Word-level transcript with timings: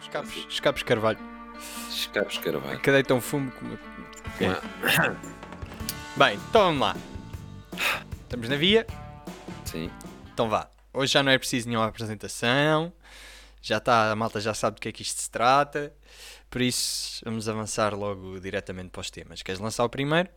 Escapes, 0.00 0.46
escapes 0.48 0.82
Carvalho. 0.82 1.18
Escapes 1.90 2.38
Carvalho. 2.38 2.80
Que 2.80 2.90
deitam 2.90 3.20
fumo 3.20 3.50
como. 3.52 3.78
Bem, 6.16 6.36
então 6.48 6.62
vamos 6.62 6.80
lá. 6.80 6.96
Estamos 8.22 8.48
na 8.48 8.56
via. 8.56 8.86
Sim. 9.64 9.90
Então 10.32 10.48
vá. 10.48 10.70
Hoje 10.92 11.12
já 11.12 11.22
não 11.22 11.30
é 11.32 11.38
preciso 11.38 11.68
nenhuma 11.68 11.86
apresentação. 11.86 12.92
Já 13.60 13.78
está, 13.78 14.10
a 14.12 14.16
malta 14.16 14.40
já 14.40 14.54
sabe 14.54 14.76
do 14.76 14.80
que 14.80 14.88
é 14.88 14.92
que 14.92 15.02
isto 15.02 15.20
se 15.20 15.30
trata. 15.30 15.92
Por 16.48 16.62
isso, 16.62 17.20
vamos 17.24 17.48
avançar 17.48 17.94
logo 17.94 18.40
diretamente 18.40 18.90
para 18.90 19.00
os 19.00 19.10
temas. 19.10 19.42
Queres 19.42 19.60
lançar 19.60 19.84
o 19.84 19.88
primeiro? 19.88 20.28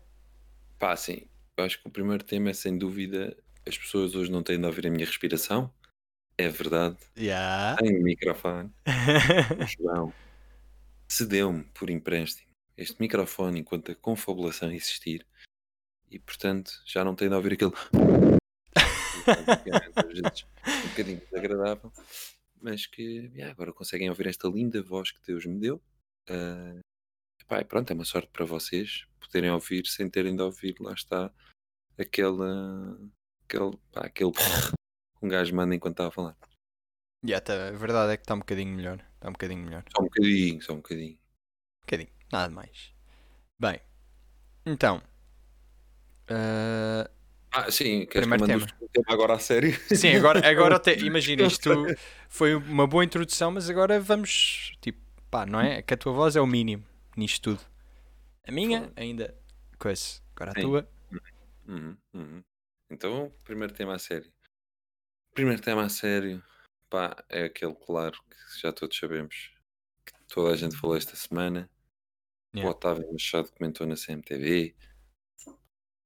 Pá, 0.77 0.95
sim. 0.95 1.21
Eu 1.55 1.65
acho 1.65 1.79
que 1.79 1.87
o 1.87 1.91
primeiro 1.91 2.23
tema 2.23 2.49
é 2.49 2.53
sem 2.53 2.77
dúvida. 2.77 3.35
As 3.65 3.77
pessoas 3.77 4.15
hoje 4.15 4.31
não 4.31 4.43
têm 4.43 4.59
de 4.59 4.65
ouvir 4.65 4.87
a 4.87 4.89
minha 4.89 5.05
respiração. 5.05 5.71
É 6.41 6.49
verdade. 6.49 6.97
Já. 7.15 7.75
Tenho 7.77 7.99
o 7.99 8.03
microfone. 8.03 8.71
João 9.77 10.11
cedeu-me 11.07 11.63
por 11.65 11.91
empréstimo 11.91 12.49
este 12.75 12.99
microfone 12.99 13.59
enquanto 13.59 13.91
a 13.91 13.95
confabulação 13.95 14.71
existir. 14.71 15.23
E 16.09 16.17
portanto 16.17 16.81
já 16.83 17.05
não 17.05 17.13
tem 17.13 17.29
de 17.29 17.35
ouvir 17.35 17.53
aquele. 17.53 17.73
Um 20.65 20.89
bocadinho 20.89 21.19
desagradável. 21.19 21.91
Mas 22.59 22.87
que 22.87 23.29
yeah, 23.35 23.51
agora 23.51 23.71
conseguem 23.71 24.09
ouvir 24.09 24.25
esta 24.25 24.47
linda 24.47 24.81
voz 24.81 25.11
que 25.11 25.23
Deus 25.27 25.45
me 25.45 25.59
deu. 25.59 25.79
Ah, 26.27 26.79
epá, 27.39 27.63
pronto, 27.63 27.91
é 27.91 27.93
uma 27.93 28.05
sorte 28.05 28.29
para 28.33 28.45
vocês 28.45 29.05
poderem 29.19 29.51
ouvir 29.51 29.85
sem 29.85 30.09
terem 30.09 30.35
de 30.35 30.41
ouvir, 30.41 30.75
lá 30.79 30.93
está, 30.93 31.31
aquela. 31.99 32.97
aquele. 33.45 33.77
Pá, 33.91 34.07
aquele. 34.07 34.31
Um 35.21 35.27
gajo 35.27 35.55
manda 35.55 35.75
enquanto 35.75 35.93
está 35.93 36.07
a 36.07 36.11
falar. 36.11 36.35
Já, 37.23 37.39
tá, 37.39 37.67
a 37.67 37.71
verdade 37.71 38.13
é 38.13 38.17
que 38.17 38.23
está 38.23 38.33
um 38.33 38.39
bocadinho 38.39 38.75
melhor. 38.75 38.97
Está 39.15 39.29
um 39.29 39.33
bocadinho 39.33 39.63
melhor. 39.63 39.83
Só 39.95 40.01
um 40.01 40.05
bocadinho, 40.05 40.61
só 40.61 40.73
um 40.73 40.77
bocadinho. 40.77 41.13
Um 41.13 41.81
bocadinho, 41.81 42.09
nada 42.31 42.53
mais. 42.53 42.93
Bem, 43.59 43.79
então. 44.65 45.01
ah, 46.29 47.09
Ah, 47.51 47.71
sim, 47.71 48.05
queres 48.05 48.27
Primeiro 48.27 48.65
que 48.65 48.83
o 48.85 48.89
tema 48.89 49.05
agora 49.09 49.33
a 49.35 49.39
sério? 49.39 49.73
sim, 49.95 50.15
agora, 50.15 50.47
agora 50.49 50.75
até, 50.77 50.95
imagina, 50.97 51.43
isto 51.43 51.69
foi 52.27 52.55
uma 52.55 52.87
boa 52.87 53.03
introdução, 53.03 53.51
mas 53.51 53.69
agora 53.69 53.99
vamos. 53.99 54.73
Tipo, 54.81 54.99
pá, 55.29 55.45
não 55.45 55.59
é? 55.59 55.81
Que 55.81 55.93
a 55.93 55.97
tua 55.97 56.13
voz 56.13 56.35
é 56.35 56.41
o 56.41 56.47
mínimo 56.47 56.83
nisto 57.15 57.41
tudo. 57.41 57.61
A 58.47 58.51
minha, 58.51 58.81
Foda. 58.81 58.93
ainda. 58.95 59.37
Coisa. 59.77 60.21
Agora 60.35 60.51
a 60.51 60.53
Sim. 60.55 60.61
tua. 60.61 60.89
Uhum, 61.67 61.97
uhum. 62.13 62.43
Então, 62.89 63.31
primeiro 63.43 63.73
tema 63.73 63.95
a 63.95 63.99
sério. 63.99 64.31
Primeiro 65.33 65.61
tema 65.61 65.85
a 65.85 65.89
sério, 65.89 66.43
pá, 66.89 67.23
é 67.29 67.45
aquele 67.45 67.73
claro 67.73 68.19
que 68.29 68.59
já 68.61 68.73
todos 68.73 68.97
sabemos 68.97 69.53
que 70.05 70.13
toda 70.27 70.53
a 70.53 70.57
gente 70.57 70.75
falou 70.75 70.97
esta 70.97 71.15
semana. 71.15 71.69
Yeah. 72.53 72.67
O 72.67 72.71
Otávio 72.71 73.09
Machado 73.11 73.49
comentou 73.53 73.87
na 73.87 73.95
CMTV, 73.95 74.75
que 75.37 75.49
o 75.49 75.57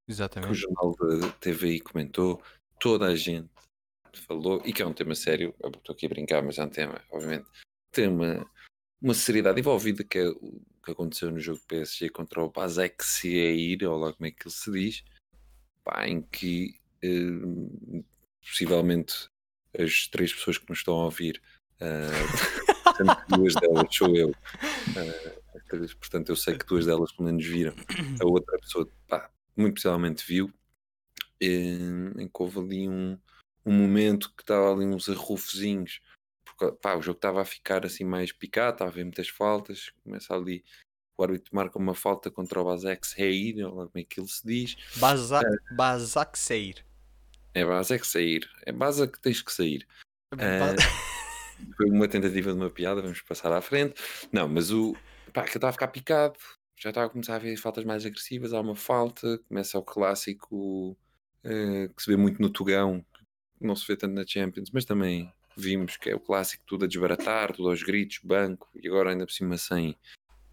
Exatamente. 0.08 0.54
jornal 0.54 0.96
da 0.96 1.32
TVI 1.40 1.80
comentou, 1.80 2.40
toda 2.80 3.08
a 3.08 3.16
gente 3.16 3.50
falou, 4.28 4.62
e 4.64 4.72
que 4.72 4.84
é 4.84 4.86
um 4.86 4.94
tema 4.94 5.16
sério, 5.16 5.56
eu 5.60 5.70
estou 5.70 5.96
aqui 5.96 6.06
a 6.06 6.10
brincar, 6.10 6.44
mas 6.44 6.60
é 6.60 6.64
um 6.64 6.70
tema, 6.70 7.02
obviamente, 7.10 7.48
tem 7.92 8.08
uma, 8.08 8.48
uma 9.02 9.16
seriedade 9.16 9.60
envolvida 9.60 10.04
que 10.04 10.20
é 10.20 10.28
o 10.28 10.62
que 10.84 10.92
aconteceu 10.92 11.32
no 11.32 11.40
jogo 11.40 11.60
PSG 11.68 12.10
contra 12.10 12.44
o 12.44 12.52
Basek 12.52 13.04
Seir, 13.04 13.84
ou 13.90 13.98
lá 13.98 14.14
como 14.14 14.28
é 14.28 14.32
que 14.32 14.48
ele 14.48 14.54
se 14.54 14.72
diz, 14.72 15.04
pá, 15.84 16.08
em 16.08 16.22
que 16.22 16.80
eh, 17.02 18.04
possivelmente 18.48 19.30
as 19.78 20.08
três 20.08 20.34
pessoas 20.34 20.58
que 20.58 20.70
nos 20.70 20.80
estão 20.80 20.96
a 20.96 21.06
ouvir, 21.06 21.42
ah, 21.82 22.10
sendo 22.98 23.16
que 23.16 23.38
duas 23.38 23.56
delas 23.56 23.96
sou 23.96 24.16
eu, 24.16 24.36
ah, 24.96 25.60
três, 25.68 25.94
portanto 25.94 26.30
eu 26.30 26.36
sei 26.36 26.58
que 26.58 26.66
duas 26.66 26.86
delas 26.86 27.12
pelo 27.12 27.28
menos 27.28 27.46
viram, 27.46 27.76
a 28.22 28.26
outra 28.26 28.58
pessoa, 28.60 28.88
pá, 29.08 29.30
muito 29.56 29.76
possivelmente 29.76 30.26
viu, 30.26 30.52
eh, 31.42 32.18
em 32.18 32.28
que 32.28 32.42
houve 32.42 32.60
ali 32.60 32.88
um, 32.88 33.18
um 33.66 33.74
momento 33.74 34.34
que 34.36 34.44
estava 34.44 34.72
ali 34.72 34.86
uns 34.86 35.10
arrufozinhos, 35.10 36.02
porque 36.46 36.72
pá, 36.78 36.96
o 36.96 37.02
jogo 37.02 37.18
estava 37.18 37.42
a 37.42 37.46
ficar 37.46 37.86
assim 37.86 38.06
mais 38.06 38.32
picado, 38.32 38.76
estava 38.76 38.90
a 38.90 38.94
haver 38.94 39.04
muitas 39.04 39.28
faltas, 39.28 39.92
começa 40.04 40.34
ali, 40.34 40.64
o 41.18 41.24
árbitro 41.24 41.56
marca 41.56 41.80
uma 41.80 41.96
falta 41.96 42.30
contra 42.30 42.62
o 42.62 42.66
Basek 42.66 43.06
Seir, 43.08 43.66
ou 43.66 43.72
como 43.74 43.92
é 43.96 44.04
que 44.04 44.20
ele 44.20 44.28
se 44.28 44.46
diz, 44.46 44.78
Basak, 44.98 45.46
Basak 45.76 46.38
Seir. 46.38 46.86
É 47.56 47.66
Basek 47.66 48.06
Seir, 48.06 48.48
é 48.66 48.72
Basa 48.72 49.08
que 49.08 49.20
tens 49.20 49.42
que 49.42 49.52
sair. 49.52 49.88
Ba- 50.32 50.76
Foi 51.78 51.90
uma 51.90 52.08
tentativa 52.08 52.52
de 52.52 52.58
uma 52.60 52.70
piada, 52.70 53.02
vamos 53.02 53.22
passar 53.22 53.52
à 53.54 53.62
frente. 53.62 53.96
Não, 54.32 54.48
mas 54.48 54.72
o 54.72 54.94
pá, 55.34 55.44
que 55.44 55.52
eu 55.52 55.58
estava 55.58 55.70
a 55.70 55.74
ficar 55.74 55.88
picado, 55.88 56.38
já 56.78 56.90
estava 56.90 57.08
a 57.08 57.10
começar 57.10 57.36
a 57.36 57.40
ver 57.40 57.56
faltas 57.58 57.86
mais 57.86 58.06
agressivas, 58.06 58.54
há 58.54 58.60
uma 58.60 58.76
falta, 58.76 59.40
começa 59.48 59.78
o 59.80 59.84
clássico 59.84 60.98
eh, 61.44 61.90
que 61.96 62.04
se 62.04 62.12
vê 62.12 62.18
muito 62.18 62.42
no 62.42 62.50
Tugão, 62.50 63.06
que 63.58 63.66
não 63.66 63.76
se 63.76 63.88
vê 63.88 63.96
tanto 63.96 64.14
na 64.14 64.26
Champions, 64.28 64.70
mas 64.74 64.84
também 64.86 65.32
vimos 65.58 65.96
que 65.96 66.10
é 66.10 66.16
o 66.16 66.20
clássico 66.20 66.64
tudo 66.68 66.84
a 66.84 66.88
desbaratar, 66.88 67.54
tudo 67.54 67.70
aos 67.70 67.82
gritos, 67.82 68.20
banco, 68.22 68.70
e 68.76 68.88
agora 68.90 69.12
ainda 69.12 69.26
por 69.26 69.32
cima 69.32 69.58
sem, 69.58 69.96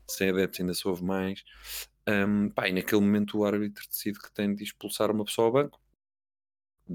sem 0.08 0.30
adeptos 0.30 0.60
ainda 0.60 0.74
se 0.74 0.86
ouve 0.86 1.02
mais. 1.02 1.42
Ahm, 2.06 2.48
pá, 2.50 2.68
e 2.68 2.72
naquele 2.72 3.00
momento 3.00 3.38
o 3.38 3.44
árbitro 3.44 3.84
decide 3.88 4.20
que 4.20 4.32
tem 4.32 4.54
de 4.54 4.62
expulsar 4.62 5.10
uma 5.10 5.24
pessoa 5.24 5.46
ao 5.48 5.52
banco 5.52 5.80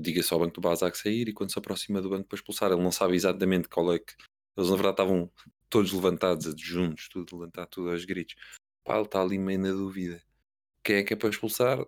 diga-se 0.01 0.33
ao 0.33 0.39
banco 0.39 0.55
do 0.55 0.61
Basak 0.61 0.97
sair 0.97 1.27
e 1.29 1.33
quando 1.33 1.51
se 1.51 1.59
aproxima 1.59 2.01
do 2.01 2.09
banco 2.09 2.27
para 2.27 2.35
expulsar, 2.35 2.71
ele 2.71 2.81
não 2.81 2.91
sabe 2.91 3.15
exatamente 3.15 3.67
qual 3.67 3.93
é 3.93 3.99
que. 3.99 4.13
Eles 4.55 4.69
na 4.69 4.75
verdade 4.75 4.93
estavam 4.93 5.31
todos 5.69 5.91
levantados, 5.91 6.53
juntos, 6.59 7.07
tudo 7.09 7.37
levantado, 7.37 7.69
tudo 7.69 7.91
aos 7.91 8.05
gritos. 8.05 8.35
Pá, 8.83 8.95
ele 8.95 9.05
está 9.05 9.21
ali 9.21 9.37
meio 9.37 9.59
na 9.59 9.71
dúvida. 9.71 10.23
Quem 10.83 10.97
é 10.97 11.03
que 11.03 11.13
é 11.13 11.15
para 11.15 11.29
expulsar? 11.29 11.79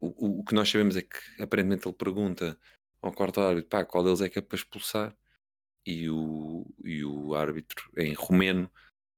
O, 0.00 0.06
o, 0.26 0.40
o 0.40 0.44
que 0.44 0.54
nós 0.54 0.68
sabemos 0.68 0.96
é 0.96 1.02
que 1.02 1.18
aparentemente 1.42 1.86
ele 1.86 1.94
pergunta 1.94 2.58
ao 3.02 3.12
quarto 3.12 3.40
árbitro, 3.40 3.68
pá, 3.68 3.84
qual 3.84 4.04
deles 4.04 4.20
é 4.20 4.28
que 4.28 4.38
é 4.38 4.42
para 4.42 4.56
expulsar? 4.56 5.16
E 5.86 6.08
o, 6.08 6.66
e 6.82 7.04
o 7.04 7.34
árbitro 7.34 7.90
em 7.98 8.14
romeno 8.14 8.70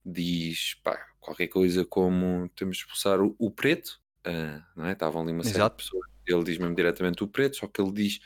diz, 0.05 0.75
pá, 0.83 0.97
qualquer 1.21 1.49
coisa 1.49 1.85
como 1.85 2.49
temos 2.51 2.79
de 2.79 2.83
expulsar 2.83 3.21
o, 3.21 3.37
o 3.39 3.51
preto, 3.51 4.01
ah, 4.25 4.67
não 4.75 4.87
é? 4.87 4.93
Estavam 4.93 5.23
ali 5.23 5.33
uma 5.33 5.45
série 5.45 5.57
Exato. 5.57 5.77
de 5.77 5.85
pessoas 5.85 6.16
ele 6.27 6.45
diz 6.45 6.59
mesmo 6.59 6.75
diretamente 6.75 7.23
o 7.25 7.29
preto, 7.29 7.57
só 7.57 7.67
que 7.67 7.81
ele 7.81 7.93
diz 7.93 8.21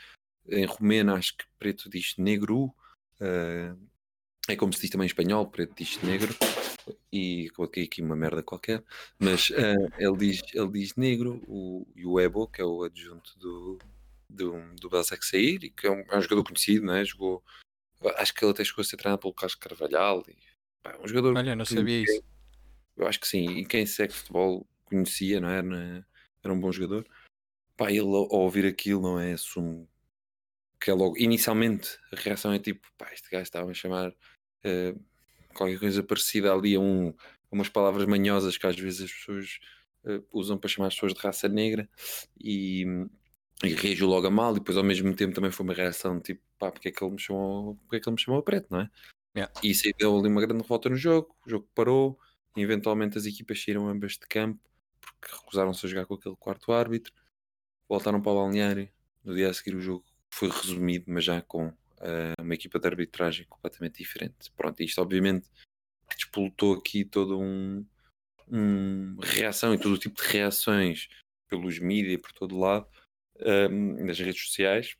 em 0.47 0.65
romeno, 0.65 1.13
acho 1.15 1.37
que 1.37 1.45
preto 1.59 1.89
diz 1.89 2.15
negro, 2.17 2.73
eh, 3.19 3.73
é 4.47 4.55
como 4.55 4.73
se 4.73 4.81
diz 4.81 4.89
também 4.89 5.05
em 5.05 5.07
espanhol, 5.07 5.47
preto 5.47 5.73
diz 5.75 6.01
negro, 6.01 6.35
e 7.11 7.49
coloquei 7.51 7.83
aqui 7.83 8.01
uma 8.01 8.15
merda 8.15 8.41
qualquer, 8.41 8.83
mas 9.19 9.51
eh, 9.51 9.75
ele, 9.97 10.17
diz, 10.17 10.41
ele 10.53 10.71
diz 10.71 10.95
negro, 10.95 11.41
o, 11.47 11.87
e 11.95 12.05
o 12.05 12.19
Ebo, 12.19 12.47
que 12.47 12.61
é 12.61 12.65
o 12.65 12.83
adjunto 12.83 13.37
do, 13.37 13.77
do, 14.29 14.53
do 14.75 14.89
Belsac 14.89 15.23
Sair, 15.25 15.63
e 15.63 15.69
que 15.69 15.85
é 15.87 15.91
um, 15.91 16.03
é 16.09 16.17
um 16.17 16.21
jogador 16.21 16.43
conhecido, 16.43 16.85
não 16.85 16.95
é? 16.95 17.05
Jogou, 17.05 17.43
acho 18.17 18.33
que 18.33 18.43
ele 18.43 18.51
até 18.51 18.63
chegou 18.63 18.81
a 18.81 18.85
ser 18.85 18.97
treinado 18.97 19.21
pelo 19.21 19.33
Carlos 19.33 19.55
Carvalhal, 19.55 20.23
e, 20.27 20.35
pá, 20.81 20.97
um 21.01 21.07
jogador 21.07 21.37
Olha, 21.37 21.55
não 21.55 21.65
que 21.65 21.73
sabia 21.75 21.99
ninguém- 21.99 22.15
isso. 22.15 22.23
eu 22.97 23.07
acho 23.07 23.19
que 23.19 23.27
sim, 23.27 23.45
e 23.57 23.65
quem 23.65 23.85
segue 23.85 24.11
futebol 24.13 24.67
conhecia, 24.85 25.39
não 25.39 25.49
é? 25.49 26.03
Era 26.43 26.53
um 26.53 26.59
bom 26.59 26.71
jogador. 26.71 27.05
Pá, 27.81 27.89
ele 27.89 28.01
ao 28.01 28.29
ouvir 28.29 28.63
aquilo, 28.63 29.01
não 29.01 29.19
é? 29.19 29.33
Assume 29.33 29.87
que 30.79 30.91
é 30.91 30.93
logo. 30.93 31.17
Inicialmente 31.17 31.97
a 32.13 32.15
reação 32.15 32.53
é 32.53 32.59
tipo, 32.59 32.87
pá, 32.95 33.11
este 33.11 33.27
gajo 33.31 33.41
estava 33.41 33.71
a 33.71 33.73
chamar 33.73 34.13
eh, 34.63 34.93
qualquer 35.55 35.79
coisa 35.79 36.03
parecida 36.03 36.53
ali 36.53 36.75
a, 36.75 36.79
um, 36.79 37.09
a 37.09 37.13
umas 37.51 37.69
palavras 37.69 38.05
manhosas 38.05 38.55
que 38.55 38.67
às 38.67 38.77
vezes 38.77 39.01
as 39.01 39.11
pessoas 39.11 39.59
eh, 40.05 40.21
usam 40.31 40.59
para 40.59 40.69
chamar 40.69 40.89
as 40.89 40.93
pessoas 40.93 41.15
de 41.15 41.19
raça 41.21 41.49
negra 41.49 41.89
e, 42.39 42.85
e 43.63 43.69
reagiu 43.69 44.05
logo 44.05 44.27
a 44.27 44.31
mal, 44.31 44.51
e 44.51 44.59
depois 44.59 44.77
ao 44.77 44.83
mesmo 44.83 45.15
tempo 45.15 45.33
também 45.33 45.49
foi 45.49 45.63
uma 45.63 45.73
reação 45.73 46.19
tipo, 46.19 46.43
pá, 46.59 46.71
porque 46.71 46.89
é 46.89 46.91
que 46.91 47.03
ele 47.03 47.13
me 47.13 47.19
chamou, 47.19 47.77
porque 47.77 47.95
é 47.95 47.99
que 47.99 48.07
ele 48.07 48.13
me 48.13 48.21
chamou 48.21 48.41
a 48.41 48.43
preto, 48.43 48.67
não 48.69 48.81
é? 48.81 48.91
Yeah. 49.35 49.51
E 49.63 49.71
isso 49.71 49.87
aí 49.87 49.93
deu 49.97 50.15
ali 50.19 50.27
uma 50.27 50.41
grande 50.41 50.61
revolta 50.61 50.87
no 50.87 50.95
jogo, 50.95 51.35
o 51.47 51.49
jogo 51.49 51.67
parou, 51.73 52.19
e 52.55 52.61
eventualmente 52.61 53.17
as 53.17 53.25
equipas 53.25 53.63
saíram 53.63 53.87
ambas 53.87 54.11
de 54.11 54.27
campo 54.27 54.59
porque 55.19 55.35
recusaram-se 55.35 55.83
a 55.83 55.89
jogar 55.89 56.05
com 56.05 56.13
aquele 56.13 56.35
quarto 56.35 56.71
árbitro, 56.71 57.11
voltaram 57.91 58.21
para 58.21 58.31
o 58.31 58.35
balneário. 58.35 58.89
No 59.23 59.35
dia 59.35 59.49
a 59.49 59.53
seguir, 59.53 59.75
o 59.75 59.81
jogo 59.81 60.05
foi 60.33 60.49
resumido, 60.49 61.05
mas 61.07 61.25
já 61.25 61.41
com 61.41 61.73
eh, 61.99 62.33
uma 62.39 62.53
equipa 62.53 62.79
de 62.79 62.87
arbitragem 62.87 63.45
completamente 63.47 63.97
diferente. 63.97 64.49
Pronto, 64.55 64.81
isto 64.81 65.01
obviamente 65.01 65.49
despoltou 66.15 66.73
aqui 66.73 67.03
todo 67.03 67.39
um, 67.39 67.85
um 68.49 69.17
reação 69.21 69.73
e 69.73 69.77
todo 69.77 69.93
o 69.93 69.97
tipo 69.97 70.21
de 70.21 70.27
reações 70.27 71.09
pelos 71.49 71.79
mídias, 71.79 72.21
por 72.21 72.31
todo 72.31 72.57
lado, 72.57 72.87
ehm, 73.39 74.05
nas 74.05 74.17
redes 74.19 74.41
sociais, 74.41 74.95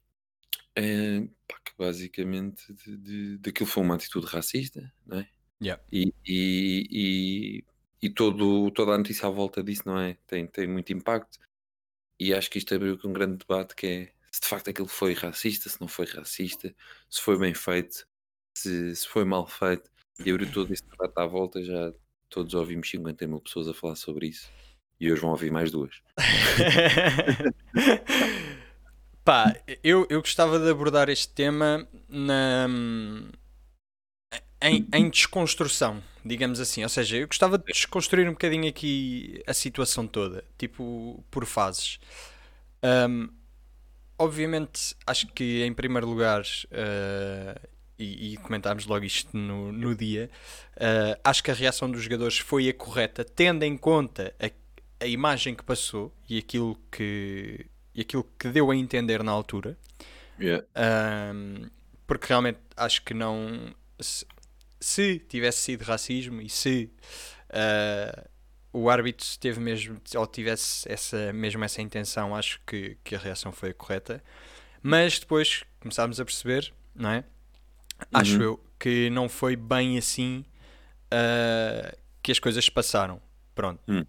eh, 0.75 1.27
pá, 1.47 1.59
que 1.63 1.71
basicamente 1.77 2.73
de, 2.73 2.97
de, 2.97 3.37
daquilo 3.37 3.67
foi 3.67 3.83
uma 3.83 3.95
atitude 3.95 4.25
racista, 4.27 4.93
não 5.05 5.19
é? 5.19 5.29
Yeah. 5.61 5.81
E, 5.91 6.13
e, 6.25 6.87
e, 6.91 7.63
e 8.01 8.09
todo, 8.09 8.69
toda 8.71 8.93
a 8.93 8.97
notícia 8.97 9.27
à 9.27 9.31
volta 9.31 9.63
disso, 9.63 9.83
não 9.85 9.97
é? 9.99 10.17
Tem, 10.27 10.45
tem 10.47 10.67
muito 10.67 10.91
impacto. 10.91 11.39
E 12.21 12.35
acho 12.35 12.51
que 12.51 12.59
isto 12.59 12.75
abriu 12.75 12.93
aqui 12.93 13.07
um 13.07 13.13
grande 13.13 13.37
debate 13.37 13.75
que 13.75 13.87
é 13.87 14.11
se 14.31 14.41
de 14.41 14.47
facto 14.47 14.69
aquilo 14.69 14.87
foi 14.87 15.13
racista, 15.13 15.67
se 15.67 15.81
não 15.81 15.87
foi 15.87 16.05
racista, 16.05 16.71
se 17.09 17.19
foi 17.19 17.35
bem 17.35 17.51
feito, 17.51 18.05
se, 18.55 18.95
se 18.95 19.07
foi 19.07 19.25
mal 19.25 19.47
feito. 19.47 19.89
E 20.23 20.29
abriu 20.29 20.51
todo 20.51 20.71
esse 20.71 20.87
debate 20.87 21.17
à 21.17 21.25
volta, 21.25 21.63
já 21.63 21.91
todos 22.29 22.53
ouvimos 22.53 22.87
50 22.91 23.25
mil 23.25 23.41
pessoas 23.41 23.67
a 23.67 23.73
falar 23.73 23.95
sobre 23.95 24.27
isso. 24.27 24.47
E 24.99 25.11
hoje 25.11 25.19
vão 25.19 25.31
ouvir 25.31 25.51
mais 25.51 25.71
duas. 25.71 25.99
Pá, 29.25 29.55
eu, 29.83 30.05
eu 30.07 30.21
gostava 30.21 30.59
de 30.59 30.69
abordar 30.69 31.09
este 31.09 31.33
tema 31.33 31.87
na, 32.07 32.67
em, 34.61 34.87
em 34.93 35.09
desconstrução, 35.09 36.01
digamos 36.23 36.59
assim. 36.59 36.83
Ou 36.83 36.89
seja, 36.89 37.17
eu 37.17 37.27
gostava 37.27 37.57
de 37.57 37.65
desconstruir 37.65 38.27
um 38.27 38.31
bocadinho 38.31 38.67
aqui 38.67 39.41
a 39.47 39.53
situação 39.53 40.07
toda, 40.07 40.43
tipo, 40.57 41.23
por 41.31 41.45
fases. 41.45 41.99
Um, 42.83 43.29
obviamente, 44.17 44.95
acho 45.05 45.27
que 45.27 45.63
em 45.63 45.73
primeiro 45.73 46.07
lugar, 46.07 46.41
uh, 46.41 47.67
e, 47.97 48.33
e, 48.33 48.37
comentámos 48.37 48.85
logo 48.85 49.05
isto 49.05 49.35
no, 49.35 49.71
no 49.71 49.95
dia, 49.95 50.29
uh, 50.77 51.19
acho 51.23 51.43
que 51.43 51.51
a 51.51 51.53
reação 51.53 51.89
dos 51.89 52.03
jogadores 52.03 52.37
foi 52.37 52.69
a 52.69 52.73
correta, 52.73 53.23
tendo 53.23 53.63
em 53.63 53.77
conta 53.77 54.33
a, 54.39 54.49
a 55.03 55.07
imagem 55.07 55.55
que 55.55 55.63
passou 55.63 56.13
e 56.29 56.37
aquilo 56.37 56.77
que, 56.91 57.65
e 57.93 58.01
aquilo 58.01 58.27
que 58.37 58.49
deu 58.49 58.71
a 58.71 58.75
entender 58.75 59.23
na 59.23 59.31
altura. 59.31 59.77
Yeah. 60.39 60.65
Um, 61.35 61.69
porque 62.07 62.27
realmente 62.27 62.59
acho 62.75 63.03
que 63.03 63.13
não. 63.13 63.73
Se, 64.81 65.13
se, 65.13 65.19
tivesse 65.19 65.59
sido 65.59 65.83
racismo 65.83 66.41
e 66.41 66.49
se 66.49 66.91
uh, 67.49 68.29
o 68.73 68.89
árbitro 68.89 69.25
teve 69.39 69.59
mesmo 69.59 70.01
ou 70.15 70.27
tivesse 70.27 70.91
essa, 70.91 71.31
mesmo 71.31 71.63
essa 71.63 71.81
intenção, 71.81 72.35
acho 72.35 72.59
que, 72.65 72.97
que 73.03 73.15
a 73.15 73.19
reação 73.19 73.51
foi 73.51 73.69
a 73.69 73.73
correta. 73.73 74.23
Mas 74.81 75.19
depois 75.19 75.63
começámos 75.79 76.19
a 76.19 76.25
perceber, 76.25 76.73
não 76.95 77.11
é? 77.11 77.17
Uhum. 77.17 77.23
Acho 78.13 78.41
eu 78.41 78.63
que 78.79 79.09
não 79.11 79.29
foi 79.29 79.55
bem 79.55 79.97
assim 79.97 80.43
uh, 81.13 81.97
que 82.23 82.31
as 82.31 82.39
coisas 82.39 82.67
passaram. 82.67 83.21
Pronto. 83.53 83.79
Uhum. 83.87 84.05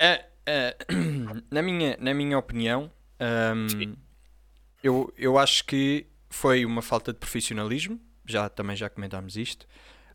Uh, 0.00 0.24
uh, 0.48 1.42
na, 1.50 1.62
minha, 1.62 1.96
na 1.98 2.12
minha 2.12 2.38
opinião, 2.38 2.92
um, 3.20 3.96
eu, 4.82 5.12
eu 5.16 5.38
acho 5.38 5.64
que 5.64 6.06
foi 6.28 6.64
uma 6.64 6.82
falta 6.82 7.12
de 7.12 7.18
profissionalismo. 7.18 8.00
Já, 8.28 8.48
também 8.48 8.76
já 8.76 8.88
comentámos 8.88 9.36
isto. 9.36 9.66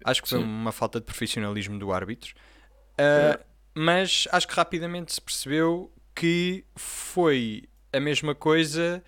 Acho 0.06 0.22
que 0.22 0.30
foi 0.30 0.40
Sim. 0.40 0.46
uma 0.46 0.72
falta 0.72 1.00
de 1.00 1.06
profissionalismo 1.06 1.80
do 1.80 1.92
árbitro. 1.92 2.34
Uh, 3.00 3.34
é. 3.34 3.40
Mas 3.74 4.28
acho 4.32 4.48
que 4.48 4.54
rapidamente 4.54 5.14
se 5.14 5.22
percebeu 5.22 5.92
que 6.16 6.64
foi 6.76 7.64
a 7.92 8.00
mesma 8.00 8.36
coisa 8.36 9.04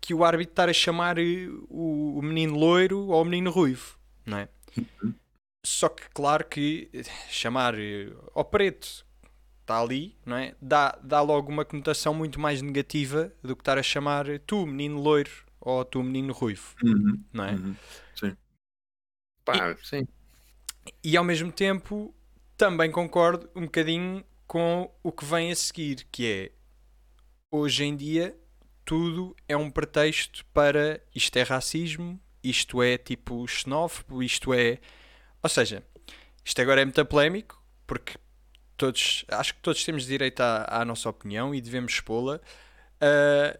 que 0.00 0.12
o 0.12 0.24
árbitro 0.24 0.52
estar 0.52 0.68
a 0.68 0.72
chamar 0.72 1.16
o, 1.18 2.18
o 2.18 2.22
menino 2.22 2.58
loiro 2.58 3.06
ou 3.08 3.22
o 3.22 3.24
menino 3.24 3.50
ruivo, 3.50 3.96
não 4.26 4.38
é? 4.38 4.48
Uhum. 4.76 5.14
Só 5.64 5.88
que, 5.88 6.02
claro 6.10 6.44
que 6.44 6.90
chamar 7.30 7.74
ao 8.34 8.44
preto 8.44 9.06
está 9.60 9.80
ali, 9.80 10.16
não 10.26 10.36
é? 10.36 10.54
Dá, 10.60 10.98
dá 11.02 11.20
logo 11.20 11.50
uma 11.50 11.64
conotação 11.64 12.12
muito 12.12 12.40
mais 12.40 12.60
negativa 12.60 13.32
do 13.42 13.54
que 13.54 13.62
estar 13.62 13.78
a 13.78 13.82
chamar 13.82 14.26
tu, 14.40 14.66
menino 14.66 15.00
loiro, 15.00 15.30
ou 15.60 15.84
tu, 15.84 16.02
menino 16.02 16.32
ruivo, 16.32 16.74
uhum. 16.82 17.22
não 17.32 17.44
é? 17.44 17.52
Uhum. 17.52 17.76
Pá, 19.44 19.70
e, 19.70 19.86
sim. 19.86 20.08
E 21.02 21.16
ao 21.16 21.24
mesmo 21.24 21.50
tempo 21.50 22.14
também 22.56 22.90
concordo 22.90 23.48
um 23.54 23.62
bocadinho 23.62 24.24
com 24.46 24.90
o 25.02 25.10
que 25.10 25.24
vem 25.24 25.50
a 25.50 25.56
seguir, 25.56 26.06
que 26.10 26.26
é 26.26 26.52
hoje 27.50 27.84
em 27.84 27.96
dia 27.96 28.36
tudo 28.84 29.34
é 29.48 29.56
um 29.56 29.70
pretexto 29.70 30.44
para 30.46 31.00
isto 31.14 31.36
é 31.36 31.42
racismo, 31.42 32.20
isto 32.42 32.82
é 32.82 32.98
tipo 32.98 33.46
xenófobo, 33.46 34.22
isto 34.22 34.52
é. 34.52 34.78
Ou 35.42 35.48
seja, 35.48 35.82
isto 36.44 36.60
agora 36.60 36.80
é 36.80 36.84
muito 36.84 37.04
polémico, 37.06 37.62
porque 37.86 38.14
todos, 38.76 39.24
acho 39.28 39.54
que 39.54 39.60
todos 39.60 39.84
temos 39.84 40.04
direito 40.04 40.40
à, 40.40 40.80
à 40.80 40.84
nossa 40.84 41.08
opinião 41.08 41.54
e 41.54 41.60
devemos 41.60 41.92
expô-la. 41.92 42.40
Uh, 43.00 43.58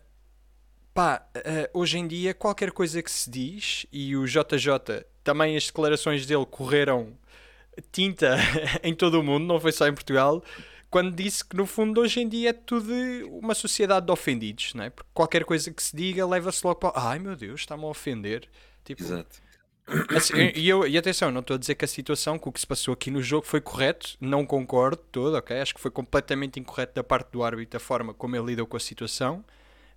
pá, 0.93 1.27
uh, 1.37 1.79
hoje 1.79 1.99
em 1.99 2.07
dia, 2.07 2.35
qualquer 2.35 2.73
coisa 2.73 3.03
que 3.03 3.11
se 3.11 3.31
diz, 3.31 3.87
e 3.93 4.17
o 4.17 4.27
JJ, 4.27 5.05
também 5.23 5.57
as 5.57 5.67
declarações 5.67 6.27
dele 6.27 6.47
correram 6.47 7.13
tinta 7.91 8.37
em 8.83 8.95
todo 8.95 9.21
o 9.21 9.23
mundo, 9.23 9.45
não 9.47 9.61
foi 9.61 9.73
só 9.73 9.87
em 9.87 9.95
Portugal, 9.95 10.43
quando 10.91 11.15
disse 11.15 11.45
que 11.45 11.57
no 11.57 11.65
fundo 11.65 12.01
hoje 12.01 12.21
em 12.21 12.29
dia 12.29 12.51
é 12.51 12.53
tudo 12.53 12.93
uma 13.31 13.55
sociedade 13.55 14.05
de 14.07 14.13
ofendidos, 14.13 14.75
não 14.75 14.85
é? 14.85 14.91
Porque 14.91 15.09
qualquer 15.15 15.45
coisa 15.45 15.71
que 15.73 15.83
se 15.83 15.97
diga 15.97 16.27
leva-se 16.27 16.67
logo 16.67 16.79
para 16.79 16.93
ai 16.95 17.19
meu 17.19 17.35
Deus, 17.35 17.61
está-me 17.61 17.85
a 17.85 17.87
ofender. 17.87 18.49
Tipo, 18.85 19.03
Exato. 19.03 19.41
Assim, 20.15 20.53
e, 20.55 20.69
eu, 20.69 20.87
e 20.87 20.97
atenção, 20.97 21.31
não 21.31 21.41
estou 21.41 21.57
a 21.57 21.59
dizer 21.59 21.75
que 21.75 21.85
a 21.85 21.89
situação, 21.89 22.39
que 22.39 22.49
o 22.49 22.53
que 22.53 22.61
se 22.61 22.67
passou 22.67 22.95
aqui 22.95 23.11
no 23.11 23.23
jogo 23.23 23.47
foi 23.47 23.61
correto, 23.61 24.17
não 24.21 24.47
concordo 24.47 24.97
todo, 25.11 25.37
ok? 25.37 25.59
Acho 25.61 25.75
que 25.75 25.81
foi 25.81 25.91
completamente 25.91 26.61
incorreto 26.61 26.95
da 26.95 27.03
parte 27.03 27.31
do 27.33 27.43
árbitro 27.43 27.77
a 27.77 27.81
forma 27.81 28.15
como 28.15 28.37
ele 28.37 28.47
lidou 28.47 28.67
com 28.67 28.77
a 28.77 28.81
situação, 28.81 29.45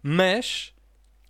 mas, 0.01 0.73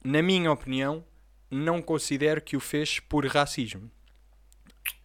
na 0.03 0.21
minha 0.21 0.51
opinião, 0.51 1.03
não 1.49 1.81
considero 1.81 2.41
que 2.41 2.57
o 2.57 2.59
fez 2.59 2.99
por 2.99 3.25
racismo. 3.25 3.91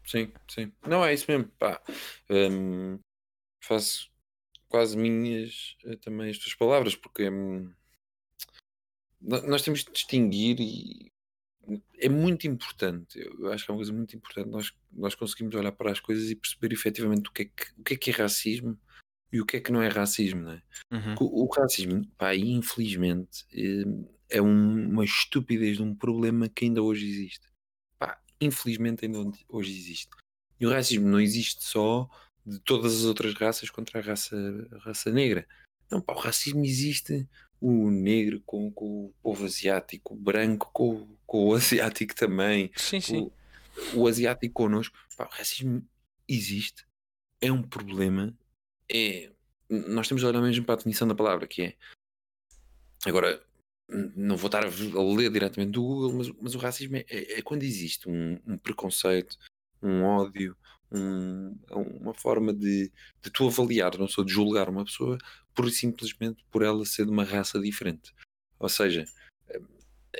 Sim, 0.07 0.33
sim. 0.49 0.73
Não, 0.87 1.05
é 1.05 1.15
isso 1.15 1.27
mesmo. 1.29 1.49
Pá. 1.59 1.81
Hum, 2.29 2.99
faço 3.63 4.11
quase 4.69 4.97
minhas 4.97 5.77
eh, 5.85 5.97
também 5.97 6.31
as 6.31 6.39
tuas 6.39 6.55
palavras, 6.55 6.97
porque 6.97 7.29
hum, 7.29 7.73
nós 9.21 9.63
temos 9.63 9.85
de 9.85 9.93
distinguir 9.93 10.61
e 10.61 11.13
é 11.99 12.09
muito 12.09 12.47
importante. 12.47 13.19
Eu 13.19 13.53
acho 13.53 13.65
que 13.65 13.71
é 13.71 13.73
uma 13.73 13.79
coisa 13.79 13.93
muito 13.93 14.17
importante. 14.17 14.49
Nós, 14.49 14.73
nós 14.91 15.15
conseguimos 15.15 15.55
olhar 15.55 15.73
para 15.73 15.93
as 15.93 16.01
coisas 16.01 16.31
e 16.31 16.35
perceber 16.35 16.73
efetivamente 16.73 17.29
o 17.29 17.33
que 17.33 17.43
é 17.43 17.45
que, 17.45 17.81
o 17.81 17.85
que, 17.85 17.95
é, 17.95 17.97
que 17.97 18.11
é 18.11 18.15
racismo 18.15 18.79
e 19.33 19.41
o 19.41 19.47
que 19.47 19.59
é 19.59 19.61
que 19.61 19.71
não 19.71 19.83
é 19.83 19.89
racismo, 19.89 20.43
não 20.43 20.53
é? 20.53 20.63
Uhum. 20.91 21.15
O, 21.21 21.45
o, 21.45 21.47
racismo, 21.47 22.05
pá, 22.19 22.35
infelizmente, 22.35 23.45
hum, 23.55 24.09
é 24.31 24.41
um, 24.41 24.88
uma 24.91 25.05
estupidez 25.05 25.77
de 25.77 25.82
um 25.82 25.94
problema 25.94 26.49
que 26.49 26.65
ainda 26.65 26.82
hoje 26.82 27.09
existe 27.09 27.50
infelizmente 28.41 29.05
ainda 29.05 29.19
hoje 29.49 29.77
existe. 29.77 30.11
E 30.59 30.67
o 30.67 30.71
racismo 30.71 31.09
não 31.09 31.21
existe 31.21 31.65
só 31.65 32.09
de 32.44 32.59
todas 32.61 32.97
as 32.97 33.05
outras 33.05 33.35
raças 33.35 33.69
contra 33.71 34.00
a 34.00 34.03
raça, 34.03 34.37
a 34.73 34.79
raça 34.79 35.11
negra. 35.11 35.47
Não, 35.91 36.00
pá, 36.00 36.15
o 36.15 36.19
racismo 36.19 36.65
existe 36.65 37.29
o 37.61 37.91
negro 37.91 38.41
com, 38.47 38.71
com 38.73 39.06
o 39.06 39.15
povo 39.23 39.44
asiático, 39.44 40.15
o 40.15 40.17
branco 40.17 40.71
com, 40.73 41.17
com 41.27 41.49
o 41.49 41.55
asiático 41.55 42.15
também, 42.15 42.71
sim, 42.77 43.00
sim. 43.00 43.31
O, 43.94 44.00
o 44.00 44.06
asiático 44.06 44.55
connosco. 44.55 44.97
Pá, 45.17 45.27
o 45.27 45.37
racismo 45.37 45.87
existe, 46.27 46.87
é 47.41 47.53
um 47.53 47.63
problema, 47.63 48.34
é, 48.91 49.31
nós 49.69 50.08
temos 50.08 50.22
de 50.22 50.27
olhar 50.27 50.41
mesmo 50.41 50.65
para 50.65 50.75
a 50.75 50.77
definição 50.77 51.06
da 51.06 51.15
palavra, 51.15 51.46
que 51.46 51.63
é 51.63 51.77
agora 53.05 53.43
não 54.17 54.37
vou 54.37 54.47
estar 54.47 54.65
a 54.65 55.03
ler 55.17 55.31
diretamente 55.31 55.73
do 55.73 55.82
Google, 55.82 56.13
mas, 56.15 56.32
mas 56.41 56.55
o 56.55 56.59
racismo 56.59 56.97
é, 56.97 57.05
é, 57.09 57.39
é 57.39 57.43
quando 57.43 57.63
existe 57.63 58.09
um, 58.09 58.39
um, 58.47 58.56
preconceito, 58.56 59.37
um 59.82 60.05
ódio, 60.05 60.56
um, 60.93 61.56
uma 62.01 62.15
forma 62.15 62.53
de, 62.53 62.91
de 63.23 63.31
tu 63.31 63.47
avaliar, 63.47 63.97
não 63.99 64.09
só 64.09 64.23
de 64.23 64.32
julgar 64.32 64.69
uma 64.69 64.85
pessoa, 64.85 65.19
por 65.55 65.70
simplesmente 65.70 66.44
por 66.51 66.63
ela 66.63 66.85
ser 66.85 67.05
de 67.05 67.11
uma 67.11 67.25
raça 67.25 67.61
diferente. 67.61 68.13
Ou 68.59 68.69
seja, 68.69 69.05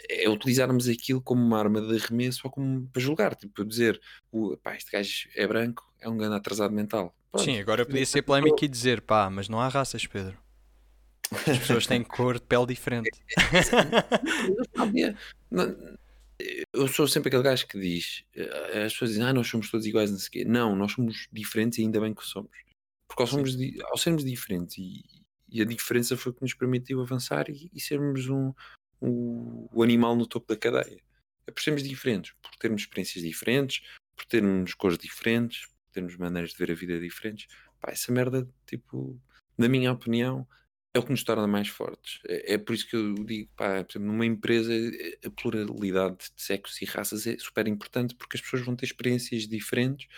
é 0.09 0.29
utilizarmos 0.29 0.89
aquilo 0.89 1.21
como 1.21 1.43
uma 1.43 1.59
arma 1.59 1.81
de 1.81 1.97
arremesso 1.97 2.43
ou 2.45 2.50
como 2.50 2.89
para 2.89 3.03
julgar, 3.03 3.35
tipo 3.35 3.65
dizer, 3.65 4.00
o, 4.33 4.57
pá, 4.57 4.77
este 4.77 4.91
gajo 4.91 5.29
é 5.35 5.47
branco, 5.47 5.93
é 6.00 6.09
um 6.09 6.17
grande 6.17 6.37
atrasado 6.37 6.73
mental. 6.73 7.15
Pronto. 7.31 7.45
Sim, 7.45 7.59
agora 7.61 7.87
podia 7.87 8.05
ser 8.05 8.23
polémico 8.23 8.65
e 8.65 8.69
dizer, 8.69 9.00
pá, 9.00 9.31
mas 9.31 9.49
não 9.49 9.61
há 9.61 9.69
raças, 9.69 10.05
Pedro. 10.07 10.37
As 11.33 11.59
pessoas 11.59 11.87
têm 11.87 12.03
cor 12.03 12.35
de 12.35 12.47
pele 12.47 12.67
diferente. 12.67 13.21
Eu 16.73 16.89
sou 16.89 17.07
sempre 17.07 17.29
aquele 17.29 17.43
gajo 17.43 17.67
que 17.67 17.79
diz: 17.79 18.25
eh, 18.35 18.85
as 18.85 18.93
pessoas 18.93 19.11
dizem, 19.11 19.25
ah, 19.25 19.33
nós 19.33 19.47
somos 19.47 19.71
todos 19.71 19.87
iguais, 19.87 20.11
não 20.11 20.19
sei 20.19 20.31
quê. 20.31 20.45
Não, 20.45 20.75
nós 20.75 20.93
somos 20.93 21.29
diferentes 21.31 21.79
e 21.79 21.83
ainda 21.83 22.01
bem 22.01 22.15
que 22.15 22.25
somos. 22.25 22.51
Porque 23.07 23.23
ao, 23.23 23.27
somos, 23.27 23.57
ao 23.85 23.99
sermos 23.99 24.25
diferentes 24.25 24.79
e, 24.79 25.05
e, 25.49 25.61
a 25.61 25.65
diferença 25.65 26.17
foi 26.17 26.33
que 26.33 26.43
nos 26.43 26.55
permitiu 26.55 27.03
avançar 27.03 27.51
e, 27.51 27.71
e 27.75 27.81
sermos 27.81 28.29
um, 28.29 28.53
um, 29.03 29.69
o 29.73 29.83
animal 29.83 30.17
no 30.17 30.27
topo 30.27 30.49
da 30.49 30.57
cadeia. 30.57 31.03
É 31.47 31.51
por 31.51 31.61
sermos 31.61 31.83
diferentes, 31.83 32.33
por 32.43 32.55
termos 32.57 32.83
experiências 32.83 33.25
diferentes, 33.25 33.83
por 34.17 34.25
termos 34.25 34.75
cores 34.75 34.99
diferentes, 34.99 35.67
por 35.67 35.93
termos 35.93 36.17
maneiras 36.17 36.53
de 36.53 36.59
ver 36.59 36.71
a 36.71 36.75
vida 36.75 36.99
diferentes. 36.99 37.49
Pá, 37.81 37.91
essa 37.91 38.13
merda, 38.13 38.49
tipo, 38.67 39.21
na 39.59 39.69
minha 39.69 39.93
opinião, 39.93 40.47
é 40.94 40.99
o 40.99 41.02
que 41.02 41.11
nos 41.11 41.23
torna 41.23 41.47
mais 41.47 41.68
fortes. 41.68 42.20
É, 42.26 42.54
é 42.54 42.59
por 42.59 42.75
isso 42.75 42.88
que 42.88 42.97
eu 42.97 43.14
digo, 43.14 43.50
pá, 43.56 43.87
numa 43.97 44.26
empresa 44.26 44.73
a 45.25 45.30
pluralidade 45.30 46.16
de 46.35 46.42
sexos 46.42 46.80
e 46.82 46.85
raças 46.85 47.26
é 47.26 47.37
super 47.38 47.66
importante 47.68 48.14
porque 48.14 48.37
as 48.37 48.42
pessoas 48.42 48.62
vão 48.62 48.75
ter 48.75 48.87
experiências 48.87 49.47
diferentes, 49.47 50.09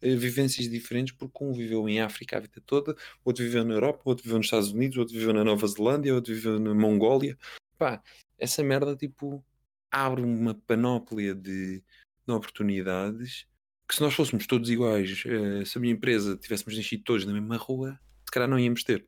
eh, 0.00 0.14
vivências 0.14 0.68
diferentes, 0.68 1.14
porque 1.14 1.44
um 1.44 1.52
viveu 1.52 1.88
em 1.88 2.00
África 2.00 2.36
a 2.36 2.40
vida 2.40 2.62
toda, 2.64 2.96
outro 3.24 3.44
viveu 3.44 3.64
na 3.64 3.74
Europa, 3.74 4.02
outro 4.04 4.24
viveu 4.24 4.38
nos 4.38 4.46
Estados 4.46 4.70
Unidos, 4.70 4.96
outro 4.98 5.14
viveu 5.14 5.32
na 5.34 5.44
Nova 5.44 5.66
Zelândia, 5.66 6.14
outro 6.14 6.34
viveu 6.34 6.58
na 6.60 6.74
Mongólia. 6.74 7.36
Pá, 7.76 8.02
essa 8.38 8.62
merda 8.62 8.96
tipo 8.96 9.44
abre 9.90 10.22
uma 10.22 10.54
panóplia 10.54 11.34
de, 11.34 11.82
de 12.26 12.32
oportunidades 12.32 13.46
que 13.88 13.96
se 13.96 14.02
nós 14.02 14.14
fôssemos 14.14 14.46
todos 14.46 14.70
iguais, 14.70 15.24
eh, 15.26 15.64
se 15.64 15.76
a 15.76 15.80
minha 15.80 15.92
empresa 15.92 16.36
tivéssemos 16.36 16.76
nascido 16.76 17.02
todos 17.02 17.26
na 17.26 17.32
mesma 17.32 17.56
rua, 17.56 17.98
se 18.24 18.30
calhar 18.30 18.48
não 18.48 18.58
íamos 18.58 18.84
ter. 18.84 19.04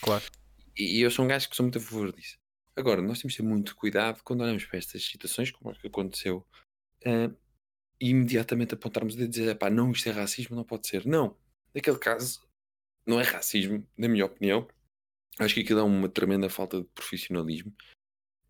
Claro. 0.00 0.24
E, 0.76 0.98
e 0.98 1.00
eu 1.02 1.10
sou 1.10 1.24
um 1.24 1.28
gajo 1.28 1.48
que 1.48 1.56
sou 1.56 1.64
muito 1.64 1.78
a 1.78 1.80
favor 1.80 2.12
disso. 2.12 2.38
Agora, 2.76 3.02
nós 3.02 3.20
temos 3.20 3.34
que 3.36 3.42
ter 3.42 3.48
muito 3.48 3.76
cuidado 3.76 4.22
quando 4.22 4.42
olhamos 4.42 4.64
para 4.64 4.78
estas 4.78 5.04
situações, 5.04 5.50
como 5.50 5.70
é 5.70 5.74
que 5.74 5.86
aconteceu, 5.86 6.46
eh, 7.04 7.30
e 8.00 8.10
imediatamente 8.10 8.74
apontarmos 8.74 9.14
e 9.14 9.28
dizer, 9.28 9.56
pá, 9.58 9.68
não, 9.68 9.90
isto 9.92 10.08
é 10.08 10.12
racismo, 10.12 10.56
não 10.56 10.64
pode 10.64 10.86
ser. 10.86 11.04
Não, 11.06 11.36
naquele 11.74 11.98
caso, 11.98 12.40
não 13.06 13.20
é 13.20 13.24
racismo, 13.24 13.86
na 13.96 14.08
minha 14.08 14.24
opinião. 14.24 14.66
Acho 15.38 15.54
que 15.54 15.60
aquilo 15.60 15.80
é 15.80 15.82
uma 15.82 16.08
tremenda 16.08 16.48
falta 16.48 16.80
de 16.80 16.88
profissionalismo. 16.88 17.74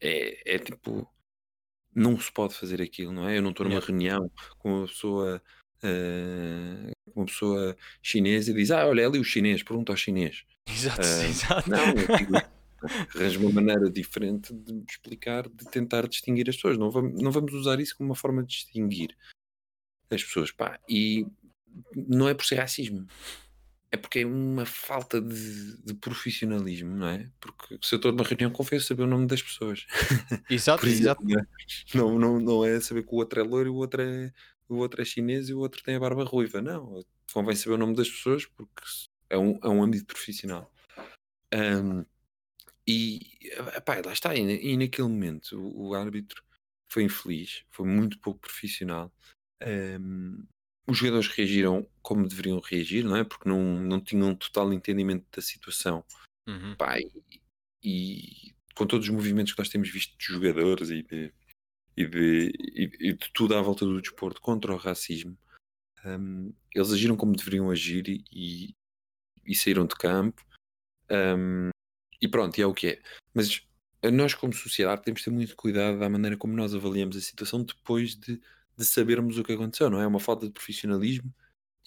É, 0.00 0.54
é 0.54 0.59
tipo, 0.59 1.09
não 1.95 2.19
se 2.19 2.33
pode 2.33 2.54
fazer 2.54 2.80
aquilo, 2.80 3.12
não 3.12 3.28
é? 3.28 3.38
Eu 3.38 3.42
não 3.42 3.50
estou 3.50 3.69
numa 3.69 3.80
reunião 3.80 4.30
com 4.59 4.78
uma 4.78 4.87
pessoa, 4.87 5.42
com 7.12 7.21
uma 7.21 7.26
pessoa 7.26 7.76
chinesa 8.02 8.50
e 8.50 8.54
diz, 8.54 8.71
ah, 8.71 8.87
olha, 8.87 9.02
é 9.02 9.07
ali 9.07 9.19
o 9.19 9.25
chinês, 9.25 9.62
pergunta 9.62 9.92
ao 9.92 9.97
chinês. 9.97 10.45
Exato, 10.73 11.00
Ah, 11.03 11.27
exato. 11.27 11.71
Não, 11.71 11.79
eu 11.79 12.17
digo, 12.17 12.33
arranjo 13.15 13.41
uma 13.41 13.53
maneira 13.53 13.91
diferente 13.91 14.53
de 14.55 14.73
me 14.73 14.85
explicar, 14.89 15.49
de 15.49 15.65
tentar 15.71 16.07
distinguir 16.09 16.49
as 16.49 16.57
pessoas. 16.57 16.79
Não 16.79 16.91
vamos, 16.91 17.21
não 17.21 17.31
vamos 17.31 17.53
usar 17.53 17.81
isso 17.81 17.97
como 17.97 18.11
uma 18.11 18.17
forma 18.17 18.43
de 18.43 18.49
distinguir 18.49 19.17
as 20.11 20.23
pessoas. 20.23 20.50
Pá, 20.50 20.79
e 20.89 21.27
não 21.95 22.29
é 22.29 22.35
por 22.35 22.45
ser 22.45 22.57
racismo. 22.57 23.07
É 23.93 23.97
porque 23.97 24.21
é 24.21 24.27
uma 24.27 24.65
falta 24.65 25.21
de, 25.21 25.77
de 25.83 25.95
profissionalismo, 25.95 26.97
não 26.97 27.09
é? 27.09 27.29
Porque 27.41 27.77
se 27.83 27.95
eu 27.95 27.97
estou 27.97 28.12
numa 28.12 28.25
reunião, 28.25 28.50
confio 28.50 28.81
saber 28.81 29.03
o 29.03 29.07
nome 29.07 29.27
das 29.27 29.43
pessoas. 29.43 29.85
Exato, 30.49 30.87
exato. 30.87 31.23
exemplo, 31.25 31.27
não, 31.27 31.41
é? 31.41 31.47
não, 31.95 32.19
não, 32.19 32.41
não 32.41 32.65
é 32.65 32.81
saber 32.81 33.03
que 33.03 33.12
o 33.12 33.17
outro 33.17 33.41
é 33.41 33.43
loiro 33.43 33.69
e 33.69 33.73
o 33.73 33.75
outro 33.75 34.00
é, 34.00 34.33
o 34.69 34.77
outro 34.77 35.03
é 35.03 35.05
chinês 35.05 35.49
e 35.49 35.55
o 35.55 35.59
outro 35.59 35.83
tem 35.83 35.97
a 35.97 36.00
barba 36.00 36.23
ruiva. 36.23 36.62
Não, 36.62 37.05
convém 37.33 37.57
saber 37.57 37.75
o 37.75 37.79
nome 37.79 37.97
das 37.97 38.09
pessoas 38.09 38.47
porque 38.47 38.83
é 39.31 39.39
um, 39.39 39.59
é 39.63 39.69
um 39.69 39.83
âmbito 39.83 40.07
profissional. 40.07 40.71
Ahm, 41.53 42.05
e 42.87 43.39
epá, 43.77 44.01
lá 44.05 44.13
está, 44.13 44.35
e, 44.35 44.41
e 44.41 44.77
naquele 44.77 45.09
momento 45.09 45.59
o, 45.59 45.89
o 45.89 45.95
árbitro 45.95 46.43
foi 46.93 47.05
infeliz, 47.05 47.65
foi 47.71 47.87
muito 47.87 48.19
pouco 48.19 48.41
profissional. 48.41 49.13
Ahm, 49.63 50.45
os 50.87 50.99
jogadores 50.99 51.29
reagiram 51.29 51.89
como 52.03 52.27
deveriam 52.27 52.59
reagir, 52.59 53.05
não 53.05 53.17
é? 53.17 53.23
Porque 53.25 53.49
não, 53.49 53.81
não 53.81 54.01
tinham 54.01 54.31
um 54.31 54.35
total 54.35 54.73
entendimento 54.73 55.25
da 55.35 55.41
situação. 55.41 56.05
Uhum. 56.49 56.75
Pá, 56.77 56.99
e, 56.99 57.41
e 57.83 58.55
com 58.75 58.87
todos 58.87 59.07
os 59.09 59.15
movimentos 59.15 59.53
que 59.53 59.59
nós 59.59 59.69
temos 59.69 59.89
visto 59.89 60.17
de 60.19 60.25
jogadores 60.25 60.91
e 60.91 61.03
de, 61.03 61.33
e 61.97 62.07
de, 62.07 62.53
e- 62.75 63.13
de 63.13 63.33
tudo 63.33 63.55
à 63.55 63.63
volta 63.63 63.85
do 63.85 64.01
desporto 64.01 64.41
contra 64.41 64.73
o 64.73 64.77
racismo, 64.77 65.39
hum, 66.05 66.53
eles 66.75 66.93
agiram 66.93 67.17
como 67.17 67.37
deveriam 67.37 67.71
agir 67.71 68.09
e, 68.33 68.75
e- 69.44 69.54
saíram 69.54 69.87
de 69.87 69.94
campo. 69.94 70.42
hum, 71.11 71.70
e 72.20 72.28
pronto, 72.28 72.59
e 72.59 72.62
é 72.62 72.66
o 72.66 72.75
que 72.75 72.88
é. 72.88 73.02
Mas 73.35 73.66
nós, 74.12 74.35
como 74.35 74.52
sociedade, 74.52 75.02
temos 75.02 75.20
de 75.20 75.25
ter 75.26 75.30
muito 75.30 75.56
cuidado 75.56 75.99
da 75.99 76.09
maneira 76.09 76.37
como 76.37 76.54
nós 76.54 76.75
avaliamos 76.75 77.16
a 77.16 77.20
situação 77.20 77.62
depois 77.62 78.14
de, 78.14 78.40
de 78.76 78.85
sabermos 78.85 79.38
o 79.38 79.44
que 79.44 79.52
aconteceu, 79.52 79.90
não 79.90 80.00
é? 80.00 80.04
É 80.04 80.06
uma 80.06 80.20
falta 80.20 80.47
de 80.47 80.52
profissionalismo 80.52 81.32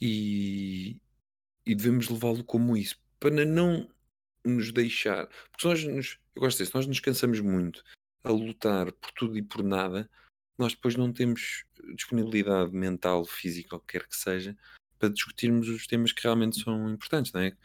e, 0.02 1.00
e 1.66 1.76
devemos 1.76 2.10
levá-lo 2.10 2.44
como 2.44 2.76
isso, 2.78 3.00
para 3.20 3.46
não 3.46 3.90
nos 4.46 4.72
deixar. 4.72 5.28
Porque 5.52 5.68
nós 5.68 5.84
nos, 5.84 6.20
eu 6.36 6.42
gosto 6.42 6.58
disso, 6.58 6.72
nós 6.76 6.88
nos 6.88 7.00
cansamos 7.00 7.40
muito 7.40 7.84
a 8.24 8.32
lutar 8.32 8.92
por 8.92 9.12
tudo 9.12 9.38
e 9.38 9.42
por 9.42 9.64
nada, 9.64 10.10
nós 10.58 10.74
depois 10.74 10.96
não 10.96 11.12
temos 11.12 11.66
disponibilidade 11.96 12.72
mental, 12.74 13.26
física, 13.26 13.76
o 13.76 13.80
que 13.80 14.00
quer 14.00 14.08
que 14.08 14.16
seja, 14.16 14.58
para 15.04 15.10
discutirmos 15.10 15.68
os 15.68 15.86
temas 15.86 16.14
que 16.14 16.24
realmente 16.24 16.62
são 16.64 16.90
importantes, 16.90 17.34
não 17.34 17.42
é? 17.42 17.58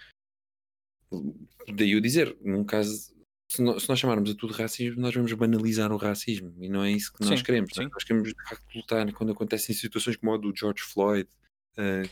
Daí 1.72 1.92
eu 1.92 2.00
dizer, 2.00 2.36
num 2.40 2.64
caso, 2.64 3.14
se 3.48 3.62
nós, 3.62 3.84
se 3.84 3.88
nós 3.88 3.98
chamarmos 4.00 4.28
a 4.30 4.34
tudo 4.34 4.52
racismo, 4.52 5.00
nós 5.00 5.14
vamos 5.14 5.32
banalizar 5.34 5.92
o 5.92 5.96
racismo 5.96 6.52
e 6.60 6.68
não 6.68 6.82
é 6.82 6.90
isso 6.90 7.12
que 7.12 7.24
nós 7.24 7.38
Sim, 7.38 7.44
queremos. 7.44 7.70
é? 7.78 7.82
sim. 7.84 7.88
Nós 7.92 8.02
queremos 8.02 8.28
de 8.30 8.42
facto 8.48 8.74
lutar 8.74 9.12
quando 9.12 9.32
acontecem 9.32 9.72
situações 9.74 10.16
como 10.16 10.34
a 10.34 10.36
do 10.36 10.52
George 10.54 10.82
Floyd. 10.82 11.28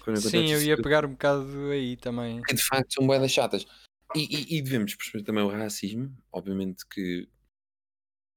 quando 0.04 0.21
Sim, 0.21 0.52
eu 0.52 0.62
ia 0.62 0.80
pegar 0.80 1.04
um 1.04 1.11
bocado 1.11 1.45
aí 1.73 1.97
também. 1.97 2.40
que 2.42 2.54
de 2.54 2.62
facto 2.62 2.92
são 2.95 3.04
boedas 3.04 3.33
chatas. 3.33 3.66
E, 4.14 4.21
e- 4.21 4.59
e 4.59 4.62
devemos 4.62 4.95
perceber 4.95 5.25
também 5.25 5.42
o 5.42 5.49
racismo. 5.49 6.16
Obviamente 6.30 6.87
que 6.87 7.28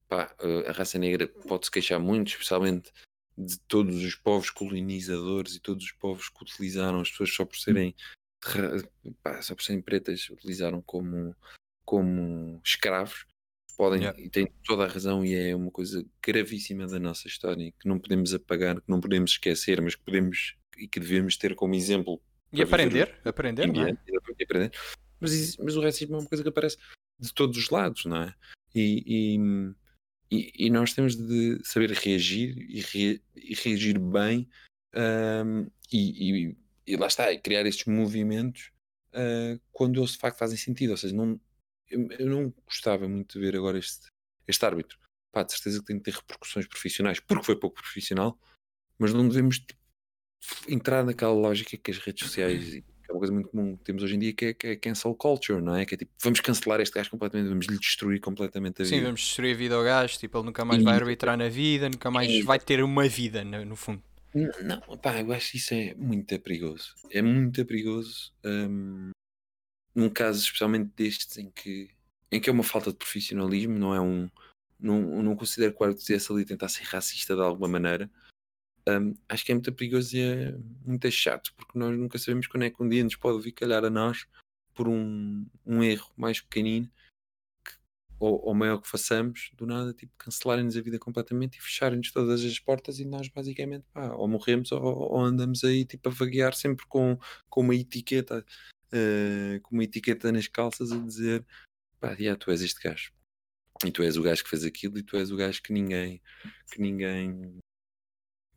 pá, 0.08 0.36
eh, 0.40 0.68
a 0.70 0.72
raça 0.72 0.98
negra 0.98 1.28
pode-se 1.28 1.70
queixar 1.70 2.00
muito, 2.00 2.30
especialmente 2.30 2.92
de 3.40 3.58
todos 3.62 4.04
os 4.04 4.16
povos 4.16 4.50
colonizadores 4.50 5.56
e 5.56 5.60
todos 5.62 5.86
os 5.86 5.92
povos 5.94 6.28
que 6.28 6.44
utilizaram 6.44 7.00
as 7.00 7.10
pessoas 7.10 7.34
só 7.34 7.46
por 7.46 7.58
serem 7.58 7.96
pá, 9.24 9.42
só 9.42 9.56
por 9.56 9.64
serem 9.64 9.82
pretas, 9.82 10.30
utilizaram 10.30 10.82
como, 10.82 11.36
como 11.86 12.62
escravos. 12.64 13.26
Podem 13.78 14.02
Yeah. 14.02 14.22
e 14.22 14.30
têm 14.30 14.52
toda 14.66 14.84
a 14.84 14.88
razão, 14.88 15.24
e 15.24 15.34
é 15.34 15.56
uma 15.56 15.72
coisa 15.72 16.06
gravíssima 16.22 16.86
da 16.86 17.00
nossa 17.00 17.30
história 17.30 17.72
que 17.80 17.88
não 17.88 17.98
podemos 17.98 18.34
apagar, 18.34 18.76
que 18.76 18.90
não 18.90 19.00
podemos 19.00 19.32
esquecer, 19.32 19.82
mas 19.82 19.96
que 19.96 20.04
podemos 20.04 20.58
e 20.78 20.86
que 20.86 21.00
devemos 21.00 21.38
ter 21.38 21.56
como 21.56 21.74
exemplo 21.76 22.22
E 22.52 22.62
aprender, 22.62 23.18
aprender, 23.24 23.68
não 23.72 23.88
é? 23.88 23.98
Exatamente, 24.06 24.44
aprender. 24.44 24.72
Mas, 25.18 25.56
mas 25.56 25.78
o 25.78 25.82
racismo 25.82 26.18
é 26.18 26.20
uma 26.20 26.28
coisa 26.28 26.44
que 26.44 26.50
aparece 26.50 26.78
de 27.18 27.34
todos 27.34 27.58
os 27.58 27.70
lados, 27.70 28.04
não 28.04 28.18
é? 28.18 28.36
E, 28.76 29.36
e, 29.36 29.40
e- 30.32 30.52
e 30.58 30.70
nós 30.70 30.94
temos 30.94 31.16
de 31.16 31.60
saber 31.64 31.92
reagir 31.92 32.56
e, 32.70 32.82
rea- 32.82 33.20
e 33.36 33.54
reagir 33.56 33.98
bem 34.00 34.48
ahm, 34.94 35.68
e, 35.92 36.56
e- 36.88 36.96
lá 36.98 37.08
está, 37.08 37.36
criar 37.40 37.66
estes 37.66 37.86
movimentos 37.86 38.72
ah, 39.14 39.60
quando 39.72 40.00
eles 40.00 40.12
de 40.12 40.18
facto 40.20 40.38
fazem 40.38 40.58
sentido. 40.58 40.92
Ou 40.92 40.98
seja, 40.98 41.16
não, 41.16 41.40
eu, 41.90 42.08
eu 42.12 42.28
não 42.28 42.54
gostava 42.66 43.08
muito 43.08 43.34
de 43.34 43.46
ver 43.46 43.56
agora 43.56 43.78
este, 43.80 44.08
este 44.48 44.66
árbitro. 44.66 44.98
Pá, 45.32 45.44
de 45.44 45.52
certeza 45.52 45.80
que 45.80 45.86
tem 45.86 45.98
que 46.00 46.06
ter 46.06 46.16
repercussões 46.16 46.68
profissionais, 46.68 47.20
porque 47.20 47.46
foi 47.46 47.56
pouco 47.60 47.80
profissional, 47.82 48.40
mas 48.98 49.14
não 49.14 49.28
devemos 49.28 49.60
tipo, 49.60 49.80
entrar 50.68 51.04
naquela 51.04 51.34
lógica 51.34 51.78
que 51.78 51.92
as 51.92 51.98
redes 52.00 52.26
sociais 52.28 52.82
uma 53.20 53.28
coisa 53.28 53.34
muito 53.34 53.50
comum 53.50 53.76
que 53.78 53.84
temos 53.84 54.02
hoje 54.02 54.16
em 54.16 54.20
dia 54.20 54.34
que 54.34 54.46
é, 54.46 54.54
que 54.54 54.68
é 54.68 54.76
cancel 54.76 55.14
culture, 55.14 55.62
não 55.62 55.76
é? 55.76 55.86
Que 55.86 55.96
é 55.96 55.98
tipo, 55.98 56.12
vamos 56.22 56.40
cancelar 56.40 56.80
este 56.80 56.94
gajo 56.96 57.10
completamente, 57.12 57.50
vamos 57.50 57.66
lhe 57.68 57.78
destruir 57.78 58.20
completamente 58.20 58.82
a 58.82 58.86
Sim, 58.86 58.92
vida. 58.96 59.06
vamos 59.08 59.22
destruir 59.22 59.54
a 59.54 59.58
vida 59.58 59.76
ao 59.76 59.84
gajo, 59.84 60.18
tipo, 60.18 60.38
ele 60.38 60.46
nunca 60.46 60.64
mais 60.66 60.82
vai 60.84 60.94
Isso. 60.94 61.04
arbitrar 61.04 61.38
na 61.38 61.50
vida, 61.50 61.90
nunca 61.90 62.10
mais 62.10 62.32
Isso. 62.32 62.46
vai 62.46 62.60
ter 62.60 62.82
uma 62.84 63.08
vida, 63.08 63.44
no, 63.44 63.66
no 63.66 63.76
fundo. 63.76 64.02
N- 64.34 64.50
Não, 64.64 64.80
pá, 64.98 65.20
eu 65.20 65.32
acho 65.34 65.52
que 65.52 65.58
isso 65.58 65.74
é 65.74 65.94
muito 65.96 66.40
perigoso. 66.40 66.94
É 67.12 67.22
muito 67.22 67.66
perigoso 67.66 68.32
hum, 68.46 69.12
num 69.96 70.10
caso 70.10 70.40
especialmente 70.44 70.92
destes 70.96 71.38
em 71.38 71.50
que, 71.52 71.90
em 72.32 72.40
que 72.40 72.50
é 72.50 72.54
uma 72.54 72.64
falta 72.64 72.92
de 72.92 72.98
profissionalismo, 72.98 73.78
não 73.78 73.94
é 73.94 74.00
um. 74.00 74.30
Não, 74.80 75.22
não 75.22 75.36
considero 75.36 75.74
que 75.74 75.82
o 75.82 75.84
árbitro 75.84 76.02
estivesse 76.02 76.32
ali 76.32 76.46
tentar 76.46 76.70
ser 76.70 76.84
racista 76.84 77.36
de 77.36 77.42
alguma 77.42 77.68
maneira. 77.68 78.10
Hum, 78.88 79.16
acho 79.28 79.46
que 79.46 79.52
é 79.52 79.56
muito 79.56 79.72
perigoso 79.74 80.16
e 80.16 80.22
é 80.22 80.52
muito 80.86 81.10
chato, 81.12 81.54
porque 81.56 81.78
nós 81.78 81.98
nunca 81.98 82.18
sabemos 82.18 82.48
quando 82.48 82.64
é 82.64 82.70
que 82.70 82.82
um 82.82 82.90
dia 82.90 83.04
nos 83.04 83.16
pode 83.16 83.42
vir 83.44 83.52
calhar 83.52 83.84
a 83.84 83.90
nós 83.90 84.26
por 84.74 84.88
um, 84.88 85.46
um 85.66 85.84
erro 85.84 86.12
mais 86.18 86.40
pequenino 86.42 86.90
que- 87.66 87.74
ou, 88.20 88.42
ou 88.48 88.54
maior 88.56 88.80
que 88.82 88.88
façamos, 88.90 89.52
do 89.56 89.66
nada, 89.66 89.94
tipo, 89.94 90.14
cancelarem-nos 90.18 90.76
a 90.78 90.82
vida 90.82 90.98
completamente 91.00 91.58
e 91.58 91.62
fecharem-nos 91.62 92.12
todas 92.12 92.44
as 92.44 92.60
portas 92.60 93.00
e 93.00 93.06
nós 93.06 93.28
basicamente 93.28 93.86
pá, 93.94 94.14
ou 94.14 94.28
morremos 94.28 94.72
ou, 94.72 94.82
ou 94.82 95.20
andamos 95.20 95.64
aí 95.64 95.86
tipo 95.86 96.10
a 96.10 96.12
vaguear 96.12 96.54
sempre 96.56 96.86
com, 96.88 97.18
com 97.50 97.62
uma 97.62 97.76
etiqueta 97.76 98.46
eh, 98.92 99.60
com 99.64 99.76
uma 99.76 99.84
etiqueta 99.84 100.32
nas 100.32 100.48
calças 100.48 100.92
a 100.92 100.98
dizer 100.98 101.46
pá, 102.00 102.16
já, 102.16 102.36
tu 102.36 102.52
és 102.52 102.62
este 102.62 102.82
gajo. 102.82 103.12
E 103.86 103.92
tu 103.92 104.04
és 104.04 104.18
o 104.18 104.24
gajo 104.24 104.44
que 104.44 104.50
fez 104.50 104.64
aquilo 104.66 104.98
e 104.98 105.04
tu 105.04 105.16
és 105.18 105.32
o 105.32 105.38
gajo 105.38 105.62
que 105.62 105.72
ninguém 105.72 106.22
que 106.72 106.82
ninguém 106.82 107.60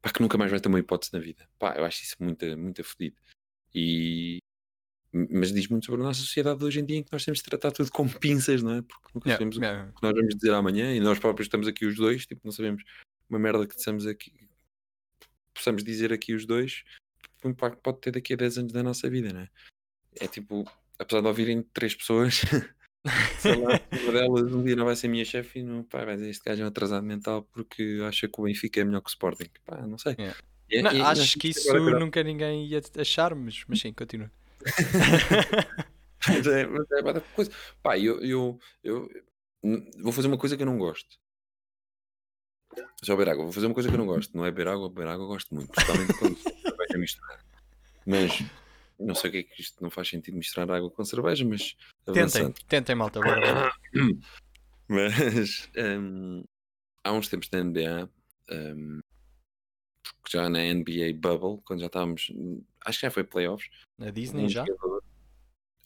pá, 0.02 0.12
que 0.12 0.20
nunca 0.20 0.36
mais 0.36 0.50
vai 0.50 0.60
ter 0.60 0.68
uma 0.68 0.78
hipótese 0.78 1.12
na 1.12 1.20
vida 1.20 1.48
pá, 1.58 1.74
eu 1.76 1.84
acho 1.84 2.02
isso 2.02 2.16
muito, 2.20 2.44
muito 2.58 2.84
fodido 2.84 3.16
e 3.74 4.38
mas 5.12 5.52
diz 5.52 5.68
muito 5.68 5.84
sobre 5.84 6.00
a 6.00 6.04
nossa 6.04 6.20
sociedade 6.20 6.58
de 6.58 6.64
hoje 6.64 6.80
em 6.80 6.84
dia 6.86 6.96
em 6.96 7.02
que 7.02 7.12
nós 7.12 7.22
temos 7.22 7.38
de 7.38 7.44
tratar 7.44 7.70
tudo 7.70 7.90
com 7.90 8.08
pinças, 8.08 8.62
não 8.62 8.76
é? 8.76 8.82
Porque 8.82 9.10
nunca 9.14 9.28
Yeah, 9.28 9.38
sabemos 9.38 9.56
o 9.58 9.60
yeah. 9.60 9.92
que 9.92 10.02
nós 10.02 10.14
vamos 10.14 10.34
dizer 10.34 10.54
amanhã 10.54 10.94
e 10.94 11.00
nós 11.00 11.18
próprios 11.18 11.46
estamos 11.46 11.68
aqui 11.68 11.84
os 11.84 11.96
dois, 11.96 12.24
tipo, 12.24 12.40
não 12.44 12.50
sabemos 12.50 12.82
uma 13.28 13.38
merda 13.38 13.66
que 13.66 13.76
dissemos 13.76 14.06
aqui, 14.06 14.48
possamos 15.52 15.84
dizer 15.84 16.14
aqui 16.14 16.34
os 16.34 16.46
dois, 16.46 16.82
o 17.44 17.48
impacto 17.48 17.78
pode 17.82 18.00
ter 18.00 18.12
daqui 18.12 18.32
a 18.32 18.36
10 18.36 18.58
anos 18.58 18.72
da 18.72 18.82
nossa 18.82 19.08
vida, 19.10 19.32
não 19.32 19.40
é? 19.40 19.50
É 20.18 20.26
tipo, 20.26 20.64
apesar 20.98 21.20
de 21.20 21.26
ouvirem 21.26 21.62
três 21.62 21.94
pessoas, 21.94 22.40
sei 23.38 23.56
lá, 23.56 23.80
uma 24.02 24.12
delas 24.12 24.52
um 24.52 24.62
dia 24.62 24.76
não 24.76 24.84
vai 24.84 24.94
ser 24.96 25.08
minha 25.08 25.24
chefe 25.24 25.60
e 25.60 25.62
não, 25.62 25.82
pá, 25.82 26.04
vai 26.04 26.14
dizer 26.16 26.30
este 26.30 26.44
gajo 26.44 26.62
é 26.62 26.64
um 26.64 26.68
atrasado 26.68 27.04
mental 27.04 27.42
porque 27.52 28.00
acha 28.06 28.28
que 28.28 28.40
o 28.40 28.44
Benfica 28.44 28.80
é 28.80 28.84
melhor 28.84 29.00
que 29.00 29.08
o 29.08 29.10
Sporting. 29.10 29.50
Pá, 29.64 29.86
não 29.86 29.98
sei. 29.98 30.14
Yeah. 30.18 30.38
E- 30.70 30.82
Não, 30.82 30.92
nós 30.92 31.18
acho 31.18 31.38
que 31.38 31.48
isso 31.48 31.74
agora 31.74 31.98
nunca 31.98 32.22
ninguém 32.22 32.66
ia 32.66 32.80
achar, 32.98 33.34
mas, 33.34 33.64
mas 33.66 33.80
sim, 33.80 33.92
continua. 33.92 34.30
Mas 36.28 36.46
é, 36.46 36.66
mas 36.66 36.88
é 36.92 37.02
bué 37.02 37.12
da 37.12 37.20
coisa. 37.20 37.50
Pá, 37.82 37.98
eu, 37.98 38.22
eu, 38.22 38.58
eu 38.84 39.08
vou 40.00 40.12
fazer 40.12 40.28
uma 40.28 40.38
coisa 40.38 40.56
que 40.56 40.62
eu 40.62 40.66
não 40.66 40.78
gosto. 40.78 41.18
Só 43.02 43.16
beber 43.16 43.32
água. 43.32 43.44
Vou 43.44 43.52
fazer 43.52 43.66
uma 43.66 43.74
coisa 43.74 43.88
que 43.88 43.94
eu 43.94 43.98
não 43.98 44.06
gosto. 44.06 44.36
Não 44.36 44.46
é 44.46 44.50
beber 44.50 44.68
água, 44.68 44.88
beber 44.88 45.08
água 45.08 45.24
eu 45.24 45.28
gosto 45.28 45.52
muito. 45.54 45.70
Principalmente 45.72 46.14
quando, 46.14 46.38
Mas 48.06 48.42
não 49.06 49.14
sei 49.14 49.30
o 49.30 49.32
que 49.32 49.38
é 49.38 49.42
que 49.42 49.60
isto 49.60 49.82
não 49.82 49.90
faz 49.90 50.08
sentido 50.08 50.36
misturar 50.36 50.70
água 50.70 50.90
com 50.90 51.04
cerveja, 51.04 51.44
mas 51.44 51.76
Tentem, 52.04 52.20
avançando. 52.22 52.54
tentem, 52.68 52.94
malta. 52.94 53.20
Mas 54.88 55.70
hum, 55.76 56.44
há 57.04 57.12
uns 57.12 57.28
tempos 57.28 57.48
na 57.50 57.60
NBA, 57.60 58.08
porque 60.20 60.36
já 60.36 60.48
na 60.48 60.58
NBA 60.60 61.12
Bubble, 61.14 61.62
quando 61.64 61.80
já 61.80 61.86
estávamos, 61.86 62.30
acho 62.84 62.98
que 63.00 63.06
já 63.06 63.10
foi 63.10 63.24
playoffs, 63.24 63.70
Na 63.96 64.10
Disney 64.10 64.44
um 64.44 64.48
já? 64.48 64.64
jogador, 64.66 65.02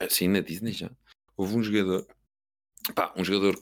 Ah, 0.01 0.09
sim, 0.09 0.29
na 0.29 0.41
Disney 0.41 0.73
já, 0.73 0.91
houve 1.37 1.55
um 1.57 1.63
jogador, 1.63 2.07
pá, 2.95 3.13
um 3.17 3.25
jogador 3.25 3.57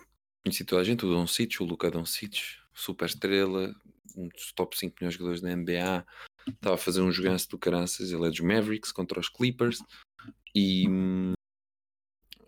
conhecido 0.44 0.68
toda 0.68 0.82
a 0.82 0.84
gente, 0.84 1.04
o 1.04 1.10
Doncic, 1.10 1.60
o 1.60 1.64
Luka 1.64 1.90
Doncic, 1.90 2.56
super 2.72 3.06
estrela, 3.06 3.74
um 4.16 4.28
dos 4.28 4.52
top 4.52 4.78
5 4.78 4.96
melhores 5.00 5.16
jogadores 5.18 5.40
da 5.42 5.50
NBA, 5.50 6.06
estava 6.48 6.74
a 6.74 6.78
fazer 6.78 7.00
um 7.00 7.10
joganço 7.12 7.48
do 7.50 7.58
caraças, 7.58 8.10
ele 8.12 8.26
é 8.26 8.30
dos 8.30 8.40
Mavericks 8.40 8.92
contra 8.92 9.18
os 9.20 9.28
Clippers, 9.28 9.78
e 10.54 10.86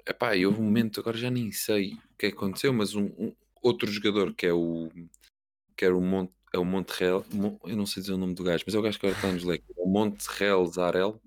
epá, 0.06 0.36
e 0.36 0.46
houve 0.46 0.60
um 0.60 0.64
momento, 0.64 1.00
agora 1.00 1.16
já 1.16 1.30
nem 1.30 1.50
sei 1.52 1.94
o 1.94 2.16
que 2.18 2.26
é 2.26 2.28
aconteceu, 2.28 2.72
mas 2.72 2.94
um, 2.94 3.06
um- 3.18 3.34
outro 3.62 3.90
jogador 3.90 4.34
que 4.34 4.46
é 4.46 4.52
o 4.52 4.88
que 5.76 5.84
era 5.84 5.96
o 5.96 6.00
Monte, 6.00 6.32
é 6.54 6.58
o 6.58 6.64
Montreal, 6.64 7.24
Mon- 7.32 7.58
eu 7.64 7.76
não 7.76 7.84
sei 7.86 8.00
dizer 8.02 8.14
o 8.14 8.18
nome 8.18 8.34
do 8.34 8.44
gajo, 8.44 8.64
mas 8.66 8.74
é 8.74 8.78
o 8.78 8.82
gajo 8.82 8.98
que 8.98 9.06
agora 9.06 9.18
está 9.18 9.32
nos 9.32 9.44
Lakers, 9.44 9.76
é 9.76 9.82
o 9.82 9.86
Montreal 9.88 10.66
Zarel, 10.66 11.20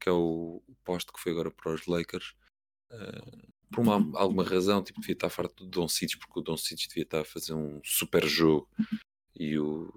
que 0.00 0.08
é 0.08 0.12
o, 0.12 0.62
o 0.66 0.74
posto 0.84 1.12
que 1.12 1.18
foi 1.20 1.32
agora 1.32 1.50
para 1.50 1.72
os 1.72 1.86
Lakers. 1.86 2.34
eh, 2.90 3.46
por 3.72 3.80
uma, 3.80 3.94
alguma 4.18 4.44
razão, 4.44 4.82
tipo, 4.82 5.00
devia 5.00 5.14
estar 5.14 5.28
farto 5.28 5.64
do 5.64 5.70
Don 5.70 5.88
Cic, 5.88 6.16
porque 6.18 6.38
o 6.38 6.42
Don 6.42 6.56
Cic 6.56 6.86
devia 6.88 7.02
estar 7.02 7.20
a 7.22 7.24
fazer 7.24 7.52
um 7.54 7.80
super 7.84 8.24
jogo 8.24 8.68
e, 9.34 9.58
o, 9.58 9.92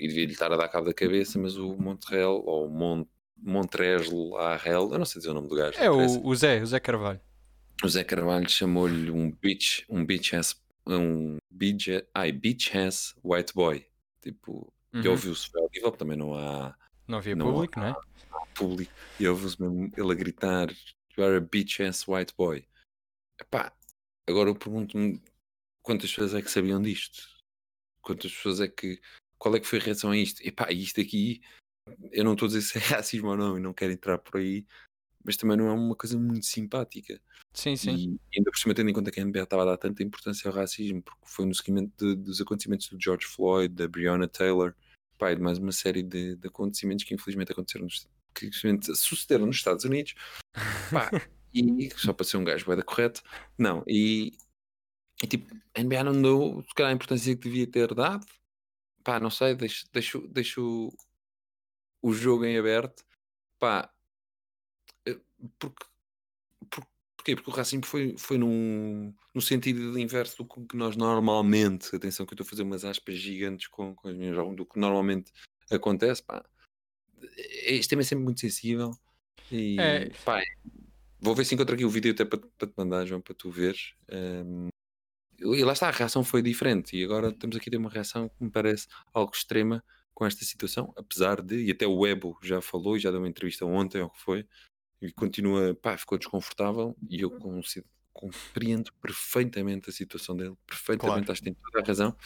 e 0.00 0.08
devia 0.08 0.26
lhe 0.26 0.32
estar 0.32 0.52
a 0.52 0.56
dar 0.56 0.68
cabo 0.68 0.86
da 0.86 0.94
cabeça, 0.94 1.38
mas 1.38 1.56
o 1.56 1.76
Montreal, 1.76 2.42
ou 2.44 2.66
o 2.66 2.70
Mont, 2.70 3.08
Montreal 3.36 4.36
Arrel, 4.38 4.90
eu 4.92 4.98
não 4.98 5.04
sei 5.04 5.20
dizer 5.20 5.30
o 5.30 5.34
nome 5.34 5.48
do 5.48 5.54
gajo. 5.56 5.78
É 5.78 5.90
o, 5.90 6.26
o 6.26 6.34
Zé, 6.34 6.62
o 6.62 6.66
Zé 6.66 6.80
Carvalho. 6.80 7.20
O 7.82 7.88
Zé 7.88 8.04
Carvalho 8.04 8.48
chamou-lhe 8.48 9.10
um 9.10 9.30
bitch, 9.30 9.84
um 9.88 10.04
bitch 10.04 10.34
ass, 10.34 10.60
um 10.86 11.38
bitch, 11.50 11.88
ai, 12.14 12.32
bitch 12.32 12.74
ass 12.74 13.14
white 13.24 13.54
boy. 13.54 13.84
Tipo, 14.20 14.72
e 14.92 14.98
Uhum. 14.98 15.10
ouviu-se 15.12 15.48
ao 15.56 15.68
nível, 15.72 15.92
também 15.92 16.16
não 16.16 16.34
há 16.34 16.74
Não 17.06 17.18
havia 17.18 17.36
não 17.36 17.46
público, 17.46 17.78
não 17.78 17.86
é? 17.86 17.94
público, 18.54 18.92
e 19.18 19.26
ouviu-se 19.28 19.60
mesmo 19.60 19.90
ele 19.96 20.12
a 20.12 20.14
gritar 20.14 20.68
You 21.16 21.24
are 21.24 21.36
a 21.36 21.40
bitch 21.40 21.80
ass 21.80 22.06
white 22.08 22.34
boy. 22.36 22.64
Epá, 23.40 23.72
agora 24.26 24.50
eu 24.50 24.54
pergunto-me 24.54 25.22
quantas 25.82 26.10
pessoas 26.10 26.34
é 26.34 26.42
que 26.42 26.50
sabiam 26.50 26.80
disto? 26.82 27.22
Quantas 28.02 28.32
pessoas 28.32 28.60
é 28.60 28.68
que. 28.68 29.00
Qual 29.40 29.56
é 29.56 29.58
que 29.58 29.66
foi 29.66 29.78
a 29.78 29.82
reação 29.82 30.10
a 30.10 30.16
isto? 30.16 30.46
Epá, 30.46 30.70
isto 30.70 31.00
aqui, 31.00 31.40
eu 32.12 32.22
não 32.22 32.34
estou 32.34 32.44
a 32.46 32.48
dizer 32.50 32.60
se 32.60 32.76
é 32.76 32.80
racismo 33.02 33.30
ou 33.30 33.36
não, 33.36 33.56
e 33.56 33.60
não 33.60 33.72
quero 33.72 33.90
entrar 33.90 34.18
por 34.18 34.38
aí, 34.38 34.66
mas 35.24 35.36
também 35.38 35.56
não 35.56 35.66
é 35.66 35.72
uma 35.72 35.96
coisa 35.96 36.18
muito 36.18 36.44
simpática. 36.44 37.18
Sim, 37.54 37.74
sim. 37.74 38.18
E 38.32 38.38
ainda 38.38 38.50
por 38.50 38.58
cima, 38.58 38.74
tendo 38.74 38.90
em 38.90 38.92
conta 38.92 39.10
que 39.10 39.18
a 39.18 39.22
NBA 39.24 39.44
estava 39.44 39.62
a 39.62 39.64
dar 39.64 39.78
tanta 39.78 40.02
importância 40.02 40.48
ao 40.48 40.54
racismo, 40.54 41.02
porque 41.02 41.24
foi 41.24 41.46
no 41.46 41.54
seguimento 41.54 41.92
de- 41.96 42.22
dos 42.22 42.38
acontecimentos 42.40 42.88
do 42.88 42.98
George 43.02 43.26
Floyd, 43.26 43.74
da 43.74 43.88
Breonna 43.88 44.28
Taylor, 44.28 44.74
pá, 45.18 45.32
e 45.32 45.36
de 45.36 45.42
mais 45.42 45.58
uma 45.58 45.72
série 45.72 46.02
de, 46.02 46.36
de 46.36 46.46
acontecimentos 46.46 47.04
que 47.04 47.14
infelizmente 47.14 47.50
aconteceram 47.50 47.86
nos, 47.86 48.06
que 48.34 48.46
infelizmente 48.46 48.94
sucederam 48.94 49.46
nos 49.46 49.56
Estados 49.56 49.84
Unidos. 49.86 50.14
Pá, 50.92 51.10
e 51.54 51.90
só 51.96 52.12
para 52.12 52.26
ser 52.26 52.36
um 52.36 52.44
gajo 52.44 52.66
da 52.76 52.82
correto, 52.82 53.22
não. 53.56 53.82
E, 53.86 54.36
e 55.22 55.26
tipo, 55.26 55.54
a 55.74 55.80
NBA 55.80 56.04
não 56.04 56.20
deu 56.20 56.62
se 56.68 56.74
calhar 56.74 56.92
a 56.92 56.94
importância 56.94 57.34
que 57.34 57.42
devia 57.42 57.66
ter 57.66 57.94
dado. 57.94 58.26
Pá, 59.02 59.18
não 59.18 59.30
sei, 59.30 59.54
deixo, 59.54 59.86
deixo, 59.92 60.28
deixo 60.28 60.92
o 62.02 62.12
jogo 62.12 62.44
em 62.44 62.58
aberto. 62.58 63.04
Pá, 63.58 63.92
eh, 65.06 65.18
porque, 65.58 65.84
por, 66.70 66.86
porquê? 67.16 67.34
Porque 67.36 67.50
o 67.50 67.54
racismo 67.54 67.84
foi, 67.84 68.16
foi 68.18 68.38
num, 68.38 69.14
no 69.34 69.40
sentido 69.40 69.98
inverso 69.98 70.42
do 70.42 70.66
que 70.66 70.76
nós 70.76 70.96
normalmente, 70.96 71.94
atenção 71.94 72.26
que 72.26 72.32
eu 72.32 72.36
estou 72.36 72.46
a 72.46 72.48
fazer 72.50 72.62
umas 72.62 72.84
aspas 72.84 73.16
gigantes 73.16 73.68
com, 73.68 73.94
com 73.94 74.08
as 74.08 74.14
minhas 74.16 74.36
mãos, 74.36 74.56
do 74.56 74.66
que 74.66 74.78
normalmente 74.78 75.32
acontece, 75.70 76.22
pá. 76.22 76.44
Este 77.36 77.88
tema 77.90 78.02
é 78.02 78.04
sempre 78.04 78.24
muito 78.24 78.40
sensível 78.40 78.92
e 79.52 79.78
É. 79.78 80.10
pá, 80.24 80.42
vou 81.20 81.34
ver 81.34 81.44
se 81.44 81.54
encontro 81.54 81.74
aqui 81.74 81.84
o 81.84 81.90
vídeo 81.90 82.12
até 82.12 82.24
para, 82.24 82.38
para 82.38 82.68
te 82.68 82.74
mandar, 82.76 83.06
João, 83.06 83.20
para 83.20 83.34
tu 83.34 83.50
veres. 83.50 83.94
Ehm, 84.08 84.68
e 85.40 85.64
lá 85.64 85.72
está, 85.72 85.88
a 85.88 85.92
reação 85.92 86.22
foi 86.24 86.42
diferente 86.42 86.96
e 86.96 87.04
agora 87.04 87.32
temos 87.32 87.56
aqui 87.56 87.68
a 87.68 87.72
ter 87.72 87.76
uma 87.78 87.90
reação 87.90 88.28
que 88.28 88.44
me 88.44 88.50
parece 88.50 88.86
algo 89.12 89.32
extrema 89.34 89.82
com 90.14 90.26
esta 90.26 90.44
situação, 90.44 90.92
apesar 90.96 91.40
de, 91.40 91.64
e 91.64 91.70
até 91.70 91.86
o 91.86 92.06
Ebo 92.06 92.38
já 92.42 92.60
falou 92.60 92.96
e 92.96 93.00
já 93.00 93.10
deu 93.10 93.20
uma 93.20 93.28
entrevista 93.28 93.64
ontem, 93.64 94.02
ou 94.02 94.10
que 94.10 94.20
foi, 94.20 94.46
e 95.00 95.10
continua, 95.12 95.74
pá, 95.74 95.96
ficou 95.96 96.18
desconfortável 96.18 96.94
e 97.08 97.22
eu 97.22 97.30
consigo- 97.30 97.86
compreendo 98.12 98.92
perfeitamente 99.00 99.88
a 99.88 99.92
situação 99.92 100.36
dele, 100.36 100.54
perfeitamente, 100.66 101.24
Claro. 101.26 101.32
acho 101.32 101.40
que 101.40 101.44
tem 101.50 101.54
toda 101.54 101.82
a 101.82 101.86
razão, 101.86 102.16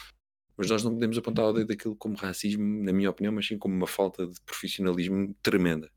mas 0.57 0.69
nós 0.69 0.83
não 0.83 0.93
podemos 0.93 1.17
apontar 1.17 1.45
o 1.45 1.53
dedo 1.53 1.67
daquilo 1.67 1.95
como 1.95 2.15
racismo, 2.15 2.83
na 2.83 2.91
minha 2.93 3.09
opinião, 3.09 3.33
mas 3.33 3.47
sim 3.47 3.57
como 3.57 3.75
uma 3.75 3.87
falta 3.87 4.27
de 4.27 4.41
profissionalismo 4.41 5.33
tremenda. 5.41 5.91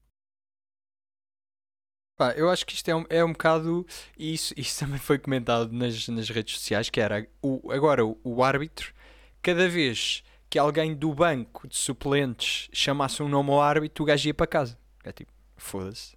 Pá, 2.19 2.33
eu 2.33 2.51
acho 2.51 2.67
que 2.67 2.75
isto 2.75 2.89
é 2.89 2.97
um, 2.97 3.05
é 3.09 3.25
um 3.25 3.31
bocado. 3.31 3.87
E 4.19 4.35
isso, 4.35 4.53
isso 4.57 4.79
também 4.85 4.99
foi 4.99 5.19
comentado 5.19 5.73
nas, 5.73 6.09
nas 6.09 6.29
redes 6.29 6.59
sociais, 6.59 6.91
que 6.91 7.01
era 7.01 7.27
o, 7.41 7.71
agora 7.71 8.05
o, 8.05 8.19
o 8.25 8.43
árbitro, 8.43 8.93
cada 9.41 9.69
vez 9.69 10.25
que 10.51 10.59
alguém 10.59 10.95
do 10.95 11.15
banco 11.15 11.69
de 11.69 11.77
suplentes 11.77 12.69
chamasse 12.73 13.23
um 13.23 13.29
nome 13.29 13.51
ao 13.51 13.63
árbitro, 13.63 14.03
o 14.03 14.07
gajo 14.07 14.27
ia 14.27 14.35
para 14.35 14.47
casa. 14.49 14.77
É 15.05 15.13
tipo, 15.13 15.31
foda-se. 15.57 16.17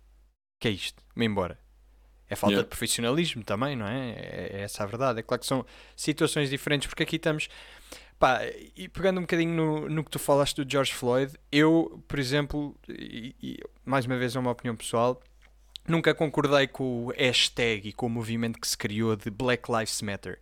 que 0.59 0.67
é 0.67 0.71
isto? 0.71 1.03
Me 1.15 1.25
embora. 1.25 1.59
É 2.27 2.35
falta 2.35 2.53
Yeah. 2.53 2.63
de 2.63 2.69
profissionalismo 2.69 3.43
também, 3.43 3.75
não 3.75 3.85
é? 3.85 4.11
é? 4.11 4.49
é 4.53 4.61
essa 4.61 4.83
a 4.83 4.87
verdade. 4.87 5.19
É 5.19 5.21
claro 5.21 5.41
que 5.41 5.45
são 5.47 5.65
situações 5.95 6.49
diferentes, 6.49 6.87
porque 6.87 7.03
aqui 7.03 7.17
estamos. 7.17 7.47
Pá, 8.17 8.39
e 8.75 8.87
pegando 8.87 9.17
um 9.17 9.21
bocadinho 9.21 9.53
no, 9.53 9.89
no 9.89 10.03
que 10.03 10.09
tu 10.09 10.17
falaste 10.17 10.63
do 10.63 10.71
George 10.71 10.93
Floyd, 10.93 11.33
eu, 11.51 12.01
por 12.07 12.17
exemplo, 12.17 12.75
e, 12.87 13.35
e 13.41 13.59
mais 13.83 14.05
uma 14.05 14.17
vez 14.17 14.35
é 14.35 14.39
uma 14.39 14.51
opinião 14.51 14.75
pessoal, 14.75 15.21
nunca 15.87 16.13
concordei 16.13 16.67
com 16.67 17.05
o 17.05 17.11
hashtag 17.11 17.89
e 17.89 17.93
com 17.93 18.07
o 18.07 18.09
movimento 18.09 18.59
que 18.59 18.67
se 18.67 18.77
criou 18.77 19.15
de 19.15 19.29
Black 19.29 19.71
Lives 19.71 20.01
Matter. 20.01 20.39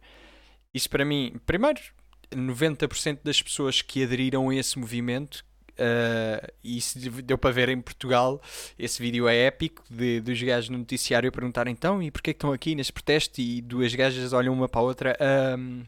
Isso 0.74 0.90
para 0.90 1.04
mim, 1.04 1.36
primeiro, 1.46 1.80
90% 2.32 3.20
das 3.24 3.42
pessoas 3.42 3.82
que 3.82 4.04
aderiram 4.04 4.50
a 4.50 4.56
esse 4.56 4.78
movimento, 4.78 5.44
uh, 5.72 6.54
e 6.64 6.78
isso 6.78 7.00
deu 7.24 7.38
para 7.38 7.52
ver 7.52 7.70
em 7.70 7.82
Portugal, 7.82 8.42
esse 8.78 9.02
vídeo 9.02 9.28
é 9.28 9.46
épico, 9.46 9.84
de, 9.90 10.22
dos 10.22 10.42
gajos 10.42 10.70
no 10.70 10.78
noticiário 10.78 11.32
perguntarem 11.32 11.72
então, 11.72 12.02
e 12.02 12.12
porquê 12.12 12.34
que 12.34 12.38
estão 12.38 12.52
aqui 12.52 12.76
neste 12.76 12.94
protesto? 12.94 13.42
E 13.42 13.62
duas 13.62 13.94
gajas 13.96 14.34
olham 14.34 14.54
uma 14.54 14.70
para 14.70 14.82
a 14.82 14.84
outra, 14.84 15.18
"Ahm, 15.20 15.84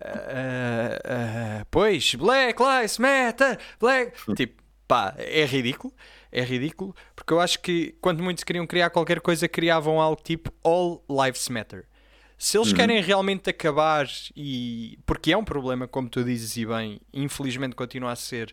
ah, 0.00 0.98
ah, 1.04 1.66
pois, 1.70 2.14
Black 2.14 2.60
Lives 2.60 2.98
Matter, 2.98 3.58
Black... 3.78 4.12
Tipo, 4.34 4.62
pá, 4.88 5.14
é 5.16 5.44
ridículo, 5.44 5.92
é 6.32 6.42
ridículo, 6.42 6.94
porque 7.14 7.32
eu 7.32 7.40
acho 7.40 7.60
que 7.60 7.94
quando 8.00 8.22
muitos 8.22 8.42
queriam 8.42 8.66
criar 8.66 8.90
qualquer 8.90 9.20
coisa, 9.20 9.46
criavam 9.46 10.00
algo 10.00 10.20
tipo 10.22 10.50
All 10.64 11.04
Lives 11.08 11.48
Matter. 11.48 11.84
Se 12.38 12.56
eles 12.58 12.70
Uhum. 12.70 12.74
querem 12.74 13.00
realmente 13.00 13.48
acabar, 13.50 14.08
e 14.34 14.98
porque 15.06 15.32
é 15.32 15.36
um 15.36 15.44
problema, 15.44 15.86
como 15.86 16.08
tu 16.08 16.24
dizes 16.24 16.56
e 16.56 16.66
bem, 16.66 16.98
infelizmente 17.12 17.76
continua 17.76 18.10
a 18.12 18.16
ser 18.16 18.52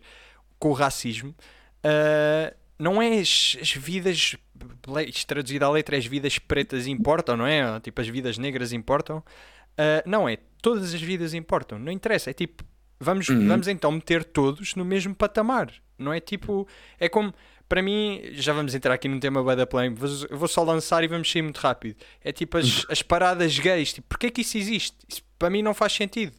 com 0.60 0.68
o 0.70 0.72
racismo, 0.74 1.34
ah, 1.82 2.54
não 2.78 3.00
é 3.02 3.18
as, 3.18 3.56
as 3.60 3.72
vidas, 3.72 4.36
isto 5.08 5.26
traduzido 5.26 5.64
à 5.64 5.70
letra, 5.70 5.96
as 5.96 6.06
vidas 6.06 6.38
pretas 6.38 6.86
importam, 6.86 7.36
não 7.36 7.46
é? 7.46 7.80
Tipo, 7.80 8.00
as 8.00 8.08
vidas 8.08 8.38
negras 8.38 8.72
importam. 8.72 9.24
Ah, 9.76 10.02
não, 10.06 10.28
é 10.28 10.36
todas 10.62 10.94
as 10.94 11.00
vidas 11.00 11.34
importam, 11.34 11.78
não 11.78 11.90
interessa, 11.90 12.30
é 12.30 12.32
tipo, 12.32 12.62
vamos, 12.98 13.28
Uhum. 13.28 13.48
vamos 13.48 13.66
então 13.66 13.90
meter 13.90 14.22
todos 14.24 14.74
no 14.74 14.84
mesmo 14.84 15.14
patamar, 15.14 15.72
não 15.98 16.12
é 16.12 16.20
tipo, 16.20 16.68
é 16.98 17.08
como, 17.08 17.32
para 17.70 17.80
mim, 17.82 18.20
já 18.32 18.52
vamos 18.52 18.74
entrar 18.74 18.92
aqui 18.92 19.06
num 19.06 19.20
tema 19.20 19.40
bué 19.44 19.54
da 19.54 19.64
play, 19.64 19.88
vou, 19.90 20.08
vou 20.32 20.48
só 20.48 20.64
lançar 20.64 21.04
e 21.04 21.06
vamos 21.08 21.30
sair 21.30 21.42
muito 21.42 21.58
rápido. 21.58 21.96
É 22.20 22.32
tipo 22.32 22.58
as, 22.58 22.66
as 22.90 23.00
paradas 23.00 23.56
gays, 23.58 23.92
tipo, 23.92 24.08
porquê 24.08 24.28
que 24.28 24.40
isso 24.40 24.58
existe? 24.58 24.96
Isso 25.08 25.22
para 25.38 25.48
mim 25.48 25.62
não 25.62 25.72
faz 25.72 25.92
sentido. 25.92 26.36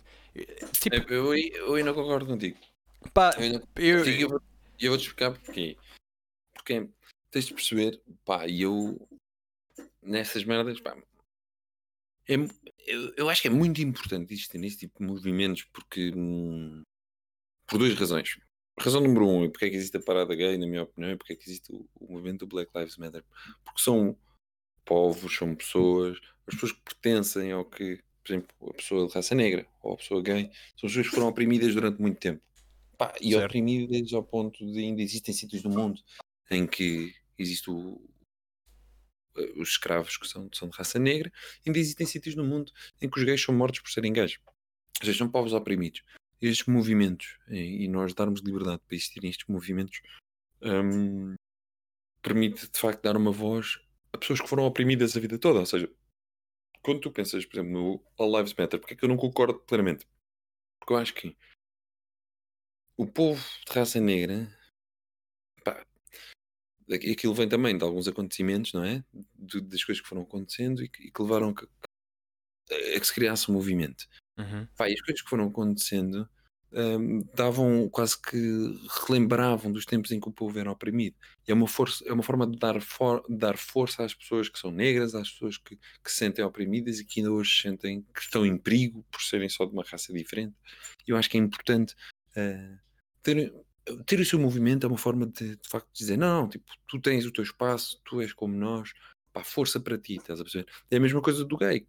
Tipo, 0.74 0.96
Eu, 1.12 1.34
eu, 1.34 1.56
eu 1.56 1.76
ainda 1.76 1.94
concordo 1.94 2.26
contigo. 2.26 2.58
pá, 3.14 3.32
Eu 3.38 3.44
ainda 3.44 3.64
eu, 3.78 4.06
eu, 4.06 4.30
vou- 4.30 4.42
eu 4.78 4.92
vou-te 4.92 5.02
explicar 5.04 5.32
porquê. 5.32 5.78
Porque 6.54 6.88
tens 7.32 7.46
de 7.46 7.54
perceber, 7.54 8.02
pá, 8.26 8.46
e 8.46 8.62
eu 8.64 9.08
nessas 10.04 10.44
merdas, 10.44 10.82
pá, 10.82 10.96
é 12.28 12.36
eu, 12.88 13.14
eu 13.16 13.30
acho 13.30 13.42
que 13.42 13.48
é 13.48 13.52
muito 13.52 13.82
importante 13.82 14.34
existir 14.34 14.58
nesse 14.58 14.78
tipo 14.80 15.00
de 15.00 15.06
movimentos 15.06 15.64
porque 15.72 16.12
hum, 16.16 16.82
por 17.68 17.78
duas 17.80 17.94
razões. 17.98 18.38
Razão 18.82 19.02
número 19.02 19.28
um, 19.28 19.46
e 19.46 19.50
porque 19.50 19.66
é 19.66 19.70
que 19.70 19.76
existe 19.76 19.98
a 19.98 20.02
parada 20.02 20.34
gay, 20.34 20.58
na 20.58 20.66
minha 20.66 20.84
opinião, 20.84 21.12
e 21.12 21.16
porque 21.16 21.34
é 21.34 21.36
que 21.36 21.44
existe 21.44 21.72
o, 21.72 21.88
o 22.00 22.14
movimento 22.14 22.40
do 22.40 22.48
Black 22.48 22.72
Lives 22.76 22.98
Matter. 22.98 23.24
Porque 23.64 23.82
são 23.82 24.18
povos, 24.84 25.36
são 25.36 25.56
pessoas, 25.56 26.20
as 26.48 26.56
pessoas 26.56 26.72
que 26.72 26.82
pertencem 26.84 27.52
ao 27.52 27.64
que, 27.64 28.02
por 28.24 28.32
exemplo, 28.34 28.70
a 28.70 28.74
pessoa 28.74 29.08
de 29.08 29.14
raça 29.14 29.36
negra 29.36 29.68
ou 29.84 29.94
a 29.94 29.98
pessoa 29.98 30.22
gay, 30.22 30.50
são 30.76 30.90
pessoas 30.90 31.08
que 31.08 31.16
foram 31.16 31.28
oprimidas 31.28 31.74
durante 31.74 32.02
muito 32.02 32.20
tempo. 32.20 32.42
Pá, 32.98 33.14
e 33.22 33.32
Certo. 33.32 33.46
oprimidas 33.46 34.14
ao 34.14 34.24
ponto 34.24 34.66
de 34.66 34.80
ainda 34.80 35.02
existem 35.02 35.34
sítios 35.34 35.64
no 35.64 35.70
mundo 35.70 36.02
em 36.50 36.68
que 36.68 37.14
existe 37.38 37.70
o, 37.70 38.02
os 39.56 39.70
escravos 39.70 40.18
que 40.18 40.28
são, 40.28 40.50
são 40.54 40.70
de 40.70 40.78
raça 40.78 41.00
negra, 41.00 41.32
ainda 41.66 41.80
existem 41.80 42.06
sítios 42.06 42.36
no 42.36 42.44
mundo 42.44 42.72
em 43.02 43.10
que 43.10 43.18
os 43.18 43.24
gays 43.24 43.42
são 43.42 43.56
mortos 43.56 43.80
por 43.80 43.90
serem 43.90 44.14
gays. 44.14 44.38
Ou 45.00 45.06
seja, 45.06 45.18
são 45.18 45.30
povos 45.30 45.54
oprimidos. 45.54 46.04
Estes 46.42 46.66
movimentos, 46.68 47.38
e, 47.50 47.88
nós 47.88 48.14
darmos 48.14 48.42
liberdade 48.42 48.82
para 48.88 48.96
existirem 48.96 49.30
estes 49.30 49.48
movimentos, 49.48 50.02
um, 50.62 51.36
permite 52.22 52.70
de 52.70 52.80
facto 52.80 53.04
dar 53.04 53.16
uma 53.16 53.32
voz 53.32 53.80
a 54.14 54.18
pessoas 54.18 54.42
que 54.42 54.48
foram 54.48 54.64
oprimidas 54.64 55.16
a 55.16 55.20
vida 55.20 55.38
toda. 55.38 55.60
Ou 55.60 55.66
seja, 55.66 55.92
quando 56.82 57.02
tu 57.02 57.12
pensas, 57.12 57.46
por 57.46 57.60
exemplo, 57.60 57.72
no 57.72 58.04
All 58.18 58.38
Lives 58.38 58.54
Matter, 58.54 58.80
porque 58.80 58.94
é 58.94 58.98
que 58.98 59.06
eu 59.06 59.10
não 59.10 59.18
concordo 59.18 59.60
plenamente? 59.60 60.08
Porque 60.80 60.94
eu 60.94 60.98
acho 60.98 61.14
que 61.14 61.38
o 62.98 63.06
povo 63.06 63.44
de 63.68 63.74
raça 63.74 64.00
negra, 64.00 64.48
pá, 65.64 65.86
aquilo 66.90 67.34
vem 67.34 67.48
também 67.48 67.78
de 67.78 67.84
alguns 67.84 68.08
acontecimentos, 68.08 68.74
não 68.74 68.84
é? 68.84 69.04
De, 69.36 69.62
das 69.62 69.84
coisas 69.84 70.02
que 70.02 70.08
foram 70.08 70.24
acontecendo 70.24 70.84
e 70.84 70.90
que, 70.90 71.08
e 71.08 71.12
que 71.12 71.22
levaram 71.22 71.50
a 71.50 71.56
que, 71.56 71.66
a 72.96 73.00
que 73.00 73.06
se 73.06 73.14
criasse 73.14 73.50
um 73.50 73.54
movimento. 73.54 74.08
Uhum. 74.38 74.68
Pá, 74.78 74.90
e 74.90 74.94
as 74.94 75.02
coisas 75.02 75.22
que 75.22 75.30
foram 75.30 75.48
acontecendo 75.48 76.28
um, 76.74 77.20
davam 77.34 77.90
quase 77.90 78.20
que 78.20 78.38
relembravam 79.06 79.72
dos 79.72 79.86
tempos 79.86 80.12
em 80.12 80.20
que 80.20 80.30
o 80.30 80.32
povo 80.32 80.58
era 80.58 80.72
oprimido. 80.72 81.16
E 81.48 81.52
é 81.52 81.54
uma, 81.54 81.68
força, 81.68 82.04
é 82.08 82.14
uma 82.14 82.24
forma 82.24 82.48
de 82.48 82.58
dar, 82.58 82.82
for, 82.82 83.24
dar 83.28 83.58
força 83.58 84.06
às 84.06 84.14
pessoas 84.14 84.48
que 84.48 84.58
são 84.58 84.72
negras, 84.72 85.14
às 85.14 85.30
pessoas 85.30 85.58
que, 85.58 85.76
que 85.76 86.12
se 86.12 86.18
sentem 86.18 86.44
oprimidas 86.46 87.00
e 87.00 87.06
que 87.06 87.20
ainda 87.20 87.32
hoje 87.32 87.62
sentem 87.62 88.06
que 88.14 88.22
estão 88.22 88.46
em 88.46 88.58
perigo 88.58 89.06
por 89.12 89.22
serem 89.22 89.50
só 89.50 89.66
de 89.66 89.74
uma 89.74 89.84
raça 89.84 90.14
diferente. 90.14 90.56
Eu 91.06 91.18
acho 91.18 91.30
que 91.30 91.38
é 91.38 91.42
importante 91.42 91.94
uh, 92.38 92.80
ter, 93.22 93.54
ter 94.06 94.20
o 94.20 94.26
seu 94.26 94.40
movimento, 94.40 94.86
é 94.86 94.90
uma 94.90 94.98
forma 94.98 95.26
de, 95.26 95.58
de 95.58 95.70
facto 95.70 95.90
dizer: 95.94 96.18
não, 96.18 96.42
não, 96.44 96.50
tipo, 96.50 96.66
tu 96.88 97.00
tens 97.00 97.26
o 97.26 97.32
teu 97.32 97.44
espaço, 97.44 98.00
tu 98.06 98.22
és 98.22 98.32
como 98.32 98.56
nós, 98.56 98.94
pá, 99.32 99.44
força 99.44 99.80
para 99.80 99.98
ti, 99.98 100.16
estás 100.16 100.40
a 100.40 100.44
perceber? 100.44 100.68
É 100.90 100.98
a 100.98 101.00
mesma 101.00 101.22
coisa 101.22 101.44
do 101.44 101.58
gay, 101.58 101.86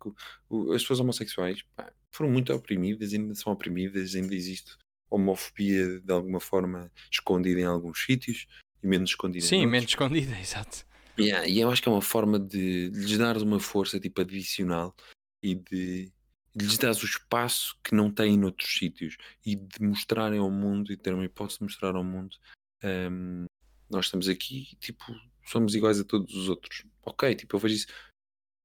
o, 0.49 0.73
as 0.73 0.83
pessoas 0.83 1.01
homossexuais 1.01 1.63
pá, 1.77 1.93
foram 2.11 2.31
muito 2.31 2.53
oprimidas, 2.53 3.13
ainda 3.13 3.35
são 3.35 3.53
oprimidas, 3.53 4.15
ainda 4.15 4.35
existe 4.35 4.77
homofobia 5.11 6.01
de 6.01 6.13
alguma 6.13 6.41
forma 6.41 6.91
escondida 7.11 7.61
em 7.61 7.65
alguns 7.65 8.03
sítios 8.05 8.47
e 8.83 8.87
menos 8.87 9.11
escondida 9.11 9.45
Sim, 9.45 9.67
menos 9.67 9.91
escondida, 9.91 10.37
exato. 10.41 10.87
Yeah, 11.19 11.47
e 11.47 11.61
eu 11.61 11.71
acho 11.71 11.83
que 11.83 11.89
é 11.89 11.93
uma 11.93 12.01
forma 12.01 12.39
de, 12.39 12.89
de 12.89 13.01
lhes 13.01 13.19
dar 13.19 13.37
uma 13.37 13.61
força 13.61 14.01
tipo 14.01 14.23
adicional 14.23 14.95
e 15.43 15.55
de, 15.55 16.11
de 16.57 16.65
lhes 16.65 16.79
dar 16.79 16.93
o 16.93 17.05
espaço 17.05 17.79
que 17.85 17.95
não 17.95 18.11
têm 18.11 18.39
noutros 18.39 18.75
sítios 18.75 19.19
e 19.45 19.55
de 19.55 19.83
mostrarem 19.83 20.39
ao 20.39 20.51
mundo 20.51 20.91
e 20.91 20.97
ter 20.97 21.13
uma 21.13 21.25
hipótese 21.25 21.59
de 21.59 21.65
mostrar 21.65 21.95
ao 21.95 22.03
mundo 22.03 22.35
um, 22.83 23.45
nós 23.91 24.07
estamos 24.07 24.27
aqui 24.27 24.75
tipo 24.81 25.05
somos 25.45 25.75
iguais 25.75 26.01
a 26.01 26.05
todos 26.05 26.35
os 26.35 26.49
outros 26.49 26.85
ok, 27.03 27.35
tipo 27.35 27.57
eu 27.57 27.61
vejo 27.61 27.75
isso 27.75 27.87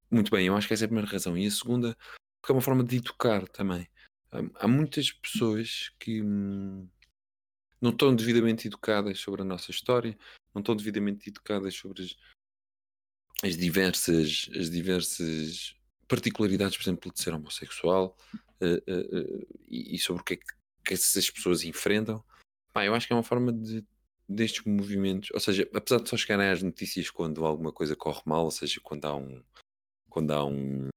muito 0.10 0.32
bem, 0.32 0.48
eu 0.48 0.56
acho 0.56 0.68
que 0.68 0.74
essa 0.74 0.84
é 0.84 0.86
a 0.86 0.90
primeira 0.90 1.10
razão 1.12 1.38
e 1.38 1.46
a 1.46 1.52
segunda 1.52 1.98
porque 2.42 2.52
é 2.52 2.56
uma 2.56 2.62
forma 2.62 2.84
de 2.84 2.98
educar 2.98 3.46
também. 3.50 3.88
Há 4.56 4.68
muitas 4.68 5.12
pessoas 5.12 5.92
que 6.00 6.22
hum, 6.22 6.88
não 7.82 7.92
estão 7.92 8.16
devidamente 8.16 8.68
educadas 8.68 9.20
sobre 9.20 9.42
a 9.42 9.46
nossa 9.46 9.72
história, 9.72 10.18
não 10.54 10.62
estão 10.62 10.76
devidamente 10.76 11.30
educadas 11.30 11.76
sobre 11.76 12.04
as, 12.04 12.16
as 13.44 13.58
diversas, 13.58 14.50
as 14.56 14.70
diversas 14.70 15.76
particularidades, 16.08 16.78
por 16.78 16.84
exemplo, 16.84 17.12
de 17.12 17.22
ser 17.22 17.34
homossexual 17.34 18.18
uh, 18.62 18.66
uh, 18.66 19.18
uh, 19.18 19.48
e, 19.68 19.96
e, 19.96 20.00
sobre 20.00 20.22
o 20.22 20.26
que 20.26 20.34
é 20.36 20.38
que, 20.38 20.46
que 20.86 20.94
essas 20.94 21.30
pessoas 21.30 21.64
enfrentam. 21.64 22.24
Pá, 22.74 22.86
eu 22.86 22.94
acho 22.94 23.08
que 23.08 23.14
é 23.14 23.16
uma 23.16 23.24
forma 23.24 23.52
de 23.52 23.86
destes 24.28 24.64
movimentos, 24.66 25.30
ou 25.34 25.40
seja, 25.40 25.70
apesar 25.74 26.02
de 26.02 26.10
só 26.10 26.18
chegarem 26.18 26.50
às 26.50 26.62
notícias 26.62 27.10
quando 27.10 27.46
alguma 27.46 27.72
coisa 27.72 27.96
corre 27.96 28.22
mal, 28.26 28.46
ou 28.46 28.52
seja, 28.52 28.80
quando 28.82 29.06
há 29.06 29.16
um 29.16 29.44
quando 30.10 30.32
há 30.32 30.44
um 30.44 30.90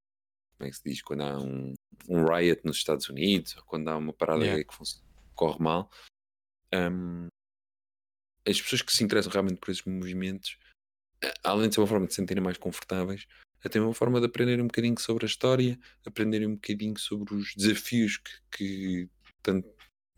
como 0.56 0.68
é 0.68 0.70
que 0.70 0.76
se 0.76 0.82
diz, 0.84 1.02
quando 1.02 1.22
há 1.22 1.38
um, 1.40 1.74
um 2.08 2.24
riot 2.24 2.60
nos 2.64 2.76
Estados 2.76 3.08
Unidos, 3.08 3.56
ou 3.56 3.62
quando 3.64 3.88
há 3.88 3.96
uma 3.96 4.12
parada 4.12 4.44
yeah. 4.44 4.62
que 4.62 4.76
corre 5.34 5.58
mal, 5.58 5.90
um, 6.74 7.28
as 8.46 8.60
pessoas 8.60 8.82
que 8.82 8.92
se 8.92 9.02
interessam 9.02 9.32
realmente 9.32 9.58
por 9.58 9.70
esses 9.70 9.84
movimentos, 9.84 10.58
além 11.42 11.68
de 11.68 11.74
ser 11.74 11.80
uma 11.80 11.86
forma 11.86 12.06
de 12.06 12.12
se 12.12 12.16
sentirem 12.16 12.42
mais 12.42 12.58
confortáveis, 12.58 13.26
até 13.64 13.80
uma 13.80 13.94
forma 13.94 14.20
de 14.20 14.26
aprenderem 14.26 14.62
um 14.62 14.68
bocadinho 14.68 14.98
sobre 14.98 15.24
a 15.24 15.28
história, 15.28 15.78
aprenderem 16.04 16.48
um 16.48 16.54
bocadinho 16.54 16.98
sobre 16.98 17.34
os 17.34 17.54
desafios 17.54 18.18
que, 18.18 18.40
que 18.50 19.10
tanto, 19.42 19.68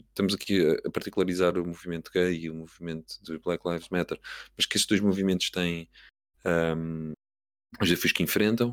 estamos 0.08 0.34
aqui 0.34 0.60
a, 0.84 0.90
particularizar 0.90 1.58
o 1.58 1.66
movimento 1.66 2.10
gay 2.12 2.34
e 2.34 2.50
o 2.50 2.54
movimento 2.54 3.22
de 3.22 3.38
Black 3.38 3.66
Lives 3.68 3.88
Matter, 3.88 4.18
mas 4.56 4.66
que 4.66 4.76
esses 4.76 4.86
dois 4.86 5.00
movimentos 5.00 5.50
têm 5.50 5.88
um, 6.76 7.12
os 7.80 7.88
desafios 7.88 8.12
que 8.12 8.22
enfrentam. 8.22 8.70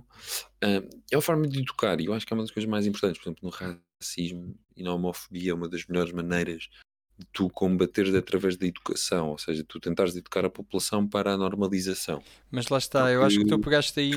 Uh, 0.63 0.87
é 1.11 1.15
uma 1.15 1.21
forma 1.21 1.47
de 1.47 1.59
educar, 1.59 1.99
e 1.99 2.05
eu 2.05 2.13
acho 2.13 2.25
que 2.25 2.33
é 2.33 2.35
uma 2.35 2.43
das 2.43 2.51
coisas 2.51 2.69
mais 2.69 2.85
importantes, 2.85 3.21
por 3.21 3.29
exemplo, 3.29 3.49
no 3.49 3.75
racismo 4.01 4.55
e 4.75 4.83
na 4.83 4.93
homofobia, 4.93 5.55
uma 5.55 5.69
das 5.69 5.85
melhores 5.85 6.11
maneiras 6.11 6.69
de 7.17 7.25
tu 7.33 7.49
combateres 7.49 8.15
através 8.15 8.55
da 8.55 8.65
educação, 8.65 9.29
ou 9.29 9.37
seja, 9.37 9.63
tu 9.67 9.79
tentares 9.79 10.15
educar 10.15 10.45
a 10.45 10.49
população 10.49 11.07
para 11.07 11.33
a 11.33 11.37
normalização. 11.37 12.23
Mas 12.49 12.69
lá 12.69 12.77
está, 12.77 13.11
eu 13.11 13.23
acho 13.23 13.39
que 13.39 13.45
tu 13.45 13.59
pegaste 13.59 13.99
aí 13.99 14.13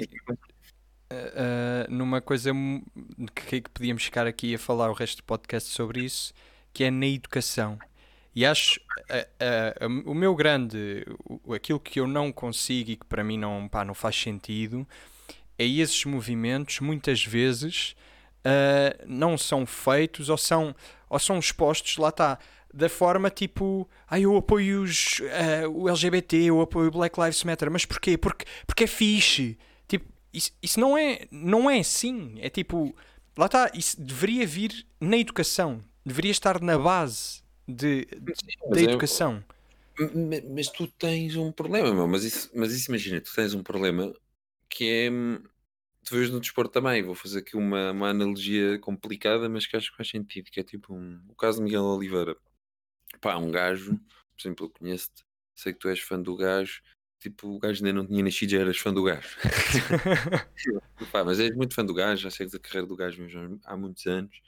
uh, 1.13 1.91
numa 1.91 2.21
coisa 2.21 2.53
que, 3.35 3.61
que 3.61 3.71
podíamos 3.71 4.05
ficar 4.05 4.27
aqui 4.27 4.55
a 4.55 4.59
falar 4.59 4.89
o 4.91 4.95
resto 4.95 5.19
do 5.19 5.25
podcast 5.25 5.69
sobre 5.71 6.05
isso, 6.05 6.33
que 6.73 6.85
é 6.85 6.91
na 6.91 7.07
educação. 7.07 7.79
E 8.35 8.47
acho 8.47 8.81
uh, 9.11 9.87
uh, 9.87 10.11
o 10.11 10.15
meu 10.15 10.35
grande, 10.35 11.05
aquilo 11.55 11.79
que 11.79 12.01
eu 12.01 12.07
não 12.07 12.33
consigo 12.33 12.91
e 12.91 12.97
que 12.97 13.05
para 13.05 13.23
mim 13.23 13.39
não, 13.39 13.69
pá, 13.69 13.85
não 13.85 13.95
faz 13.95 14.17
sentido, 14.17 14.87
é 15.59 15.67
esses 15.67 16.05
movimentos 16.07 16.81
muitas 16.81 17.25
vezes 17.25 17.95
uh, 18.39 19.05
não 19.07 19.37
são 19.37 19.67
feitos 19.67 20.31
ou 20.31 20.39
são, 20.39 20.75
ou 21.11 21.19
são 21.19 21.39
expostos, 21.39 21.99
lá 21.99 22.09
está, 22.09 22.39
da 22.73 22.89
forma 22.89 23.29
tipo, 23.29 23.87
ah, 24.09 24.19
eu 24.19 24.35
apoio 24.35 24.83
os, 24.83 25.21
o 25.71 25.91
LGBT, 25.91 26.45
eu 26.45 26.63
apoio 26.63 26.89
o 26.89 26.91
Black 26.91 27.21
Lives 27.21 27.45
Matter, 27.45 27.71
mas 27.71 27.85
porquê? 27.85 28.17
Porque, 28.17 28.47
porque 28.67 28.85
é 28.85 28.87
fixe. 28.87 29.59
Tipo, 29.87 30.11
isso, 30.33 30.53
isso 30.63 30.81
não, 30.81 30.97
é, 30.97 31.27
não 31.31 31.69
é 31.69 31.81
assim. 31.81 32.37
É 32.41 32.49
tipo, 32.49 32.97
lá 33.37 33.45
está, 33.45 33.71
isso 33.75 34.01
deveria 34.01 34.47
vir 34.47 34.87
na 34.99 35.19
educação, 35.19 35.85
deveria 36.05 36.31
estar 36.31 36.61
na 36.61 36.79
base 36.79 37.43
de, 37.67 38.07
da 38.71 38.81
é 38.81 38.85
educação. 38.85 39.43
É, 39.99 40.41
mas 40.49 40.69
tu 40.69 40.87
tens 40.87 41.37
um 41.37 41.53
problema, 41.53 41.93
meu, 41.93 42.09
mas 42.09 42.25
isso, 42.25 42.51
mas 42.55 42.73
isso 42.73 42.91
imagina, 42.91 43.21
tu 43.21 43.33
tens 43.35 43.55
um 43.55 43.63
problema 43.63 44.13
que 44.69 44.89
é. 44.89 45.11
Tu 46.05 46.17
vês 46.17 46.31
no 46.31 46.41
desporto 46.41 46.73
também, 46.73 47.01
vou 47.01 47.15
fazer 47.15 47.39
aqui 47.39 47.57
uma, 47.57 47.93
uma 47.93 48.09
analogia 48.09 48.77
complicada, 48.81 49.49
mas 49.49 49.67
que 49.67 49.77
acho 49.77 49.93
que 49.93 49.97
faz 49.97 50.09
sentido, 50.09 50.51
que 50.51 50.59
é 50.59 50.65
tipo 50.65 50.93
um, 50.93 51.23
o 51.29 51.35
caso 51.37 51.59
de 51.59 51.65
Miguel 51.65 51.85
Oliveira. 51.85 52.37
Pá, 53.21 53.37
um 53.37 53.53
gajo, 53.53 53.97
por 53.97 54.41
exemplo, 54.41 54.67
eu 54.67 54.71
conheço-te, 54.71 55.23
sei 55.55 55.73
que 55.73 55.79
tu 55.79 55.89
és 55.89 56.01
fã 56.01 56.21
do 56.21 56.35
gajo, 56.35 56.83
tipo, 57.21 57.47
o 57.55 57.59
gajo 57.61 57.85
ainda 57.85 58.01
não 58.01 58.07
tinha 58.07 58.25
nascido, 58.25 58.51
já 58.51 58.59
eras 58.59 58.79
fã 58.79 58.93
do 58.93 59.05
gajo. 59.05 59.39
Pá, 61.13 61.23
mas 61.23 61.39
és 61.39 61.55
muito 61.55 61.73
fã 61.73 61.85
do 61.85 61.95
gajo, 61.95 62.23
já 62.23 62.31
segues 62.31 62.55
a 62.55 62.59
carreira 62.59 62.87
do 62.87 62.97
gajo 62.97 63.23
há 63.65 63.77
muitos 63.77 64.05
anos. 64.07 64.43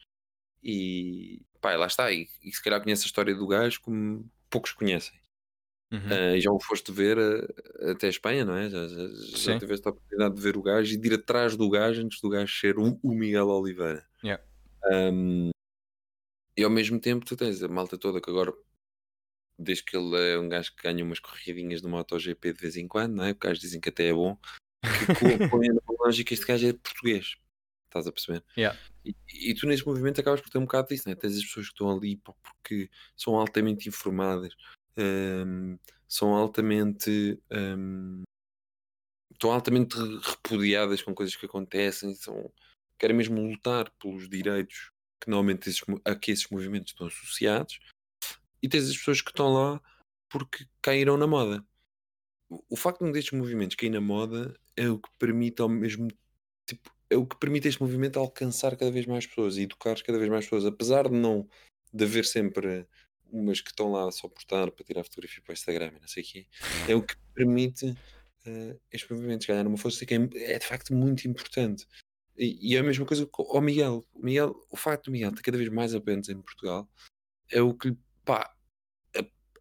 E 0.64 1.42
pá, 1.60 1.76
lá 1.76 1.86
está. 1.86 2.10
E, 2.10 2.26
e 2.42 2.50
se 2.50 2.62
calhar 2.62 2.82
conhece 2.82 3.04
a 3.04 3.06
história 3.06 3.34
do 3.34 3.46
gajo 3.46 3.80
como 3.82 4.28
poucos 4.48 4.72
conhecem. 4.72 5.14
Uhum. 5.92 5.98
Uh, 5.98 6.36
e 6.36 6.40
já 6.40 6.50
o 6.50 6.58
foste 6.58 6.90
ver 6.90 7.18
uh, 7.18 7.90
até 7.90 8.06
a 8.06 8.10
Espanha, 8.10 8.44
não 8.44 8.56
é? 8.56 8.68
Já, 8.68 8.88
já, 8.88 9.08
já 9.36 9.58
tiveste 9.58 9.86
a 9.86 9.90
oportunidade 9.90 10.34
de 10.34 10.40
ver 10.40 10.56
o 10.56 10.62
gajo 10.62 10.92
e 10.92 10.96
de 10.96 11.08
ir 11.08 11.14
atrás 11.14 11.56
do 11.56 11.68
gajo 11.70 12.02
antes 12.02 12.20
do 12.20 12.28
gajo 12.28 12.52
ser 12.52 12.78
o, 12.78 12.98
o 13.02 13.14
Miguel 13.14 13.48
Oliveira. 13.48 14.04
Yeah. 14.24 14.42
Um, 14.90 15.50
e 16.56 16.64
ao 16.64 16.70
mesmo 16.70 16.98
tempo 16.98 17.24
tu 17.24 17.36
tens 17.36 17.62
a 17.62 17.68
malta 17.68 17.98
toda 17.98 18.20
que 18.20 18.30
agora, 18.30 18.52
desde 19.58 19.84
que 19.84 19.96
ele 19.96 20.16
é 20.16 20.38
um 20.38 20.48
gajo 20.48 20.74
que 20.74 20.82
ganha 20.82 21.04
umas 21.04 21.20
corridinhas 21.20 21.82
no 21.82 21.88
MotoGP 21.90 22.52
de 22.52 22.60
vez 22.60 22.76
em 22.76 22.88
quando, 22.88 23.14
não 23.14 23.24
é? 23.24 23.34
Porque 23.34 23.52
dizem 23.52 23.80
que 23.80 23.88
até 23.88 24.08
é 24.08 24.12
bom, 24.12 24.36
que 24.82 24.84
põe 25.50 25.68
na 25.68 25.80
lógica 26.00 26.34
este 26.34 26.46
gajo 26.46 26.68
é 26.68 26.72
português. 26.72 27.36
Estás 27.94 28.08
a 28.08 28.12
perceber? 28.12 28.44
Yeah. 28.58 28.76
E, 29.04 29.14
e, 29.32 29.54
tu 29.54 29.68
neste 29.68 29.86
movimento 29.86 30.20
acabas 30.20 30.40
por 30.40 30.50
ter 30.50 30.58
um 30.58 30.62
bocado 30.62 30.88
disso, 30.88 31.08
né? 31.08 31.14
tens 31.14 31.36
as 31.36 31.44
pessoas 31.44 31.66
que 31.66 31.72
estão 31.72 31.96
ali 31.96 32.16
pá, 32.16 32.34
porque 32.42 32.90
são 33.16 33.36
altamente 33.36 33.88
informadas, 33.88 34.52
um, 34.98 35.78
são 36.08 36.34
altamente 36.34 37.40
um, 37.52 38.24
estão 39.32 39.52
altamente 39.52 39.96
repudiadas 40.22 41.02
com 41.02 41.14
coisas 41.14 41.36
que 41.36 41.46
acontecem, 41.46 42.14
são, 42.16 42.52
querem 42.98 43.16
mesmo 43.16 43.40
lutar 43.40 43.88
pelos 44.00 44.28
direitos 44.28 44.90
que 45.20 45.30
normalmente 45.30 45.68
esses, 45.68 45.82
a 46.04 46.16
que 46.16 46.32
esses 46.32 46.48
movimentos 46.48 46.92
estão 46.92 47.06
associados, 47.06 47.78
e 48.60 48.68
tens 48.68 48.88
as 48.88 48.96
pessoas 48.96 49.20
que 49.20 49.30
estão 49.30 49.52
lá 49.52 49.80
porque 50.28 50.66
caíram 50.82 51.16
na 51.16 51.28
moda. 51.28 51.64
O, 52.50 52.64
o 52.70 52.76
facto 52.76 53.04
de 53.04 53.08
um 53.08 53.12
destes 53.12 53.38
movimentos 53.38 53.76
cair 53.76 53.90
na 53.90 54.00
moda 54.00 54.52
é 54.76 54.88
o 54.88 54.98
que 54.98 55.08
permite 55.16 55.62
ao 55.62 55.68
mesmo 55.68 56.08
tipo 56.66 56.93
é 57.10 57.16
o 57.16 57.26
que 57.26 57.38
permite 57.38 57.68
este 57.68 57.80
movimento 57.80 58.18
alcançar 58.18 58.76
cada 58.76 58.90
vez 58.90 59.06
mais 59.06 59.26
pessoas 59.26 59.56
e 59.56 59.62
educar 59.62 60.00
cada 60.02 60.18
vez 60.18 60.30
mais 60.30 60.44
pessoas, 60.44 60.64
apesar 60.64 61.08
de 61.08 61.14
não 61.14 61.48
de 61.92 62.04
haver 62.04 62.24
sempre 62.24 62.86
umas 63.30 63.60
que 63.60 63.70
estão 63.70 63.90
lá 63.90 64.10
só 64.10 64.28
por 64.28 64.40
estar 64.40 64.70
para 64.70 64.84
tirar 64.84 65.04
fotografia 65.04 65.42
para 65.42 65.52
o 65.52 65.54
Instagram 65.54 65.92
e 65.96 66.00
não 66.00 66.08
sei 66.08 66.22
o 66.22 66.26
quê, 66.26 66.46
é 66.88 66.94
o 66.94 67.02
que 67.02 67.14
permite 67.34 67.86
uh, 67.86 68.80
estes 68.90 69.10
movimentos 69.10 69.46
ganharam 69.46 69.68
uma 69.68 69.78
força 69.78 70.04
que 70.04 70.14
é, 70.14 70.28
é 70.34 70.58
de 70.58 70.66
facto 70.66 70.94
muito 70.94 71.26
importante. 71.26 71.86
E, 72.36 72.72
e, 72.72 72.76
é 72.76 72.80
a 72.80 72.82
mesma 72.82 73.06
coisa 73.06 73.26
com 73.26 73.44
o 73.44 73.60
Miguel. 73.60 74.04
o 74.12 74.24
Miguel. 74.24 74.54
O 74.68 74.76
facto 74.76 75.04
do 75.04 75.12
Miguel 75.12 75.32
ter 75.32 75.42
cada 75.42 75.56
vez 75.56 75.70
mais 75.70 75.94
apenas 75.94 76.28
em 76.28 76.40
Portugal 76.42 76.88
é 77.48 77.62
o 77.62 77.72
que, 77.72 77.96
pá, 78.24 78.52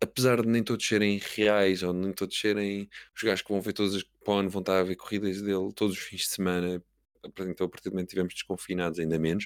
apesar 0.03 0.41
de 0.41 0.47
nem 0.47 0.63
todos 0.63 0.85
serem 0.85 1.19
reais 1.35 1.81
ou 1.81 1.93
nem 1.93 2.11
todos 2.11 2.37
serem 2.37 2.89
os 3.15 3.23
gajos 3.23 3.41
que 3.41 3.51
vão 3.51 3.61
ver 3.61 3.73
todas 3.73 3.95
as 3.95 4.03
ano 4.27 4.49
vão 4.49 4.61
estar 4.61 4.79
a 4.79 4.83
ver 4.83 4.95
corridas 4.95 5.41
dele 5.41 5.71
todos 5.73 5.97
os 5.97 6.03
fins 6.03 6.21
de 6.21 6.27
semana, 6.27 6.83
então 7.25 7.65
a 7.65 7.69
partir 7.69 7.89
do 7.89 7.93
momento 7.93 8.07
que 8.07 8.11
tivemos 8.11 8.33
desconfinados 8.33 8.99
ainda 8.99 9.17
menos. 9.17 9.45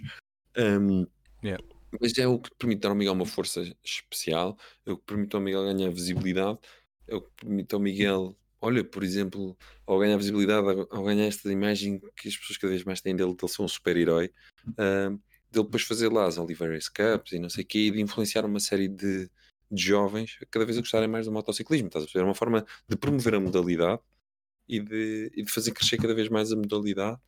Um, 0.58 1.06
yeah. 1.44 1.64
Mas 2.02 2.18
é 2.18 2.28
o 2.28 2.40
que 2.40 2.50
permite 2.56 2.82
dar 2.82 2.90
ao 2.90 2.96
Miguel 2.96 3.14
uma 3.14 3.26
força 3.26 3.62
especial, 3.84 4.58
é 4.86 4.92
o 4.92 4.98
que 4.98 5.06
permite 5.06 5.36
ao 5.36 5.42
Miguel 5.42 5.64
ganhar 5.64 5.90
visibilidade, 5.90 6.60
é 7.08 7.16
o 7.16 7.22
que 7.22 7.30
permite 7.38 7.74
ao 7.74 7.80
Miguel, 7.80 8.38
olha, 8.60 8.84
por 8.84 9.04
exemplo, 9.04 9.58
ao 9.86 10.00
ganhar 10.00 10.18
visibilidade, 10.18 10.68
ao 10.90 11.04
ganhar 11.04 11.26
esta 11.26 11.52
imagem 11.52 12.00
que 12.16 12.28
as 12.28 12.36
pessoas 12.36 12.58
cada 12.58 12.72
vez 12.72 12.84
mais 12.84 13.02
têm 13.02 13.16
dele, 13.16 13.34
de 13.34 13.44
ele 13.44 13.52
ser 13.52 13.62
um 13.62 13.68
super-herói, 13.68 14.32
uh, 14.70 15.18
dele 15.50 15.66
depois 15.66 15.84
fazer 15.84 16.12
lá 16.12 16.26
as 16.26 16.38
Oliver 16.38 16.78
Cups 16.94 17.32
e 17.32 17.40
não 17.40 17.50
sei 17.50 17.64
o 17.64 17.68
quê, 17.68 17.80
e 17.80 17.92
de 17.92 18.02
influenciar 18.02 18.46
uma 18.46 18.60
série 18.60 18.88
de, 18.88 19.30
de 19.72 19.82
jovens 19.82 20.38
a 20.42 20.46
cada 20.46 20.66
vez 20.66 20.78
a 20.78 20.82
gostarem 20.82 21.08
mais 21.08 21.26
do 21.26 21.32
motociclismo. 21.32 21.88
Estás 21.88 22.04
a 22.04 22.06
perceber? 22.06 22.24
É 22.24 22.28
uma 22.28 22.36
forma 22.36 22.66
de 22.88 22.98
promover 22.98 23.36
a 23.36 23.40
modalidade 23.40 24.02
e 24.68 24.80
de, 24.80 25.32
e 25.36 25.44
de 25.44 25.52
fazer 25.52 25.72
crescer 25.72 25.98
cada 25.98 26.14
vez 26.14 26.30
mais 26.30 26.52
a 26.52 26.56
modalidade. 26.56 27.20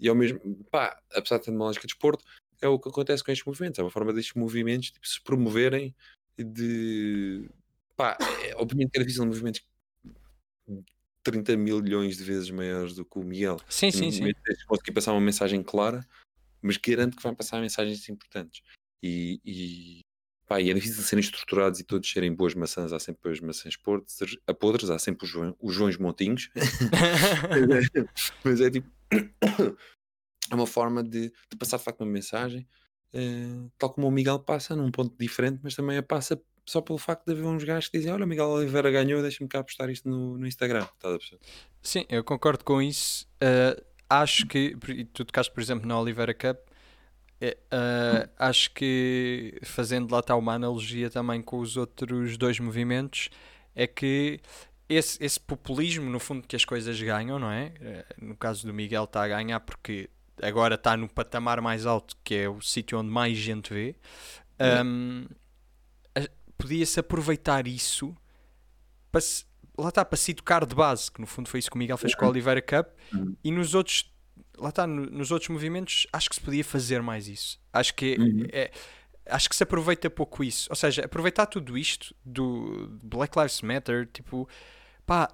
E 0.00 0.08
ao 0.08 0.14
mesmo, 0.14 0.40
pá, 0.70 1.00
apesar 1.12 1.38
de 1.38 1.44
ter 1.44 1.50
uma 1.50 1.66
lógica 1.66 1.86
de 1.86 1.92
esporte, 1.92 2.24
é 2.60 2.68
o 2.68 2.78
que 2.78 2.88
acontece 2.88 3.22
com 3.22 3.30
estes 3.30 3.46
movimentos. 3.46 3.78
É 3.78 3.82
uma 3.82 3.90
forma 3.90 4.12
destes 4.12 4.34
movimentos 4.34 4.90
tipo, 4.90 5.06
se 5.06 5.20
promoverem 5.20 5.94
de. 6.38 7.48
Pá, 7.96 8.16
é, 8.42 8.54
obviamente 8.56 8.90
que 8.90 8.98
era 8.98 9.04
difícil 9.04 9.26
movimentos 9.26 9.62
30 11.22 11.56
milhões 11.56 12.16
de 12.16 12.24
vezes 12.24 12.50
maiores 12.50 12.94
do 12.94 13.04
que 13.04 13.18
o 13.18 13.22
Miguel. 13.22 13.58
Sim, 13.68 13.90
sim, 13.90 14.10
sim. 14.10 14.32
Conseguir 14.66 14.92
passar 14.92 15.12
uma 15.12 15.20
mensagem 15.20 15.62
clara, 15.62 16.06
mas 16.62 16.76
garanto 16.76 17.16
que 17.16 17.22
vai 17.22 17.34
passar 17.34 17.60
mensagens 17.60 18.08
importantes. 18.08 18.62
E, 19.02 19.40
e, 19.44 20.00
pá, 20.50 20.60
e 20.60 20.68
é 20.68 20.74
difícil 20.74 21.00
serem 21.04 21.20
estruturados 21.20 21.78
e 21.78 21.84
todos 21.84 22.10
serem 22.10 22.34
boas 22.34 22.56
maçãs. 22.56 22.92
Há 22.92 22.98
sempre 22.98 23.30
as 23.30 23.38
maçãs 23.38 23.76
podres, 23.76 24.36
a 24.48 24.52
podres 24.52 24.90
há 24.90 24.98
sempre 24.98 25.24
os, 25.24 25.30
João, 25.30 25.56
os 25.60 25.72
Joões 25.72 25.96
Montinhos. 25.96 26.50
mas 28.42 28.60
é 28.60 28.68
tipo 28.68 28.90
é 30.50 30.54
uma 30.54 30.66
forma 30.66 31.04
de, 31.04 31.30
de 31.30 31.56
passar 31.56 31.76
de 31.76 31.84
facto 31.84 32.00
uma 32.00 32.10
mensagem, 32.10 32.66
uh, 33.14 33.70
tal 33.78 33.90
como 33.90 34.08
o 34.08 34.10
Miguel 34.10 34.40
passa, 34.40 34.74
num 34.74 34.90
ponto 34.90 35.16
diferente, 35.16 35.60
mas 35.62 35.76
também 35.76 35.96
a 35.96 36.02
passa 36.02 36.42
só 36.66 36.80
pelo 36.80 36.98
facto 36.98 37.24
de 37.26 37.32
haver 37.32 37.44
uns 37.44 37.62
gajos 37.62 37.88
que 37.88 37.98
dizem: 37.98 38.12
Olha, 38.12 38.24
o 38.24 38.28
Miguel 38.28 38.48
Oliveira 38.48 38.90
ganhou, 38.90 39.22
deixa-me 39.22 39.48
cá 39.48 39.62
postar 39.62 39.88
isto 39.88 40.08
no, 40.08 40.36
no 40.36 40.48
Instagram. 40.48 40.84
Perceber? 41.00 41.38
Sim, 41.80 42.04
eu 42.08 42.24
concordo 42.24 42.64
com 42.64 42.82
isso. 42.82 43.24
Uh, 43.36 43.80
acho 44.08 44.48
que, 44.48 44.76
tu 45.12 45.24
tocaste, 45.24 45.52
por 45.54 45.60
exemplo, 45.60 45.86
na 45.86 46.00
Oliveira 46.00 46.34
Cup. 46.34 46.58
Uh, 47.42 48.28
acho 48.38 48.70
que 48.72 49.58
fazendo 49.62 50.12
lá 50.12 50.20
está 50.20 50.36
uma 50.36 50.54
analogia 50.54 51.08
também 51.08 51.40
com 51.40 51.58
os 51.58 51.76
outros 51.76 52.36
dois 52.36 52.60
movimentos, 52.60 53.30
é 53.74 53.86
que 53.86 54.40
esse, 54.88 55.22
esse 55.24 55.40
populismo, 55.40 56.10
no 56.10 56.18
fundo, 56.18 56.46
que 56.46 56.56
as 56.56 56.64
coisas 56.64 57.00
ganham, 57.00 57.38
não 57.38 57.50
é? 57.50 57.72
No 58.20 58.36
caso 58.36 58.66
do 58.66 58.74
Miguel, 58.74 59.04
está 59.04 59.22
a 59.22 59.28
ganhar 59.28 59.60
porque 59.60 60.10
agora 60.42 60.74
está 60.74 60.96
no 60.96 61.08
patamar 61.08 61.60
mais 61.60 61.86
alto, 61.86 62.16
que 62.24 62.34
é 62.34 62.48
o 62.48 62.60
sítio 62.60 62.98
onde 62.98 63.10
mais 63.10 63.36
gente 63.36 63.72
vê, 63.72 63.94
um, 64.84 65.26
podia-se 66.58 67.00
aproveitar 67.00 67.66
isso 67.66 68.14
para 69.10 69.20
se, 69.20 69.44
lá 69.78 69.88
está, 69.88 70.04
para 70.04 70.16
se 70.16 70.32
educar 70.32 70.66
de 70.66 70.74
base, 70.74 71.10
que 71.10 71.20
no 71.20 71.26
fundo 71.26 71.48
foi 71.48 71.60
isso 71.60 71.70
que 71.70 71.76
o 71.76 71.78
Miguel 71.78 71.96
fez 71.96 72.14
com 72.14 72.24
a 72.24 72.28
Oliveira 72.28 72.60
Cup, 72.60 72.88
e 73.42 73.50
nos 73.50 73.74
outros, 73.74 74.12
lá 74.58 74.68
está, 74.70 74.86
no, 74.86 75.06
nos 75.06 75.30
outros 75.30 75.48
movimentos, 75.48 76.06
acho 76.12 76.28
que 76.28 76.34
se 76.34 76.40
podia 76.40 76.64
fazer 76.64 77.02
mais 77.02 77.28
isso. 77.28 77.60
Acho 77.72 77.94
que 77.94 78.16
uhum. 78.18 78.46
é, 78.52 78.70
acho 79.26 79.48
que 79.48 79.56
se 79.56 79.62
aproveita 79.62 80.10
pouco 80.10 80.42
isso. 80.44 80.68
Ou 80.70 80.76
seja, 80.76 81.04
aproveitar 81.04 81.46
tudo 81.46 81.76
isto 81.76 82.14
do 82.24 82.88
Black 83.02 83.38
Lives 83.38 83.62
Matter, 83.62 84.08
tipo, 84.12 84.48
pá, 85.06 85.28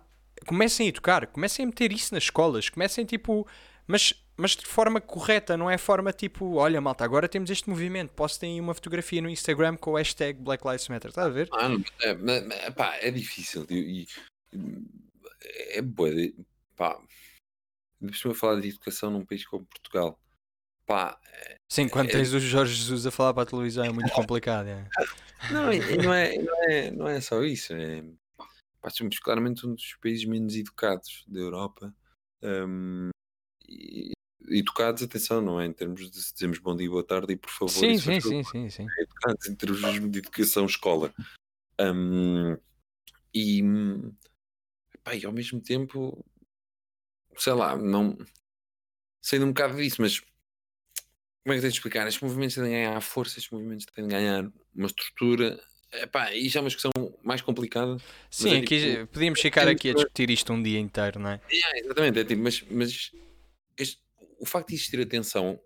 comecem 0.47 0.87
a 0.87 0.89
educar, 0.89 1.27
comecem 1.27 1.65
a 1.65 1.67
meter 1.67 1.93
isso 1.93 2.15
nas 2.15 2.25
escolas, 2.25 2.69
comecem 2.69 3.05
tipo, 3.05 3.47
mas 3.87 4.15
mas 4.37 4.55
de 4.55 4.67
forma 4.67 5.01
correta, 5.01 5.57
não 5.57 5.71
é 5.71 5.79
forma 5.79 6.13
tipo, 6.13 6.57
olha 6.57 6.79
malta, 6.79 7.03
agora 7.05 7.27
temos 7.27 7.49
este 7.49 7.71
movimento, 7.71 8.11
posso 8.11 8.39
ter 8.39 8.61
uma 8.61 8.75
fotografia 8.75 9.23
no 9.23 9.31
Instagram 9.31 9.77
com 9.79 9.93
o 9.93 9.97
hashtag 9.97 10.39
Black 10.39 10.67
Lives 10.67 10.89
Matter, 10.89 11.09
está 11.09 11.25
a 11.25 11.29
ver? 11.31 11.49
Ah, 11.53 11.69
não, 11.69 11.83
é, 12.53 12.71
pá, 12.71 12.97
é 13.01 13.11
difícil 13.11 13.67
e, 13.71 14.07
é 15.71 15.81
boa, 15.81 16.11
pá, 16.77 16.99
deixa-me 18.01 18.35
falar 18.35 18.61
de 18.61 18.69
educação 18.69 19.11
num 19.11 19.25
país 19.25 19.47
como 19.47 19.67
Portugal. 19.67 20.21
Pá, 20.87 21.19
Sim, 21.69 21.89
quando 21.89 22.09
é... 22.09 22.13
tens 22.13 22.33
o 22.33 22.39
Jorge 22.39 22.75
Jesus 22.75 23.07
a 23.07 23.11
falar 23.11 23.35
para 23.35 23.43
a 23.43 23.47
televisão 23.47 23.85
é 23.85 23.91
muito 23.91 24.13
complicado. 24.13 24.69
É. 24.69 24.89
Não, 25.53 25.67
não, 25.67 26.15
é, 26.15 26.39
não, 26.39 26.65
é, 26.65 26.91
não 26.91 27.07
é 27.07 27.21
só 27.21 27.45
isso. 27.45 27.73
É, 27.75 28.03
pá, 28.81 28.89
somos 28.89 29.19
claramente 29.19 29.67
um 29.67 29.75
dos 29.75 29.95
países 30.03 30.25
menos 30.25 30.57
educados 30.57 31.25
da 31.29 31.39
Europa. 31.39 31.95
Um, 32.43 33.11
e, 33.69 34.13
educados, 34.49 35.03
atenção, 35.03 35.41
não 35.41 35.61
é? 35.61 35.67
Em 35.67 35.73
termos 35.73 36.11
de 36.11 36.23
se 36.23 36.33
dizemos 36.33 36.59
bom 36.59 36.75
dia, 36.75 36.89
boa 36.89 37.05
tarde 37.05 37.35
e 37.35 37.37
por 37.37 37.51
favor. 37.51 37.69
Sim, 37.69 37.99
sim, 37.99 38.21
sim, 38.21 38.43
sim, 38.45 38.71
sim. 38.71 38.87
É 38.99 39.03
educados 39.03 39.47
em 39.47 39.55
termos 39.55 40.11
de 40.11 40.19
educação, 40.19 40.65
escola. 40.65 41.15
Um, 41.81 42.57
e, 43.35 43.63
pá, 45.05 45.15
e 45.15 45.27
ao 45.27 45.33
mesmo 45.33 45.61
tempo, 45.61 46.25
sei 47.37 47.53
lá, 47.53 47.77
não 47.77 48.17
saindo 49.21 49.47
um 49.47 49.49
bocado 49.49 49.77
disso, 49.77 50.01
mas 50.01 50.21
como 50.21 51.53
é 51.53 51.55
que 51.55 51.61
tenho 51.61 51.73
de 51.73 51.79
explicar? 51.79 52.07
Estes 52.07 52.23
movimentos 52.23 52.55
têm 52.55 52.65
de 52.65 52.71
ganhar 52.71 53.01
força, 53.01 53.39
estes 53.39 53.51
movimentos 53.51 53.87
têm 53.87 54.07
de 54.07 54.11
ganhar 54.11 54.51
uma 54.75 54.87
estrutura. 54.87 55.61
Epá, 55.93 56.31
já 56.33 56.61
é 56.61 56.63
uma 56.63 56.71
questão 56.71 56.91
mais 57.23 57.41
complicada. 57.41 57.97
Sim, 58.31 58.55
é, 58.55 58.59
aqui, 58.59 58.81
tipo, 58.81 59.07
podíamos 59.07 59.41
ficar 59.41 59.69
aqui 59.69 59.91
a 59.91 59.95
discutir 59.95 60.31
isto 60.31 60.53
um 60.53 60.63
dia 60.63 60.79
inteiro, 60.79 61.21
não 61.21 61.31
é? 61.31 61.41
é 61.51 61.81
exatamente, 61.81 62.19
é 62.19 62.25
tipo, 62.25 62.43
mas, 62.43 62.65
mas 62.71 63.13
este, 63.79 64.01
o 64.41 64.47
facto 64.47 64.69
de 64.69 64.75
existir 64.75 65.01
atenção, 65.01 65.61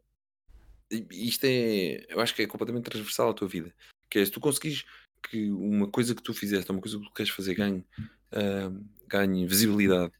isto 1.10 1.44
é, 1.44 2.06
eu 2.08 2.20
acho 2.20 2.34
que 2.34 2.42
é 2.42 2.46
completamente 2.46 2.84
transversal 2.84 3.30
à 3.30 3.34
tua 3.34 3.48
vida. 3.48 3.74
Que 4.10 4.18
é, 4.18 4.24
se 4.24 4.30
tu 4.30 4.40
conseguires 4.40 4.84
que 5.30 5.50
uma 5.50 5.88
coisa 5.88 6.14
que 6.14 6.22
tu 6.22 6.32
fizeste, 6.32 6.70
uma 6.70 6.80
coisa 6.80 6.98
que 6.98 7.04
tu 7.04 7.12
queres 7.12 7.30
fazer, 7.30 7.54
ganhe, 7.54 7.84
uh, 8.32 8.86
ganhe 9.06 9.46
visibilidade 9.46 10.12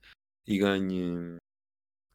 e 0.50 0.58
ganhe, 0.58 1.36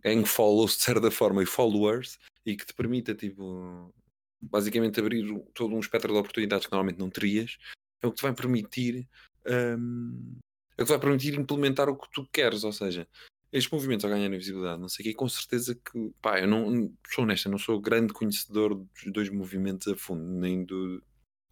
ganhe 0.03 0.25
follows 0.25 0.75
de 0.75 0.83
certa 0.83 1.09
forma 1.09 1.41
e 1.41 1.45
followers 1.45 2.19
e 2.45 2.57
que 2.57 2.65
te 2.65 2.73
permita, 2.73 3.15
tipo, 3.15 3.93
basicamente 4.41 4.99
abrir 4.99 5.25
todo 5.53 5.73
um 5.73 5.79
espectro 5.79 6.11
de 6.11 6.19
oportunidades 6.19 6.65
que 6.67 6.71
normalmente 6.73 6.99
não 6.99 7.09
terias, 7.09 7.57
é 8.01 8.07
o 8.07 8.11
que 8.11 8.17
te 8.17 8.23
vai 8.23 8.33
permitir. 8.33 9.07
Um, 9.47 10.37
é 10.77 10.83
o 10.83 10.85
que 10.85 10.91
vai 10.91 10.99
permitir 10.99 11.39
implementar 11.39 11.87
o 11.87 11.95
que 11.95 12.11
tu 12.11 12.27
queres, 12.27 12.65
ou 12.65 12.73
seja, 12.73 13.07
estes 13.53 13.71
movimentos 13.71 14.03
ao 14.03 14.11
ganharem 14.11 14.37
visibilidade, 14.37 14.81
não 14.81 14.89
sei 14.89 15.03
o 15.03 15.07
quê, 15.07 15.13
com 15.13 15.29
certeza 15.29 15.73
que, 15.73 16.11
pá, 16.21 16.41
eu 16.41 16.47
não 16.47 16.93
sou 17.07 17.23
honesto, 17.23 17.47
não 17.47 17.57
sou 17.57 17.79
grande 17.79 18.11
conhecedor 18.11 18.75
dos 18.75 19.13
dois 19.13 19.29
movimentos 19.29 19.87
a 19.87 19.95
fundo, 19.95 20.21
nem 20.21 20.65
do 20.65 21.01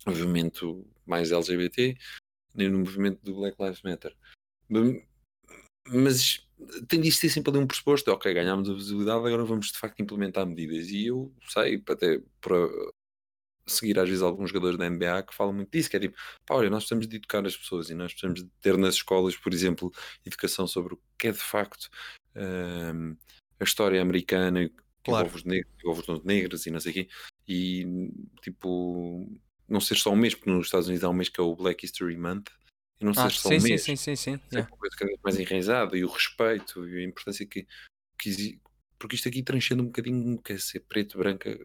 movimento 0.06 0.86
mais 1.06 1.32
LGBT, 1.32 1.96
nem 2.54 2.70
do 2.70 2.80
movimento 2.80 3.24
do 3.24 3.36
Black 3.36 3.56
Lives 3.58 3.82
Matter. 3.84 4.14
Mas 5.88 6.46
tem 6.88 7.02
de 7.02 7.12
ser 7.12 7.30
sempre 7.30 7.52
ali 7.52 7.60
um 7.60 7.68
pressuposto, 7.68 8.10
ok, 8.12 8.34
ganhámos 8.34 8.70
a 8.70 8.74
visibilidade, 8.74 9.26
agora 9.26 9.44
vamos 9.44 9.72
de 9.72 9.78
facto 9.78 10.02
implementar 10.02 10.46
medidas. 10.46 10.90
E 10.90 11.08
eu 11.08 11.34
sei, 11.50 11.84
até 11.88 12.22
para 12.40 12.70
seguir 13.66 13.98
às 14.00 14.08
vezes 14.08 14.22
alguns 14.22 14.50
jogadores 14.50 14.78
da 14.78 14.90
NBA 14.90 15.24
que 15.24 15.36
falam 15.36 15.54
muito 15.54 15.72
disso, 15.72 15.90
que 15.90 15.98
é 15.98 16.00
tipo, 16.00 16.18
pá, 16.46 16.56
olha, 16.56 16.70
nós 16.70 16.84
precisamos 16.84 17.08
de 17.08 17.16
educar 17.16 17.46
as 17.46 17.56
pessoas 17.56 17.90
e 17.90 17.96
nós 17.96 18.12
precisamos 18.12 18.44
de 18.44 18.50
ter 18.62 18.78
nas 18.78 18.96
escolas, 18.96 19.36
por 19.38 19.54
exemplo, 19.54 19.92
educação 20.26 20.68
sobre 20.68 20.96
o 20.96 21.00
que 21.18 21.28
é 21.28 21.32
de 21.32 21.38
facto 21.38 21.90
um, 22.36 23.16
a 23.60 23.64
história 23.64 24.02
americana 24.02 24.68
que 24.68 24.76
claro. 25.04 25.28
envolve 25.28 25.38
os 25.38 25.44
negros, 25.44 25.74
envolve 25.80 26.12
os 26.12 26.24
negros 26.24 26.66
e 26.66 26.72
não 26.72 26.80
sei 26.80 26.92
o 26.92 26.94
quê, 26.94 27.10
e 27.48 27.86
tipo, 28.42 29.30
não 29.68 29.80
ser 29.80 29.96
só 29.96 30.12
um 30.12 30.16
mês, 30.16 30.36
porque 30.36 30.50
nos 30.50 30.68
Estados 30.68 30.88
Unidos 30.88 31.04
há 31.04 31.10
um 31.10 31.14
mês 31.14 31.30
que 31.30 31.40
é 31.40 31.44
o 31.44 31.56
Black 31.56 31.86
History 31.86 32.18
Month, 32.18 32.50
e 33.00 33.06
não 33.06 33.12
ah, 33.12 33.30
ser 33.30 33.32
só 33.32 33.50
sim, 33.50 33.58
um 33.58 33.62
mês, 33.62 33.84
sim, 33.84 33.96
sim, 33.96 34.16
sim, 34.16 34.38
sim. 34.38 34.58
É 34.58 34.60
uma 34.60 34.78
coisa 34.78 34.96
cada 34.96 35.08
vez 35.10 35.20
mais 35.24 35.40
enraizada, 35.40 35.98
e 35.98 36.04
o 36.04 36.08
respeito, 36.08 36.88
e 36.88 37.00
a 37.00 37.04
importância 37.04 37.46
que, 37.46 37.68
que 38.18 38.60
porque 38.98 39.16
isto 39.16 39.28
aqui 39.28 39.44
transcende 39.44 39.82
um 39.82 39.88
bocadinho, 39.88 40.42
quer 40.42 40.60
ser 40.60 40.80
preto, 40.82 41.18
branca, 41.18 41.60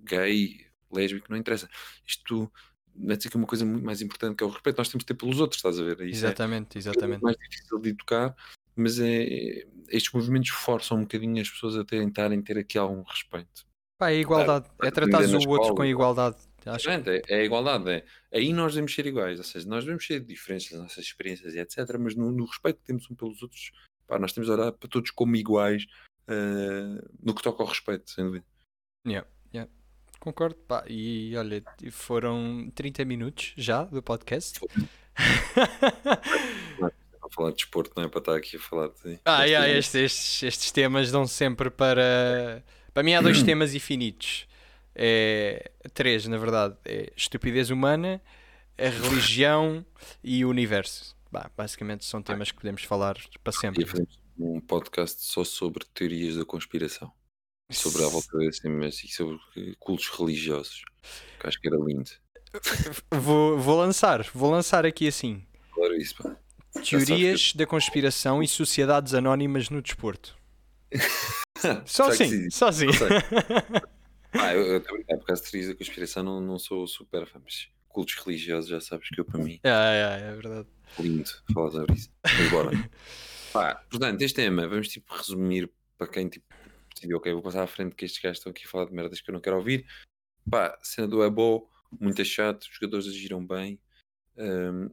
gay, 0.00 0.66
lésbico, 0.90 1.26
não 1.30 1.36
interessa. 1.36 1.68
Isto 2.06 2.50
não 2.94 3.14
é 3.14 3.18
é 3.18 3.36
uma 3.36 3.46
coisa 3.46 3.64
muito 3.64 3.84
mais 3.84 4.02
importante 4.02 4.36
que 4.36 4.42
é 4.42 4.46
o 4.46 4.50
respeito, 4.50 4.78
nós 4.78 4.88
temos 4.88 5.02
de 5.02 5.06
ter 5.06 5.14
pelos 5.14 5.40
outros, 5.40 5.58
estás 5.58 5.78
a 5.78 5.84
ver? 5.84 6.00
Isso 6.08 6.24
é 6.24 6.28
exatamente, 6.28 6.76
é 6.76 6.78
exatamente. 6.78 7.22
mais 7.22 7.36
difícil 7.36 7.78
de 7.78 7.90
educar, 7.90 8.34
mas 8.74 8.98
é, 8.98 9.64
estes 9.88 10.12
movimentos 10.12 10.50
forçam 10.50 10.98
um 10.98 11.02
bocadinho 11.02 11.40
as 11.40 11.48
pessoas 11.48 11.76
a 11.76 11.84
tentarem 11.84 12.42
ter 12.42 12.58
aqui 12.58 12.76
algum 12.78 13.02
respeito. 13.02 13.66
Pá, 13.98 14.10
é 14.10 14.20
igualdade, 14.20 14.68
é, 14.82 14.88
é 14.88 14.90
tratar 14.90 15.22
o 15.22 15.48
outro 15.50 15.74
com 15.74 15.84
igualdade. 15.84 16.38
Acho 16.66 16.90
é, 16.90 17.22
é 17.28 17.40
a 17.40 17.44
igualdade, 17.44 17.90
é. 17.90 18.04
aí 18.32 18.52
nós 18.52 18.74
devemos 18.74 18.94
ser 18.94 19.06
iguais, 19.06 19.38
ou 19.38 19.44
seja, 19.44 19.68
nós 19.68 19.84
devemos 19.84 20.06
ser 20.06 20.20
diferentes 20.20 20.70
das 20.70 20.80
nossas 20.80 21.04
experiências 21.04 21.54
e 21.54 21.58
etc, 21.58 21.78
mas 21.98 22.14
no, 22.14 22.30
no 22.30 22.44
respeito 22.44 22.80
que 22.80 22.86
temos 22.86 23.10
um 23.10 23.14
pelos 23.14 23.42
outros, 23.42 23.72
Pá, 24.10 24.18
nós 24.18 24.32
temos 24.32 24.48
de 24.48 24.52
olhar 24.52 24.72
para 24.72 24.88
todos 24.88 25.12
como 25.12 25.36
iguais 25.36 25.86
uh, 26.28 27.08
no 27.22 27.32
que 27.32 27.42
toca 27.42 27.62
ao 27.62 27.68
respeito, 27.68 28.10
sem 28.10 28.24
dúvida. 28.24 28.44
Yeah, 29.06 29.24
yeah. 29.54 29.70
Concordo, 30.18 30.56
pá, 30.56 30.84
e 30.88 31.36
olha, 31.36 31.62
foram 31.92 32.72
30 32.74 33.04
minutos 33.04 33.52
já 33.56 33.84
do 33.84 34.02
podcast. 34.02 34.58
a 35.16 35.16
falar 37.30 37.50
de 37.50 37.56
desporto, 37.58 37.92
não 37.96 38.02
é 38.02 38.08
para 38.08 38.18
estar 38.18 38.34
aqui 38.34 38.56
a 38.56 38.60
falar 38.60 38.88
de. 38.88 39.20
Ah, 39.24 39.44
yeah, 39.44 39.68
estes, 39.68 39.94
estes, 39.94 40.42
estes 40.42 40.72
temas 40.72 41.12
dão 41.12 41.24
sempre 41.24 41.70
para. 41.70 42.64
Para 42.92 43.04
mim 43.04 43.14
há 43.14 43.20
dois 43.20 43.40
temas 43.44 43.76
infinitos. 43.76 44.48
É, 44.94 45.70
três, 45.94 46.26
na 46.26 46.38
verdade. 46.38 46.76
É 46.84 47.12
estupidez 47.16 47.70
humana, 47.70 48.20
a 48.78 48.88
religião 49.08 49.84
e 50.22 50.44
o 50.44 50.48
universo. 50.48 51.16
Bah, 51.30 51.50
basicamente 51.56 52.04
são 52.04 52.20
temas 52.22 52.50
que 52.50 52.56
podemos 52.56 52.82
falar 52.82 53.16
para 53.42 53.52
sempre. 53.52 53.84
E 53.84 53.86
fazemos 53.86 54.18
um 54.38 54.60
podcast 54.60 55.22
só 55.22 55.44
sobre 55.44 55.84
teorias 55.94 56.36
da 56.36 56.44
conspiração. 56.44 57.12
Sobre 57.70 58.02
a 58.02 58.08
volta 58.08 58.36
desse 58.38 58.66
e 59.06 59.08
sobre 59.08 59.38
cultos 59.78 60.08
religiosos. 60.08 60.82
Que 61.38 61.46
acho 61.46 61.60
que 61.60 61.68
era 61.68 61.76
lindo. 61.76 62.10
Vou, 63.12 63.56
vou 63.56 63.78
lançar, 63.78 64.24
vou 64.34 64.50
lançar 64.50 64.84
aqui 64.84 65.06
assim. 65.06 65.46
Claro, 65.72 65.94
isso, 65.94 66.16
pá. 66.16 66.36
Teorias 66.82 67.52
da 67.54 67.64
conspiração 67.64 68.42
e 68.42 68.48
sociedades 68.48 69.14
anónimas 69.14 69.70
no 69.70 69.80
desporto. 69.80 70.36
só 71.86 72.08
assim, 72.08 72.50
só 72.50 72.66
assim. 72.68 72.86
Ah, 74.32 74.54
eu, 74.54 74.64
eu, 74.64 74.82
eu, 75.08 75.18
por 75.18 75.26
causa 75.26 75.42
de 75.42 75.50
teorias 75.50 75.70
da 75.70 75.76
conspiração 75.76 76.22
não, 76.22 76.40
não 76.40 76.58
sou 76.58 76.86
super 76.86 77.26
fã, 77.26 77.40
mas 77.42 77.68
cultos 77.88 78.14
religiosos 78.14 78.70
já 78.70 78.80
sabes 78.80 79.08
que 79.08 79.20
eu 79.20 79.24
para 79.24 79.42
mim. 79.42 79.60
É, 79.62 79.70
é, 79.70 80.28
é 80.28 80.34
verdade. 80.34 80.68
Lindo 80.98 81.30
falar 81.52 81.70
sobre 81.70 81.94
isso. 81.94 82.10
Mas 82.24 82.50
bora. 82.50 82.70
Pá, 83.52 83.74
portanto, 83.90 84.22
este 84.22 84.36
tema, 84.36 84.68
vamos 84.68 84.88
tipo 84.88 85.12
resumir 85.12 85.70
para 85.98 86.06
quem 86.06 86.28
tipo 86.28 86.46
decidiu, 86.94 87.16
ok, 87.16 87.32
vou 87.32 87.42
passar 87.42 87.62
à 87.62 87.66
frente 87.66 87.94
que 87.94 88.04
estes 88.04 88.22
gajos 88.22 88.38
estão 88.38 88.50
aqui 88.50 88.64
a 88.64 88.68
falar 88.68 88.84
de 88.86 88.92
merdas 88.92 89.20
que 89.20 89.30
eu 89.30 89.32
não 89.32 89.40
quero 89.40 89.56
ouvir. 89.56 89.86
Pá, 90.48 90.78
cena 90.82 91.08
do 91.08 91.22
é 91.22 91.30
bom, 91.30 91.68
muito 91.98 92.24
chato, 92.24 92.62
os 92.62 92.74
jogadores 92.74 93.06
agiram 93.08 93.44
bem. 93.44 93.80
Um, 94.36 94.90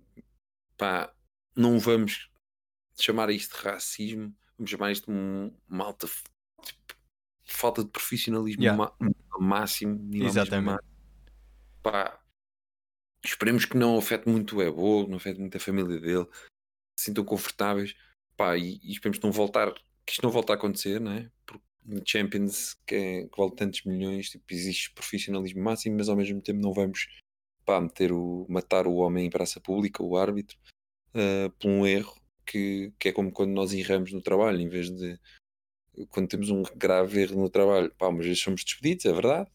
pá, 0.75 1.13
não 1.55 1.79
vamos 1.79 2.29
chamar 2.99 3.29
isto 3.29 3.55
de 3.55 3.63
racismo, 3.63 4.35
vamos 4.57 4.71
chamar 4.71 4.91
isto 4.91 5.11
de 5.11 5.17
um 5.17 5.53
malta 5.67 6.07
falta 7.47 7.83
de 7.83 7.89
profissionalismo 7.89 8.63
yeah. 8.63 8.93
máximo. 9.39 10.09
Exatamente. 10.13 10.65
Máximo. 10.65 10.97
Pá, 11.81 12.19
esperemos 13.23 13.65
que 13.65 13.77
não 13.77 13.97
afete 13.97 14.27
muito 14.27 14.57
o 14.57 14.61
Ebo, 14.61 15.07
não 15.07 15.17
afete 15.17 15.39
muito 15.39 15.55
a 15.55 15.59
família 15.59 15.99
dele, 15.99 16.27
se 16.99 17.05
sintam 17.05 17.23
confortáveis. 17.23 17.95
Pá, 18.35 18.57
e, 18.57 18.79
e 18.83 18.91
esperemos 18.91 19.17
que 19.17 19.25
não 19.25 19.31
voltar, 19.31 19.73
que 20.05 20.11
isto 20.11 20.23
não 20.23 20.31
volte 20.31 20.51
a 20.51 20.55
acontecer, 20.55 20.99
não 20.99 21.11
é? 21.11 21.29
Porque 21.45 21.65
Champions 22.05 22.75
que, 22.85 22.95
é, 22.95 23.27
que 23.27 23.37
vale 23.37 23.55
tantos 23.55 23.83
milhões, 23.83 24.29
tipo, 24.29 24.45
existe 24.49 24.93
profissionalismo 24.93 25.63
máximo, 25.63 25.97
mas 25.97 26.09
ao 26.09 26.15
mesmo 26.15 26.41
tempo 26.41 26.59
não 26.59 26.73
vamos 26.73 27.07
pá, 27.65 27.79
meter 27.81 28.11
o, 28.11 28.45
matar 28.49 28.87
o 28.87 28.95
homem 28.95 29.25
em 29.25 29.29
praça 29.29 29.59
pública, 29.59 30.03
o 30.03 30.17
árbitro, 30.17 30.57
uh, 31.15 31.49
por 31.59 31.69
um 31.69 31.85
erro 31.85 32.15
que, 32.45 32.93
que 32.99 33.09
é 33.09 33.11
como 33.11 33.31
quando 33.31 33.51
nós 33.51 33.73
erramos 33.73 34.11
no 34.11 34.21
trabalho, 34.21 34.59
em 34.59 34.69
vez 34.69 34.89
de 34.89 35.19
quando 36.09 36.27
temos 36.27 36.49
um 36.49 36.63
grave 36.75 37.21
erro 37.21 37.41
no 37.41 37.49
trabalho, 37.49 37.91
pá, 37.97 38.11
mas 38.11 38.25
vezes 38.25 38.41
somos 38.41 38.63
despedidos, 38.63 39.05
é 39.05 39.13
verdade, 39.13 39.49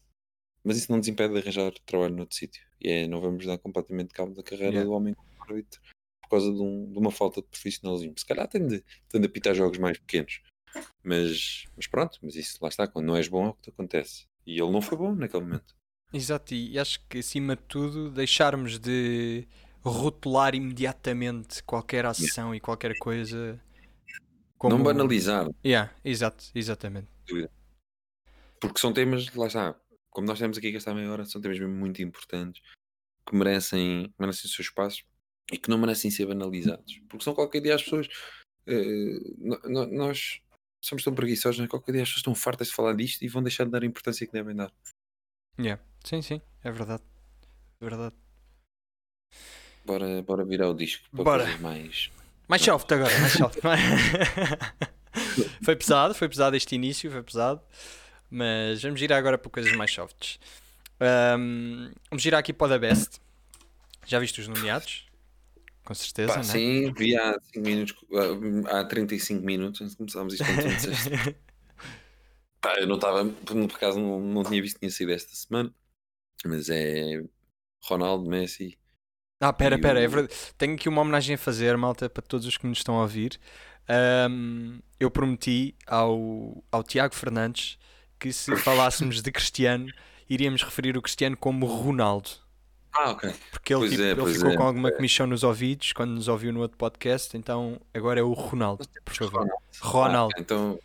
mas 0.63 0.77
isso 0.77 0.91
não 0.91 0.97
nos 0.97 1.07
impede 1.07 1.33
de 1.33 1.39
arranjar 1.39 1.73
trabalho 1.85 2.15
noutro 2.15 2.35
sítio. 2.35 2.65
E 2.81 2.89
é, 2.89 3.07
não 3.07 3.21
vamos 3.21 3.45
dar 3.45 3.57
completamente 3.57 4.13
cabo 4.13 4.33
da 4.33 4.43
carreira 4.43 4.71
yeah. 4.71 4.85
do 4.85 4.91
homem 4.93 5.13
como 5.13 5.29
árbitro 5.41 5.81
por 6.21 6.29
causa 6.29 6.51
de, 6.51 6.61
um, 6.61 6.91
de, 6.91 6.97
uma 6.97 7.11
falta 7.11 7.41
de 7.41 7.47
profissionalismo. 7.47 8.13
Se 8.17 8.25
calhar 8.25 8.47
tem 8.47 8.65
de, 8.65 8.83
tem 9.09 9.21
de 9.21 9.27
apitar 9.27 9.53
jogos 9.53 9.77
mais 9.77 9.97
pequenos, 9.97 10.41
mas, 11.03 11.65
mas 11.75 11.87
pronto, 11.87 12.17
mas 12.21 12.35
isso 12.35 12.57
lá 12.61 12.69
está, 12.69 12.87
quando 12.87 13.05
não 13.05 13.15
és 13.15 13.27
bom 13.27 13.45
é 13.45 13.49
o 13.49 13.53
que 13.53 13.61
te 13.63 13.69
acontece. 13.69 14.25
E 14.45 14.59
ele 14.59 14.71
não 14.71 14.81
foi 14.81 14.97
bom 14.97 15.13
naquele 15.13 15.43
momento. 15.43 15.75
Exato, 16.13 16.53
e 16.53 16.77
acho 16.77 17.05
que 17.07 17.19
acima 17.19 17.55
de 17.55 17.63
tudo 17.63 18.11
deixarmos 18.11 18.77
de 18.79 19.47
rotular 19.81 20.55
imediatamente 20.55 21.63
qualquer 21.63 22.05
ação 22.05 22.45
yeah. 22.45 22.57
e 22.57 22.59
qualquer 22.59 22.97
coisa. 22.99 23.59
Como... 24.63 24.77
Não 24.77 24.83
banalizar. 24.83 25.49
Yeah, 25.65 25.93
exato, 26.05 26.45
exatamente. 26.55 27.09
Porque 28.61 28.79
são 28.79 28.93
temas, 28.93 29.29
lá 29.35 29.47
está, 29.47 29.75
como 30.09 30.25
nós 30.25 30.39
temos 30.39 30.57
aqui 30.57 30.71
que 30.71 30.77
esta 30.77 30.93
meia 30.93 31.11
hora, 31.11 31.25
são 31.25 31.41
temas 31.41 31.59
mesmo 31.59 31.75
muito 31.75 32.01
importantes 32.01 32.61
que 33.27 33.35
merecem, 33.35 34.13
merecem 34.17 34.49
o 34.49 34.53
seu 34.53 34.61
espaço 34.61 35.03
e 35.51 35.57
que 35.57 35.69
não 35.69 35.77
merecem 35.77 36.09
ser 36.09 36.27
banalizados. 36.27 37.01
Porque 37.09 37.25
são 37.25 37.33
qualquer 37.33 37.59
dia 37.59 37.75
as 37.75 37.83
pessoas. 37.83 38.07
Uh, 38.65 39.91
nós 39.91 40.41
somos 40.81 41.03
tão 41.03 41.13
preguiçosos, 41.13 41.59
né? 41.59 41.67
qualquer 41.67 41.91
dia 41.91 42.03
as 42.03 42.07
pessoas 42.07 42.21
estão 42.21 42.33
fartas 42.33 42.69
de 42.69 42.73
falar 42.73 42.95
disto 42.95 43.21
e 43.21 43.27
vão 43.27 43.43
deixar 43.43 43.65
de 43.65 43.71
dar 43.71 43.83
a 43.83 43.85
importância 43.85 44.25
que 44.25 44.31
devem 44.31 44.55
dar. 44.55 44.71
Yeah. 45.59 45.83
Sim, 46.05 46.21
sim, 46.21 46.41
é 46.63 46.71
verdade. 46.71 47.03
É 47.81 47.83
verdade. 47.83 48.15
Bora, 49.83 50.21
bora 50.21 50.45
virar 50.45 50.69
o 50.69 50.73
disco 50.73 51.05
para 51.11 51.23
bora. 51.25 51.57
mais. 51.57 52.09
Mais 52.53 52.61
soft 52.61 52.91
agora, 52.91 53.19
mais 53.19 53.33
soft. 53.33 53.57
foi 55.65 55.75
pesado, 55.75 56.13
foi 56.13 56.29
pesado 56.29 56.55
este 56.55 56.75
início, 56.75 57.09
foi 57.09 57.23
pesado. 57.23 57.59
Mas 58.29 58.83
vamos 58.83 58.99
girar 58.99 59.17
agora 59.17 59.39
para 59.39 59.49
coisas 59.49 59.75
mais 59.75 59.91
softs. 59.91 60.39
Um, 61.01 61.91
vamos 62.11 62.21
girar 62.21 62.41
aqui 62.41 62.53
para 62.53 62.67
o 62.67 62.69
The 62.69 62.77
Best. 62.77 63.19
Já 64.05 64.19
viste 64.19 64.39
os 64.39 64.47
nomeados? 64.47 65.07
Com 65.83 65.95
certeza, 65.95 66.31
Pá, 66.31 66.37
né? 66.37 66.43
Sim, 66.43 66.93
vi 66.93 67.17
há 67.17 67.39
5 67.41 67.67
minutos, 67.67 67.95
há 68.67 68.83
35 68.83 69.43
minutos 69.43 69.81
antes 69.81 69.93
de 69.93 69.97
começarmos 69.97 70.35
isto 70.35 70.45
Pá, 72.61 72.75
eu 72.77 72.85
não 72.85 72.97
estava, 72.97 73.25
por 73.25 73.75
acaso 73.75 73.99
não, 73.99 74.19
não 74.19 74.43
tinha 74.43 74.61
visto 74.61 74.75
que 74.75 74.81
tinha 74.81 74.91
sido 74.91 75.11
esta 75.11 75.35
semana, 75.35 75.73
mas 76.45 76.69
é 76.69 77.23
Ronaldo, 77.81 78.29
Messi, 78.29 78.77
ah, 79.49 79.53
pera, 79.53 79.77
pera, 79.79 80.01
é 80.01 80.07
verdade. 80.07 80.33
Tenho 80.57 80.75
aqui 80.75 80.87
uma 80.87 81.01
homenagem 81.01 81.35
a 81.35 81.37
fazer, 81.37 81.75
malta, 81.77 82.09
para 82.09 82.21
todos 82.21 82.45
os 82.45 82.57
que 82.57 82.65
nos 82.65 82.77
estão 82.77 82.95
a 82.97 83.01
ouvir. 83.01 83.39
Um, 84.29 84.79
eu 84.99 85.11
prometi 85.11 85.75
ao, 85.85 86.63
ao 86.71 86.83
Tiago 86.83 87.13
Fernandes 87.13 87.77
que 88.17 88.31
se 88.31 88.55
falássemos 88.63 89.21
de 89.21 89.31
Cristiano, 89.31 89.87
iríamos 90.29 90.63
referir 90.63 90.97
o 90.97 91.01
Cristiano 91.01 91.35
como 91.35 91.65
Ronaldo. 91.65 92.29
Ah, 92.93 93.11
ok. 93.11 93.33
Porque 93.51 93.73
ele, 93.73 93.89
tipo, 93.89 94.01
é, 94.01 94.11
ele 94.11 94.33
ficou 94.33 94.51
é, 94.51 94.55
com 94.55 94.63
alguma 94.63 94.89
é. 94.89 94.91
comissão 94.91 95.27
nos 95.27 95.43
ouvidos 95.43 95.91
quando 95.93 96.11
nos 96.11 96.27
ouviu 96.27 96.53
no 96.53 96.61
outro 96.61 96.77
podcast, 96.77 97.35
então 97.35 97.81
agora 97.93 98.19
é 98.19 98.23
o 98.23 98.31
Ronaldo, 98.33 98.87
por 99.03 99.13
favor. 99.13 99.39
Ronaldo. 99.39 99.53
Ronaldo. 99.81 100.33
Ah, 100.37 100.39
então, 100.39 100.79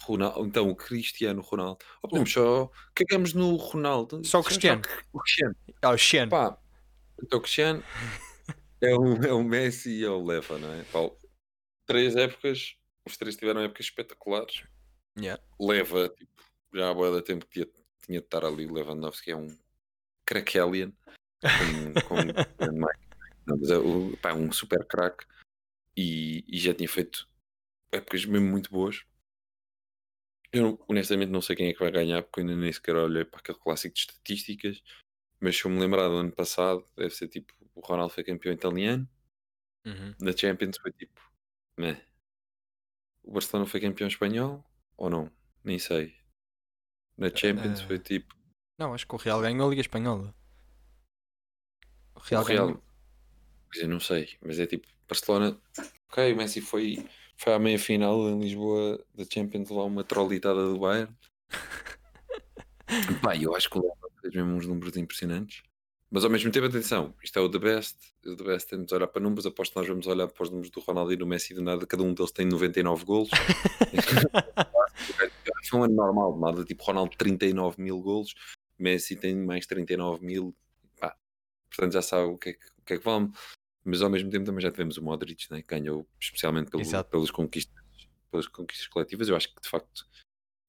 Ronaldo, 0.00 0.46
então 0.46 0.70
o 0.70 0.74
Cristiano 0.74 1.42
Ronaldo. 1.42 1.78
Ou 2.02 2.08
podemos 2.08 2.32
só 2.32 2.70
cagamos 2.94 3.34
no 3.34 3.54
Ronaldo. 3.56 4.24
Só 4.24 4.40
o 4.40 4.44
Cristiano. 4.44 4.82
Só 4.84 4.90
o 5.12 5.20
Cristiano. 5.20 5.56
Ah, 5.82 5.88
o 5.88 5.92
Cristiano. 5.92 6.30
Pá, 6.30 6.56
então, 7.22 7.38
o 7.38 7.42
Cristiano 7.42 7.82
é 8.80 8.94
o, 8.94 9.16
é 9.24 9.32
o 9.32 9.42
Messi 9.42 9.90
e 9.90 10.04
é 10.04 10.08
o 10.08 10.24
Leva, 10.24 10.58
não 10.58 10.72
é? 10.72 10.84
Paulo, 10.84 11.16
três 11.86 12.16
épocas, 12.16 12.76
os 13.06 13.16
três 13.16 13.36
tiveram 13.36 13.62
épocas 13.62 13.86
espetaculares. 13.86 14.64
Yeah. 15.18 15.42
Leva, 15.58 16.08
tipo, 16.08 16.42
já 16.72 16.90
há 16.90 16.94
boa 16.94 17.16
da 17.16 17.22
tempo 17.22 17.46
que 17.46 17.52
tinha, 17.52 17.66
tinha 18.06 18.20
de 18.20 18.26
estar 18.26 18.44
ali. 18.44 18.66
Lewandowski 18.66 19.32
é 19.32 19.36
um 19.36 19.48
crackelian, 20.24 20.92
com, 21.42 22.08
com 22.08 22.14
não, 23.46 23.58
mas 23.58 23.70
é 23.70 23.78
o, 23.78 24.16
pá, 24.18 24.32
um 24.32 24.52
super 24.52 24.84
crack 24.86 25.26
e, 25.96 26.44
e 26.46 26.58
já 26.58 26.72
tinha 26.72 26.88
feito 26.88 27.28
épocas 27.92 28.24
mesmo 28.24 28.48
muito 28.48 28.70
boas. 28.70 29.04
Eu 30.52 30.82
honestamente 30.88 31.30
não 31.30 31.40
sei 31.40 31.54
quem 31.54 31.68
é 31.68 31.72
que 31.72 31.80
vai 31.80 31.90
ganhar, 31.90 32.22
porque 32.22 32.40
eu 32.40 32.44
ainda 32.44 32.56
nem 32.56 32.72
sequer 32.72 32.96
olhei 32.96 33.24
para 33.24 33.40
aquele 33.40 33.58
clássico 33.58 33.94
de 33.94 34.00
estatísticas 34.00 34.82
mas 35.40 35.56
se 35.56 35.64
eu 35.64 35.70
me 35.70 35.80
lembrar 35.80 36.08
do 36.08 36.16
ano 36.16 36.32
passado, 36.32 36.84
deve 36.96 37.14
ser 37.14 37.28
tipo: 37.28 37.52
o 37.74 37.80
Ronaldo 37.80 38.12
foi 38.12 38.22
campeão 38.22 38.52
italiano, 38.52 39.08
uhum. 39.86 40.14
na 40.20 40.36
Champions 40.36 40.76
foi 40.78 40.92
tipo, 40.92 41.20
né? 41.78 42.04
O 43.22 43.32
Barcelona 43.32 43.68
foi 43.68 43.80
campeão 43.80 44.08
espanhol 44.08 44.64
ou 44.96 45.08
não? 45.08 45.30
Nem 45.64 45.78
sei. 45.78 46.14
Na 47.16 47.34
Champions 47.34 47.80
uh... 47.80 47.86
foi 47.86 47.98
tipo. 47.98 48.34
Não, 48.78 48.94
acho 48.94 49.06
que 49.06 49.14
o 49.14 49.18
Real 49.18 49.40
ganhou 49.40 49.66
a 49.66 49.70
Liga 49.70 49.80
Espanhola. 49.80 50.34
O 52.14 52.20
Real, 52.20 52.42
o 52.42 52.46
Real... 52.46 52.66
ganhou. 52.66 52.82
Pois 53.70 53.82
eu 53.82 53.88
não 53.88 54.00
sei, 54.00 54.36
mas 54.42 54.58
é 54.58 54.66
tipo: 54.66 54.86
Barcelona, 55.08 55.60
ok, 56.10 56.32
o 56.32 56.36
Messi 56.36 56.60
foi, 56.60 57.08
foi 57.36 57.54
à 57.54 57.58
meia 57.58 57.78
final 57.78 58.28
em 58.28 58.40
Lisboa 58.40 59.04
da 59.14 59.24
Champions 59.24 59.70
lá 59.70 59.84
uma 59.84 60.04
trolitada 60.04 60.66
do 60.66 60.78
Bayern. 60.78 61.14
Pá, 63.22 63.36
eu 63.36 63.54
acho 63.54 63.70
que 63.70 63.78
o 63.78 64.09
fez 64.20 64.34
mesmo 64.34 64.54
uns 64.54 64.66
números 64.66 64.96
impressionantes. 64.96 65.62
Mas 66.10 66.24
ao 66.24 66.30
mesmo 66.30 66.50
tempo, 66.50 66.66
atenção, 66.66 67.14
isto 67.22 67.38
é 67.38 67.42
o 67.42 67.48
The 67.48 67.58
Best. 67.58 67.96
O 68.26 68.34
The 68.34 68.44
Best 68.44 68.68
temos 68.68 68.86
de 68.86 68.94
olhar 68.94 69.06
para 69.06 69.22
números. 69.22 69.46
Aposto 69.46 69.72
que 69.72 69.78
nós 69.78 69.88
vamos 69.88 70.06
olhar 70.06 70.26
para 70.26 70.42
os 70.42 70.50
números 70.50 70.70
do 70.70 70.80
Ronaldo 70.80 71.12
e 71.12 71.16
do 71.16 71.26
Messi 71.26 71.54
do 71.54 71.62
nada. 71.62 71.86
Cada 71.86 72.02
um 72.02 72.12
deles 72.12 72.32
tem 72.32 72.46
99 72.46 73.04
golos. 73.04 73.30
é 75.72 75.76
um 75.76 75.84
ano 75.84 75.94
normal, 75.94 76.38
nada 76.38 76.64
tipo 76.64 76.82
Ronaldo 76.82 77.16
39 77.16 77.80
mil 77.80 78.00
golos, 78.00 78.34
Messi 78.78 79.14
tem 79.14 79.36
mais 79.36 79.66
39 79.66 80.24
mil. 80.24 80.56
Pá, 80.98 81.16
portanto, 81.68 81.92
já 81.92 82.02
sabe 82.02 82.24
o 82.24 82.36
que 82.36 82.50
é 82.50 82.52
que, 82.54 82.66
o 82.78 82.82
que, 82.84 82.94
é 82.94 82.98
que 82.98 83.04
vale. 83.04 83.30
Mas 83.84 84.02
ao 84.02 84.10
mesmo 84.10 84.30
tempo 84.30 84.44
também 84.44 84.60
já 84.60 84.70
tivemos 84.70 84.96
o 84.98 85.02
Modric, 85.02 85.50
né, 85.50 85.62
que 85.62 85.68
ganhou 85.68 86.06
especialmente 86.20 86.70
pelo, 86.70 86.82
pelas 87.04 87.30
conquistas 87.30 87.80
pelas 88.30 88.46
conquistas 88.46 88.86
coletivas. 88.86 89.28
Eu 89.28 89.36
acho 89.36 89.52
que 89.54 89.60
de 89.60 89.68
facto 89.68 90.06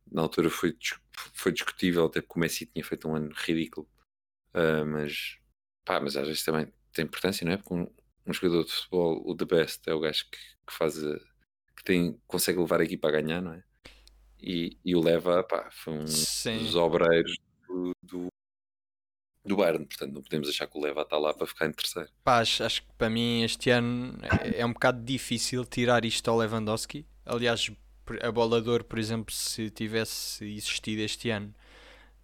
na 0.10 0.22
altura 0.22 0.50
foi, 0.50 0.76
foi 1.34 1.52
discutível, 1.52 2.06
até 2.06 2.22
porque 2.22 2.38
o 2.38 2.40
Messi 2.40 2.66
tinha 2.66 2.84
feito 2.84 3.08
um 3.08 3.16
ano 3.16 3.32
ridículo. 3.34 3.88
Uh, 4.54 4.86
mas, 4.86 5.38
pá, 5.86 6.00
mas 6.00 6.16
às 6.16 6.28
vezes 6.28 6.44
também 6.44 6.72
tem 6.94 7.06
importância, 7.06 7.46
não 7.46 7.54
é? 7.54 7.58
Porque 7.58 7.74
um, 7.74 7.88
um 8.26 8.34
jogador 8.34 8.66
de 8.66 8.72
futebol, 8.72 9.22
o 9.26 9.36
the 9.36 9.46
best, 9.46 9.82
é 9.88 9.94
o 9.94 10.00
gajo 10.00 10.26
que, 10.30 10.38
que 10.68 10.74
faz 10.74 11.04
a, 11.04 11.18
que 11.76 11.84
tem, 11.84 12.20
consegue 12.28 12.60
levar 12.60 12.82
a 12.82 12.84
equipa 12.84 13.08
a 13.08 13.12
ganhar, 13.12 13.42
não 13.42 13.54
é? 13.54 13.64
E, 14.40 14.78
e 14.84 14.96
o 14.96 15.02
Leva, 15.02 15.44
pá, 15.44 15.70
foi 15.72 15.94
um 15.94 16.08
Sim. 16.08 16.58
dos 16.60 16.76
obreiros 16.76 17.38
do, 17.68 17.92
do, 18.02 18.28
do 19.46 19.56
Bayern, 19.56 19.86
portanto 19.86 20.14
não 20.14 20.22
podemos 20.22 20.50
achar 20.50 20.68
que 20.68 20.78
o 20.78 20.82
Leva 20.82 21.02
está 21.02 21.18
lá 21.18 21.34
para 21.34 21.48
ficar 21.48 21.68
em 21.68 21.72
terceiro. 21.72 22.10
Pá, 22.24 22.40
acho, 22.40 22.64
acho 22.64 22.82
que 22.84 22.94
para 22.98 23.10
mim 23.10 23.44
este 23.44 23.70
ano 23.70 24.18
é, 24.42 24.62
é 24.62 24.66
um 24.66 24.74
bocado 24.74 25.04
difícil 25.04 25.64
tirar 25.66 26.06
isto 26.06 26.28
ao 26.30 26.38
Lewandowski. 26.38 27.06
Aliás, 27.24 27.72
a 28.22 28.32
bolador, 28.32 28.84
por 28.84 29.00
exemplo, 29.00 29.34
se 29.34 29.70
tivesse 29.70 30.46
existido 30.46 31.02
este 31.02 31.30
ano, 31.30 31.54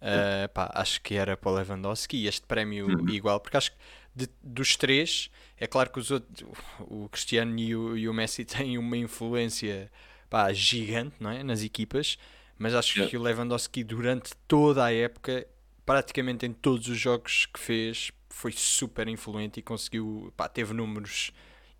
uh, 0.02 0.48
pá, 0.52 0.70
acho 0.74 1.00
que 1.00 1.14
era 1.14 1.36
para 1.36 1.50
o 1.50 1.54
Lewandowski 1.54 2.16
e 2.16 2.26
este 2.26 2.46
prémio 2.46 2.86
uhum. 2.86 3.08
igual, 3.08 3.40
porque 3.40 3.56
acho 3.56 3.72
que 3.72 3.78
de, 4.14 4.28
dos 4.42 4.76
três, 4.76 5.30
é 5.56 5.66
claro 5.66 5.90
que 5.90 5.98
os 5.98 6.10
outros, 6.10 6.44
o 6.80 7.08
Cristiano 7.08 7.58
e 7.58 7.74
o, 7.74 7.96
e 7.96 8.08
o 8.08 8.14
Messi 8.14 8.44
têm 8.46 8.78
uma 8.78 8.96
influência 8.96 9.90
pá, 10.28 10.52
gigante 10.52 11.16
não 11.20 11.30
é? 11.30 11.42
nas 11.42 11.62
equipas, 11.62 12.18
mas 12.58 12.74
acho 12.74 12.98
yeah. 12.98 13.10
que 13.10 13.16
o 13.16 13.22
Lewandowski 13.22 13.84
durante 13.84 14.32
toda 14.46 14.84
a 14.84 14.92
época 14.92 15.46
praticamente 15.88 16.44
em 16.44 16.52
todos 16.52 16.86
os 16.86 16.98
jogos 16.98 17.46
que 17.46 17.58
fez, 17.58 18.12
foi 18.28 18.52
super 18.52 19.08
influente 19.08 19.60
e 19.60 19.62
conseguiu, 19.62 20.30
pá, 20.36 20.46
teve 20.46 20.74
números 20.74 21.32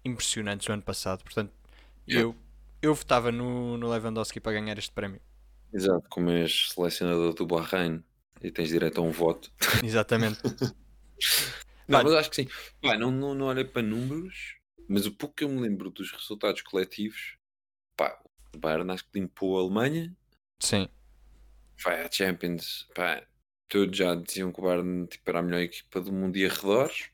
impressionantes 0.02 0.66
o 0.66 0.72
ano 0.72 0.82
passado. 0.82 1.22
Portanto, 1.22 1.52
yeah. 2.08 2.26
eu, 2.26 2.34
eu 2.80 2.94
votava 2.94 3.32
no, 3.32 3.76
no 3.76 3.90
Lewandowski 3.90 4.40
para 4.40 4.52
ganhar 4.52 4.78
este 4.78 4.92
prémio. 4.92 5.20
Exato, 5.72 6.08
como 6.08 6.30
és 6.30 6.70
selecionador 6.70 7.34
do 7.34 7.46
Bahrein 7.46 8.02
e 8.42 8.50
tens 8.50 8.68
direito 8.68 9.00
a 9.00 9.04
um 9.04 9.10
voto. 9.10 9.52
Exatamente. 9.84 10.40
não, 11.86 12.02
mas 12.02 12.12
acho 12.14 12.30
que 12.30 12.36
sim. 12.36 12.48
Pá, 12.80 12.96
não, 12.96 13.10
não, 13.10 13.34
não 13.34 13.46
olhei 13.46 13.64
para 13.64 13.82
números, 13.82 14.56
mas 14.88 15.06
o 15.06 15.12
pouco 15.12 15.34
que 15.34 15.44
eu 15.44 15.48
me 15.48 15.60
lembro 15.60 15.90
dos 15.90 16.10
resultados 16.12 16.62
coletivos, 16.62 17.36
pá, 17.96 18.18
o 18.54 18.58
Bayern 18.58 18.90
acho 18.92 19.04
que 19.04 19.18
limpou 19.18 19.58
a 19.58 19.62
Alemanha. 19.62 20.16
Sim. 20.60 20.88
Vai 21.84 22.02
à 22.02 22.10
Champions, 22.10 22.88
pá, 22.94 23.22
todos 23.68 23.96
já 23.96 24.14
diziam 24.14 24.50
que 24.50 24.60
o 24.60 24.64
Bayern 24.64 25.06
tipo, 25.06 25.28
era 25.28 25.40
a 25.40 25.42
melhor 25.42 25.60
equipa 25.60 26.00
do 26.00 26.12
mundo 26.12 26.36
e 26.36 26.46
arredores. 26.46 27.10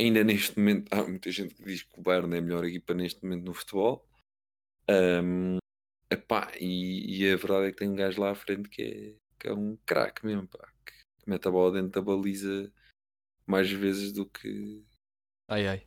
Ainda 0.00 0.22
neste 0.22 0.56
momento, 0.56 0.92
há 0.92 1.02
muita 1.02 1.32
gente 1.32 1.54
que 1.56 1.64
diz 1.64 1.82
que 1.82 1.98
o 1.98 2.02
Bayern 2.02 2.32
é 2.36 2.38
a 2.38 2.42
melhor 2.42 2.64
equipa 2.64 2.94
neste 2.94 3.22
momento 3.24 3.44
no 3.44 3.52
futebol. 3.52 4.07
Um, 4.90 5.58
epá, 6.10 6.50
e, 6.58 7.22
e, 7.22 7.32
a 7.32 7.36
verdade 7.36 7.66
é 7.66 7.70
que 7.70 7.76
tem 7.76 7.90
um 7.90 7.94
gajo 7.94 8.20
lá 8.20 8.30
à 8.30 8.34
frente 8.34 8.68
que 8.68 8.82
é, 8.82 9.14
que 9.38 9.48
é 9.48 9.52
um 9.52 9.76
craque 9.84 10.24
mesmo, 10.24 10.48
pá, 10.48 10.66
que, 10.84 10.92
que 10.92 11.30
mete 11.30 11.46
a 11.46 11.50
bola 11.50 11.72
dentro 11.72 11.90
da 11.90 12.02
baliza 12.02 12.72
mais 13.46 13.70
vezes 13.70 14.12
do 14.12 14.24
que. 14.26 14.82
Ai 15.48 15.66
ai. 15.66 15.86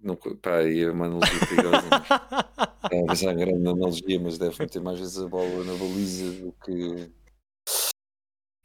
Não, 0.00 0.16
pá, 0.16 0.62
é 0.62 0.90
uma 0.90 1.06
analogia 1.06 1.46
perigosa. 1.46 1.88
Mas, 3.06 3.22
é 3.22 3.26
uma 3.26 3.34
grande 3.34 3.68
analogia, 3.68 4.20
mas 4.20 4.36
deve 4.36 4.58
meter 4.58 4.82
mais 4.82 4.98
vezes 4.98 5.18
a 5.18 5.26
bola 5.26 5.64
na 5.64 5.72
baliza 5.72 6.30
do 6.32 6.52
que 6.52 7.10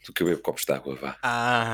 do 0.05 0.14
que 0.14 0.24
eu 0.24 0.28
bebo 0.28 0.41
copos 0.41 0.66
de 0.66 0.74
água, 0.74 0.95
vá. 0.95 1.18
Ah, 1.22 1.74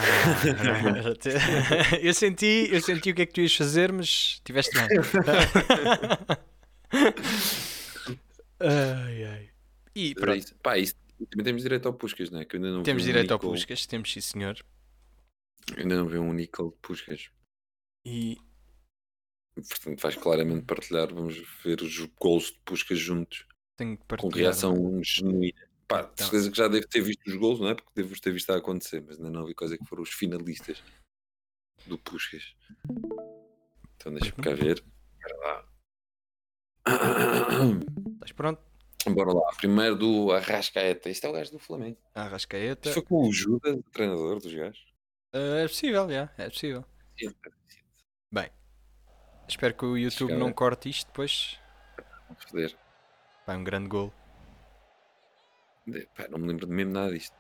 eu 2.02 2.14
senti, 2.14 2.70
eu 2.72 2.82
senti 2.82 3.12
o 3.12 3.16
que 3.16 3.22
é 3.24 3.26
que 3.26 3.34
tu 3.34 3.42
ias 3.42 3.56
fazer, 3.56 3.92
mas 3.92 4.40
tiveste 4.44 4.76
bem. 4.76 4.88
ai, 8.60 9.24
ai. 9.26 9.50
E 9.96 10.16
pronto. 10.16 10.38
Isso, 10.38 10.56
pá, 10.56 10.78
isso, 10.78 10.96
também 11.30 11.44
temos 11.44 11.64
direito 11.64 11.88
ao 11.88 11.94
Puscas, 11.94 12.30
não 12.30 12.40
é? 12.40 12.46
Que 12.46 12.58
ainda 12.58 12.72
não 12.72 12.84
temos 12.84 13.04
direito 13.04 13.32
um 13.32 13.34
ao 13.34 13.40
Puscas, 13.40 13.86
temos 13.86 14.12
sim, 14.12 14.22
senhor. 14.22 14.64
ainda 15.78 15.96
não 15.96 16.08
vi 16.08 16.18
um 16.18 16.34
Nickel 16.34 16.72
de 16.72 16.78
Puscas. 16.78 17.30
E. 18.06 18.38
Portanto, 19.56 20.02
vais 20.02 20.16
claramente 20.16 20.66
partilhar. 20.66 21.14
Vamos 21.14 21.42
ver 21.64 21.82
os 21.82 22.00
gols 22.20 22.46
de 22.46 22.60
Puscas 22.66 22.98
juntos. 22.98 23.46
Tenho 23.78 23.98
que 23.98 24.06
partilhar. 24.06 24.32
Com 24.32 24.38
reação 24.38 25.04
genuína. 25.04 25.68
Pá, 25.88 26.02
de 26.02 26.12
então. 26.14 26.28
certeza 26.28 26.50
que 26.50 26.58
já 26.58 26.68
deve 26.68 26.88
ter 26.88 27.02
visto 27.02 27.28
os 27.28 27.36
gols, 27.36 27.60
não 27.60 27.70
é? 27.70 27.76
Porque 27.76 27.92
devo 27.96 28.20
ter 28.20 28.32
visto 28.32 28.50
a 28.52 28.58
acontecer, 28.58 29.02
mas 29.06 29.18
ainda 29.18 29.30
não 29.30 29.46
vi 29.46 29.54
coisa 29.54 29.78
que 29.78 29.86
foram 29.86 30.02
os 30.02 30.10
finalistas 30.10 30.82
do 31.86 31.98
Puscas. 31.98 32.56
Então 33.96 34.14
deixa-me 34.14 34.42
cá 34.42 34.54
ver. 34.54 34.84
Espera 35.20 35.38
lá. 35.40 35.73
Estás 36.86 38.32
pronto? 38.34 38.62
Bora 39.08 39.34
lá. 39.34 39.52
Primeiro 39.58 39.96
do 39.96 40.32
Arrascaeta. 40.32 41.10
Este 41.10 41.26
é 41.26 41.30
o 41.30 41.34
gajo 41.34 41.52
do 41.52 41.60
Flamengo. 41.60 41.98
Arrascaeta. 42.16 42.90
Isto 42.90 43.02
foi 43.02 43.04
com 43.04 43.28
o 43.28 43.34
Judas, 43.34 43.76
o 43.76 43.84
treinador 43.84 44.40
dos 44.40 44.54
gajos? 44.54 44.94
Uh, 45.34 45.58
é 45.64 45.68
possível, 45.68 46.10
já. 46.10 46.30
É 46.38 46.50
possível. 46.50 46.86
Sim, 47.20 47.28
é 47.28 47.50
Bem, 48.32 48.50
espero 49.48 49.74
que 49.74 49.86
o 49.86 49.98
YouTube 49.98 50.34
não 50.34 50.52
corte 50.54 50.90
isto 50.90 51.08
depois. 51.08 51.60
Vamos 52.28 52.44
foder. 52.46 52.78
Vai 53.46 53.58
um 53.58 53.64
grande 53.64 53.90
gol. 53.90 54.14
Não 56.30 56.40
me 56.40 56.48
lembro 56.48 56.66
de 56.66 56.74
mesmo 56.74 56.94
nada 56.94 57.12
disto. 57.12 57.36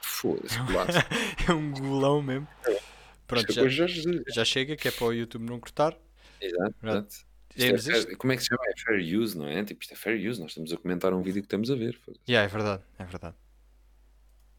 Foda-se, 0.00 0.56
é 1.48 1.52
um 1.52 1.72
golão 1.72 2.20
mesmo. 2.20 2.48
É. 2.66 2.80
Pronto, 3.26 3.52
já, 3.52 3.68
já, 3.68 3.86
já, 3.86 4.44
chega, 4.44 4.76
que 4.76 4.88
é 4.88 4.90
para 4.90 5.04
o 5.04 5.12
YouTube 5.12 5.44
não 5.44 5.60
cortar. 5.60 5.96
Exato, 6.40 7.27
É 7.56 7.78
fair, 7.78 8.16
como 8.16 8.32
é 8.32 8.36
que 8.36 8.42
se 8.42 8.48
chama? 8.48 8.62
É 8.66 8.80
fair 8.80 9.18
use, 9.18 9.36
não 9.36 9.46
é? 9.46 9.64
Tipo, 9.64 9.82
isto 9.82 9.92
é 9.92 9.96
fair 9.96 10.28
use. 10.28 10.40
Nós 10.40 10.50
estamos 10.50 10.72
a 10.72 10.76
comentar 10.76 11.12
um 11.12 11.22
vídeo 11.22 11.42
que 11.42 11.46
estamos 11.46 11.70
a 11.70 11.74
ver. 11.74 11.98
Yeah, 12.28 12.46
é 12.46 12.48
verdade, 12.48 12.82
é 12.98 13.04
verdade. 13.04 13.36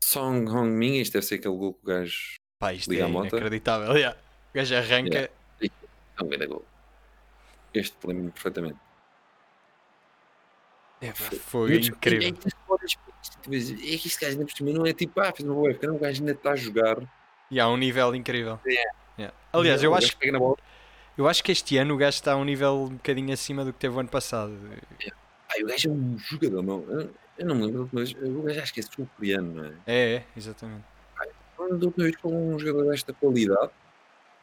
Song 0.03 0.49
Hong 0.49 0.69
Ming, 0.69 0.99
isto 0.99 1.13
deve 1.13 1.25
ser 1.25 1.35
aquele 1.35 1.55
gol 1.55 1.73
que 1.73 1.83
o 1.83 1.85
gajo 1.85 2.35
Pá, 2.57 2.73
isto 2.73 2.89
liga 2.89 3.03
é 3.03 3.05
a 3.05 3.09
moto. 3.09 3.29
inacreditável. 3.29 3.95
Yeah. 3.95 4.17
O 4.51 4.53
gajo 4.57 4.75
arranca. 4.75 5.29
Yeah. 5.61 5.75
É 6.19 6.23
um 6.23 6.27
grande 6.27 6.47
gol. 6.47 6.65
Este 7.73 7.95
lembro-me 8.05 8.31
perfeitamente. 8.31 8.77
É, 11.01 11.13
foi 11.13 11.77
incrível. 11.77 12.21
É, 12.21 12.29
é 12.29 13.97
que 13.97 14.07
este 14.07 14.19
gajo 14.19 14.33
ainda 14.33 14.45
por 14.45 14.51
cima 14.51 14.71
não 14.71 14.85
é 14.85 14.93
tipo, 14.93 15.19
ah, 15.21 15.31
fez 15.31 15.47
uma 15.47 15.55
boa 15.55 15.71
época, 15.71 15.87
não, 15.87 15.95
o 15.95 15.99
gajo 15.99 16.21
ainda 16.21 16.33
está 16.33 16.51
a 16.51 16.55
jogar. 16.55 16.97
E 17.49 17.59
há 17.59 17.69
um 17.69 17.77
nível 17.77 18.13
incrível. 18.13 18.59
Yeah. 18.65 19.33
Aliás, 19.51 19.81
eu 19.81 19.95
acho, 19.95 20.15
eu 21.19 21.27
acho 21.27 21.43
que 21.43 21.51
este 21.51 21.75
ano 21.75 21.95
o 21.95 21.97
gajo 21.97 22.15
está 22.15 22.31
a 22.31 22.37
um 22.37 22.45
nível 22.45 22.83
um 22.83 22.95
bocadinho 22.95 23.33
acima 23.33 23.65
do 23.65 23.73
que 23.73 23.79
teve 23.79 23.93
o 23.93 23.99
ano 23.99 24.07
passado. 24.07 24.57
Ah, 25.49 25.61
o 25.61 25.65
gajo 25.65 25.89
é 25.89 25.91
um 25.91 26.17
jogador, 26.17 26.63
não. 26.63 26.79
Eu 27.37 27.45
não 27.45 27.55
me 27.55 27.65
lembro, 27.65 27.89
mas 27.91 28.13
o 28.13 28.41
gajo 28.43 28.61
acho 28.61 28.73
que 28.73 28.79
é 28.79 28.83
sul-coreano, 28.83 29.53
não 29.53 29.65
é? 29.65 29.73
É, 29.85 30.13
é, 30.15 30.25
exatamente. 30.37 30.85
Ah, 31.19 31.27
quando 31.57 31.83
última 31.83 32.05
vez 32.05 32.15
com 32.15 32.55
um 32.55 32.57
jogador 32.57 32.91
desta 32.91 33.11
qualidade, 33.11 33.69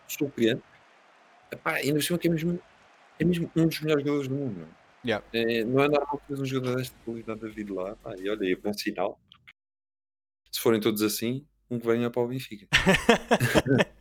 sul-coreano, 0.06 0.62
ainda 1.64 1.98
por 1.98 2.18
que 2.18 2.28
é 2.28 2.30
mesmo, 2.30 2.60
é 3.18 3.24
mesmo 3.24 3.50
um 3.56 3.66
dos 3.66 3.80
melhores 3.80 4.04
jogadores 4.04 4.28
do 4.28 4.34
mundo, 4.34 4.58
não 4.58 4.66
é? 4.66 4.86
Yeah. 5.06 5.26
É, 5.32 5.64
não 5.64 5.82
é 5.82 5.88
normal 5.88 6.20
que 6.26 6.34
um 6.34 6.44
jogador 6.44 6.76
desta 6.76 6.96
qualidade 7.06 7.40
da 7.40 7.48
vida 7.48 7.72
lá. 7.72 7.96
Ah, 8.04 8.14
e 8.18 8.28
olha, 8.28 8.52
é 8.52 8.54
bom 8.54 8.74
sinal. 8.74 9.18
Se 10.52 10.60
forem 10.60 10.80
todos 10.80 11.00
assim, 11.00 11.46
um 11.70 11.78
que 11.78 11.86
venha 11.86 12.10
para 12.10 12.20
o 12.20 12.28
Benfica. 12.28 12.66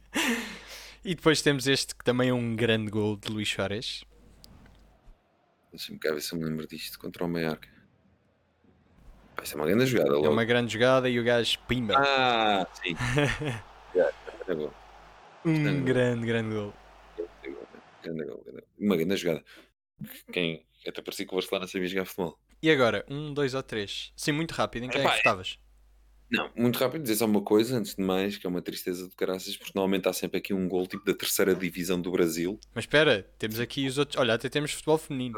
e 1.05 1.13
depois 1.13 1.41
temos 1.41 1.67
este 1.67 1.95
que 1.95 2.03
também 2.03 2.29
é 2.29 2.33
um 2.33 2.55
grande 2.55 2.89
gol 2.89 3.15
de 3.15 3.31
Luís 3.31 3.47
Soares. 3.47 4.03
Deixa-me 5.71 5.99
cá 5.99 6.11
ver 6.11 6.21
se 6.21 6.33
eu 6.33 6.39
me 6.39 6.45
lembro 6.45 6.67
disto 6.67 6.97
contra 6.97 7.23
o 7.23 7.29
Mallorca. 7.29 7.69
Vai 9.37 9.45
ser 9.45 9.55
uma 9.55 9.67
grande 9.67 9.85
jogada. 9.85 10.13
Logo. 10.13 10.25
É 10.25 10.29
uma 10.29 10.43
grande 10.43 10.73
jogada 10.73 11.07
e 11.07 11.19
o 11.19 11.23
gajo 11.23 11.59
pimba. 11.67 11.93
Ah, 11.97 12.65
sim. 12.73 12.95
yeah, 13.93 14.15
um 15.45 15.83
grande, 15.83 16.25
grande 16.25 16.55
gol. 16.55 16.73
Grande 18.01 18.23
gol. 18.25 18.43
Uma 18.79 18.97
grande 18.97 19.17
jogada. 19.17 19.43
Quem, 20.31 20.65
até 20.87 21.01
parecia 21.01 21.25
que 21.27 21.33
o 21.33 21.35
Barcelona 21.35 21.67
sabia 21.67 21.87
jogar 21.87 22.05
futebol. 22.05 22.39
E 22.63 22.71
agora, 22.71 23.05
um, 23.07 23.31
dois 23.31 23.53
ou 23.53 23.61
três? 23.61 24.11
Sim, 24.15 24.31
muito 24.31 24.53
rápido. 24.53 24.85
Em 24.85 24.89
quem 24.89 25.01
é 25.01 25.07
que 25.07 25.17
estavas? 25.17 25.59
Não, 26.29 26.49
muito 26.55 26.79
rápido, 26.79 27.03
dizer 27.03 27.15
só 27.15 27.25
uma 27.25 27.41
coisa, 27.41 27.77
antes 27.77 27.95
de 27.95 28.01
mais, 28.01 28.37
que 28.37 28.47
é 28.47 28.49
uma 28.49 28.61
tristeza 28.61 29.07
de 29.07 29.15
caraças, 29.15 29.55
porque 29.55 29.71
normalmente 29.75 30.07
há 30.07 30.13
sempre 30.13 30.39
aqui 30.39 30.53
um 30.53 30.67
gol 30.67 30.87
tipo 30.87 31.05
da 31.05 31.13
terceira 31.13 31.53
divisão 31.53 32.01
do 32.01 32.11
Brasil. 32.11 32.59
Mas 32.73 32.83
espera, 32.83 33.29
temos 33.37 33.59
aqui 33.59 33.87
os 33.87 33.97
outros. 33.97 34.19
Olha, 34.19 34.33
até 34.33 34.49
temos 34.49 34.71
futebol 34.71 34.97
feminino. 34.97 35.37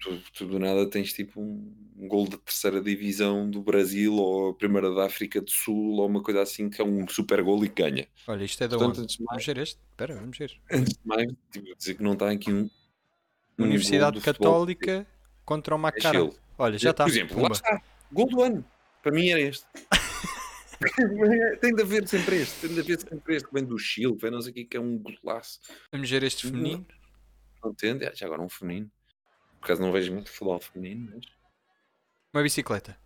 Tu, 0.00 0.18
tu 0.32 0.46
do 0.46 0.58
nada 0.58 0.88
tens 0.88 1.12
tipo 1.12 1.38
um, 1.42 1.74
um 1.94 2.08
gol 2.08 2.26
da 2.26 2.38
terceira 2.38 2.80
divisão 2.80 3.50
do 3.50 3.60
Brasil 3.60 4.14
ou 4.14 4.48
a 4.48 4.54
primeira 4.54 4.94
da 4.94 5.04
África 5.04 5.42
do 5.42 5.50
Sul 5.50 5.98
ou 5.98 6.06
uma 6.06 6.22
coisa 6.22 6.40
assim 6.40 6.70
que 6.70 6.80
é 6.80 6.84
um 6.84 7.06
super 7.06 7.42
gol 7.42 7.62
e 7.62 7.68
ganha. 7.68 8.08
Olha, 8.26 8.42
isto 8.42 8.64
é 8.64 8.68
da 8.68 8.78
Portanto, 8.78 9.02
onde? 9.02 9.18
Vamos 9.28 9.44
ver 9.44 9.58
este? 9.58 9.78
Espera, 9.90 10.14
vamos 10.14 10.38
ver. 10.38 10.58
Antes 10.72 10.94
de 10.94 11.00
mais, 11.04 11.26
tipo, 11.52 11.76
dizer 11.76 11.94
que 11.96 12.02
não 12.02 12.14
está 12.14 12.30
aqui 12.30 12.50
um, 12.50 12.70
Universidade 13.58 14.20
Católica 14.20 15.06
contra 15.44 15.74
o 15.74 15.78
Macara. 15.78 16.30
Olha, 16.56 16.78
já 16.78 16.92
está. 16.92 17.04
Por 17.04 17.10
exemplo, 17.10 17.42
lá 17.42 17.48
está. 17.48 17.82
Gol 18.10 18.26
do 18.26 18.42
ano. 18.42 18.64
Para 19.02 19.12
mim 19.12 19.28
era 19.28 19.40
este. 19.40 19.66
tem 21.60 21.74
de 21.74 21.82
haver 21.82 22.06
sempre 22.08 22.36
este. 22.36 22.60
Tem 22.60 22.74
de 22.74 22.80
haver 22.80 23.00
sempre 23.00 23.36
este 23.36 23.48
que 23.48 23.54
vem 23.54 23.64
do 23.64 23.78
Chile, 23.78 24.16
vem 24.16 24.30
não 24.30 24.40
sei 24.40 24.50
o 24.50 24.54
que, 24.54 24.64
que 24.64 24.76
é 24.76 24.80
um 24.80 24.98
golaço. 24.98 25.60
Vamos 25.92 26.10
ver 26.10 26.22
este 26.22 26.46
feminino. 26.46 26.86
Não 27.62 27.70
entende? 27.70 28.10
Já 28.14 28.26
agora 28.26 28.42
um 28.42 28.48
feminino. 28.48 28.90
Por 29.58 29.66
acaso 29.66 29.82
não 29.82 29.92
vejo 29.92 30.12
muito 30.12 30.30
futebol 30.30 30.60
feminino, 30.60 31.12
mas. 31.14 31.26
Uma 32.32 32.42
bicicleta. 32.42 32.98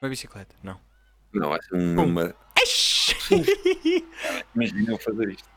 Uma 0.00 0.08
bicicleta, 0.08 0.56
não. 0.62 0.80
Não, 1.32 1.52
acho 1.52 1.74
um 1.74 1.94
Pum. 1.94 2.06
número. 2.06 2.36
Imagina 4.54 4.92
eu 4.92 4.98
fazer 4.98 5.28
isto. 5.30 5.48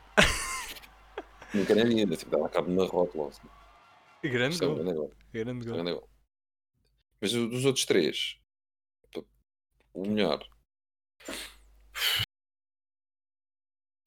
Nunca 1.52 1.74
na 1.74 1.84
vida, 1.84 2.16
tipo, 2.16 2.30
dava 2.30 2.48
cabo 2.48 2.70
na 2.70 2.84
rótula. 2.84 3.28
Assim. 3.28 3.48
grande 4.22 4.62
é 4.62 4.66
gol. 4.66 4.76
grande 4.76 4.94
gol, 4.94 5.74
Grande 5.74 5.90
é 5.90 5.94
gol. 5.94 6.08
Mas 7.20 7.32
dos 7.32 7.64
outros 7.64 7.84
três, 7.84 8.38
o 9.96 10.08
melhor. 10.08 10.38
O 10.38 10.40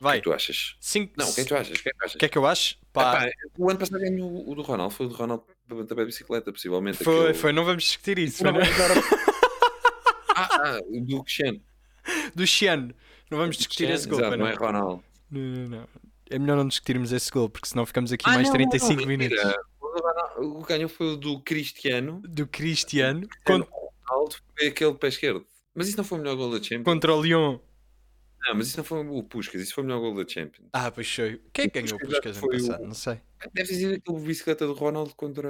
que 0.01 0.05
é 0.05 0.07
Vai. 0.11 0.17
que 0.19 0.23
tu 0.23 0.33
achas? 0.33 0.75
Cinco... 0.79 1.13
Não, 1.17 1.29
o 1.29 1.33
que 1.35 1.41
é 1.41 1.45
tu 1.45 1.55
achas? 1.55 1.77
O 1.79 1.83
que 1.83 1.89
é 1.89 1.91
tu 1.91 1.97
achas? 2.05 2.15
O 2.15 2.17
que 2.17 2.25
é 2.25 2.29
que 2.29 2.37
eu 2.37 2.45
acho? 2.45 2.77
Pá, 2.93 3.25
Epá, 3.27 3.31
o 3.57 3.69
ano 3.69 3.79
passado 3.79 3.99
ganhou 3.99 4.49
o 4.49 4.55
do 4.55 4.61
Ronaldo, 4.61 4.93
foi 4.93 5.05
o 5.05 5.09
do 5.09 5.15
Ronaldo 5.15 5.45
também 5.87 6.05
bicicleta, 6.05 6.51
possivelmente. 6.51 7.03
foi, 7.03 7.19
aquele- 7.19 7.33
foi, 7.33 7.51
não 7.51 7.65
vamos 7.65 7.83
discutir 7.83 8.17
isso. 8.17 8.43
Não, 8.43 8.53
não? 8.53 8.61
ah, 10.35 10.49
ah, 10.61 10.79
o 10.87 11.01
do 11.01 11.23
Cristiano. 11.23 11.61
Do 12.33 12.47
Chiano. 12.47 12.93
Não 13.29 13.37
vamos 13.37 13.57
discutir 13.57 13.89
esse 13.89 14.07
gol. 14.07 14.19
Exato, 14.19 14.37
não 14.37 14.47
é 14.47 14.53
Ronaldo. 14.55 15.03
Não, 15.29 15.41
não, 15.41 15.67
não. 15.79 15.87
É 16.31 16.39
melhor 16.39 16.55
não 16.57 16.67
discutirmos 16.67 17.11
esse 17.11 17.29
gol, 17.29 17.49
porque 17.49 17.67
senão 17.67 17.85
ficamos 17.85 18.11
aqui 18.11 18.23
Ah, 18.27 18.33
mais 18.33 18.47
não, 18.47 18.53
35 18.53 19.01
não, 19.01 19.07
minutos. 19.07 19.37
O 20.37 20.59
O 20.59 20.63
que 20.63 20.69
ganhou 20.69 20.89
foi 20.89 21.13
o 21.13 21.17
do 21.17 21.39
Cristiano. 21.41 22.21
Do 22.23 22.47
Cristiano 22.47 23.27
Cristiano 23.27 23.67
Ronaldo 24.07 24.35
foi 24.57 24.67
aquele 24.67 24.93
pé 24.93 25.07
esquerdo. 25.09 25.45
Mas 25.75 25.87
isso 25.87 25.97
não 25.97 26.03
foi 26.03 26.17
o 26.17 26.21
melhor 26.21 26.35
gol 26.35 26.51
da 26.51 26.57
Champions. 26.61 26.83
contra 26.83 27.13
o 27.13 27.21
Lyon. 27.21 27.59
Não, 28.41 28.55
mas 28.55 28.67
isso 28.67 28.77
não 28.77 28.83
foi 28.85 29.05
o 29.05 29.23
Puskas, 29.23 29.61
isso 29.61 29.73
foi 29.73 29.83
o 29.83 29.87
melhor 29.87 29.99
gol 29.99 30.15
da 30.15 30.27
Champions. 30.27 30.69
Ah, 30.73 30.89
pois 30.91 31.13
foi. 31.13 31.41
Quem 31.53 31.65
é 31.65 31.69
que 31.69 31.81
ganhou 31.81 31.97
o 31.97 31.99
Puskas 31.99 32.37
ano 32.37 32.47
foi 32.47 32.55
o- 32.57 32.67
passado? 32.67 32.85
Não 32.85 32.93
sei. 32.93 33.21
Deve 33.53 33.73
ser 33.73 33.95
aquele 33.95 34.19
bicicleta 34.25 34.65
do 34.65 34.73
Ronaldo 34.73 35.13
contra. 35.15 35.49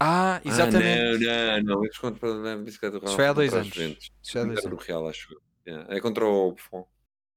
Ah, 0.00 0.40
exatamente. 0.44 1.28
Ah, 1.28 1.60
não, 1.62 1.74
não, 1.76 1.84
eles 1.84 1.98
contra 1.98 2.52
a 2.52 2.56
bicicleta 2.56 2.98
do 3.00 3.04
Isso 3.06 3.16
Ronaldo. 3.16 3.16
foi 3.16 3.26
há 3.26 3.32
dois 3.32 3.52
os 3.52 3.58
anos. 3.58 3.76
Isso 4.22 4.32
foi 4.32 4.40
há 4.40 4.44
dois 4.44 4.64
anos. 4.64 4.86
Real, 4.86 5.08
acho. 5.08 5.40
Yeah, 5.66 5.94
É 5.94 6.00
contra 6.00 6.24
o 6.24 6.52
Buffon. 6.52 6.86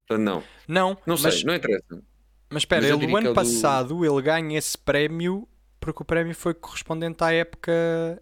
Portanto, 0.07 0.24
não. 0.26 0.43
Não, 0.67 0.97
Não 1.05 1.17
sei, 1.17 1.32
mas, 1.32 1.43
não 1.43 1.55
interessa. 1.55 2.03
mas 2.49 2.61
espera, 2.63 2.82
mas 2.82 2.91
ele, 2.91 3.11
o 3.11 3.17
ano 3.17 3.28
é 3.28 3.30
o 3.30 3.34
do- 3.34 3.36
passado 3.36 4.05
ele 4.05 4.22
ganha 4.22 4.57
esse 4.57 4.78
prémio 4.78 5.47
porque 5.80 6.01
o 6.03 6.05
prémio 6.05 6.36
foi 6.36 6.53
correspondente 6.53 7.24
à 7.24 7.34
época 7.34 7.72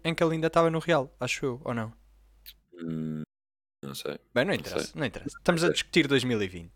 em 0.02 0.14
que 0.14 0.22
ele 0.24 0.34
ainda 0.34 0.46
estava 0.46 0.70
no 0.70 0.78
Real, 0.78 1.14
acho 1.20 1.44
eu, 1.44 1.60
ou 1.64 1.74
não? 1.74 1.92
Hum, 2.80 3.22
não 3.84 3.94
sei. 3.94 4.18
Bem, 4.34 4.44
não 4.44 4.52
Não 4.54 4.54
interessa, 4.54 4.86
sei. 4.86 4.98
não 5.00 5.06
interessa. 5.06 5.36
Estamos 5.38 5.64
a 5.64 5.70
discutir 5.70 6.06
2020. 6.08 6.72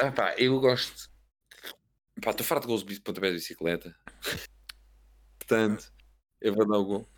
Ah, 0.00 0.12
pá, 0.12 0.34
eu 0.36 0.58
gosto. 0.60 1.10
Pá, 2.22 2.30
estou 2.30 2.44
farto 2.44 2.62
de 2.62 2.68
gols 2.68 2.84
de 2.84 3.00
pontapé 3.00 3.28
de 3.28 3.34
bicicleta. 3.34 3.94
Portanto, 5.38 5.92
eu 6.40 6.54
vou 6.54 6.66
dar 6.66 6.78
o 6.78 6.84
gol 6.84 7.08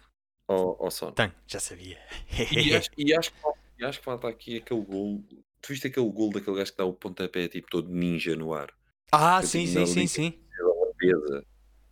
ao, 0.49 0.85
ao 0.85 0.91
Son. 0.91 1.09
Então, 1.11 1.33
já 1.47 1.61
sabia. 1.61 1.99
E 2.53 2.73
acho, 2.77 2.91
e, 2.97 3.15
acho 3.15 3.33
que, 3.33 3.41
falta- 3.41 3.61
e 3.79 3.85
acho 3.85 3.99
que 3.99 4.05
falta 4.05 4.29
aqui 4.29 4.57
aquele 4.59 4.83
gol. 4.85 5.25
Tu 5.61 5.69
viste 5.69 5.87
aquele 5.87 6.11
gol 6.11 6.31
daquele 6.33 6.57
gajo 6.57 6.73
que 6.73 6.79
dá 6.79 6.85
o 6.85 6.93
pontapé 6.93 7.49
tipo 7.49 7.69
todo 7.71 7.89
ninja 7.89 8.35
no 8.37 8.53
ar? 8.53 8.73
ah, 9.13 9.41
Eu 9.43 9.47
sim, 9.47 9.67
sim, 9.67 9.79
não, 9.81 9.87
sim, 9.87 10.07
sim. 10.07 10.39
Beleza. 10.97 11.45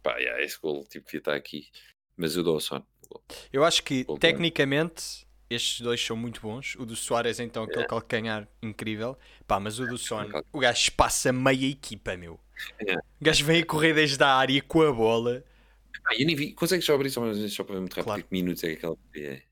Pá, 0.02 0.16
yeah, 0.18 0.42
esse 0.42 0.58
gol 0.58 0.84
tipo, 0.86 1.06
devia 1.06 1.18
estar 1.18 1.34
aqui. 1.34 1.68
Mas 2.16 2.36
eu 2.36 2.42
dou 2.42 2.54
ao 2.54 2.60
Son. 2.60 2.84
Eu 3.52 3.64
acho 3.64 3.82
que 3.82 4.04
tecnicamente 4.20 5.26
estes 5.50 5.80
dois 5.80 6.00
são 6.04 6.16
muito 6.16 6.40
bons. 6.40 6.76
O 6.76 6.86
do 6.86 6.94
Soares, 6.94 7.40
então, 7.40 7.64
aquele 7.64 7.84
calcanhar 7.84 8.48
incrível. 8.62 9.18
Pá, 9.46 9.58
mas 9.58 9.78
o 9.80 9.86
do 9.86 9.98
Son, 9.98 10.24
o 10.52 10.58
gajo 10.60 10.92
passa 10.92 11.32
meia 11.32 11.66
equipa, 11.66 12.16
meu. 12.16 12.38
Yeah. 12.80 13.02
O 13.20 13.24
gajo 13.24 13.44
vem 13.44 13.62
a 13.62 13.66
correr 13.66 13.92
desde 13.94 14.22
a 14.22 14.28
área 14.34 14.62
com 14.62 14.82
a 14.82 14.92
bola. 14.92 15.42
Ah, 16.06 16.14
eu 16.14 16.26
nem 16.26 16.36
vi. 16.36 16.52
Consegues 16.52 16.84
só 16.84 16.94
abrir 16.94 17.10
só, 17.10 17.22
só 17.48 17.64
para 17.64 17.74
ver 17.74 17.80
muito 17.80 17.94
rápido 17.94 18.04
Claro. 18.04 18.22
que 18.22 18.28
minutos 18.32 18.62
é 18.64 18.68
que 18.68 18.74
aquela 18.74 18.96
é? 19.16 19.42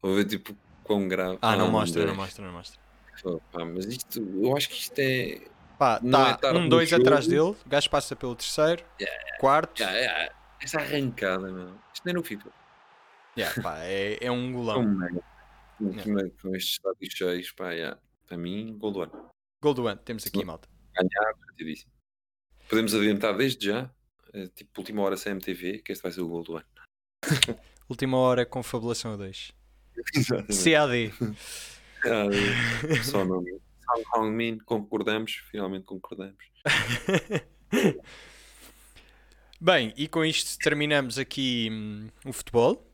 Vou 0.00 0.14
ver 0.14 0.24
tipo 0.24 0.56
quão 0.82 1.06
grave. 1.06 1.38
Ah, 1.42 1.56
não 1.56 1.70
mostra, 1.70 2.02
dez. 2.04 2.16
não 2.16 2.22
mostra, 2.22 2.44
não 2.44 2.52
mostra. 2.52 2.80
Pá, 3.52 3.64
mas 3.64 3.84
isto, 3.86 4.20
eu 4.20 4.56
acho 4.56 4.68
que 4.68 4.76
isto 4.76 4.98
é. 4.98 5.40
Pá, 5.78 6.00
é 6.02 6.10
tá 6.10 6.36
tarde 6.36 6.58
um, 6.58 6.68
dois 6.68 6.88
jogo. 6.88 7.02
atrás 7.02 7.26
dele. 7.26 7.40
O 7.40 7.56
gajo 7.66 7.90
passa 7.90 8.16
pelo 8.16 8.34
terceiro, 8.34 8.84
quarto. 9.38 9.80
Yeah, 9.80 9.98
yeah, 9.98 10.34
essa 10.60 10.80
arrancada, 10.80 11.50
meu. 11.50 11.74
Isto 11.92 12.04
nem 12.04 12.14
no 12.14 12.22
FIFA. 12.22 12.50
Yeah, 13.38 13.62
pá, 13.62 13.78
é, 13.84 14.18
é 14.20 14.30
um 14.30 14.52
golão. 14.52 14.82
Como 14.82 15.04
é? 15.04 15.10
Com- 15.10 16.30
Com 16.42 16.56
estes 16.56 16.72
estádios 16.72 17.14
cheios, 17.14 17.52
pá, 17.52 17.70
yeah. 17.72 18.00
para 18.26 18.36
mim, 18.36 18.76
gol 18.78 18.90
do 18.90 19.02
ano. 19.02 19.30
Gol 19.62 19.74
do 19.74 19.86
ano, 19.86 20.00
temos 20.04 20.26
aqui, 20.26 20.44
malta. 20.44 20.68
Garantidíssimo. 20.94 21.92
Podemos 22.68 22.94
adiantar 22.94 23.36
desde 23.36 23.66
já, 23.66 23.90
eh, 24.34 24.48
tipo, 24.54 24.80
última 24.80 25.02
hora 25.02 25.16
CMTV, 25.16 25.78
que 25.78 25.92
este 25.92 26.02
vai 26.02 26.12
ser 26.12 26.20
o 26.20 26.28
gol 26.28 26.42
do 26.42 26.56
ano. 26.56 26.66
Última 27.88 28.18
hora 28.18 28.44
com 28.44 28.62
fabulação 28.62 29.14
a 29.14 29.16
2. 29.16 29.52
Exatamente. 30.14 30.70
CAD. 30.70 31.14
Ah, 32.04 32.28
Só 33.02 33.24
não. 33.24 33.42
Song 33.42 34.04
Hong 34.14 34.30
Min, 34.30 34.58
concordamos, 34.58 35.32
finalmente 35.50 35.84
concordamos. 35.86 36.44
Bem, 39.60 39.92
e 39.96 40.06
com 40.06 40.24
isto 40.24 40.58
terminamos 40.58 41.18
aqui 41.18 41.68
hum, 41.72 42.08
o 42.24 42.32
futebol. 42.32 42.87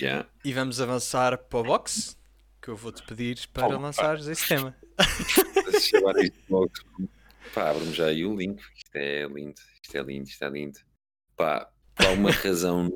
Yeah. 0.00 0.28
E 0.44 0.52
vamos 0.52 0.80
avançar 0.80 1.38
para 1.38 1.58
o 1.58 1.62
boxe, 1.62 2.16
que 2.60 2.68
eu 2.68 2.76
vou-te 2.76 3.02
pedir 3.04 3.46
para 3.52 3.66
Opa. 3.66 3.76
lançares 3.78 4.26
esse 4.26 4.48
tema. 4.48 4.76
Pá, 7.54 7.70
abre-me 7.70 7.92
já 7.92 8.06
aí 8.06 8.24
o 8.24 8.36
link. 8.36 8.60
Isto 8.76 8.96
é 8.96 9.26
lindo, 9.26 9.60
isto 9.82 9.96
é 9.96 10.02
lindo, 10.02 10.28
isto 10.28 10.44
é 10.44 10.48
lindo. 10.48 10.78
Pá, 11.36 11.70
por 11.94 12.06
alguma 12.06 12.30
razão. 12.32 12.90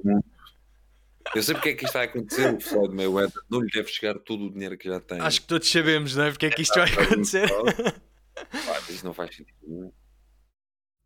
Eu 1.34 1.42
sei 1.42 1.54
porque 1.54 1.70
é 1.70 1.74
que 1.74 1.84
isto 1.84 1.92
vai 1.94 2.06
acontecer. 2.06 2.54
O 2.54 2.60
Floyd 2.60 2.94
Mayweather 2.94 3.42
não 3.50 3.60
lhe 3.60 3.70
deve 3.70 3.88
chegar 3.88 4.18
todo 4.18 4.46
o 4.46 4.50
dinheiro 4.52 4.76
que 4.76 4.88
já 4.88 5.00
tem. 5.00 5.20
Acho 5.20 5.42
que 5.42 5.46
todos 5.46 5.70
sabemos, 5.70 6.16
não 6.16 6.24
é? 6.24 6.30
Porque 6.30 6.46
é 6.46 6.50
que 6.50 6.62
isto 6.62 6.74
vai 6.74 6.90
acontecer. 6.90 7.48
Pá, 8.34 8.80
isto 8.88 9.04
não 9.04 9.12
faz 9.12 9.34
sentido 9.36 9.56
nenhum. 9.62 9.92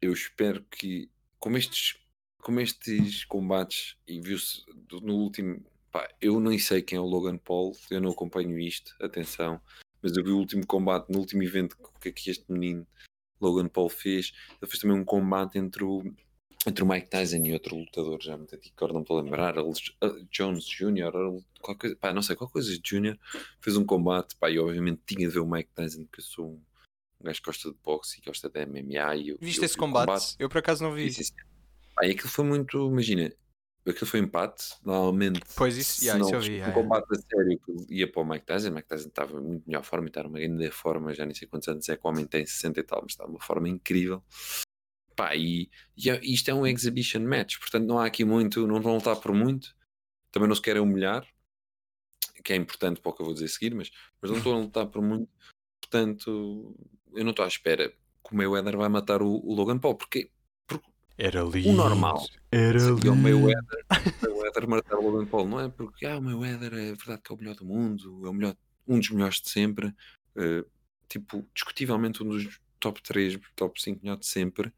Eu 0.00 0.12
espero 0.12 0.64
que, 0.64 1.10
como 1.38 1.56
estes, 1.56 1.96
como 2.38 2.60
estes 2.60 3.24
combates, 3.24 3.96
e 4.06 4.20
viu-se 4.20 4.62
no 5.02 5.14
último. 5.14 5.64
Pá, 5.92 6.08
eu 6.22 6.40
nem 6.40 6.58
sei 6.58 6.80
quem 6.80 6.96
é 6.96 7.00
o 7.00 7.04
Logan 7.04 7.36
Paul, 7.36 7.76
eu 7.90 8.00
não 8.00 8.10
acompanho 8.10 8.58
isto, 8.58 8.96
atenção, 8.98 9.60
mas 10.00 10.16
eu 10.16 10.24
vi 10.24 10.30
o 10.30 10.38
último 10.38 10.66
combate, 10.66 11.10
no 11.10 11.18
último 11.18 11.42
evento 11.42 11.76
que, 12.00 12.10
que 12.10 12.30
este 12.30 12.50
menino 12.50 12.86
Logan 13.38 13.68
Paul 13.68 13.90
fez. 13.90 14.32
Ele 14.60 14.70
fez 14.70 14.80
também 14.80 14.96
um 14.96 15.04
combate 15.04 15.58
entre 15.58 15.84
o, 15.84 16.02
entre 16.66 16.82
o 16.82 16.86
Mike 16.86 17.10
Tyson 17.10 17.44
e 17.44 17.52
outro 17.52 17.76
lutador, 17.76 18.22
já 18.22 18.38
me 18.38 18.46
agora 18.74 18.92
não 18.94 19.02
estou 19.02 19.18
a 19.18 19.22
lembrar, 19.22 19.58
uh, 19.58 19.72
Jones 20.30 20.64
Jr., 20.64 21.12
coisa, 21.60 21.96
pá, 21.96 22.12
não 22.12 22.22
sei, 22.22 22.36
qualquer 22.36 22.52
coisa 22.54 22.78
Jr. 22.78 23.18
fez 23.60 23.76
um 23.76 23.84
combate, 23.84 24.34
pá, 24.36 24.50
e 24.50 24.58
obviamente 24.58 25.02
tinha 25.04 25.28
de 25.28 25.34
ver 25.34 25.40
o 25.40 25.46
Mike 25.46 25.70
Tyson, 25.74 26.04
porque 26.04 26.20
eu 26.20 26.24
sou 26.24 26.46
um, 26.52 26.62
um 27.20 27.24
gajo 27.24 27.40
que 27.40 27.46
gosta 27.46 27.70
de 27.70 27.76
boxe 27.84 28.18
e 28.18 28.24
gosta 28.24 28.48
de 28.48 28.64
MMA. 28.64 29.16
E 29.16 29.28
eu, 29.28 29.38
Viste 29.38 29.58
eu 29.58 29.64
esse 29.66 29.76
o 29.76 29.78
combate? 29.78 30.36
Eu 30.38 30.48
por 30.48 30.58
acaso 30.58 30.82
não 30.82 30.92
vi. 30.92 31.12
Sim, 31.12 31.24
sim. 31.24 31.34
Pá, 31.94 32.06
e 32.06 32.12
aquilo 32.12 32.28
foi 32.28 32.44
muito, 32.44 32.88
imagina, 32.88 33.30
aquilo 33.90 34.06
foi 34.06 34.20
empate, 34.20 34.74
normalmente. 34.84 35.40
Pois, 35.56 35.76
isso- 35.76 36.04
yeah, 36.04 36.20
isso 36.22 36.32
não 36.32 36.38
eu 36.38 36.44
vi, 36.44 36.52
yeah, 36.54 36.70
um 36.70 36.82
combate 36.82 37.06
a 37.10 37.14
sério 37.16 37.58
que 37.60 37.94
ia 37.94 38.10
para 38.10 38.22
o 38.22 38.24
Mike 38.24 38.46
Tyson, 38.46 38.68
o 38.70 38.74
Mike 38.74 38.88
Tyson 38.88 39.08
estava 39.08 39.40
muito 39.40 39.64
melhor 39.66 39.82
forma, 39.84 40.06
estava 40.08 40.28
numa 40.28 40.38
grande 40.40 40.70
forma, 40.70 41.14
já 41.14 41.24
nem 41.26 41.34
sei 41.34 41.48
quantos 41.48 41.68
anos 41.68 41.88
é 41.88 41.96
que 41.96 42.06
o 42.06 42.10
homem 42.10 42.26
tem, 42.26 42.46
60 42.46 42.80
e 42.80 42.82
tal, 42.82 43.00
mas 43.02 43.12
está 43.12 43.26
numa 43.26 43.40
forma 43.40 43.68
incrível. 43.68 44.22
Pá, 45.16 45.36
e, 45.36 45.70
e 45.96 46.10
é- 46.10 46.20
isto 46.24 46.48
é 46.50 46.54
um 46.54 46.66
exhibition 46.66 47.20
match, 47.20 47.58
portanto 47.58 47.86
não 47.86 47.98
há 47.98 48.06
aqui 48.06 48.24
muito, 48.24 48.66
não 48.66 48.80
vão 48.80 48.94
lutar 48.96 49.16
por 49.16 49.32
muito, 49.34 49.74
também 50.30 50.48
não 50.48 50.54
se 50.56 50.62
querem 50.62 50.80
humilhar, 50.80 51.26
que 52.42 52.52
é 52.52 52.56
importante 52.56 53.00
para 53.00 53.10
o 53.10 53.14
que 53.14 53.20
eu 53.22 53.26
vou 53.26 53.34
dizer 53.34 53.46
a 53.46 53.48
seguir, 53.48 53.74
mas, 53.74 53.90
mas 54.20 54.30
não 54.30 54.38
estão 54.38 54.54
a 54.54 54.58
lutar 54.58 54.86
por 54.86 55.02
muito, 55.02 55.28
portanto 55.80 56.74
eu 57.14 57.22
não 57.24 57.30
estou 57.30 57.44
à 57.44 57.48
espera 57.48 57.90
que 57.90 58.32
o 58.32 58.36
Mayweather 58.36 58.76
vai 58.76 58.88
matar 58.88 59.20
o, 59.22 59.28
o 59.28 59.54
Logan 59.54 59.78
Paul, 59.78 59.94
porque 59.96 60.30
Era 61.24 61.40
lindo. 61.44 61.72
normal 61.72 62.26
Era 62.50 62.80
seria 62.80 62.94
o 62.94 62.96
lindo. 62.96 63.14
Mayweather, 63.14 63.86
o 64.22 64.24
Mayweather 64.26 64.68
matar 64.68 64.96
o 64.96 65.08
Logan 65.08 65.26
Paul, 65.26 65.46
não 65.46 65.60
é 65.60 65.68
porque 65.68 66.04
ah, 66.04 66.18
o 66.18 66.22
Mayweather 66.22 66.72
é 66.74 66.94
verdade 66.94 67.22
que 67.22 67.32
é 67.32 67.34
o 67.36 67.38
melhor 67.38 67.54
do 67.54 67.64
mundo, 67.64 68.26
é 68.26 68.28
o 68.28 68.32
melhor, 68.32 68.56
um 68.88 68.98
dos 68.98 69.08
melhores 69.10 69.40
de 69.40 69.48
sempre, 69.48 69.94
eh, 70.34 70.64
tipo, 71.08 71.46
discutivelmente 71.54 72.24
um 72.24 72.28
dos 72.28 72.60
top 72.80 73.00
3, 73.04 73.38
top 73.54 73.80
5 73.80 74.00
melhores 74.02 74.26
de 74.26 74.32
sempre, 74.32 74.74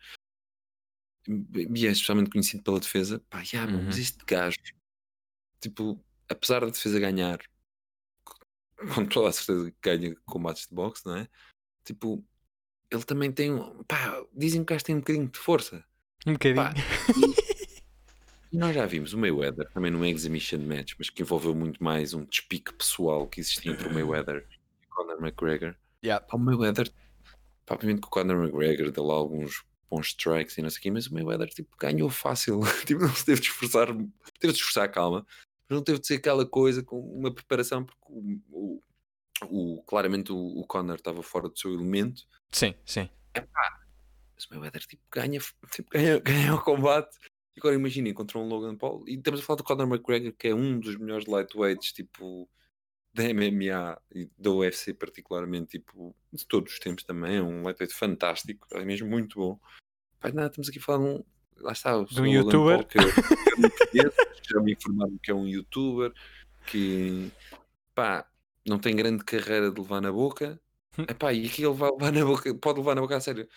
e 1.26 1.86
é 1.86 1.90
especialmente 1.90 2.28
conhecido 2.28 2.62
pela 2.62 2.78
defesa. 2.78 3.20
Pá, 3.30 3.40
yeah, 3.40 3.70
meu, 3.72 3.82
mas 3.82 3.97
Uhum. 3.97 4.03
este 4.03 4.22
gajo, 4.26 4.59
tipo, 5.61 5.99
apesar 6.28 6.61
da 6.61 6.66
defesa 6.66 7.01
ganhar, 7.01 7.38
com 8.95 9.07
toda 9.07 9.30
a 9.30 9.32
certeza 9.32 9.70
que 9.70 9.78
ganha 9.80 10.14
combates 10.26 10.66
de 10.68 10.74
boxe, 10.74 11.07
não 11.07 11.16
é? 11.16 11.26
Tipo, 11.84 12.22
ele 12.90 13.05
também 13.05 13.32
tem, 13.32 13.51
pá, 13.88 14.22
dizem 14.34 14.62
que 14.62 14.74
o 14.74 14.74
gajo 14.74 14.84
tem 14.84 14.97
um 14.97 14.99
bocadinho 15.01 15.30
de 15.30 15.38
força. 15.38 15.82
Um 16.27 16.33
bocadinho. 16.33 16.62
Pá, 16.62 16.75
E 18.55 18.57
nós 18.57 18.72
já 18.72 18.87
vimos 18.87 19.12
o 19.12 19.18
Mayweather 19.18 19.68
também 19.72 19.91
num 19.91 20.05
exhibition 20.05 20.61
match, 20.61 20.95
mas 20.97 21.11
que 21.11 21.22
envolveu 21.22 21.53
muito 21.57 21.83
mais 21.83 22.14
um 22.14 22.25
despique 22.25 22.72
pessoal 22.72 23.27
que 23.27 23.41
existia 23.41 23.72
entre 23.72 23.89
o 23.89 23.93
Mayweather 23.93 24.47
e 24.49 24.87
o 24.87 24.95
Conor 24.95 25.18
McGregor. 25.20 25.75
Yeah. 26.05 26.25
Pá, 26.25 26.37
o 26.37 26.39
Mayweather, 26.39 26.89
pá, 27.66 27.75
obviamente 27.75 28.03
que 28.03 28.07
o 28.07 28.11
Conor 28.11 28.45
McGregor 28.45 28.93
deu 28.93 29.03
lá 29.03 29.14
alguns 29.14 29.64
bons 29.91 30.07
strikes 30.07 30.57
e 30.57 30.62
não 30.62 30.70
sei 30.70 30.79
o 30.79 30.83
quê, 30.83 30.91
mas 30.93 31.09
o 31.09 31.14
Mayweather 31.14 31.49
tipo, 31.49 31.77
ganhou 31.77 32.09
fácil. 32.09 32.61
tipo, 32.87 33.01
não 33.01 33.12
se 33.12 33.25
teve 33.25 33.41
de 33.41 33.49
esforçar, 33.49 33.89
teve 33.89 34.53
de 34.53 34.59
esforçar, 34.61 34.89
calma, 34.89 35.27
mas 35.68 35.77
não 35.77 35.83
teve 35.83 35.99
de 35.99 36.07
ser 36.07 36.14
aquela 36.14 36.47
coisa 36.47 36.81
com 36.81 37.01
uma 37.01 37.35
preparação, 37.35 37.85
porque 37.85 38.05
o, 38.09 38.41
o, 38.53 38.83
o 39.51 39.83
claramente 39.83 40.31
o, 40.31 40.37
o 40.37 40.64
Conor 40.64 40.95
estava 40.95 41.25
fora 41.25 41.49
do 41.49 41.59
seu 41.59 41.75
elemento. 41.75 42.22
Sim, 42.53 42.72
sim. 42.87 43.11
Mas 44.35 44.45
o 44.47 44.51
Mayweather 44.51 44.82
tipo, 44.87 45.03
ganha, 45.11 45.41
tipo, 45.70 45.91
ganha, 45.91 46.18
ganha 46.24 46.55
o 46.55 46.62
combate. 46.62 47.16
E 47.57 47.61
agora 47.61 47.74
imaginem 47.74 48.12
contra 48.12 48.39
um 48.39 48.49
Logan 48.49 48.76
Paul. 48.76 49.05
E 49.07 49.14
estamos 49.14 49.41
a 49.41 49.43
falar 49.43 49.59
do 49.59 49.64
Conor 49.64 49.87
McGregor, 49.87 50.32
que 50.32 50.49
é 50.49 50.55
um 50.55 50.78
dos 50.80 50.97
melhores 50.97 51.26
lightweights, 51.26 51.93
tipo, 51.93 52.49
da 53.14 53.22
MMA 53.32 54.01
e 54.12 54.28
da 54.37 54.51
UFC 54.51 54.93
particularmente, 54.93 55.78
tipo, 55.78 56.14
de 56.32 56.45
todos 56.47 56.72
os 56.72 56.78
tempos 56.80 57.05
também. 57.05 57.37
É 57.37 57.43
um 57.43 57.62
lightweight 57.62 57.95
fantástico, 57.95 58.66
é 58.72 58.85
mesmo 58.85 59.09
muito 59.09 59.39
bom. 59.39 59.61
Pai, 60.18 60.32
nada, 60.32 60.49
estamos 60.49 60.68
aqui 60.68 60.78
a 60.78 60.82
falar 60.82 60.99
de 60.99 61.05
um. 61.05 61.24
Lá 61.59 61.72
está, 61.72 61.97
o 61.97 62.05
De 62.05 62.20
um 62.20 62.26
youtuber. 62.26 62.78
Paul, 62.78 62.87
que 62.87 63.99
eu, 63.99 64.12
já 64.43 64.61
me 64.61 64.72
informaram 64.72 65.16
que 65.22 65.30
é 65.30 65.35
um 65.35 65.47
youtuber, 65.47 66.12
que 66.66 67.30
pá, 67.95 68.28
não 68.66 68.78
tem 68.78 68.97
grande 68.97 69.22
carreira 69.22 69.70
de 69.70 69.80
levar 69.80 70.01
na 70.01 70.11
boca. 70.11 70.61
Hum. 70.99 71.05
Epá, 71.09 71.32
e 71.32 71.47
aqui 71.47 71.64
ele 71.64 71.74
vai 71.74 71.91
levar 71.91 72.12
na 72.12 72.24
boca, 72.24 72.55
pode 72.55 72.78
levar 72.80 72.97
na 72.97 73.01
boca 73.01 73.16
a 73.16 73.20
sério. 73.20 73.49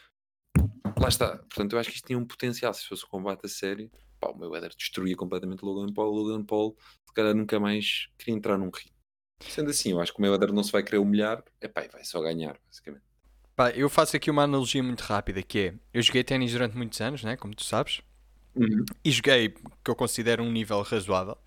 Lá 1.00 1.10
está. 1.10 1.38
Portanto, 1.38 1.74
eu 1.74 1.80
acho 1.80 1.89
que 1.89 1.95
isto 1.95 2.06
tinha 2.08 2.18
um 2.18 2.26
potencial. 2.26 2.74
Se 2.74 2.86
fosse 2.88 3.06
um 3.06 3.10
combate 3.10 3.45
a 3.45 3.50
sério, 3.50 3.89
pá, 4.20 4.30
o 4.30 4.38
Mayweather 4.38 4.74
destruía 4.76 5.16
completamente 5.16 5.64
o 5.64 5.68
Logan 5.68 5.93
Paul. 5.93 6.12
O 6.14 6.16
Logan 6.24 6.43
Paul, 6.43 6.76
se 7.06 7.14
calhar, 7.14 7.34
nunca 7.36 7.60
mais 7.60 8.08
queria 8.18 8.36
entrar 8.36 8.58
num 8.58 8.66
ringue. 8.66 8.91
Sendo 9.39 9.70
assim, 9.70 9.91
eu 9.91 10.00
acho 10.02 10.12
que 10.14 10.18
o 10.20 10.22
Mayweather 10.22 10.52
não 10.52 10.64
se 10.64 10.72
vai 10.72 10.82
querer 10.82 10.98
humilhar. 10.98 11.43
Epá, 11.62 11.86
e 11.86 11.88
vai 11.89 12.04
só 12.04 12.20
ganhar, 12.22 12.58
basicamente. 12.68 13.04
Pá, 13.56 13.72
eu 13.72 13.89
faço 13.89 14.16
aqui 14.16 14.30
uma 14.32 14.43
analogia 14.43 14.84
muito 14.84 15.02
rápida, 15.02 15.41
que 15.41 15.60
é, 15.60 15.74
eu 15.93 16.02
joguei 16.02 16.24
ténis 16.24 16.52
durante 16.52 16.76
muitos 16.78 17.00
anos, 17.02 17.24
né, 17.24 17.36
como 17.36 17.56
tu 17.56 17.64
sabes, 17.64 18.02
Uhum. 18.56 18.86
e 19.04 19.12
joguei 19.12 19.50
que 19.50 19.89
eu 19.91 19.95
considero 19.95 20.43
um 20.43 20.52
nível 20.52 20.80
razoável, 20.84 21.38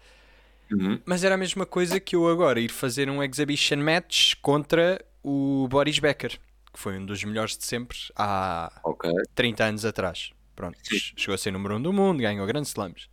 Uhum. 0.73 1.01
mas 1.05 1.23
era 1.25 1.35
a 1.35 1.39
mesma 1.39 1.65
coisa 1.67 1.99
que 2.01 2.15
eu 2.17 2.29
agora 2.29 2.61
ir 2.61 2.71
fazer 2.71 3.09
um 3.09 3.23
exhibition 3.23 3.77
match 3.79 4.35
contra 4.43 5.05
o 5.23 5.69
Boris 5.69 5.99
Becker, 6.01 6.39
que 6.73 6.79
foi 6.79 6.99
um 6.99 7.05
dos 7.07 7.23
melhores 7.25 7.57
de 7.57 7.65
sempre 7.65 7.97
há 8.17 8.81
Ok. 8.85 9.11
30 9.35 9.65
anos 9.65 9.85
atrás. 9.85 10.33
Pronto, 10.55 10.79
Sim. 10.83 10.99
chegou 11.17 11.35
a 11.35 11.39
ser 11.39 11.51
número 11.53 11.75
1 11.75 11.79
um 11.79 11.83
do 11.83 11.93
mundo, 11.93 12.21
ganhou 12.21 12.47
grandes 12.47 12.71
slams. 12.71 13.09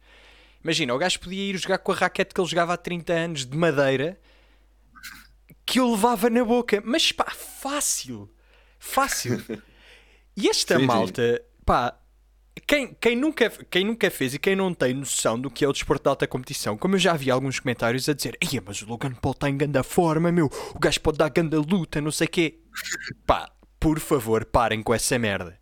Imagina, 0.64 0.94
o 0.94 0.98
gajo 0.98 1.20
podia 1.20 1.44
ir 1.44 1.58
jogar 1.58 1.78
com 1.78 1.92
a 1.92 1.96
raquete 1.96 2.34
que 2.34 2.42
ele 2.42 2.48
jogava 2.50 2.74
há 2.74 2.78
30 2.78 3.14
anos 3.14 3.46
de 3.46 3.56
madeira 3.56 4.20
que 5.66 5.80
eu 5.80 5.92
levava 5.92 6.30
na 6.30 6.44
boca, 6.44 6.82
mas 6.84 7.12
pá, 7.12 7.30
fácil, 7.32 8.30
fácil. 8.80 9.42
E 10.40 10.48
esta 10.48 10.76
Sim, 10.76 10.82
sim. 10.82 10.86
malta, 10.86 11.44
pá, 11.66 12.00
quem, 12.60 12.96
quem, 13.00 13.16
nunca, 13.16 13.50
quem 13.70 13.86
nunca 13.86 14.10
fez 14.10 14.34
e 14.34 14.40
quem 14.40 14.56
não 14.56 14.74
tem 14.74 14.94
noção 14.94 15.40
do 15.40 15.50
que 15.50 15.66
é 15.66 15.68
o 15.68 15.74
desporto 15.74 16.04
de 16.04 16.10
alta 16.10 16.28
competição, 16.28 16.78
como 16.78 16.96
eu 16.96 17.00
já 17.00 17.14
vi 17.14 17.30
alguns 17.30 17.60
comentários 17.60 18.08
a 18.08 18.14
dizer, 18.14 18.38
Ei, 18.42 18.62
mas 18.66 18.82
o 18.82 18.88
Logan 18.88 19.14
Paul 19.14 19.34
está 19.34 19.50
em 19.50 19.58
grande 19.58 19.82
forma, 19.84 20.32
meu, 20.32 20.50
o 20.74 20.80
gajo 20.80 21.02
pode 21.02 21.18
dar 21.18 21.30
grande 21.30 21.56
luta, 21.56 22.00
não 22.00 22.12
sei 22.12 22.28
o 22.28 22.30
quê. 22.30 22.60
Pá, 23.26 23.52
por 23.80 24.00
favor, 24.00 24.46
parem 24.46 24.82
com 24.82 24.94
essa 24.94 25.18
merda. 25.20 25.60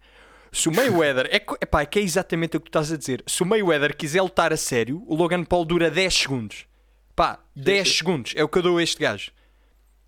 Se 0.51 0.69
o 0.69 0.73
Mayweather, 0.73 1.27
é, 1.29 1.35
epá, 1.35 1.81
é 1.81 1.85
que 1.85 1.99
é 1.99 2.01
exatamente 2.01 2.55
o 2.55 2.61
que 2.61 2.65
tu 2.65 2.69
estás 2.69 2.91
a 2.91 2.97
dizer. 2.97 3.21
Se 3.27 3.43
o 3.43 3.45
Mayweather 3.45 3.95
quiser 3.95 4.21
lutar 4.21 4.53
a 4.53 4.57
sério, 4.57 5.03
o 5.05 5.13
Logan 5.13 5.43
Paul 5.43 5.65
dura 5.65 5.91
10 5.91 6.13
segundos. 6.13 6.65
Pá, 7.13 7.43
10 7.55 7.87
sim. 7.87 7.93
segundos 7.93 8.33
é 8.37 8.43
o 8.43 8.47
que 8.47 8.59
eu 8.59 8.61
dou 8.61 8.77
a 8.77 8.83
este 8.83 9.01
gajo. 9.01 9.31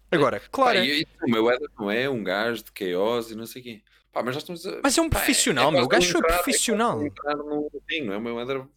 Agora, 0.09 0.41
claro, 0.49 0.79
Pá, 0.79 0.85
e, 0.85 1.01
e 1.01 1.07
o 1.21 1.29
Mayweather 1.29 1.67
não 1.77 1.91
é 1.91 2.09
um 2.09 2.23
gajo 2.23 2.63
de 2.63 2.71
chaos 2.73 3.29
e 3.29 3.35
não 3.35 3.45
sei 3.45 3.61
o 3.61 3.65
quê. 3.65 3.81
Pá, 4.17 4.23
mas 4.23 4.33
nós 4.33 4.41
estamos 4.43 4.65
a... 4.65 4.79
mas 4.81 4.97
é 4.97 5.01
um 5.01 5.09
Pá, 5.11 5.17
profissional, 5.19 5.69
é 5.69 5.71
meu. 5.73 5.83
O 5.83 5.87
gajo 5.87 6.17
é 6.17 6.21
profissional. 6.21 6.99
é? 7.03 7.35
O 7.35 8.19
Mayweather, 8.19 8.67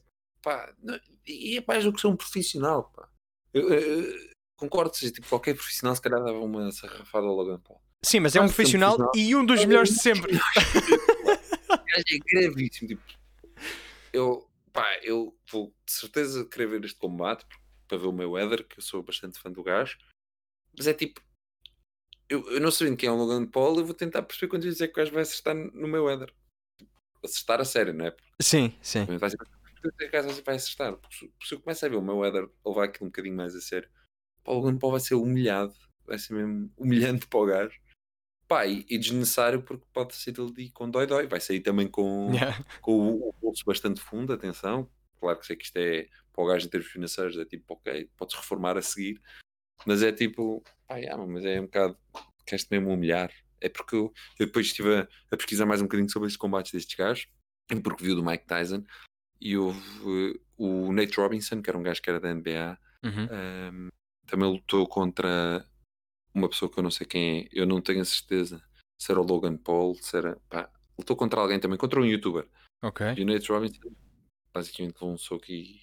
pá, 0.43 0.71
não- 0.83 1.01
e 1.27 1.57
é 1.57 1.65
mais 1.67 1.83
do 1.83 1.95
que 1.95 1.99
ser 2.03 2.09
um 2.09 2.17
profissional, 2.17 2.93
pá. 2.95 3.09
Eu, 3.55 3.71
eu- 3.71 4.05
eu 4.05 4.31
concordo, 4.55 4.95
seja, 4.95 5.11
tipo, 5.13 5.27
qualquer 5.27 5.55
profissional 5.55 5.97
se 5.97 6.03
calhar 6.03 6.23
dava 6.23 6.39
uma 6.41 6.71
sarrafada 6.73 7.27
ao 7.27 7.35
Logan 7.35 7.59
Paul. 7.61 7.81
Sim, 8.05 8.21
mas 8.21 8.37
é 8.37 8.41
um 8.41 8.43
é 8.43 8.47
um 8.47 8.49
profissional 8.53 8.99
e 9.17 9.35
um 9.35 9.47
dos 9.47 9.65
melhores 9.65 9.89
de 9.95 9.99
sempre. 10.01 10.37
O 10.37 11.77
gajo 11.77 12.05
é 12.11 12.19
gravíssimo, 12.19 12.89
tipo, 12.89 13.03
eu, 14.13 14.47
pá, 14.75 14.87
eu 15.03 15.35
vou 15.51 15.75
de 15.87 15.93
certeza 15.93 16.45
querer 16.45 16.67
ver 16.67 16.85
este 16.85 16.99
combate 16.99 17.47
para 17.89 17.97
ver 17.97 18.07
o 18.09 18.13
Mayweather, 18.13 18.63
que 18.69 18.79
eu 18.79 18.83
sou 18.83 19.03
bastante 19.03 19.39
fã 19.41 19.51
do 19.51 19.63
gajo, 19.63 19.97
mas 20.77 20.87
é 20.87 20.93
tipo, 20.93 21.23
eu, 22.31 22.49
eu 22.53 22.61
não 22.61 22.71
sabendo 22.71 22.97
quem 22.97 23.09
é 23.09 23.13
o 23.13 23.17
Logan 23.17 23.45
Paul, 23.45 23.79
eu 23.79 23.85
vou 23.85 23.95
tentar 23.95 24.23
perceber 24.23 24.49
quantas 24.49 24.65
vezes 24.67 24.81
é 24.81 24.87
que 24.87 24.93
o 24.93 24.97
gajo 24.97 25.13
vai 25.13 25.23
acertar 25.23 25.55
no 25.55 25.89
Mayweather. 25.89 26.33
Acertar 27.23 27.61
a 27.61 27.65
sério, 27.65 27.93
não 27.93 28.07
é? 28.07 28.17
Sim, 28.41 28.73
sim. 28.81 29.05
Vai 29.19 29.29
ser, 29.29 29.39
gajo 30.11 30.43
vai 30.43 30.55
acertar. 30.55 30.97
Porque 30.97 31.17
se, 31.17 31.33
se 31.43 31.55
eu 31.55 31.61
começar 31.61 31.87
a 31.87 31.91
ver 31.91 31.97
o 31.97 32.03
Mayweather 32.03 32.49
levar 32.65 32.85
aquilo 32.85 33.07
um 33.07 33.09
bocadinho 33.09 33.37
mais 33.37 33.55
a 33.57 33.61
sério, 33.61 33.91
o 34.47 34.55
Logan 34.55 34.79
Paul 34.79 34.93
vai 34.93 35.01
ser 35.01 35.17
humilhado, 35.17 35.75
vai 36.07 36.19
ser 36.19 36.35
mesmo 36.35 36.73
humilhante 36.77 37.27
para 37.27 37.41
o 37.41 37.47
gajo. 37.47 37.81
Pá, 38.47 38.67
e, 38.67 38.87
e 38.89 38.97
desnecessário 38.97 39.63
porque 39.63 39.85
pode 39.93 40.15
ser 40.15 40.35
ali 40.41 40.71
com 40.71 40.89
dói-dói. 40.89 41.27
Vai 41.27 41.41
sair 41.41 41.61
também 41.61 41.89
com, 41.89 42.33
Yeah. 42.33 42.65
com 42.81 42.93
o, 42.93 43.29
o 43.29 43.33
bolso 43.41 43.65
bastante 43.65 44.01
fundo, 44.01 44.33
atenção. 44.33 44.89
Claro 45.19 45.39
que 45.39 45.47
sei 45.47 45.57
que 45.57 45.65
isto 45.65 45.77
é 45.77 46.09
para 46.33 46.45
o 46.45 46.47
gajo 46.47 46.67
em 46.67 46.71
termos 46.71 46.89
financeiros, 46.89 47.37
é 47.37 47.45
tipo, 47.45 47.75
ok, 47.75 48.09
podes 48.17 48.37
reformar 48.37 48.79
a 48.79 48.83
seguir, 48.83 49.21
mas 49.87 50.03
é 50.03 50.13
tipo, 50.13 50.63
pá, 50.87 50.97
yeah, 50.97 51.25
mas 51.27 51.45
é 51.45 51.61
um 51.61 51.65
bocado, 51.65 51.97
queres 52.47 52.67
mesmo 52.71 52.91
humilhar. 52.93 53.33
É 53.61 53.69
porque 53.69 53.95
eu, 53.95 54.13
eu 54.39 54.47
depois 54.47 54.67
estive 54.67 54.97
a, 54.97 55.09
a 55.31 55.37
pesquisar 55.37 55.67
mais 55.67 55.81
um 55.81 55.85
bocadinho 55.85 56.09
sobre 56.11 56.27
estes 56.27 56.39
combates 56.39 56.73
destes 56.73 56.97
gajos, 56.97 57.29
porque 57.83 58.05
vi 58.05 58.13
o 58.13 58.17
do 58.17 58.25
Mike 58.25 58.47
Tyson, 58.47 58.85
e 59.41 59.57
houve 59.57 59.79
eh, 59.79 60.41
o 60.57 60.93
Nate 60.93 61.19
Robinson, 61.19 61.63
que 61.63 61.71
era 61.71 61.79
um 61.79 61.83
gajo 61.83 62.01
que 62.01 62.11
era 62.11 62.21
da 62.21 62.31
NBA, 62.35 62.79
Uhum. 63.03 63.29
Ahm, 63.31 63.89
também 64.27 64.51
lutou 64.51 64.87
contra 64.87 65.67
uma 66.35 66.49
pessoa 66.49 66.71
que 66.71 66.79
eu 66.79 66.83
não 66.83 66.91
sei 66.91 67.07
quem 67.07 67.41
é, 67.41 67.49
eu 67.53 67.67
não 67.67 67.81
tenho 67.81 68.03
a 68.03 68.05
certeza 68.05 68.63
se 69.01 69.11
era 69.11 69.21
o 69.21 69.25
Logan 69.25 69.57
Paul, 69.57 69.95
se 69.95 70.17
era. 70.17 70.37
Pá, 70.49 70.71
lutou 70.99 71.17
contra 71.17 71.41
alguém 71.41 71.59
também, 71.59 71.79
contra 71.79 72.01
um 72.01 72.05
youtuber. 72.05 72.47
Ok. 72.83 73.15
E 73.17 73.23
o 73.23 73.27
Nate 73.27 73.51
Robinson 73.51 73.91
basicamente 74.53 74.95
levou 74.95 75.15
um 75.15 75.19
soco 75.19 75.47
e. 75.49 75.81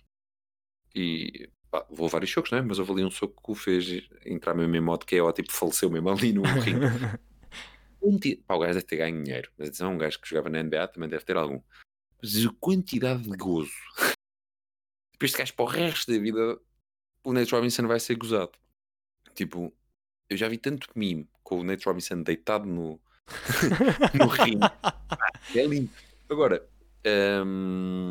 e 0.94 1.50
pá, 1.72 1.86
levou 1.90 2.08
vários 2.10 2.32
socos, 2.32 2.52
não 2.52 2.58
é? 2.60 2.62
Mas 2.62 2.80
houve 2.80 2.92
ali 2.94 3.06
um 3.06 3.12
soco 3.12 3.42
que 3.44 3.52
o 3.52 3.56
fez 3.56 4.08
entrar 4.26 4.54
mesmo 4.54 4.76
em 4.76 4.82
modo 4.82 5.06
que 5.06 5.16
é 5.16 5.22
ó, 5.22 5.32
tipo, 5.32 5.52
faleceu 5.52 5.90
mesmo 5.90 6.10
ali 6.10 6.34
no 6.34 6.44
ringue. 6.44 6.86
Quanti- 8.00 8.36
Pá, 8.48 8.56
o 8.56 8.60
gajo 8.60 8.74
deve 8.74 8.86
ter 8.86 8.98
ganho 8.98 9.24
dinheiro, 9.24 9.52
mas 9.58 9.70
atenção, 9.70 9.94
um 9.94 9.98
gajo 9.98 10.20
que 10.22 10.30
jogava 10.30 10.50
na 10.50 10.60
NBA 10.64 10.88
também 10.88 11.10
deve 11.10 11.26
ter 11.26 11.36
algum. 11.36 11.62
Mas 12.22 12.46
a 12.46 12.50
quantidade 12.60 13.24
de 13.24 13.36
gozo. 13.38 13.72
Tipo, 15.14 15.26
este 15.26 15.38
gajo 15.40 15.54
para 15.56 15.66
o 15.66 15.68
resto 15.68 16.12
da 16.12 16.20
vida, 16.20 16.60
o 17.24 17.34
Nate 17.34 17.52
Robinson 17.56 17.88
vai 17.88 18.00
ser 18.00 18.16
gozado. 18.16 18.52
Tipo, 19.34 19.74
eu 20.30 20.38
já 20.38 20.48
vi 20.48 20.60
tanto 20.60 20.88
meme 20.96 21.28
com 21.42 21.60
o 21.60 21.64
Nate 21.64 21.86
Robinson 21.88 22.22
deitado 22.22 22.66
no, 22.68 23.00
no 24.14 24.28
ringue. 24.28 24.60
É 25.56 25.66
lindo. 25.66 25.90
Agora, 26.30 26.64
hum, 27.44 28.10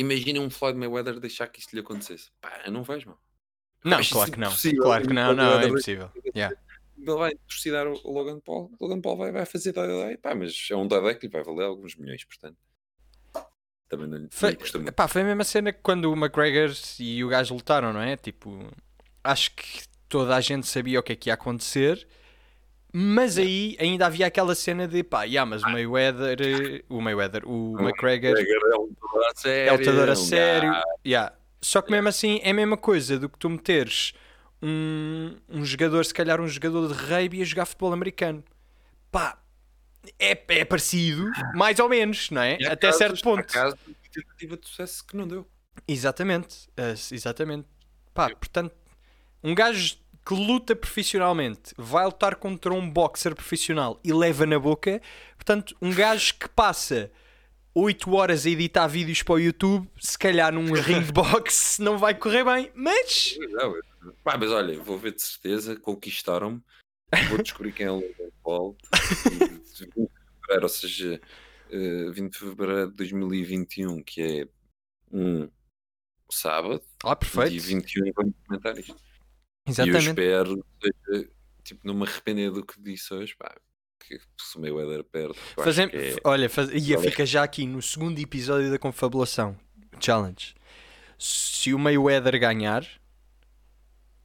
imagina 0.00 0.40
um 0.40 0.48
Floyd 0.50 0.78
Mayweather 0.78 1.18
deixar 1.20 1.48
que 1.48 1.60
isto 1.60 1.72
lhe 1.74 1.80
acontecesse. 1.80 2.30
Pá, 2.40 2.62
não 2.70 2.82
vejo, 2.82 3.06
mano. 3.08 3.20
Não, 3.84 3.98
Acho 3.98 4.14
claro 4.14 4.32
que 4.32 4.40
não. 4.40 4.52
Claro 4.82 5.06
que 5.06 5.14
não, 5.14 5.34
não, 5.34 5.60
é 5.60 5.66
impossível. 5.66 6.10
Yeah. 6.34 6.56
Ele 6.98 7.14
vai 7.14 7.32
torcidar 7.46 7.86
o 7.86 8.10
Logan 8.10 8.40
Paul. 8.40 8.72
O 8.78 8.84
Logan 8.84 9.00
Paul 9.00 9.16
vai, 9.16 9.30
vai 9.30 9.46
fazer 9.46 9.72
dói 9.72 10.16
pá, 10.16 10.34
mas 10.34 10.68
é 10.70 10.74
um 10.74 10.86
dói 10.86 11.14
que 11.14 11.26
lhe 11.26 11.32
vai 11.32 11.44
valer 11.44 11.64
alguns 11.64 11.94
milhões, 11.96 12.24
portanto. 12.24 12.56
Também 13.88 14.06
não, 14.08 14.16
lhe- 14.18 14.24
não 14.24 14.30
Foi, 14.32 14.50
lhe 14.50 14.58
muito. 14.74 14.92
pá, 14.92 15.06
foi 15.08 15.22
a 15.22 15.24
mesma 15.24 15.44
cena 15.44 15.72
que 15.72 15.80
quando 15.80 16.10
o 16.10 16.16
McGregor 16.16 16.74
e 16.98 17.24
o 17.24 17.28
gajo 17.28 17.54
lutaram, 17.54 17.92
não 17.92 18.00
é? 18.00 18.16
Tipo, 18.16 18.58
acho 19.22 19.54
que 19.54 19.82
toda 20.08 20.34
a 20.36 20.40
gente 20.40 20.66
sabia 20.66 20.98
o 20.98 21.02
que 21.02 21.12
é 21.12 21.16
que 21.16 21.30
ia 21.30 21.34
acontecer, 21.34 22.06
mas 22.92 23.36
aí 23.38 23.76
ainda 23.78 24.06
havia 24.06 24.26
aquela 24.26 24.54
cena 24.54 24.88
de 24.88 25.02
pá, 25.02 25.24
yeah, 25.24 25.48
mas 25.48 25.62
o 25.62 25.68
Mayweather, 25.70 26.38
eh, 26.40 26.82
o 26.88 27.00
Mayweher, 27.00 27.42
o 27.46 27.76
McGregor 27.80 28.34
É 28.38 28.76
um 28.76 28.86
lutador 28.86 29.26
a 29.30 29.34
sério. 29.36 29.68
é 29.68 29.76
lutador 29.76 30.08
a 30.10 30.16
sério. 30.16 30.72
Yeah. 31.06 31.34
Só 31.60 31.82
que 31.82 31.90
mesmo 31.90 32.08
assim 32.08 32.40
é 32.42 32.50
a 32.50 32.54
mesma 32.54 32.76
coisa 32.76 33.18
do 33.18 33.28
que 33.28 33.38
tu 33.38 33.50
meteres 33.50 34.12
um, 34.62 35.36
um 35.48 35.64
jogador, 35.64 36.04
se 36.04 36.14
calhar 36.14 36.40
um 36.40 36.48
jogador 36.48 36.88
de 36.88 36.94
rugby 36.94 37.42
a 37.42 37.44
jogar 37.44 37.66
futebol 37.66 37.92
americano. 37.92 38.42
Pá, 39.10 39.38
é, 40.18 40.30
é 40.48 40.64
parecido, 40.64 41.30
mais 41.54 41.78
ou 41.78 41.88
menos, 41.88 42.30
não 42.30 42.40
é? 42.42 42.56
E 42.60 42.66
Até 42.66 42.86
casos- 42.88 42.98
certo 42.98 43.22
ponto. 43.22 43.46
De 43.46 44.10
tentativa 44.10 44.56
de 44.56 44.66
sucesso 44.68 45.04
que 45.06 45.16
não 45.16 45.26
deu. 45.28 45.46
Exatamente, 45.86 46.68
eh, 46.76 46.94
exatamente. 47.12 47.66
Pá, 48.14 48.30
portanto, 48.30 48.74
um 49.44 49.54
gajo 49.54 49.96
que 50.28 50.34
luta 50.34 50.76
profissionalmente 50.76 51.72
vai 51.78 52.04
lutar 52.04 52.36
contra 52.36 52.74
um 52.74 52.90
boxer 52.90 53.34
profissional 53.34 53.98
e 54.04 54.12
leva 54.12 54.44
na 54.44 54.58
boca. 54.58 55.00
Portanto, 55.36 55.74
um 55.80 55.90
gajo 55.90 56.34
que 56.34 56.46
passa 56.50 57.10
8 57.74 58.14
horas 58.14 58.44
a 58.44 58.50
editar 58.50 58.86
vídeos 58.88 59.22
para 59.22 59.36
o 59.36 59.40
YouTube, 59.40 59.88
se 59.98 60.18
calhar 60.18 60.52
num 60.52 60.70
ringue 60.74 61.06
de 61.06 61.12
boxe 61.12 61.80
não 61.80 61.96
vai 61.96 62.14
correr 62.14 62.44
bem, 62.44 62.70
mas 62.74 63.38
Pá, 64.22 64.36
mas 64.36 64.50
olha, 64.50 64.78
vou 64.78 64.98
ver 64.98 65.14
de 65.14 65.22
certeza, 65.22 65.76
conquistaram-me. 65.76 66.62
Vou 67.30 67.42
descobrir 67.42 67.72
quem 67.72 67.86
é 67.86 67.90
o 67.90 67.94
Logan 67.96 68.30
Paul. 68.44 68.76
e 69.96 70.58
ou 70.62 70.68
seja, 70.68 71.18
eh, 71.70 72.10
20 72.10 72.32
de 72.32 72.38
fevereiro 72.38 72.90
de 72.90 72.96
2021, 72.96 74.02
que 74.02 74.22
é 74.22 74.48
um 75.10 75.48
sábado, 76.30 76.82
Ah, 77.02 77.14
dia 77.14 77.16
perfeito. 77.16 77.62
21 77.64 78.12
vamos 78.14 78.34
comentar 78.46 78.78
isto. 78.78 79.07
E 79.68 79.70
eu 79.70 79.72
Exatamente. 79.72 80.08
espero, 80.08 80.64
que 80.80 80.90
seja, 81.12 81.28
tipo, 81.62 81.86
não 81.86 81.94
me 81.94 82.04
arrepender 82.04 82.50
do 82.50 82.64
que 82.64 82.80
disse 82.80 83.12
hoje, 83.12 83.36
pá, 83.36 83.54
que 84.00 84.18
se 84.40 84.56
o 84.56 84.60
Mayweather 84.60 85.04
perde, 85.04 85.38
acho 85.38 85.62
Fazem... 85.62 85.90
é... 85.92 86.16
Olha, 86.24 86.48
faz... 86.48 86.70
ia 86.72 86.98
fica 86.98 87.26
já 87.26 87.42
aqui 87.42 87.66
no 87.66 87.82
segundo 87.82 88.18
episódio 88.18 88.70
da 88.70 88.78
Confabulação 88.78 89.56
Challenge. 90.00 90.54
Se 91.18 91.74
o 91.74 91.78
Mayweather 91.78 92.40
ganhar, 92.40 92.86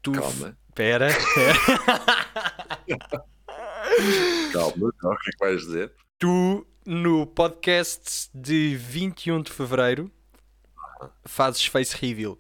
tu. 0.02 0.14
Calma, 0.14 0.58
Pera, 0.74 1.10
calma, 4.52 4.88
o 4.88 5.18
que 5.18 5.30
é 5.30 5.32
que 5.32 5.38
vais 5.40 5.62
dizer? 5.62 5.94
tu 6.18 6.66
no 6.86 7.28
podcast 7.28 8.30
de 8.34 8.76
21 8.76 9.42
de 9.42 9.52
fevereiro 9.52 10.10
fazes 11.26 11.66
face 11.66 11.96
reveal. 11.98 12.38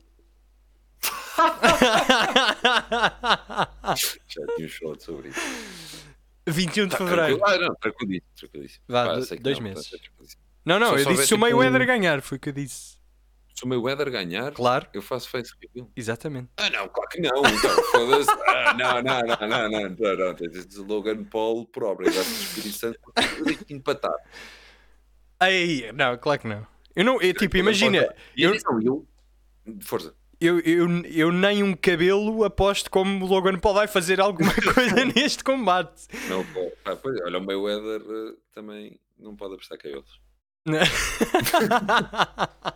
Já 3.95 4.45
tínhamos 4.55 4.75
falado 4.77 5.01
sobre 5.01 5.29
isso. 5.29 5.39
21 6.47 6.85
de 6.87 6.91
Tá, 6.91 6.97
fevereiro. 6.97 7.37
tranquilo. 7.39 7.63
Ah, 7.63 7.67
não, 7.67 7.75
tranquilíssimo, 7.75 8.27
tranquilíssimo. 8.35 8.83
Vá, 8.87 9.05
Pá, 9.05 9.15
do- 9.15 9.23
sei 9.25 9.37
que 9.37 9.43
dois 9.43 9.57
não, 9.59 9.63
meses. 9.63 9.91
Não, 10.65 10.79
não, 10.79 10.87
Só 10.89 10.93
eu 10.97 10.99
se 10.99 11.09
disse 11.09 11.27
se 11.27 11.33
o 11.33 11.37
tipo, 11.37 11.41
Mayweather 11.41 11.85
ganhar, 11.85 12.21
foi 12.21 12.37
o 12.37 12.41
que 12.41 12.49
eu 12.49 12.53
disse. 12.53 12.97
Se 13.55 13.63
o 13.63 13.67
Mayweather 13.67 14.09
ganhar, 14.11 14.51
Claro, 14.51 14.87
eu 14.93 15.01
faço 15.01 15.29
face 15.29 15.53
reveal. 15.61 15.89
exatamente. 15.95 16.49
Ah, 16.57 16.69
não, 16.69 16.87
claro 16.89 17.09
que 17.09 17.21
não. 17.21 17.37
Então, 17.45 17.83
foda-se. 17.91 18.29
Ah, 18.65 18.73
não, 18.73 19.01
não, 19.01 19.19
não, 19.21 19.47
não, 19.47 19.69
não, 19.69 19.89
não, 19.89 20.17
não. 20.27 20.33
Tens 20.35 20.75
Logan 20.77 21.23
Paul 21.25 21.65
por 21.67 21.83
obra. 21.83 22.09
Agora 22.09 22.23
Espírito 22.25 22.77
Santo, 22.77 22.99
digo 23.45 23.65
que 23.65 23.73
empatar. 23.73 24.13
Aí, 25.39 25.91
não, 25.93 26.17
claro 26.17 26.39
que 26.41 26.47
não. 26.47 26.65
Eu 26.95 27.03
não, 27.05 27.21
eu, 27.21 27.33
tipo, 27.33 27.57
imagina, 27.57 28.07
E 28.35 28.43
eu- 28.43 28.51
atenção, 28.51 28.81
eu. 28.81 29.05
Força. 29.81 30.15
Eu, 30.45 30.59
eu, 30.59 30.87
eu 31.05 31.31
nem 31.31 31.63
um 31.63 31.75
cabelo 31.75 32.43
aposto 32.43 32.89
como 32.89 33.25
o 33.25 33.27
Logan 33.27 33.57
Paul 33.59 33.75
vai 33.75 33.87
fazer 33.87 34.19
alguma 34.19 34.53
coisa 34.73 35.05
neste 35.05 35.43
combate. 35.43 36.07
Não, 36.29 36.43
pá, 36.83 36.95
pois, 36.95 37.19
olha, 37.21 37.39
o 37.39 37.45
Mayweather 37.45 38.01
eh, 38.01 38.35
também 38.53 38.99
não 39.17 39.35
pode 39.35 39.53
apostar 39.55 39.77
cabelos. 39.77 40.21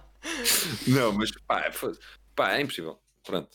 Não, 0.88 1.14
mas 1.14 1.32
pá, 1.48 1.62
é 1.62 1.72
pá, 2.36 2.54
é 2.58 2.62
impossível. 2.62 3.00
Pronto. 3.24 3.50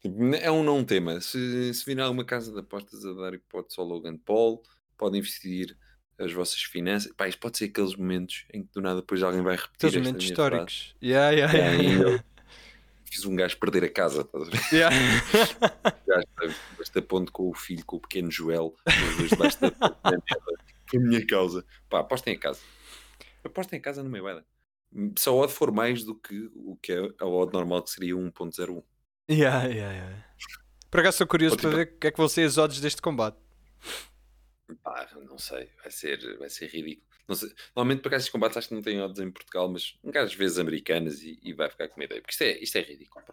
Tipo, 0.00 0.34
É 0.34 0.50
um 0.50 0.62
não 0.62 0.84
tema. 0.84 1.20
Se, 1.20 1.72
se 1.72 1.84
vir 1.84 2.00
alguma 2.00 2.24
casa 2.24 2.52
de 2.52 2.60
apostas 2.60 3.04
a 3.04 3.12
dar 3.14 3.34
hipótese 3.34 3.80
ao 3.80 3.86
Logan 3.86 4.16
Paul, 4.18 4.62
podem 4.96 5.20
investir 5.20 5.76
as 6.18 6.32
vossas 6.32 6.62
finanças. 6.62 7.12
Pá, 7.16 7.28
isto 7.28 7.40
pode 7.40 7.58
ser 7.58 7.66
aqueles 7.66 7.96
momentos 7.96 8.44
em 8.52 8.62
que 8.62 8.72
do 8.72 8.80
nada 8.80 9.00
depois 9.00 9.22
alguém 9.22 9.42
vai 9.42 9.56
repetir 9.56 9.88
Aqueles 9.88 10.06
momentos 10.06 10.24
minha 10.24 10.36
frase. 10.36 10.66
históricos. 10.66 10.94
Yeah, 11.02 11.30
yeah, 11.30 11.58
É, 11.58 11.76
yeah, 11.76 11.82
yeah. 11.82 12.24
Eu 13.14 13.20
fiz 13.20 13.24
um 13.24 13.36
gajo 13.36 13.56
perder 13.58 13.84
a 13.84 13.88
casa, 13.88 14.22
estás 14.22 14.48
a 14.48 14.50
ver? 14.50 14.60
Yeah. 14.72 14.96
O 15.86 16.08
gajo 16.08 16.56
basta 16.78 17.02
ponto 17.02 17.32
com 17.32 17.48
o 17.48 17.54
filho, 17.54 17.84
com 17.84 17.96
o 17.96 18.00
pequeno 18.00 18.30
Joel, 18.30 18.74
merda, 18.86 20.26
por 20.86 21.00
minha 21.00 21.26
causa. 21.26 21.64
Pá, 21.88 22.00
apostem 22.00 22.34
a 22.34 22.38
casa. 22.38 22.60
Apostem 23.44 23.78
a 23.78 23.82
casa 23.82 24.02
no 24.02 24.10
Mayweather. 24.10 24.44
Se 25.18 25.28
a 25.28 25.32
odd 25.32 25.52
for 25.52 25.72
mais 25.72 26.04
do 26.04 26.14
que 26.14 26.50
o 26.54 26.76
que 26.76 26.92
é 26.92 26.98
a 27.20 27.26
odd 27.26 27.52
normal, 27.52 27.82
que 27.82 27.90
seria 27.90 28.14
1.01. 28.14 28.82
Yeah, 29.30 29.64
yeah, 29.66 29.92
yeah. 29.92 30.24
Por 30.90 31.00
acaso 31.00 31.16
estou 31.16 31.26
curioso 31.26 31.56
Pode 31.56 31.68
para 31.68 31.76
ver 31.76 31.94
o 31.94 31.98
que 31.98 32.06
é 32.06 32.10
que 32.10 32.18
vão 32.18 32.28
ser 32.28 32.42
as 32.42 32.58
odds 32.58 32.80
deste 32.80 33.02
combate. 33.02 33.36
Pá, 34.82 35.08
não 35.28 35.38
sei, 35.38 35.68
vai 35.82 35.90
ser, 35.90 36.38
vai 36.38 36.48
ser 36.48 36.68
ridículo. 36.68 37.13
Não 37.26 37.34
sei. 37.34 37.52
Normalmente, 37.74 38.02
para 38.02 38.16
estes 38.16 38.30
combates, 38.30 38.56
acho 38.56 38.68
que 38.68 38.74
não 38.74 38.82
tem 38.82 39.00
odds 39.00 39.18
em 39.20 39.30
Portugal, 39.30 39.68
mas 39.68 39.96
vê 40.34 40.44
as 40.44 40.58
americanas 40.58 41.22
e, 41.22 41.38
e 41.42 41.52
vai 41.52 41.70
ficar 41.70 41.88
com 41.88 41.96
uma 41.96 42.04
ideia. 42.04 42.20
Porque 42.20 42.32
isto 42.32 42.42
é, 42.42 42.58
isto 42.58 42.76
é 42.76 42.80
ridículo. 42.82 43.24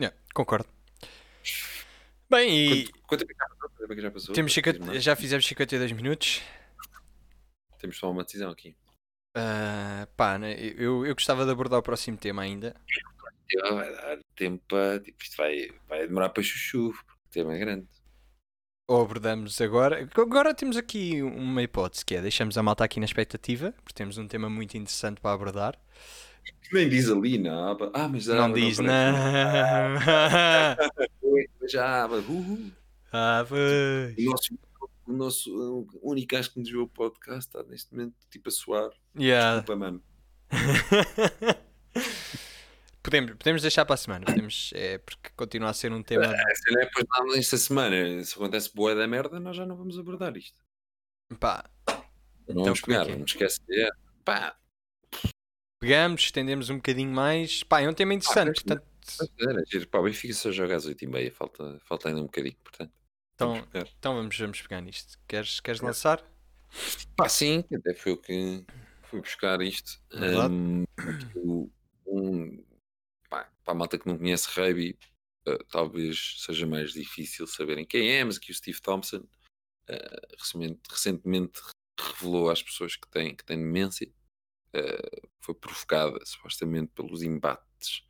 Yeah, 0.00 0.16
concordo. 0.34 0.68
Bem, 2.28 2.50
e 2.50 2.88
Quanto, 3.06 3.06
quanto 3.06 3.24
é 3.24 3.26
já 3.34 3.46
passou? 3.60 3.86
É 3.96 4.00
já 4.00 4.10
passou? 4.10 4.34
temos 4.34 4.52
Diz-me 4.52 4.72
50 4.72 4.92
lá. 4.92 4.98
já 4.98 5.16
fizemos 5.16 5.46
52 5.46 5.92
minutos. 5.92 6.42
Temos 7.78 7.96
só 7.96 8.10
uma 8.10 8.24
decisão 8.24 8.50
aqui. 8.50 8.74
Ah, 9.36 10.08
pá, 10.16 10.38
né, 10.38 10.54
eu, 10.58 11.04
eu 11.04 11.14
gostava 11.14 11.44
de 11.44 11.50
abordar 11.50 11.78
o 11.78 11.82
próximo 11.82 12.16
tema 12.16 12.42
ainda. 12.42 12.74
Vai 13.70 13.92
dar 13.92 14.18
tempo 14.34 14.64
para. 14.66 15.00
Tipo, 15.00 15.22
isto 15.22 15.36
vai, 15.36 15.68
vai 15.88 16.06
demorar 16.08 16.30
para 16.30 16.42
chuchu, 16.42 16.92
porque 16.92 17.12
o 17.12 17.30
tema 17.30 17.54
é 17.54 17.58
grande. 17.58 17.88
Ou 18.86 19.00
abordamos 19.00 19.58
agora. 19.62 20.06
Agora 20.14 20.52
temos 20.52 20.76
aqui 20.76 21.22
uma 21.22 21.62
hipótese 21.62 22.04
que 22.04 22.16
é 22.16 22.20
deixamos 22.20 22.58
a 22.58 22.62
malta 22.62 22.84
aqui 22.84 23.00
na 23.00 23.06
expectativa, 23.06 23.72
porque 23.82 23.94
temos 23.94 24.18
um 24.18 24.28
tema 24.28 24.50
muito 24.50 24.76
interessante 24.76 25.22
para 25.22 25.32
abordar. 25.32 25.80
Nem 26.70 26.90
diz 26.90 27.08
ali 27.08 27.38
na 27.38 27.70
aba. 27.70 27.90
Ah, 27.94 28.08
mas 28.08 28.26
não 28.26 28.44
aba 28.44 28.54
diz 28.54 28.78
não. 28.78 28.84
Oi, 31.22 31.48
Mas 31.60 31.74
a 31.74 32.04
aba. 32.04 32.18
Uh, 32.18 32.72
ah, 33.10 33.42
o 34.18 34.22
nosso, 34.22 34.58
o 35.06 35.12
nosso 35.12 35.80
uh, 35.80 35.88
único 36.02 36.34
gajo 36.34 36.52
que 36.52 36.60
nos 36.60 36.68
viu 36.68 36.82
o 36.82 36.88
podcast 36.88 37.46
está 37.46 37.62
neste 37.62 37.90
momento 37.90 38.14
tipo 38.30 38.50
a 38.50 38.52
suar. 38.52 38.90
Yeah. 39.18 39.60
Desculpa, 39.60 39.80
mano. 39.80 40.02
podemos, 43.04 43.32
podemos 43.32 43.62
deixar 43.62 43.84
para 43.84 43.94
a 43.94 43.98
semana, 43.98 44.24
podemos, 44.24 44.72
é, 44.74 44.98
porque 44.98 45.30
continua 45.36 45.68
a 45.68 45.74
ser 45.74 45.92
um 45.92 46.02
tema. 46.02 46.26
Se 46.26 46.72
não 46.72 46.80
é 46.80 46.84
depois 46.86 47.06
nada 47.08 47.36
nesta 47.36 47.56
semana, 47.58 48.24
se 48.24 48.34
acontece 48.34 48.74
boa 48.74 48.94
da 48.94 49.06
merda, 49.06 49.38
nós 49.38 49.56
já 49.56 49.66
não 49.66 49.76
vamos 49.76 49.98
abordar 49.98 50.36
isto. 50.36 50.58
Pá, 51.38 51.64
Não 51.86 51.94
Então, 52.48 52.64
vamos 52.64 52.78
é 52.80 52.86
pegar, 52.86 53.08
é? 53.08 53.16
não 53.16 53.24
esquece. 53.24 53.60
É, 53.70 53.90
pá, 54.24 54.56
pegamos, 55.78 56.22
estendemos 56.22 56.70
um 56.70 56.76
bocadinho 56.76 57.12
mais. 57.12 57.62
Pá, 57.62 57.82
é 57.82 57.88
um 57.88 57.94
tema 57.94 58.14
interessante, 58.14 58.64
portanto. 58.64 58.86
era 59.38 59.62
giro. 59.66 59.86
Pá, 59.88 59.98
o 59.98 60.04
Benfica 60.04 60.32
só 60.32 60.50
joga 60.50 60.74
às 60.74 60.86
8h30, 60.86 61.30
falta, 61.30 61.78
falta 61.84 62.08
ainda 62.08 62.20
um 62.22 62.24
bocadinho, 62.24 62.56
portanto. 62.64 62.92
Então, 63.34 63.52
vamos 63.54 63.66
pegar. 63.66 63.88
então 63.98 64.14
vamos, 64.14 64.38
vamos 64.38 64.62
pegar 64.62 64.80
nisto. 64.80 65.18
Queres, 65.28 65.60
queres 65.60 65.80
lançar? 65.80 66.24
Pá, 67.16 67.28
sim, 67.28 67.64
até 67.72 67.94
foi 67.94 68.12
o 68.12 68.16
que 68.16 68.64
fui 69.02 69.20
buscar 69.20 69.60
isto. 69.60 70.00
Um, 70.12 70.84
um, 72.06 72.64
para 73.64 73.72
a 73.74 73.76
malta 73.76 73.98
que 73.98 74.06
não 74.06 74.18
conhece 74.18 74.48
rugby, 74.50 74.98
eh, 75.46 75.58
talvez 75.70 76.36
seja 76.40 76.66
mais 76.66 76.92
difícil 76.92 77.46
saberem 77.46 77.86
quem 77.86 78.10
é, 78.12 78.24
mas 78.24 78.36
aqui 78.36 78.50
o 78.50 78.54
Steve 78.54 78.80
Thompson 78.80 79.26
eh, 79.88 80.20
recentemente, 80.38 80.80
recentemente 80.90 81.60
revelou 82.00 82.50
às 82.50 82.62
pessoas 82.62 82.96
que 82.96 83.08
têm, 83.08 83.34
que 83.36 83.44
têm 83.44 83.58
demência. 83.58 84.10
eh, 84.74 85.22
foi 85.42 85.54
provocada 85.54 86.24
supostamente 86.26 86.92
pelos 86.94 87.22
embates 87.22 88.04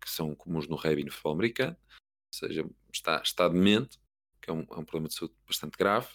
que 0.00 0.08
são 0.10 0.36
comuns 0.36 0.68
no 0.68 0.76
rugby 0.76 1.00
e 1.02 1.04
no 1.04 1.10
futebol 1.10 1.32
americano. 1.32 1.76
Ou 1.92 2.32
seja, 2.32 2.70
está, 2.92 3.20
está 3.22 3.48
demente, 3.48 3.98
que 4.40 4.50
é 4.50 4.52
um, 4.52 4.60
é 4.60 4.76
um 4.76 4.84
problema 4.84 5.08
de 5.08 5.14
saúde 5.14 5.34
bastante 5.46 5.76
grave. 5.76 6.08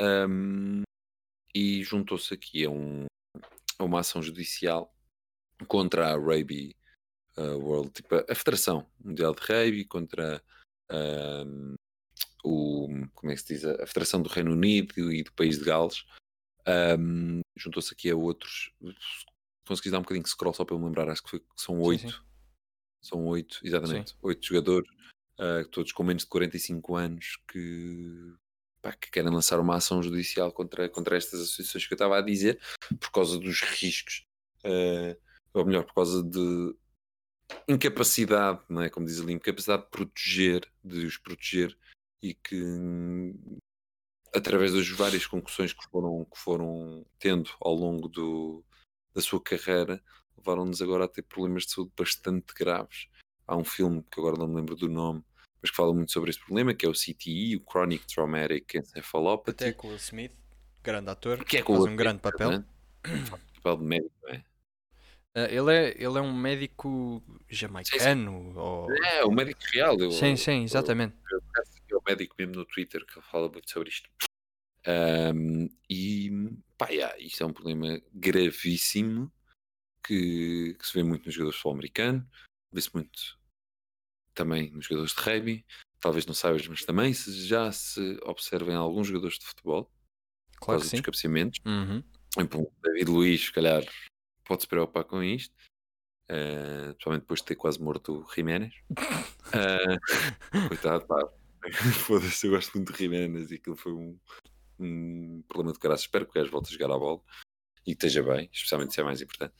Um, 0.00 0.82
e 1.54 1.82
juntou-se 1.82 2.34
aqui 2.34 2.64
a, 2.66 2.70
um- 2.70 3.06
a 3.78 3.84
uma 3.84 4.00
ação 4.00 4.22
judicial 4.22 4.94
contra 5.68 6.08
a 6.12 6.16
Rugby 6.16 6.76
uh, 7.36 7.58
World, 7.58 7.90
tipo 7.90 8.14
a, 8.14 8.24
a 8.28 8.34
Federação 8.34 8.86
Mundial 9.00 9.34
de 9.34 9.40
Rugby, 9.40 9.84
contra 9.84 10.42
o, 12.44 12.88
como 13.14 13.32
é 13.32 13.34
que 13.34 13.40
se 13.40 13.54
diz, 13.54 13.64
a 13.64 13.86
Federação 13.86 14.20
do 14.20 14.28
Reino 14.28 14.52
Unido 14.52 15.12
e 15.12 15.22
do 15.22 15.32
País 15.32 15.58
de 15.58 15.64
Gales. 15.64 16.04
Um, 16.98 17.40
juntou-se 17.56 17.92
aqui 17.92 18.10
a 18.10 18.16
outros. 18.16 18.72
Consegui 19.66 19.90
dar 19.90 19.98
um 19.98 20.02
bocadinho 20.02 20.24
de 20.24 20.30
scroll 20.30 20.54
só 20.54 20.64
para 20.64 20.74
eu 20.74 20.78
me 20.78 20.86
lembrar, 20.86 21.08
acho 21.08 21.22
que, 21.22 21.30
foi, 21.30 21.40
que 21.40 21.46
são 21.56 21.80
oito. 21.80 22.24
São 23.00 23.24
oito, 23.26 23.60
exatamente. 23.64 24.16
Oito 24.22 24.46
jogadores, 24.46 24.88
uh, 25.38 25.68
todos 25.70 25.92
com 25.92 26.02
menos 26.02 26.22
de 26.22 26.28
45 26.28 26.96
anos, 26.96 27.38
que, 27.48 28.34
pá, 28.80 28.92
que 28.92 29.10
querem 29.10 29.30
lançar 29.30 29.58
uma 29.60 29.76
ação 29.76 30.02
judicial 30.02 30.52
contra, 30.52 30.88
contra 30.88 31.16
estas 31.16 31.40
associações 31.40 31.86
que 31.86 31.94
eu 31.94 31.96
estava 31.96 32.18
a 32.18 32.22
dizer, 32.22 32.60
por 33.00 33.10
causa 33.10 33.38
dos 33.38 33.60
riscos, 33.60 34.24
uh, 34.64 35.16
ou 35.52 35.64
melhor, 35.64 35.84
por 35.84 35.94
causa 35.94 36.22
de 36.22 36.76
incapacidade, 37.68 38.60
não 38.68 38.82
é? 38.82 38.90
como 38.90 39.06
diz 39.06 39.20
ali, 39.20 39.32
incapacidade 39.32 39.84
de 39.84 39.90
proteger, 39.90 40.68
de 40.84 41.06
os 41.06 41.16
proteger, 41.16 41.76
e 42.22 42.34
que 42.34 42.64
através 44.34 44.72
das 44.72 44.88
várias 44.88 45.26
concussões 45.26 45.72
que 45.72 45.84
foram, 45.90 46.24
que 46.24 46.38
foram 46.38 47.04
tendo 47.18 47.50
ao 47.60 47.74
longo 47.74 48.08
do, 48.08 48.64
da 49.14 49.20
sua 49.20 49.40
carreira, 49.42 50.02
levaram-nos 50.36 50.80
agora 50.80 51.04
a 51.04 51.08
ter 51.08 51.22
problemas 51.22 51.64
de 51.64 51.72
saúde 51.72 51.92
bastante 51.96 52.54
graves. 52.54 53.08
Há 53.46 53.56
um 53.56 53.64
filme 53.64 54.04
que 54.10 54.18
agora 54.18 54.38
não 54.38 54.48
me 54.48 54.56
lembro 54.56 54.76
do 54.76 54.88
nome, 54.88 55.22
mas 55.60 55.70
que 55.70 55.76
fala 55.76 55.92
muito 55.92 56.12
sobre 56.12 56.30
este 56.30 56.44
problema, 56.44 56.74
que 56.74 56.86
é 56.86 56.88
o 56.88 56.92
CTE, 56.92 57.56
o 57.56 57.70
Chronic 57.70 58.06
Traumatic 58.06 58.74
Encephalopathy, 58.74 59.64
Até 59.64 59.72
com 59.72 59.88
o 59.88 59.96
Smith, 59.96 60.32
grande 60.82 61.10
ator, 61.10 61.44
que 61.44 61.58
é 61.58 61.62
com 61.62 61.76
faz 61.76 61.86
um 61.86 61.96
grande 61.96 62.20
papel. 62.20 62.50
né? 62.50 62.64
Papel 63.62 63.76
de 63.78 63.84
médico, 63.84 64.14
não 64.22 64.30
é? 64.30 64.44
Ah, 65.34 65.46
ele, 65.50 65.72
é, 65.72 65.88
ele 65.96 66.18
é 66.18 66.20
um 66.20 66.32
médico 66.32 67.22
jamaicano. 67.48 68.58
Ou... 68.58 68.92
É, 68.92 69.24
o 69.24 69.30
médico 69.30 69.60
real. 69.72 69.98
Eu, 69.98 70.10
Sim, 70.10 70.36
sim, 70.36 70.64
exatamente. 70.64 71.16
eu, 71.30 71.38
eu, 71.38 71.64
eu, 71.88 71.98
o 71.98 72.02
médico 72.06 72.34
mesmo 72.38 72.54
no 72.56 72.66
Twitter 72.66 73.04
que 73.06 73.20
fala 73.22 73.48
muito 73.48 73.70
sobre 73.70 73.88
isto. 73.88 74.10
Um, 74.86 75.68
e 75.88 76.30
pá, 76.76 76.88
yeah, 76.88 77.16
isto 77.18 77.42
é 77.42 77.46
um 77.46 77.52
problema 77.52 78.00
gravíssimo 78.12 79.32
que, 80.04 80.74
que 80.74 80.86
se 80.86 80.94
vê 80.94 81.02
muito 81.02 81.24
nos 81.24 81.34
jogadores 81.34 81.54
de 81.54 81.62
futebol 81.62 81.74
americano, 81.74 82.28
vê-se 82.72 82.92
muito 82.92 83.38
também 84.34 84.70
nos 84.70 84.86
jogadores 84.86 85.14
de 85.14 85.20
rugby. 85.22 85.66
Talvez 86.00 86.26
não 86.26 86.34
saibas, 86.34 86.66
mas 86.66 86.84
também 86.84 87.14
se 87.14 87.46
já 87.46 87.70
se 87.70 88.18
observem 88.24 88.74
alguns 88.74 89.06
jogadores 89.06 89.38
de 89.38 89.46
futebol 89.46 89.84
por 89.84 90.66
Claro 90.66 90.80
causa 90.80 90.84
que 90.84 90.90
dos 90.90 90.98
sim. 90.98 91.02
cabeceamentos. 91.02 91.60
Uhum. 91.64 92.02
Por 92.48 92.72
David 92.82 93.10
Luiz, 93.10 93.44
se 93.44 93.52
calhar, 93.52 93.84
pode 94.52 94.62
se 94.62 94.68
preocupar 94.68 95.04
com 95.04 95.22
isto, 95.22 95.54
eh, 96.28 96.88
principalmente 96.92 97.22
depois 97.22 97.40
de 97.40 97.46
ter 97.46 97.56
quase 97.56 97.82
morto 97.82 98.20
o 98.20 98.34
Jiménez. 98.34 98.74
Eh, 99.54 99.98
coitado, 100.68 101.04
pá. 101.04 101.28
Foda-se, 102.06 102.46
eu 102.46 102.52
gosto 102.52 102.72
muito 102.74 102.90
de 102.90 102.98
Jiménez 102.98 103.50
e 103.50 103.56
aquilo 103.56 103.76
foi 103.76 103.92
um, 103.92 104.18
um 104.78 105.42
problema 105.46 105.74
de 105.74 105.78
graça. 105.78 106.04
Espero 106.04 106.24
que 106.24 106.30
o 106.30 106.34
gajo 106.40 106.50
volte 106.50 106.70
a 106.70 106.72
jogar 106.72 106.94
à 106.94 106.98
bola 106.98 107.20
e 107.86 107.94
que 107.94 108.06
esteja 108.06 108.22
bem, 108.22 108.48
especialmente 108.50 108.94
se 108.94 109.00
é 109.02 109.04
mais 109.04 109.20
importante. 109.20 109.52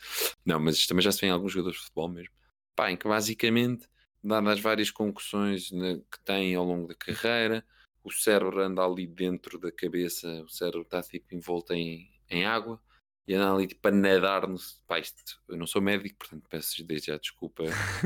Não, 0.46 0.58
mas 0.58 0.76
isto 0.76 0.88
também 0.88 1.02
já 1.02 1.12
se 1.12 1.20
vê 1.20 1.26
em 1.26 1.30
alguns 1.30 1.52
jogadores 1.52 1.76
de 1.76 1.84
futebol 1.84 2.08
mesmo. 2.08 2.32
Pá, 2.74 2.90
em 2.90 2.96
que 2.96 3.06
basicamente, 3.06 3.86
dadas 4.24 4.54
as 4.54 4.60
várias 4.60 4.90
concussões 4.90 5.68
que 5.68 6.24
têm 6.24 6.54
ao 6.54 6.64
longo 6.64 6.88
da 6.88 6.94
carreira, 6.94 7.62
o 8.02 8.10
cérebro 8.10 8.62
anda 8.62 8.82
ali 8.82 9.06
dentro 9.06 9.58
da 9.58 9.70
cabeça, 9.70 10.26
o 10.42 10.48
cérebro 10.48 10.82
está 10.82 11.02
tipo 11.02 11.34
envolto 11.34 11.74
em, 11.74 12.10
em 12.30 12.46
água 12.46 12.80
e 13.26 13.34
anda 13.34 13.52
ali 13.52 13.66
tipo 13.66 13.86
a 13.86 13.90
nadar 13.90 14.48
no. 14.48 14.56
Pá, 14.86 14.98
isto, 14.98 15.40
eu 15.48 15.56
não 15.56 15.66
sou 15.66 15.80
médico, 15.80 16.18
portanto 16.18 16.44
peço 16.48 16.84
desde 16.84 17.08
já 17.08 17.18
desculpa. 17.18 17.64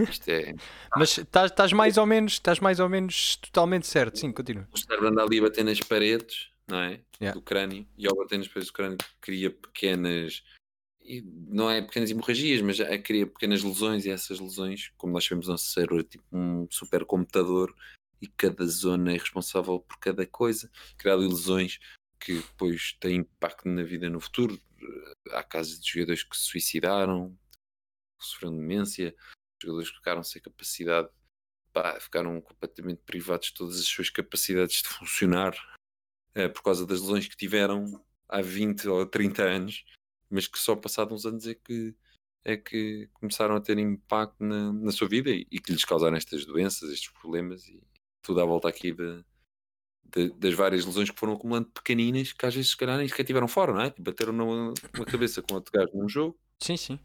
Isto 0.09 0.29
é. 0.29 0.55
Mas 0.97 1.19
estás 1.19 1.73
mais 1.73 1.97
ou 1.97 2.07
menos, 2.07 2.35
estás 2.35 2.61
mais 2.61 2.81
ou 2.81 2.89
menos 2.89 3.37
totalmente 3.37 3.87
certo. 3.87 4.19
Sim, 4.19 4.33
continua. 4.33 4.69
O 4.73 4.79
cérebro 4.79 5.09
anda 5.09 5.23
ali 5.23 5.39
a 5.39 5.43
bater 5.43 5.64
nas 5.64 5.81
paredes, 5.81 6.51
não 6.69 6.79
é? 6.79 7.01
Yeah. 7.21 7.39
Do 7.39 7.43
crânio, 7.43 7.87
e 7.97 8.07
ao 8.07 8.14
bater 8.14 8.39
nas 8.39 8.49
paredes 8.49 8.69
do 8.69 8.75
crânio 8.75 8.99
cria 9.21 9.51
pequenas. 9.51 10.45
e 11.03 11.23
Não 11.49 11.71
é 11.71 11.81
pequenas 11.81 12.11
hemorragias, 12.11 12.61
mas 12.61 12.79
é, 12.79 12.99
cria 12.99 13.27
pequenas 13.27 13.62
lesões, 13.62 14.05
e 14.05 14.11
essas 14.11 14.39
lesões, 14.39 14.93
como 14.99 15.14
nós 15.14 15.25
sabemos, 15.25 15.49
o 15.49 15.53
nosso 15.53 15.71
cérebro 15.71 16.01
é 16.01 16.05
tipo 16.05 16.25
um 16.31 16.67
supercomputador 16.71 17.75
e 18.21 18.27
cada 18.27 18.67
zona 18.67 19.12
é 19.12 19.19
responsável 19.19 19.81
por 19.81 19.99
cada 19.99 20.27
coisa, 20.27 20.71
criar 20.99 21.17
lesões 21.17 21.79
que 22.19 22.35
depois 22.35 22.97
têm 22.99 23.17
impacto 23.17 23.69
na 23.69 23.83
vida 23.83 24.09
no 24.09 24.21
futuro. 24.21 24.59
Há 25.31 25.43
casos 25.43 25.81
de 25.81 25.91
jogadores 25.91 26.22
que 26.22 26.37
se 26.37 26.45
suicidaram, 26.45 27.37
que 28.18 28.27
sofreram 28.27 28.57
demência, 28.57 29.14
jogadores 29.62 29.91
que 29.91 29.97
ficaram 29.97 30.22
sem 30.22 30.41
capacidade, 30.41 31.09
pá, 31.72 31.99
ficaram 32.01 32.41
completamente 32.41 33.03
privados 33.05 33.49
de 33.49 33.55
todas 33.55 33.79
as 33.79 33.87
suas 33.87 34.11
capacidades 34.11 34.83
de 34.83 34.89
funcionar 34.89 35.55
eh, 36.35 36.49
por 36.49 36.62
causa 36.62 36.87
das 36.87 37.01
lesões 37.01 37.29
que 37.29 37.37
tiveram 37.37 38.05
há 38.29 38.41
20 38.41 38.89
ou 38.89 39.07
30 39.07 39.43
anos, 39.43 39.85
mas 40.31 40.47
que 40.47 40.59
só 40.59 40.77
passados 40.77 41.12
uns 41.12 41.27
anos 41.27 41.47
é 41.47 41.55
que, 41.55 41.95
é 42.45 42.57
que 42.57 43.09
começaram 43.14 43.57
a 43.57 43.61
ter 43.61 43.79
impacto 43.79 44.43
na, 44.43 44.72
na 44.72 44.93
sua 44.93 45.09
vida 45.09 45.31
e, 45.31 45.47
e 45.51 45.61
que 45.61 45.72
lhes 45.72 45.85
causaram 45.85 46.16
estas 46.16 46.45
doenças, 46.45 46.91
estes 46.91 47.11
problemas 47.11 47.66
e 47.68 47.83
tudo 48.22 48.41
à 48.41 48.45
volta 48.45 48.68
aqui 48.68 48.93
de, 48.93 49.24
de- 50.13 50.31
das 50.31 50.55
várias 50.55 50.85
lesões 50.85 51.11
que 51.11 51.19
foram 51.19 51.35
acumulando 51.35 51.67
pequeninas 51.75 52.33
que 52.33 52.45
às 52.47 52.55
vezes 52.55 52.71
se 52.71 52.77
calhar 52.77 52.97
nem 52.99 53.09
sequer 53.09 53.25
tiveram 53.25 53.49
fora, 53.49 53.73
não 53.73 53.81
é? 53.83 53.91
Tipo, 53.91 54.03
bateram 54.03 54.33
numa, 54.33 54.75
numa 54.95 55.05
cabeça 55.07 55.43
com 55.43 55.55
outro 55.55 55.73
gajo 55.73 55.91
num 55.95 56.09
jogo, 56.09 56.39
Sim, 56.61 56.77
sim. 56.77 56.99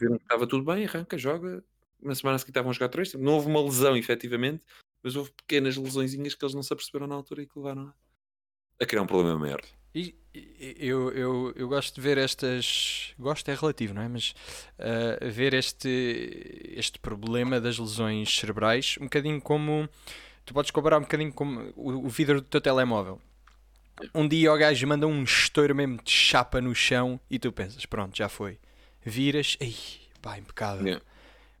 viram 0.00 0.16
que 0.18 0.24
estava 0.24 0.46
tudo 0.46 0.64
bem, 0.64 0.84
arranca, 0.84 1.16
joga. 1.18 1.64
Na 2.00 2.14
semana 2.14 2.38
seguinte 2.38 2.50
estavam 2.52 2.70
a 2.70 2.74
jogar 2.74 2.88
três. 2.88 3.14
Não 3.14 3.34
houve 3.34 3.46
uma 3.46 3.60
lesão, 3.62 3.96
efetivamente, 3.96 4.62
mas 5.02 5.14
houve 5.16 5.30
pequenas 5.32 5.76
lesõezinhas 5.76 6.34
que 6.34 6.44
eles 6.44 6.54
não 6.54 6.62
se 6.62 6.72
aperceberam 6.72 7.06
na 7.06 7.14
altura 7.14 7.42
e 7.42 7.46
que 7.46 7.56
levaram 7.56 7.92
a- 8.80 8.86
criar 8.86 9.02
um 9.02 9.06
problema 9.06 9.38
maior. 9.38 9.60
E, 9.94 10.14
eu, 10.78 11.10
eu, 11.12 11.52
eu 11.54 11.68
gosto 11.68 11.94
de 11.94 12.00
ver 12.00 12.16
estas. 12.18 13.12
Gosto 13.18 13.48
é 13.50 13.54
relativo, 13.54 13.92
não 13.94 14.00
é? 14.02 14.08
Mas 14.08 14.34
ah, 14.78 15.18
ver 15.30 15.52
este, 15.54 16.64
este 16.74 16.98
problema 16.98 17.60
das 17.60 17.78
lesões 17.78 18.34
cerebrais 18.36 18.96
um 19.00 19.04
bocadinho 19.04 19.40
como. 19.40 19.88
Tu 20.44 20.52
podes 20.52 20.70
comparar 20.70 20.98
um 20.98 21.02
bocadinho 21.02 21.32
como 21.32 21.72
o, 21.76 22.06
o 22.06 22.08
vidro 22.08 22.40
do 22.40 22.46
teu 22.46 22.60
telemóvel. 22.60 23.20
Um 24.14 24.26
dia 24.26 24.52
o 24.52 24.56
gajo 24.56 24.86
manda 24.86 25.06
um 25.06 25.22
estouro 25.22 25.74
mesmo 25.74 25.98
de 26.02 26.10
chapa 26.10 26.60
no 26.60 26.74
chão 26.74 27.20
e 27.30 27.38
tu 27.38 27.52
pensas, 27.52 27.86
pronto, 27.86 28.16
já 28.16 28.28
foi. 28.28 28.58
Viras, 29.04 29.56
ei, 29.60 29.76
pá, 30.20 30.38
impecável. 30.38 30.84
Yeah. 30.84 31.04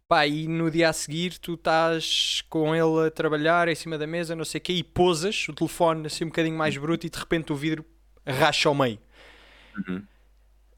Pá, 0.08 0.26
e 0.26 0.48
no 0.48 0.70
dia 0.70 0.88
a 0.88 0.92
seguir 0.92 1.38
tu 1.38 1.54
estás 1.54 2.42
com 2.48 2.74
ele 2.74 3.06
a 3.06 3.10
trabalhar 3.10 3.68
em 3.68 3.74
cima 3.74 3.96
da 3.96 4.06
mesa, 4.06 4.34
não 4.34 4.44
sei 4.44 4.58
o 4.58 4.62
quê, 4.62 4.72
e 4.72 4.82
pousas 4.82 5.46
o 5.48 5.52
telefone 5.52 6.06
assim 6.06 6.24
um 6.24 6.28
bocadinho 6.28 6.56
mais 6.56 6.76
bruto 6.76 7.06
e 7.06 7.10
de 7.10 7.18
repente 7.18 7.52
o 7.52 7.56
vidro 7.56 7.84
racha 8.26 8.68
ao 8.68 8.74
meio. 8.74 8.98
Uhum. 9.88 10.02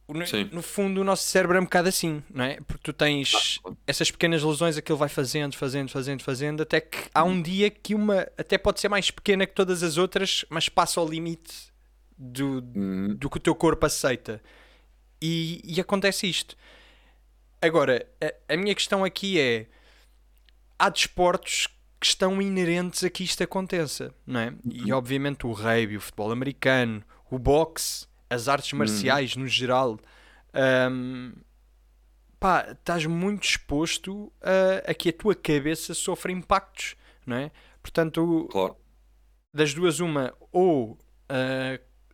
No, 0.07 0.57
no 0.57 0.63
fundo, 0.63 1.01
o 1.01 1.05
nosso 1.05 1.25
cérebro 1.25 1.57
é 1.57 1.61
um 1.61 1.65
bocado 1.65 1.89
assim, 1.89 2.23
não 2.31 2.45
é? 2.45 2.59
Porque 2.67 2.83
tu 2.83 2.93
tens 2.93 3.59
claro. 3.59 3.77
essas 3.87 4.11
pequenas 4.11 4.43
lesões, 4.43 4.77
aquilo 4.77 4.99
vai 4.99 5.09
fazendo, 5.09 5.57
fazendo, 5.57 5.91
fazendo, 5.91 6.23
fazendo, 6.23 6.63
até 6.63 6.81
que 6.81 7.09
há 7.15 7.25
um 7.25 7.41
dia 7.41 7.71
que 7.71 7.95
uma 7.95 8.27
até 8.37 8.59
pode 8.59 8.81
ser 8.81 8.89
mais 8.89 9.11
pequena 9.11 9.47
que 9.47 9.55
todas 9.55 9.83
as 9.83 9.97
outras, 9.97 10.45
mas 10.51 10.69
passa 10.69 11.01
ao 11.01 11.09
limite 11.09 11.73
do, 12.19 12.63
Uhum. 12.75 13.15
do 13.17 13.31
que 13.31 13.39
o 13.39 13.41
teu 13.41 13.55
corpo 13.55 13.87
aceita. 13.87 14.43
E, 15.23 15.63
e 15.65 15.81
acontece 15.81 16.29
isto. 16.29 16.55
Agora, 17.63 18.07
a, 18.49 18.55
a 18.55 18.57
minha 18.59 18.75
questão 18.75 19.05
aqui 19.05 19.41
é: 19.41 19.67
há 20.79 20.91
desportos 20.91 21.67
que 21.99 22.07
estão 22.07 22.43
inerentes 22.43 23.03
a 23.05 23.09
que 23.09 23.25
isto 23.25 23.43
aconteça, 23.43 24.15
não 24.27 24.39
é? 24.41 24.53
E 24.71 24.93
obviamente 24.93 25.47
o 25.47 25.53
rugby, 25.53 25.97
o 25.97 26.01
futebol 26.01 26.31
americano, 26.31 27.03
o 27.31 27.39
boxe, 27.39 28.07
as 28.35 28.49
artes 28.49 28.73
marciais 28.73 29.37
no 29.37 29.47
geral. 29.47 29.99
hum, 30.91 31.33
pá, 32.39 32.69
estás 32.73 33.07
muito 33.07 33.45
exposto 33.45 34.33
a, 34.43 34.91
a 34.91 34.95
que 34.95 35.09
a 35.09 35.13
tua 35.13 35.35
cabeça 35.35 35.95
sofra 35.95 36.31
impactos, 36.31 36.95
não 37.27 37.37
é? 37.37 37.51
Portanto, 37.83 38.49
Claro. 38.51 38.77
das 39.53 39.73
duas, 39.75 40.01
uma, 40.01 40.35
ou 40.53 40.99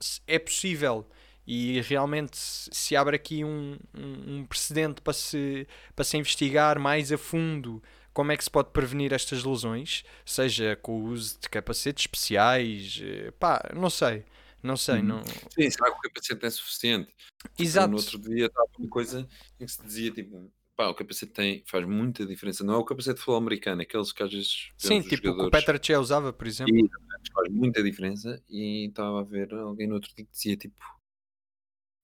se 0.01 0.21
é 0.27 0.39
possível 0.39 1.07
e 1.47 1.81
realmente 1.83 2.37
se 2.37 2.95
abre 2.95 3.17
aqui 3.17 3.45
um, 3.45 3.77
um, 3.95 4.37
um 4.39 4.47
precedente 4.47 5.01
para 5.03 5.13
se, 5.13 5.67
para 5.97 6.05
se 6.05 6.17
investigar 6.17 6.79
mais 6.79 7.11
a 7.13 7.19
fundo 7.19 7.83
como 8.13 8.33
é 8.33 8.37
que 8.37 8.45
se 8.45 8.51
pode 8.51 8.71
prevenir 8.71 9.13
estas 9.13 9.45
lesões, 9.45 10.05
seja 10.25 10.77
com 10.77 11.01
o 11.01 11.05
uso 11.07 11.39
de 11.41 11.49
capacetes 11.49 12.03
especiais, 12.05 13.01
eh, 13.03 13.31
pá, 13.39 13.63
não 13.75 13.89
sei, 13.89 14.25
não 14.63 14.77
sei, 14.77 14.97
Uhum. 14.97 15.03
não... 15.05 15.23
Sim, 15.25 15.71
será 15.71 15.91
que 15.91 15.99
o 15.99 16.01
capacete 16.01 16.47
é 16.47 16.51
suficiente? 16.51 17.15
Exato, 17.59 17.91
No 17.91 17.97
outro 17.97 18.19
dia 18.19 18.47
estava 18.47 18.69
uma 18.79 18.89
coisa 18.89 19.29
em 19.59 19.65
que 19.67 19.73
se 19.73 19.83
dizia 19.83 20.11
tipo, 20.11 20.53
pá, 20.77 20.89
o 20.89 20.95
capacete 20.95 21.33
tem, 21.33 21.63
faz 21.67 21.87
muita 21.87 22.27
diferença. 22.27 22.63
Não 22.65 22.75
é 22.75 22.77
o 22.77 22.85
capacete 22.85 23.15
de 23.17 23.21
futebol 23.21 23.39
americano, 23.39 23.83
aqueles 23.83 24.13
que 24.13 24.23
às 24.23 24.31
vezes 24.33 24.71
sim, 24.77 25.01
tipo 25.03 25.15
o 25.15 25.21
que 25.21 25.29
o 25.29 25.33
jogadores 25.33 25.65
Petr 25.65 25.77
Cech 25.87 25.99
usava, 25.99 26.33
por 26.33 26.47
exemplo. 26.47 26.75
e 26.77 26.89
faz 27.33 27.49
muita 27.51 27.83
diferença. 27.83 28.43
E 28.49 28.89
estava 28.89 29.21
a 29.21 29.25
ver 29.25 29.53
alguém 29.55 29.87
no 29.87 29.95
outro 29.95 30.11
dia 30.15 30.25
que 30.25 30.31
dizia 30.33 30.57
tipo, 30.57 30.77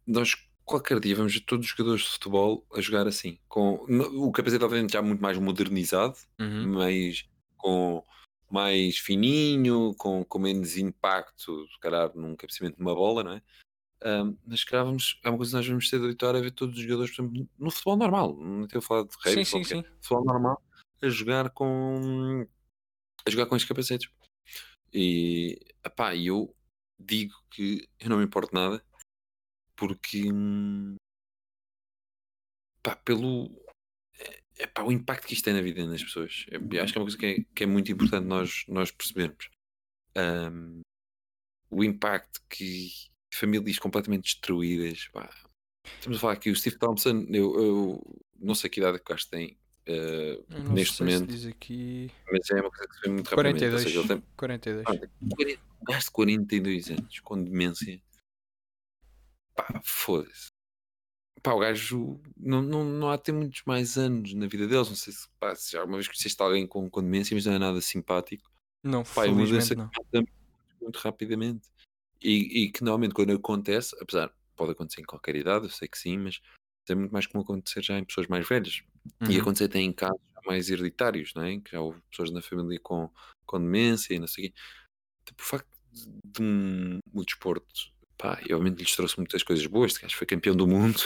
nós 0.06 0.34
qualquer 0.64 0.98
dia 1.00 1.14
vamos 1.14 1.32
ver 1.34 1.40
todos 1.40 1.64
os 1.66 1.70
jogadores 1.70 2.02
de 2.02 2.08
futebol 2.10 2.66
a 2.74 2.80
jogar 2.80 3.06
assim, 3.06 3.38
com 3.48 3.84
no- 3.88 4.26
o 4.26 4.32
capacete 4.32 4.64
obviamente 4.64 4.92
já 4.92 5.02
muito 5.02 5.20
mais 5.22 5.38
modernizado, 5.38 6.16
Uhum. 6.40 6.72
mas 6.74 7.24
com 7.56 8.04
mais 8.50 8.98
fininho, 8.98 9.94
com, 9.96 10.24
com 10.24 10.38
menos 10.38 10.76
impacto, 10.76 11.66
se 11.68 11.78
calhar 11.80 12.10
num 12.14 12.36
cabeceamento 12.36 12.76
de 12.76 12.82
uma 12.82 12.94
bola, 12.94 13.24
não 13.24 13.32
é? 13.32 13.42
Ahm, 14.02 14.36
mas 14.46 14.60
se 14.60 14.66
calhar 14.66 14.84
vamos, 14.84 15.18
é 15.24 15.28
uma 15.28 15.36
coisa 15.36 15.52
que 15.52 15.56
nós 15.56 15.66
vamos 15.66 15.90
ter 15.90 15.98
de 15.98 16.04
habituar 16.04 16.36
a 16.36 16.40
ver 16.40 16.50
todos 16.50 16.76
os 16.76 16.82
jogadores, 16.82 17.14
por 17.14 17.22
exemplo, 17.22 17.48
no 17.58 17.70
futebol 17.70 17.96
normal, 17.96 18.36
não 18.36 18.66
a 18.72 18.80
falar 18.80 19.04
de 19.04 19.16
rugby, 19.24 19.44
Sim, 19.44 19.64
sim, 19.64 19.82
futebol, 20.00 20.24
normal, 20.24 20.62
a 21.02 21.08
jogar 21.08 21.50
com 21.50 22.46
a 23.26 23.30
jogar 23.30 23.46
com 23.46 23.56
estes 23.56 23.68
capacetes. 23.68 24.10
E 24.92 25.58
epá, 25.84 26.14
e 26.14 26.26
eu 26.26 26.54
digo 26.98 27.34
que 27.50 27.88
eu 27.98 28.08
não 28.08 28.18
me 28.18 28.24
importo 28.24 28.54
nada 28.54 28.82
porque 29.74 30.32
hum, 30.32 30.96
pá, 32.82 32.96
pelo 32.96 33.50
é, 34.58 34.66
pá, 34.66 34.82
o 34.82 34.92
impacto 34.92 35.26
que 35.26 35.34
isto 35.34 35.44
tem 35.44 35.54
na 35.54 35.60
vida 35.60 35.86
das 35.86 36.02
pessoas. 36.02 36.46
Eu 36.50 36.60
acho 36.82 36.92
que 36.92 36.98
é 36.98 37.00
uma 37.00 37.06
coisa 37.06 37.18
que 37.18 37.26
é, 37.26 37.36
que 37.54 37.64
é 37.64 37.66
muito 37.66 37.90
importante 37.92 38.24
nós, 38.24 38.64
nós 38.68 38.90
percebermos. 38.90 39.50
Hum, 40.16 40.80
o 41.70 41.84
impacto 41.84 42.40
que 42.48 42.90
famílias 43.32 43.78
completamente 43.78 44.24
destruídas. 44.24 45.08
pá. 45.08 45.28
Estamos 45.98 46.18
a 46.18 46.20
falar 46.20 46.32
aqui, 46.34 46.50
o 46.50 46.56
Steve 46.56 46.78
Thompson, 46.78 47.26
eu, 47.30 47.60
eu 47.60 48.18
não 48.38 48.54
sei 48.54 48.68
que 48.68 48.80
idade 48.80 48.96
é 48.96 48.98
que 48.98 49.04
o 49.04 49.14
gajo 49.14 49.28
tem 49.28 49.56
não 50.48 50.72
neste 50.72 50.96
se 50.96 51.02
momento, 51.02 51.28
diz 51.28 51.46
aqui... 51.46 52.10
mas 52.30 52.50
é 52.50 52.54
uma 52.54 52.70
coisa 52.70 52.88
que 52.88 52.94
se 52.96 53.00
vê 53.02 53.08
muito 53.08 53.28
rapidamente. 53.28 53.64
Ou 53.64 53.70
42, 53.70 53.82
seja, 53.82 53.98
ele 54.00 54.08
tem 54.08 54.22
42. 54.36 54.86
ah, 54.86 54.98
tem 54.98 55.28
40 55.28 55.60
um 55.80 55.84
gajo 55.84 56.04
de 56.04 56.10
42 56.10 56.90
anos 56.90 57.20
com 57.20 57.44
demência. 57.44 58.02
Pá, 59.54 59.80
foda-se. 59.84 60.48
Pá, 61.42 61.52
o 61.52 61.58
gajo 61.58 62.20
não, 62.36 62.62
não, 62.62 62.84
não 62.84 63.10
há 63.10 63.16
de 63.16 63.24
ter 63.24 63.32
muitos 63.32 63.62
mais 63.66 63.96
anos 63.96 64.32
na 64.34 64.46
vida 64.46 64.66
deles. 64.66 64.88
Não 64.88 64.96
sei 64.96 65.12
se, 65.12 65.28
pá, 65.38 65.54
se 65.54 65.72
já 65.72 65.80
alguma 65.80 65.98
vez 65.98 66.08
conheceste 66.08 66.42
alguém 66.42 66.66
com, 66.66 66.88
com 66.90 67.02
demência, 67.02 67.34
mas 67.34 67.46
não 67.46 67.52
é 67.52 67.58
nada 67.58 67.80
simpático. 67.80 68.50
Não, 68.82 69.02
Pá, 69.02 69.26
é 69.26 69.30
uma 69.30 69.46
doença 69.46 69.74
que 69.74 69.80
não. 69.80 69.86
mata 69.86 70.28
muito 70.80 70.96
rapidamente. 70.96 71.68
E, 72.20 72.64
e 72.64 72.72
que 72.72 72.82
normalmente 72.82 73.14
quando 73.14 73.32
acontece, 73.32 73.94
apesar, 74.00 74.32
pode 74.56 74.72
acontecer 74.72 75.02
em 75.02 75.04
qualquer 75.04 75.36
idade, 75.36 75.66
eu 75.66 75.70
sei 75.70 75.86
que 75.86 75.98
sim, 75.98 76.16
mas 76.18 76.40
é 76.88 76.94
muito 76.94 77.12
mais 77.12 77.26
comum 77.26 77.44
acontecer 77.44 77.82
já 77.82 77.98
em 77.98 78.04
pessoas 78.04 78.26
mais 78.26 78.48
velhas. 78.48 78.82
E 79.28 79.34
Uhum. 79.34 79.42
acontecer 79.42 79.64
até 79.64 79.78
em 79.78 79.92
casos 79.92 80.20
mais 80.46 80.70
hereditários, 80.70 81.32
não 81.34 81.42
é? 81.42 81.58
Que 81.60 81.72
já 81.72 81.80
houve 81.80 82.00
pessoas 82.10 82.30
na 82.30 82.40
família 82.40 82.78
com, 82.80 83.10
com 83.44 83.60
demência 83.60 84.14
e 84.14 84.18
não 84.18 84.26
sei 84.28 84.46
o 84.46 84.48
quê. 84.48 84.54
Tipo, 85.26 85.42
o 85.42 85.46
facto 85.46 85.68
de, 85.92 86.06
de 86.24 86.42
um, 86.42 86.98
o 87.12 87.24
desporto, 87.24 87.66
pá, 88.16 88.40
e 88.48 88.52
obviamente 88.54 88.80
lhes 88.80 88.94
trouxe 88.96 89.16
muitas 89.18 89.42
coisas 89.42 89.66
boas. 89.66 89.92
Este 89.92 90.02
gajo 90.02 90.16
foi 90.16 90.26
campeão 90.26 90.56
do 90.56 90.66
mundo, 90.66 91.00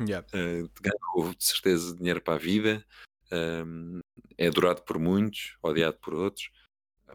Yeah. 0.00 0.26
eh, 0.32 0.64
ganhou 0.80 1.34
de 1.34 1.44
certeza 1.44 1.94
dinheiro 1.94 2.20
para 2.20 2.34
a 2.34 2.38
vida, 2.38 2.84
ehm, 3.30 4.00
é 4.38 4.46
adorado 4.46 4.82
por 4.82 4.98
muitos, 4.98 5.56
odiado 5.62 5.98
por 5.98 6.14
outros. 6.14 6.50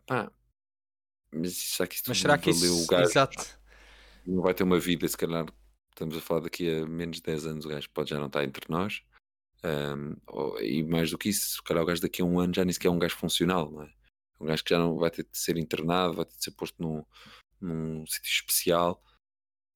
Pá, 0.06 0.32
mas 1.32 1.56
será 1.58 1.88
que 1.88 1.96
isto 1.96 2.08
Mas 2.08 2.20
será 2.20 2.38
que 2.38 2.52
valeu 2.52 2.74
o 2.74 2.78
isso. 2.78 2.88
gajo? 2.88 3.04
Exato. 3.04 3.60
Não 4.26 4.42
vai 4.42 4.54
ter 4.54 4.64
uma 4.64 4.80
vida, 4.80 5.08
se 5.08 5.18
calhar, 5.18 5.46
estamos 5.90 6.18
a 6.18 6.22
falar 6.22 6.42
daqui 6.42 6.70
a 6.70 6.86
menos 6.86 7.18
de 7.18 7.24
10 7.24 7.46
anos, 7.46 7.66
o 7.66 7.70
gajo 7.70 7.90
pode 7.92 8.10
já 8.10 8.20
não 8.20 8.28
estar 8.28 8.44
entre 8.44 8.66
nós. 8.70 9.04
Ou- 10.28 10.62
e 10.62 10.84
mais 10.84 11.12
do 11.12 11.18
que 11.18 11.30
isso, 11.30 11.56
se 11.56 11.64
calhar 11.64 11.84
o 11.84 11.86
gajo 11.86 12.02
daqui 12.02 12.22
a 12.22 12.26
um 12.26 12.40
ano 12.40 12.54
já 12.54 12.64
nem 12.64 12.74
sequer 12.74 12.88
é 12.88 12.92
um 12.92 13.00
gajo 13.00 13.16
funcional, 13.16 13.72
não 13.72 13.84
é? 13.84 13.94
Um 14.40 14.46
gajo 14.46 14.64
que 14.64 14.70
já 14.74 14.80
não 14.80 14.98
vai 14.98 15.12
ter 15.12 15.24
de 15.24 15.38
ser 15.38 15.58
internado, 15.58 16.14
vai 16.14 16.26
ter 16.26 16.36
de 16.38 16.44
ser 16.44 16.52
posto 16.52 16.82
num, 16.82 17.04
num 17.60 18.06
sítio 18.08 18.30
especial, 18.30 19.04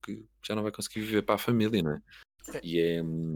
que 0.04 0.26
já 0.46 0.56
não 0.56 0.64
vai 0.64 0.72
conseguir 0.72 1.02
viver 1.02 1.22
para 1.24 1.36
a 1.36 1.40
família, 1.40 1.82
não 1.82 1.94
é? 1.94 2.02
É. 2.56 2.62
E 2.64 2.80
é. 2.80 3.02
hum, 3.02 3.36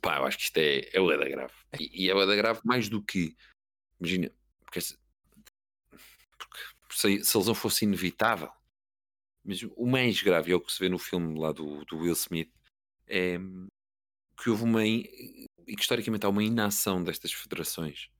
Pá, 0.00 0.18
eu 0.18 0.24
acho 0.24 0.38
que 0.38 0.44
isto 0.44 0.56
é, 0.58 0.88
é 0.92 1.00
o 1.00 1.06
da 1.06 1.28
grave. 1.28 1.54
E, 1.78 2.04
e 2.04 2.10
é 2.10 2.14
o 2.14 2.26
da 2.26 2.36
grave 2.36 2.60
mais 2.64 2.88
do 2.88 3.02
que. 3.02 3.36
Imagina, 4.00 4.30
porque, 4.64 4.80
se, 4.80 4.98
porque 6.38 6.58
se, 6.90 7.24
se 7.24 7.36
a 7.36 7.40
lesão 7.40 7.54
fosse 7.54 7.84
inevitável, 7.84 8.50
mas 9.44 9.62
o 9.62 9.86
mais 9.86 10.20
grave, 10.20 10.52
é 10.52 10.54
o 10.54 10.60
que 10.60 10.72
se 10.72 10.80
vê 10.80 10.88
no 10.88 10.98
filme 10.98 11.38
lá 11.38 11.52
do, 11.52 11.84
do 11.84 11.98
Will 11.98 12.12
Smith, 12.12 12.52
é 13.06 13.38
hum, 13.38 13.68
que 14.42 14.50
houve 14.50 14.64
uma. 14.64 14.84
E 14.84 15.46
que 15.66 15.80
historicamente 15.80 16.26
há 16.26 16.28
uma 16.28 16.44
inação 16.44 17.02
destas 17.02 17.32
federações 17.32 18.10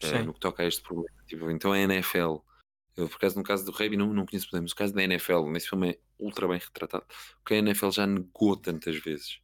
Sim. 0.00 0.22
no 0.22 0.34
que 0.34 0.40
toca 0.40 0.62
a 0.62 0.66
este 0.66 0.82
problema. 0.82 1.24
Tipo, 1.26 1.50
então 1.50 1.72
a 1.72 1.78
NFL, 1.78 2.36
eu 2.96 3.08
por 3.08 3.16
acaso 3.16 3.36
no 3.36 3.42
caso 3.44 3.64
do 3.64 3.72
rugby 3.72 3.96
não, 3.96 4.12
não 4.12 4.24
conheço, 4.26 4.48
mas 4.52 4.62
no 4.62 4.74
caso 4.76 4.94
da 4.94 5.02
NFL, 5.02 5.46
nesse 5.50 5.68
filme 5.68 5.90
é 5.90 5.98
ultra 6.18 6.48
bem 6.48 6.58
retratado, 6.58 7.04
porque 7.38 7.54
a 7.54 7.58
NFL 7.58 7.90
já 7.90 8.06
negou 8.06 8.56
tantas 8.56 8.96
vezes, 8.96 9.40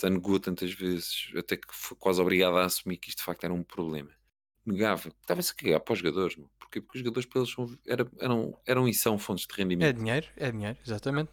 já 0.00 0.10
negou 0.10 0.38
tantas 0.40 0.72
vezes, 0.72 1.30
até 1.36 1.56
que 1.56 1.66
foi 1.70 1.96
quase 1.98 2.20
obrigado 2.20 2.56
a 2.56 2.64
assumir 2.64 2.98
que 2.98 3.08
isto 3.08 3.18
de 3.18 3.24
facto 3.24 3.44
era 3.44 3.54
um 3.54 3.62
problema. 3.62 4.10
Negava, 4.66 5.08
estava-se 5.08 5.52
a 5.52 5.54
cagar 5.54 5.80
para 5.80 5.92
os 5.92 5.98
jogadores, 5.98 6.36
meu. 6.36 6.50
Porquê? 6.58 6.80
Porque 6.80 6.98
os 6.98 7.04
jogadores 7.04 7.28
para 7.28 7.40
eles 7.40 7.52
são, 7.52 7.78
era, 7.86 8.10
eram, 8.18 8.58
eram 8.66 8.88
e 8.88 8.94
são 8.94 9.18
fontes 9.18 9.46
de 9.46 9.52
É 9.52 9.56
rendimento 9.58 9.96
dinheiro, 9.98 10.26
é 10.36 10.50
dinheiro, 10.50 10.78
exatamente. 10.84 11.30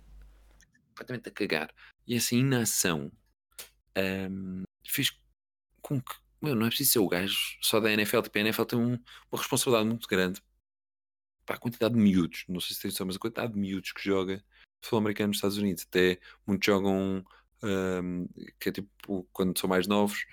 completamente 0.90 1.30
a 1.30 1.32
cagar. 1.32 1.74
E 2.06 2.16
essa 2.16 2.36
inação 2.36 3.12
ahm, 3.96 4.64
fez 4.86 5.12
com 5.82 6.02
que, 6.02 6.14
meu, 6.42 6.56
não 6.56 6.66
é 6.66 6.70
preciso 6.70 6.92
ser 6.92 7.00
o 7.00 7.08
gajo 7.08 7.38
só 7.62 7.80
da 7.80 7.92
NFL. 7.92 8.22
Tipo, 8.22 8.38
a 8.38 8.42
NFL 8.42 8.64
tem 8.66 8.80
um- 8.80 9.00
uma 9.32 9.40
responsabilidade 9.40 9.88
muito 9.88 10.08
grande 10.08 10.42
para 11.46 11.56
a 11.56 11.60
quantidade 11.60 11.94
de 11.94 12.00
miúdos. 12.00 12.46
Não 12.48 12.60
sei 12.60 12.76
se 12.76 12.82
tem 12.82 12.92
noção, 12.92 13.08
mas 13.08 13.16
a 13.16 13.20
quantidade 13.20 13.54
de 13.54 13.60
miúdos 13.60 13.92
que 13.92 14.04
joga 14.04 14.44
futebol 14.84 15.00
americano 15.00 15.28
nos 15.30 15.38
Estados 15.38 15.58
Unidos. 15.58 15.86
Até 15.88 16.20
muitos 16.46 16.66
jogam, 16.66 17.24
ahm, 17.64 18.26
que 18.60 18.70
é 18.70 18.72
tipo, 18.72 19.28
quando 19.32 19.58
são 19.60 19.70
mais 19.70 19.88
novos, 19.88 20.26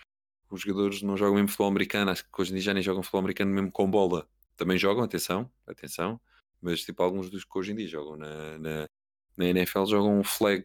os 0.51 0.63
jogadores 0.63 1.03
não 1.03 1.17
jogam 1.17 1.35
mesmo 1.35 1.49
futebol 1.49 1.69
americano. 1.69 2.11
Acho 2.11 2.25
que 2.25 2.41
hoje 2.41 2.51
em 2.51 2.55
dia 2.55 2.63
já 2.63 2.75
nem 2.75 2.83
jogam 2.83 3.03
futebol 3.03 3.21
americano 3.21 3.53
mesmo 3.53 3.71
com 3.71 3.91
bola. 3.91 4.29
Também 4.57 4.79
jogam, 4.79 5.05
atenção, 5.05 5.51
atenção. 5.67 6.21
Mas 6.61 6.83
tipo, 6.83 7.03
alguns 7.03 7.31
dos 7.31 7.45
que 7.45 7.59
hoje 7.59 7.73
em 7.73 7.77
dia 7.77 7.87
jogam 7.87 8.17
na, 8.17 8.59
na, 8.59 8.89
na 9.37 9.45
NFL 9.47 9.85
jogam 9.87 10.25
flag, 10.25 10.65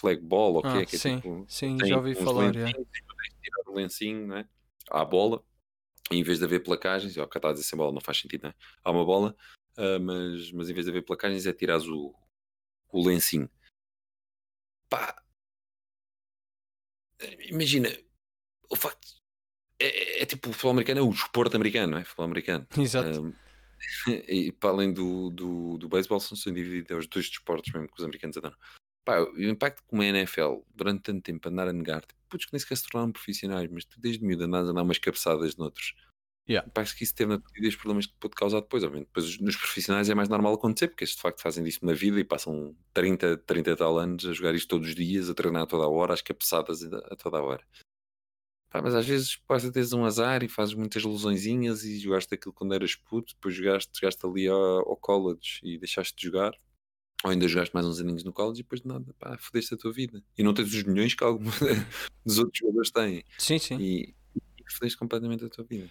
flag 0.00 0.20
ball, 0.20 0.54
ou 0.54 0.58
o 0.58 0.62
que 0.62 0.68
Ah, 0.68 0.80
é? 0.80 0.86
Que 0.86 0.96
é 0.96 0.98
sim, 0.98 1.16
tipo, 1.16 1.44
sim, 1.48 1.78
já 1.84 1.96
ouvi 1.96 2.14
falar. 2.14 2.52
lencinhos, 2.52 2.70
é. 2.70 2.82
tirar 3.42 3.68
o 3.68 3.74
lencinho 3.74 4.26
não 4.26 4.36
é? 4.38 4.48
à 4.90 5.04
bola, 5.04 5.44
e 6.10 6.16
em 6.16 6.22
vez 6.22 6.38
de 6.38 6.44
haver 6.44 6.62
placagens, 6.62 7.16
ó, 7.18 7.26
cá 7.26 7.38
está 7.38 7.50
a 7.50 7.52
dizer 7.52 7.64
sem 7.64 7.76
bola, 7.76 7.92
não 7.92 8.00
faz 8.00 8.18
sentido, 8.18 8.44
não 8.44 8.50
é? 8.50 8.54
Há 8.82 8.90
uma 8.90 9.04
bola, 9.04 9.36
ah, 9.78 9.98
mas, 9.98 10.52
mas 10.52 10.68
em 10.68 10.74
vez 10.74 10.84
de 10.84 10.90
haver 10.90 11.04
placagens 11.04 11.46
é 11.46 11.52
tirares 11.52 11.86
o, 11.86 12.14
o 12.92 13.06
lencinho. 13.06 13.50
Pá, 14.88 15.14
imagina, 17.48 17.88
o 18.70 18.76
facto 18.76 19.08
é, 19.80 19.86
é- 20.20 20.22
é 20.22 20.26
tipo 20.26 20.50
o 20.50 20.52
futebol 20.52 20.72
americano, 20.72 21.00
é 21.00 21.02
o 21.02 21.10
esporte 21.10 21.56
americano, 21.56 21.92
não 21.92 21.98
é? 21.98 22.04
Futebol 22.04 22.26
americano. 22.26 22.66
Exato. 22.78 23.22
Um, 23.22 23.34
e 24.28 24.52
para 24.52 24.70
além 24.70 24.92
do, 24.92 25.30
do, 25.30 25.78
do 25.78 25.88
beisebol, 25.88 26.20
são 26.20 26.36
sem 26.36 26.52
dúvida 26.52 26.96
os 26.96 27.06
dois 27.06 27.28
desportos 27.28 27.72
mesmo 27.72 27.88
que 27.88 27.98
os 27.98 28.04
americanos 28.04 28.36
adoram. 28.36 28.56
Pá, 29.04 29.20
o 29.22 29.42
impacto 29.42 29.82
como 29.86 30.02
a 30.02 30.06
NFL 30.06 30.60
durante 30.74 31.02
tanto 31.04 31.22
tempo 31.22 31.48
andar 31.48 31.68
a 31.68 31.72
negar, 31.72 32.02
tipo, 32.04 32.20
putos 32.28 32.46
que 32.46 32.52
nem 32.52 32.60
sequer 32.60 32.76
se 32.76 32.88
tornaram 32.88 33.12
profissionais, 33.12 33.70
mas 33.70 33.84
tu 33.84 34.00
desde 34.00 34.24
miúdo 34.24 34.44
andas 34.44 34.68
a 34.68 34.72
dar 34.72 34.82
umas 34.82 34.98
cabeçadas 34.98 35.56
noutros. 35.56 35.94
Yeah. 36.48 36.66
Impacto 36.66 36.96
que 36.96 37.04
isso 37.04 37.14
teve 37.14 37.30
na 37.30 37.38
tua 37.38 37.52
vida 37.52 37.66
e 37.66 37.68
os 37.68 37.76
problemas 37.76 38.06
que 38.06 38.14
pode 38.18 38.34
causar 38.34 38.60
depois. 38.60 38.82
Obviamente, 38.82 39.08
depois 39.08 39.38
nos 39.38 39.56
profissionais 39.56 40.08
é 40.08 40.14
mais 40.14 40.28
normal 40.28 40.54
acontecer, 40.54 40.88
porque 40.88 41.04
eles 41.04 41.14
de 41.14 41.20
facto 41.20 41.42
fazem 41.42 41.62
disso 41.62 41.84
na 41.84 41.92
vida 41.92 42.18
e 42.18 42.24
passam 42.24 42.74
30, 42.94 43.36
30 43.38 43.70
e 43.70 43.76
tal 43.76 43.98
anos 43.98 44.24
a 44.24 44.32
jogar 44.32 44.54
isto 44.54 44.68
todos 44.68 44.88
os 44.88 44.94
dias, 44.94 45.28
a 45.28 45.34
treinar 45.34 45.64
a 45.64 45.66
toda 45.66 45.84
a 45.84 45.88
hora, 45.88 46.14
às 46.14 46.22
cabeçadas 46.22 46.82
a 46.82 47.16
toda 47.16 47.38
a 47.38 47.42
hora. 47.42 47.64
Pá, 48.70 48.82
mas 48.82 48.94
às 48.94 49.06
vezes 49.06 49.36
podes 49.36 49.70
teres 49.70 49.92
um 49.92 50.04
azar 50.04 50.42
e 50.42 50.48
fazes 50.48 50.74
muitas 50.74 51.02
lesõezinhas 51.02 51.84
e 51.84 51.98
jogaste 51.98 52.34
aquilo 52.34 52.52
quando 52.52 52.74
eras 52.74 52.94
puto, 52.94 53.34
depois 53.34 53.54
jogaste, 53.54 53.90
jogaste 53.98 54.26
ali 54.26 54.46
ao, 54.46 54.90
ao 54.90 54.96
college 54.96 55.60
e 55.62 55.78
deixaste 55.78 56.14
de 56.14 56.24
jogar, 56.24 56.52
ou 57.24 57.30
ainda 57.30 57.48
jogaste 57.48 57.74
mais 57.74 57.86
uns 57.86 57.98
aninhos 57.98 58.24
no 58.24 58.32
college 58.32 58.60
e 58.60 58.62
depois 58.62 58.82
de 58.82 58.88
nada, 58.88 59.14
pá, 59.18 59.38
fodeste 59.38 59.74
a 59.74 59.76
tua 59.78 59.92
vida. 59.92 60.22
E 60.36 60.42
não 60.42 60.52
tens 60.52 60.68
os 60.68 60.82
milhões 60.82 61.14
que 61.14 61.24
alguns 61.24 61.58
dos 62.24 62.38
outros 62.38 62.58
jogadores 62.58 62.90
têm. 62.90 63.24
Sim, 63.38 63.58
sim. 63.58 63.78
E, 63.78 64.14
e 64.36 64.72
fodeste 64.72 64.98
completamente 64.98 65.44
a 65.44 65.48
tua 65.48 65.64
vida. 65.64 65.90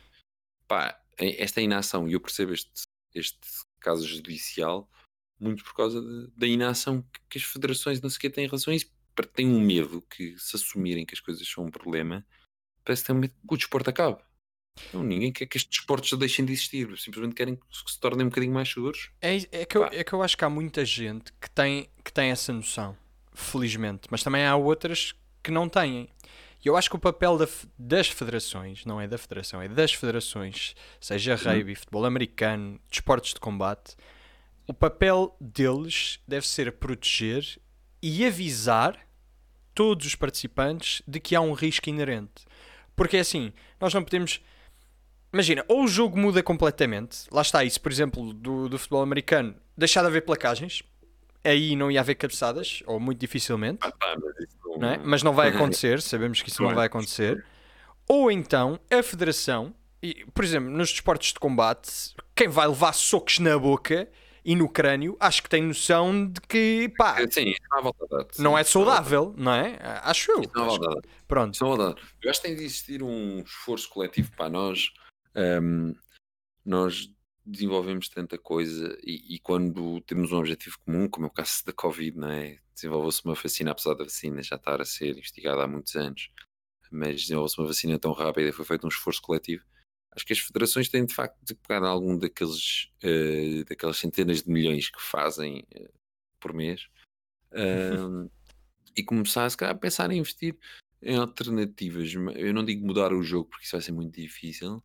Pá, 0.68 1.00
esta 1.18 1.62
inação, 1.62 2.08
e 2.08 2.14
eu 2.14 2.22
percebo 2.22 2.54
este, 2.54 2.84
este 3.14 3.40
caso 3.80 4.08
judicial 4.08 4.90
muito 5.40 5.64
por 5.64 5.76
causa 5.76 6.02
de- 6.02 6.32
da 6.36 6.48
inação 6.48 7.02
que, 7.02 7.20
que 7.30 7.38
as 7.38 7.44
federações 7.44 8.02
não 8.02 8.10
que 8.10 8.30
têm 8.30 8.46
em 8.46 8.48
relação 8.48 8.74
a 8.74 8.76
isso. 8.76 8.92
Porque 9.16 9.32
Têm 9.34 9.48
um 9.48 9.60
medo 9.60 10.02
que 10.04 10.38
se 10.38 10.56
assumirem 10.56 11.06
que 11.06 11.16
as 11.16 11.20
coisas 11.20 11.48
são 11.48 11.66
um 11.66 11.72
problema, 11.72 12.26
parece 12.86 13.02
que 13.02 13.08
têm 13.08 13.16
um 13.16 13.20
medo 13.20 13.34
que 13.34 13.54
o 13.54 13.58
desporto 13.58 13.90
acabe. 13.90 14.22
Não, 14.94 15.04
ninguém 15.04 15.32
quer 15.34 15.48
que 15.48 15.58
estes 15.58 15.80
desportos 15.80 16.12
deixem 16.20 16.46
de 16.46 16.54
existir, 16.54 16.96
simplesmente 17.00 17.34
querem 17.34 17.56
que 17.56 17.64
se 17.72 18.00
tornem 18.00 18.28
um 18.28 18.30
bocadinho 18.30 18.54
mais 18.54 18.70
seguros. 18.70 19.10
É, 19.20 19.38
é, 19.52 19.66
que 19.66 19.76
eu, 19.76 19.86
é 19.86 20.04
que 20.04 20.14
eu 20.14 20.22
acho 20.22 20.38
que 20.38 20.46
há 20.46 20.50
muita 20.50 20.86
gente 20.86 21.34
que 21.34 21.50
tem, 21.50 21.90
que 22.04 22.14
tem 22.14 22.30
essa 22.30 22.54
noção, 22.54 22.96
felizmente, 23.34 24.08
mas 24.12 24.22
também 24.22 24.46
há 24.46 24.56
outras 24.56 25.16
que 25.42 25.50
não 25.50 25.68
têm. 25.68 26.10
Eu 26.68 26.76
acho 26.76 26.90
que 26.90 26.96
o 26.96 27.00
papel 27.00 27.38
da 27.38 27.48
das 27.80 28.10
federações, 28.10 28.86
não 28.86 29.00
é 29.00 29.08
da 29.08 29.18
federação, 29.18 29.62
é 29.62 29.68
das 29.70 29.94
federações, 29.94 30.76
seja 31.00 31.36
rugby, 31.36 31.76
futebol 31.76 32.04
americano, 32.06 32.80
desportos 32.90 33.34
de 33.34 33.40
combate, 33.40 33.96
o 34.68 34.74
papel 34.74 35.36
deles 35.40 36.20
deve 36.28 36.46
ser 36.46 36.74
proteger 36.74 37.58
e 38.02 38.26
avisar 38.26 39.00
todos 39.74 40.06
os 40.08 40.16
participantes 40.16 41.02
de 41.08 41.20
que 41.22 41.36
há 41.36 41.42
um 41.42 41.54
risco 41.54 41.88
inerente. 41.90 42.46
Porque 42.96 43.16
é 43.16 43.22
assim, 43.22 43.54
nós 43.80 43.94
não 43.94 44.04
podemos. 44.04 44.42
Imagina, 45.32 45.64
ou 45.68 45.84
o 45.84 45.88
jogo 45.88 46.18
muda 46.18 46.44
completamente, 46.44 47.28
lá 47.32 47.44
está 47.44 47.64
isso, 47.64 47.80
por 47.80 47.92
exemplo, 47.92 48.34
do, 48.34 48.68
do 48.68 48.78
futebol 48.78 49.04
americano, 49.04 49.56
deixar 49.78 50.02
de 50.02 50.08
haver 50.08 50.26
placagens, 50.26 50.84
aí 51.44 51.76
não 51.76 51.92
ia 51.92 52.02
haver 52.02 52.16
cabeçadas, 52.16 52.82
ou 52.86 53.00
muito 53.00 53.20
dificilmente, 53.20 53.80
Ah, 53.82 53.92
pá, 53.92 54.18
mas 54.22 54.36
isso 54.40 54.57
não- 54.80 54.90
é? 54.90 54.98
mas 55.04 55.24
não 55.24 55.34
vai 55.34 55.50
acontecer, 55.50 56.02
sabemos 56.02 56.42
que 56.42 56.50
isso 56.50 56.62
não 56.62 56.72
é. 56.72 56.76
vai 56.76 56.88
acontecer. 56.88 57.46
Ou 58.08 58.32
então 58.32 58.80
a 58.90 59.04
federação, 59.04 59.74
e, 60.02 60.26
por 60.34 60.44
exemplo, 60.44 60.70
nos 60.70 60.92
desportos 60.92 61.34
de 61.34 61.40
combate, 61.40 62.16
quem 62.36 62.48
vai 62.48 62.68
levar 62.68 62.94
socos 62.94 63.40
na 63.40 63.58
boca 63.58 64.08
e 64.46 64.56
no 64.56 64.70
crânio, 64.70 65.18
acho 65.20 65.44
que 65.44 65.50
tem 65.50 65.62
noção 65.62 66.26
de 66.26 66.40
que, 66.40 66.90
pá, 66.98 67.18
Sim, 67.30 67.54
não 67.70 67.80
a 67.80 67.82
dar. 68.10 68.26
Sim, 68.32 68.42
não 68.44 68.58
é 68.58 68.62
a 68.62 68.64
saudável, 68.64 69.34
não 69.38 69.54
é? 69.54 69.78
Acho 70.04 70.32
eu. 70.32 70.40
Acho- 70.40 70.80
dar. 70.80 71.02
Pronto. 71.28 71.58
Eu 72.24 72.30
acho 72.30 72.42
que 72.42 72.48
tem 72.48 72.56
de 72.56 72.64
existir 72.64 73.04
um 73.04 73.40
esforço 73.42 73.90
coletivo 73.90 74.32
para 74.38 74.50
nós. 74.50 74.90
Ahm, 75.36 75.94
nós 76.66 77.10
desenvolvemos 77.48 78.10
tanta 78.10 78.38
coisa 78.38 78.98
e, 79.04 79.36
e 79.36 79.40
quando 79.40 80.02
temos 80.02 80.32
um 80.32 80.38
objetivo 80.38 80.78
comum, 80.86 81.08
como 81.08 81.26
é 81.26 81.30
o 81.30 81.32
caso 81.32 81.66
da 81.66 81.74
Covid, 81.74 82.18
não 82.18 82.30
é? 82.30 82.60
desenvolveu-se 82.78 83.26
uma 83.26 83.34
vacina, 83.34 83.72
apesar 83.72 83.96
da 83.96 84.04
vacina 84.04 84.44
já 84.44 84.56
estar 84.56 84.80
a 84.80 84.86
ser 84.86 85.18
investigada 85.18 85.64
há 85.64 85.68
muitos 85.68 85.96
anos, 85.96 86.30
mas 86.92 87.22
desenvolveu-se 87.22 87.60
uma 87.60 87.68
vacina 87.68 87.98
tão 87.98 88.12
rápida 88.14 88.50
e 88.50 88.52
foi 88.52 88.66
feito 88.66 88.86
um 88.86 88.90
esforço 88.90 89.22
coletivo. 89.22 89.66
Acho 90.12 90.26
que 90.26 90.34
as 90.34 90.40
federações 90.40 90.90
têm 90.90 91.06
de 91.06 91.14
facto 91.14 91.38
de 91.44 91.56
pegar 91.56 91.82
em 91.82 91.90
algum 91.90 92.18
daqueles, 92.18 92.92
eh, 93.02 93.64
daquelas 93.68 93.98
centenas 93.98 94.44
de 94.44 94.50
milhões 94.50 94.90
que 94.90 95.02
fazem 95.02 95.66
eh, 95.72 95.92
por 96.40 96.54
mês 96.54 96.88
ahm, 97.52 98.30
e 98.96 99.04
começar, 99.04 99.50
se 99.50 99.58
calhar, 99.58 99.76
a 99.76 99.78
pensar 99.78 100.12
em 100.12 100.20
investir 100.20 100.58
em 101.02 101.18
alternativas. 101.18 102.14
Eu 102.14 102.54
não 102.54 102.64
digo 102.64 102.86
mudar 102.86 103.14
o 103.14 103.24
jogo 103.24 103.50
porque 103.50 103.66
isso 103.66 103.76
vai 103.76 103.82
ser 103.82 103.92
muito 103.92 104.20
difícil. 104.20 104.84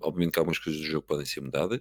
Obviamente 0.00 0.32
que 0.32 0.38
algumas 0.38 0.58
coisas 0.58 0.80
do 0.80 0.86
jogo 0.86 1.06
podem 1.06 1.26
ser 1.26 1.42
mudadas, 1.42 1.80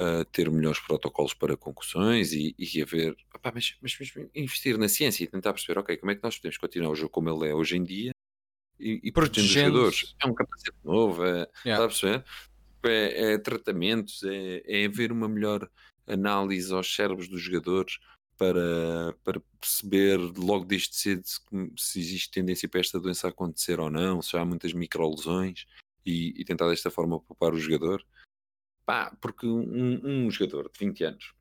uh, 0.00 0.24
ter 0.26 0.50
melhores 0.50 0.80
protocolos 0.80 1.34
para 1.34 1.56
concussões 1.56 2.32
e, 2.32 2.54
e 2.58 2.82
haver. 2.82 3.16
Opá, 3.34 3.52
mas, 3.54 3.76
mas, 3.80 3.96
mas, 3.98 4.28
investir 4.34 4.78
na 4.78 4.88
ciência 4.88 5.24
e 5.24 5.26
tentar 5.26 5.52
perceber, 5.52 5.78
ok, 5.78 5.96
como 5.96 6.12
é 6.12 6.14
que 6.14 6.22
nós 6.22 6.36
podemos 6.36 6.58
continuar 6.58 6.90
o 6.90 6.94
jogo 6.96 7.10
como 7.10 7.30
ele 7.30 7.50
é 7.50 7.54
hoje 7.54 7.76
em 7.76 7.84
dia 7.84 8.12
e, 8.78 9.00
e 9.02 9.12
protegendo 9.12 9.86
os 9.88 9.96
jogadores. 9.96 10.16
É 10.22 10.26
um 10.26 10.34
capacete 10.34 10.76
novo, 10.84 11.24
é, 11.24 11.48
yeah. 11.64 11.84
a 11.84 11.88
perceber? 11.88 12.24
É, 12.84 13.32
é 13.32 13.38
tratamentos, 13.38 14.22
é, 14.22 14.62
é 14.64 14.86
haver 14.86 15.10
uma 15.10 15.28
melhor 15.28 15.68
análise 16.06 16.72
aos 16.72 16.94
cérebros 16.94 17.28
dos 17.28 17.40
jogadores 17.40 17.98
para, 18.38 19.14
para 19.24 19.40
perceber 19.60 20.18
logo 20.18 20.64
desde 20.64 20.94
cedo 20.94 21.22
se, 21.24 21.40
se, 21.76 21.98
existe 21.98 22.30
tendência 22.30 22.68
para 22.68 22.80
esta 22.80 23.00
doença 23.00 23.28
acontecer 23.28 23.80
ou 23.80 23.90
não, 23.90 24.20
se 24.22 24.36
há 24.36 24.44
muitas 24.44 24.72
microlesões 24.72 25.66
e, 26.04 26.34
e 26.40 26.44
tentar 26.44 26.68
desta 26.68 26.90
forma 26.90 27.18
poupar 27.20 27.54
o 27.54 27.58
jogador. 27.58 28.04
Pá, 28.86 29.14
porque 29.20 29.46
um, 29.46 30.00
um 30.04 30.30
jogador 30.30 30.70
de 30.70 30.78
20 30.78 31.04
anos 31.04 31.34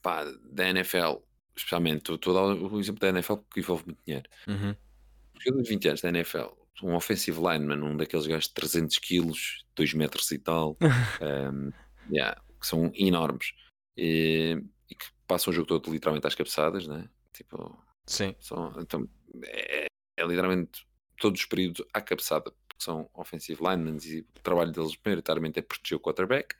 pá, 0.00 0.24
da 0.50 0.68
NFL, 0.70 1.18
especialmente, 1.54 2.12
estou 2.12 2.36
a 2.36 2.54
dar 2.54 2.62
o 2.62 2.80
exemplo 2.80 3.00
da 3.00 3.08
NFL 3.08 3.36
porque 3.36 3.60
envolve 3.60 3.84
muito 3.86 4.02
dinheiro. 4.04 4.28
Uhum. 4.48 4.70
Um 4.70 5.40
jogador 5.40 5.62
de 5.62 5.68
20 5.68 5.88
anos 5.88 6.00
da 6.00 6.08
NFL, 6.08 6.48
um 6.82 6.94
offensive 6.94 7.38
lineman, 7.38 7.82
um 7.82 7.96
daqueles 7.96 8.26
gajos 8.26 8.48
de 8.48 8.54
300 8.54 8.98
quilos, 8.98 9.64
2 9.76 9.94
metros 9.94 10.30
e 10.30 10.38
tal, 10.38 10.76
um, 11.52 11.70
yeah, 12.10 12.40
que 12.58 12.66
são 12.66 12.90
enormes 12.94 13.52
e, 13.96 14.58
e, 14.88 14.94
que 14.94 15.06
passam 15.26 15.50
o 15.50 15.54
jogo 15.54 15.66
todo 15.68 15.92
literalmente 15.92 16.26
às 16.26 16.34
cabeçadas, 16.34 16.86
né? 16.86 17.08
Tipo, 17.32 17.78
Sim. 18.06 18.34
São, 18.40 18.72
então, 18.80 19.08
é, 19.44 19.86
é 20.16 20.26
literalmente 20.26 20.86
todos 21.18 21.40
os 21.40 21.46
períodos 21.46 21.84
à 21.92 22.00
cabeçada 22.00 22.52
que 22.82 22.84
são 22.84 23.08
offensive 23.14 23.62
linemen 23.62 23.96
e 24.04 24.20
o 24.20 24.42
trabalho 24.42 24.72
deles 24.72 24.96
prioritariamente 24.96 25.60
é 25.60 25.62
proteger 25.62 25.96
o 25.96 26.00
quarterback. 26.00 26.56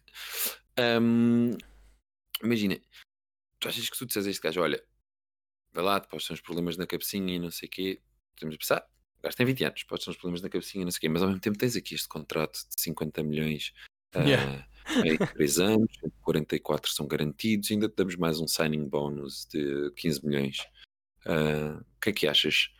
Um, 0.79 1.51
imagina, 2.43 2.81
tu 3.59 3.69
achas 3.69 3.91
que 3.91 3.99
tu 3.99 4.07
disseres 4.07 4.29
a 4.29 4.31
este 4.31 4.41
gajo, 4.41 4.61
olha, 4.61 4.83
vai 5.73 5.83
lá, 5.83 5.99
depois 5.99 6.25
são 6.25 6.35
os 6.35 6.41
problemas 6.41 6.77
na 6.77 6.87
cabecinha 6.87 7.35
e 7.35 7.39
não 7.39 7.51
sei 7.51 7.69
o 7.69 7.71
quê, 7.71 8.01
temos 8.37 8.55
a 8.55 8.59
pensar, 8.59 8.89
o 9.19 9.23
gajo 9.23 9.37
tem 9.37 9.47
20 9.47 9.65
anos, 9.65 9.83
pode 9.83 10.05
ser 10.05 10.11
uns 10.11 10.17
problemas 10.17 10.43
na 10.43 10.49
cabecinha 10.49 10.83
e 10.83 10.85
não 10.85 10.93
sei 10.93 10.99
o 10.99 11.01
quê, 11.01 11.09
mas 11.09 11.23
ao 11.23 11.29
mesmo 11.29 11.41
tempo 11.41 11.59
tens 11.59 11.75
aqui 11.75 11.95
este 11.95 12.09
contrato 12.09 12.53
de 12.69 12.81
50 12.81 13.23
milhões 13.25 13.73
yeah. 14.15 14.67
uh, 14.97 15.05
em 15.05 15.17
3 15.19 15.59
anos, 15.59 15.91
44 16.23 16.93
são 16.93 17.07
garantidos, 17.07 17.71
ainda 17.71 17.89
te 17.89 17.97
damos 17.97 18.15
mais 18.15 18.39
um 18.39 18.47
signing 18.47 18.89
bonus 18.89 19.47
de 19.47 19.91
15 19.97 20.25
milhões. 20.25 20.59
Uh, 21.27 21.81
o 21.81 22.01
que 22.01 22.11
é 22.11 22.13
que 22.13 22.29
achas? 22.29 22.71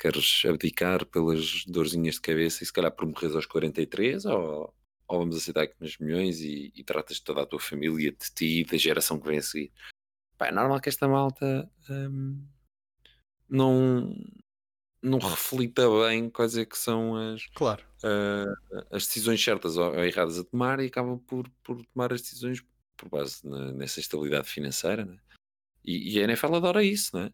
Queres 0.00 0.42
abdicar 0.48 1.04
pelas 1.04 1.64
dorzinhas 1.66 2.14
de 2.14 2.22
cabeça 2.22 2.62
e 2.62 2.66
se 2.66 2.72
calhar 2.72 2.90
por 2.90 3.06
morreres 3.06 3.36
aos 3.36 3.44
43 3.44 4.24
ou, 4.24 4.74
ou 5.06 5.18
vamos 5.18 5.36
aceitar 5.36 5.66
que 5.66 5.74
nos 5.78 5.98
milhões 5.98 6.40
e, 6.40 6.72
e, 6.74 6.82
tratas 6.82 7.18
de 7.18 7.24
toda 7.24 7.42
a 7.42 7.46
tua 7.46 7.60
família, 7.60 8.10
de 8.10 8.34
ti 8.34 8.60
e 8.60 8.64
da 8.64 8.78
geração 8.78 9.20
que 9.20 9.28
vem 9.28 9.38
a 9.38 9.42
seguir. 9.42 9.70
Pá, 10.38 10.46
é 10.48 10.52
normal 10.52 10.80
que 10.80 10.88
esta 10.88 11.06
malta 11.06 11.70
hum, 11.90 12.42
não, 13.46 14.16
não 15.02 15.18
reflita 15.18 15.82
bem 16.06 16.30
quais 16.30 16.56
é 16.56 16.64
que 16.64 16.78
são 16.78 17.34
as, 17.34 17.44
claro. 17.48 17.84
uh, 18.02 18.86
as 18.90 19.06
decisões 19.06 19.44
certas 19.44 19.76
ou, 19.76 19.92
ou, 19.92 20.04
erradas 20.04 20.38
a 20.38 20.44
tomar 20.44 20.80
e 20.80 20.86
acaba 20.86 21.18
por, 21.18 21.46
por 21.62 21.84
tomar 21.86 22.10
as 22.10 22.22
decisões 22.22 22.64
por 22.96 23.10
base 23.10 23.46
na, 23.46 23.70
nessa 23.72 24.00
estabilidade 24.00 24.48
financeira. 24.48 25.04
Né? 25.04 25.18
E, 25.84 26.14
e 26.14 26.20
a 26.20 26.24
NFL 26.24 26.54
adora 26.54 26.82
isso, 26.82 27.14
não 27.14 27.24
é? 27.24 27.32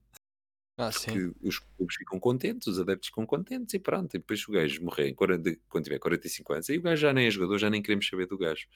Ah. 0.79 0.91
Porque 0.93 1.33
os 1.41 1.59
clubes 1.59 1.97
ficam 1.97 2.21
contentes, 2.21 2.67
os 2.67 2.79
adeptos 2.79 3.09
ficam 3.09 3.25
contentes 3.25 3.73
e 3.75 3.79
pronto. 3.79 4.15
E 4.15 4.19
depois 4.19 4.47
o 4.47 4.53
gajo 4.53 4.85
morrer 4.85 5.15
quando, 5.15 5.57
quando 5.69 5.85
tiver 5.85 5.99
45 5.99 6.53
anos, 6.53 6.71
aí 6.71 6.79
o 6.79 6.83
gajo 6.83 7.01
já 7.01 7.13
nem 7.13 7.27
é 7.27 7.31
jogador, 7.31 7.59
já 7.59 7.71
nem 7.71 7.83
queremos 7.83 8.07
saber 8.07 8.27
do 8.27 8.37
gajo. 8.37 8.69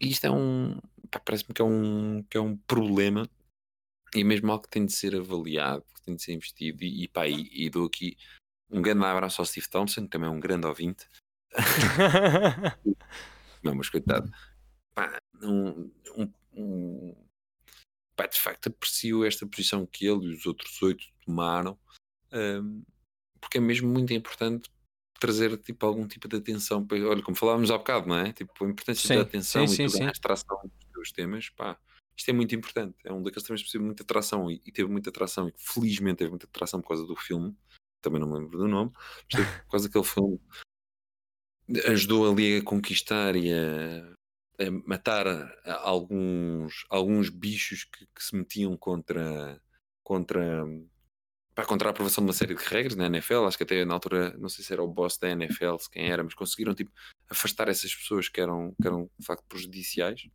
E 0.00 0.08
isto 0.08 0.26
é 0.26 0.30
um. 0.30 0.78
Parece-me 1.24 1.54
que 1.54 1.60
é 1.60 1.64
um, 1.64 2.22
que 2.22 2.36
é 2.36 2.40
um 2.40 2.56
problema 2.56 3.28
e 4.14 4.20
é 4.20 4.24
mesmo 4.24 4.50
algo 4.50 4.64
que 4.64 4.70
tem 4.70 4.86
de 4.86 4.92
ser 4.92 5.16
avaliado, 5.16 5.84
que 5.94 6.02
tem 6.02 6.14
de 6.14 6.22
ser 6.22 6.32
investido. 6.32 6.84
E, 6.84 7.04
e 7.04 7.08
pá, 7.08 7.26
e, 7.26 7.48
e 7.52 7.70
dou 7.70 7.86
aqui 7.86 8.16
um 8.70 8.80
grande 8.80 9.04
abraço 9.04 9.40
ao 9.40 9.46
Steve 9.46 9.68
Thompson, 9.68 10.02
que 10.02 10.08
também 10.08 10.28
é 10.28 10.32
um 10.32 10.40
grande 10.40 10.66
ouvinte. 10.66 11.08
não, 13.62 13.74
mas 13.74 13.88
coitado. 13.88 14.30
Pá, 14.94 15.20
um, 15.42 15.90
um, 16.16 16.32
um 16.54 17.14
pá, 18.22 18.26
de 18.26 18.40
facto 18.40 18.68
aprecio 18.68 19.24
esta 19.24 19.46
posição 19.46 19.86
que 19.86 20.06
ele 20.06 20.26
e 20.26 20.34
os 20.34 20.46
outros 20.46 20.80
oito 20.82 21.04
tomaram, 21.24 21.78
um, 22.32 22.82
porque 23.40 23.58
é 23.58 23.60
mesmo 23.60 23.88
muito 23.88 24.12
importante 24.12 24.70
trazer 25.18 25.56
tipo, 25.58 25.84
algum 25.86 26.06
tipo 26.06 26.28
de 26.28 26.36
atenção. 26.36 26.84
Para, 26.86 26.98
olha, 27.08 27.22
como 27.22 27.36
falávamos 27.36 27.70
há 27.70 27.78
bocado, 27.78 28.08
não 28.08 28.16
é? 28.16 28.32
Tipo, 28.32 28.64
a 28.64 28.68
importância 28.68 29.06
sim, 29.06 29.14
da 29.14 29.22
atenção 29.22 29.66
sim, 29.66 29.84
e 29.84 29.90
sim, 29.90 29.98
toda 29.98 30.08
a 30.08 30.10
atração 30.10 30.60
dos 30.62 30.92
teus 30.92 31.12
temas, 31.12 31.48
pá, 31.50 31.78
isto 32.16 32.28
é 32.28 32.32
muito 32.32 32.54
importante. 32.54 32.96
É 33.04 33.12
um 33.12 33.22
daqueles 33.22 33.46
temas 33.46 33.62
que 33.62 33.70
teve 33.70 33.84
muita 33.84 34.02
atração 34.02 34.50
e, 34.50 34.60
e, 34.64 34.72
teve 34.72 34.90
muita 34.90 35.10
atração, 35.10 35.48
e 35.48 35.54
felizmente 35.56 36.18
teve 36.18 36.30
muita 36.30 36.46
atração 36.46 36.80
por 36.80 36.88
causa 36.88 37.06
do 37.06 37.16
filme, 37.16 37.56
também 38.00 38.20
não 38.20 38.28
me 38.28 38.38
lembro 38.38 38.58
do 38.58 38.68
nome, 38.68 38.92
mas 39.32 39.46
por 39.46 39.70
causa 39.70 39.88
daquele 39.88 40.04
filme 40.04 40.40
ajudou 41.86 42.30
ali 42.30 42.56
a 42.58 42.62
conquistar 42.62 43.36
e 43.36 43.52
a 43.52 44.12
matar 44.70 45.26
alguns, 45.82 46.84
alguns 46.88 47.28
bichos 47.28 47.84
que, 47.84 48.06
que, 48.06 48.22
se 48.22 48.36
metiam 48.36 48.76
contra, 48.76 49.60
contra, 50.02 50.64
pá, 51.54 51.64
contra 51.64 51.88
a 51.88 51.90
aprovação 51.90 52.24
de 52.24 52.28
uma 52.28 52.34
série 52.34 52.54
de 52.54 52.64
regras 52.64 52.96
na 52.96 53.06
NFL. 53.06 53.44
Acho 53.46 53.56
que 53.56 53.64
até 53.64 53.84
na 53.84 53.94
altura, 53.94 54.36
não 54.38 54.48
sei 54.48 54.64
se 54.64 54.72
era 54.72 54.82
o 54.82 54.88
boss 54.88 55.18
da 55.18 55.30
NFL, 55.30 55.76
se 55.78 55.90
quem 55.90 56.10
era, 56.10 56.22
mas 56.22 56.34
conseguiram 56.34 56.74
tipo, 56.74 56.90
afastar 57.28 57.68
essas 57.68 57.94
pessoas 57.94 58.28
que 58.28 58.40
eram, 58.40 58.74
que 58.80 58.86
eram 58.86 59.10
de 59.18 59.26
facto 59.26 59.44
prejudiciais 59.48 60.28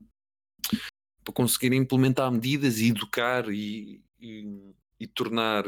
para 1.23 1.33
conseguirem 1.33 1.79
implementar 1.79 2.31
medidas 2.31 2.79
e 2.79 2.89
educar 2.89 3.49
e, 3.49 4.01
e, 4.19 4.73
e 4.97 5.07
tornar 5.07 5.65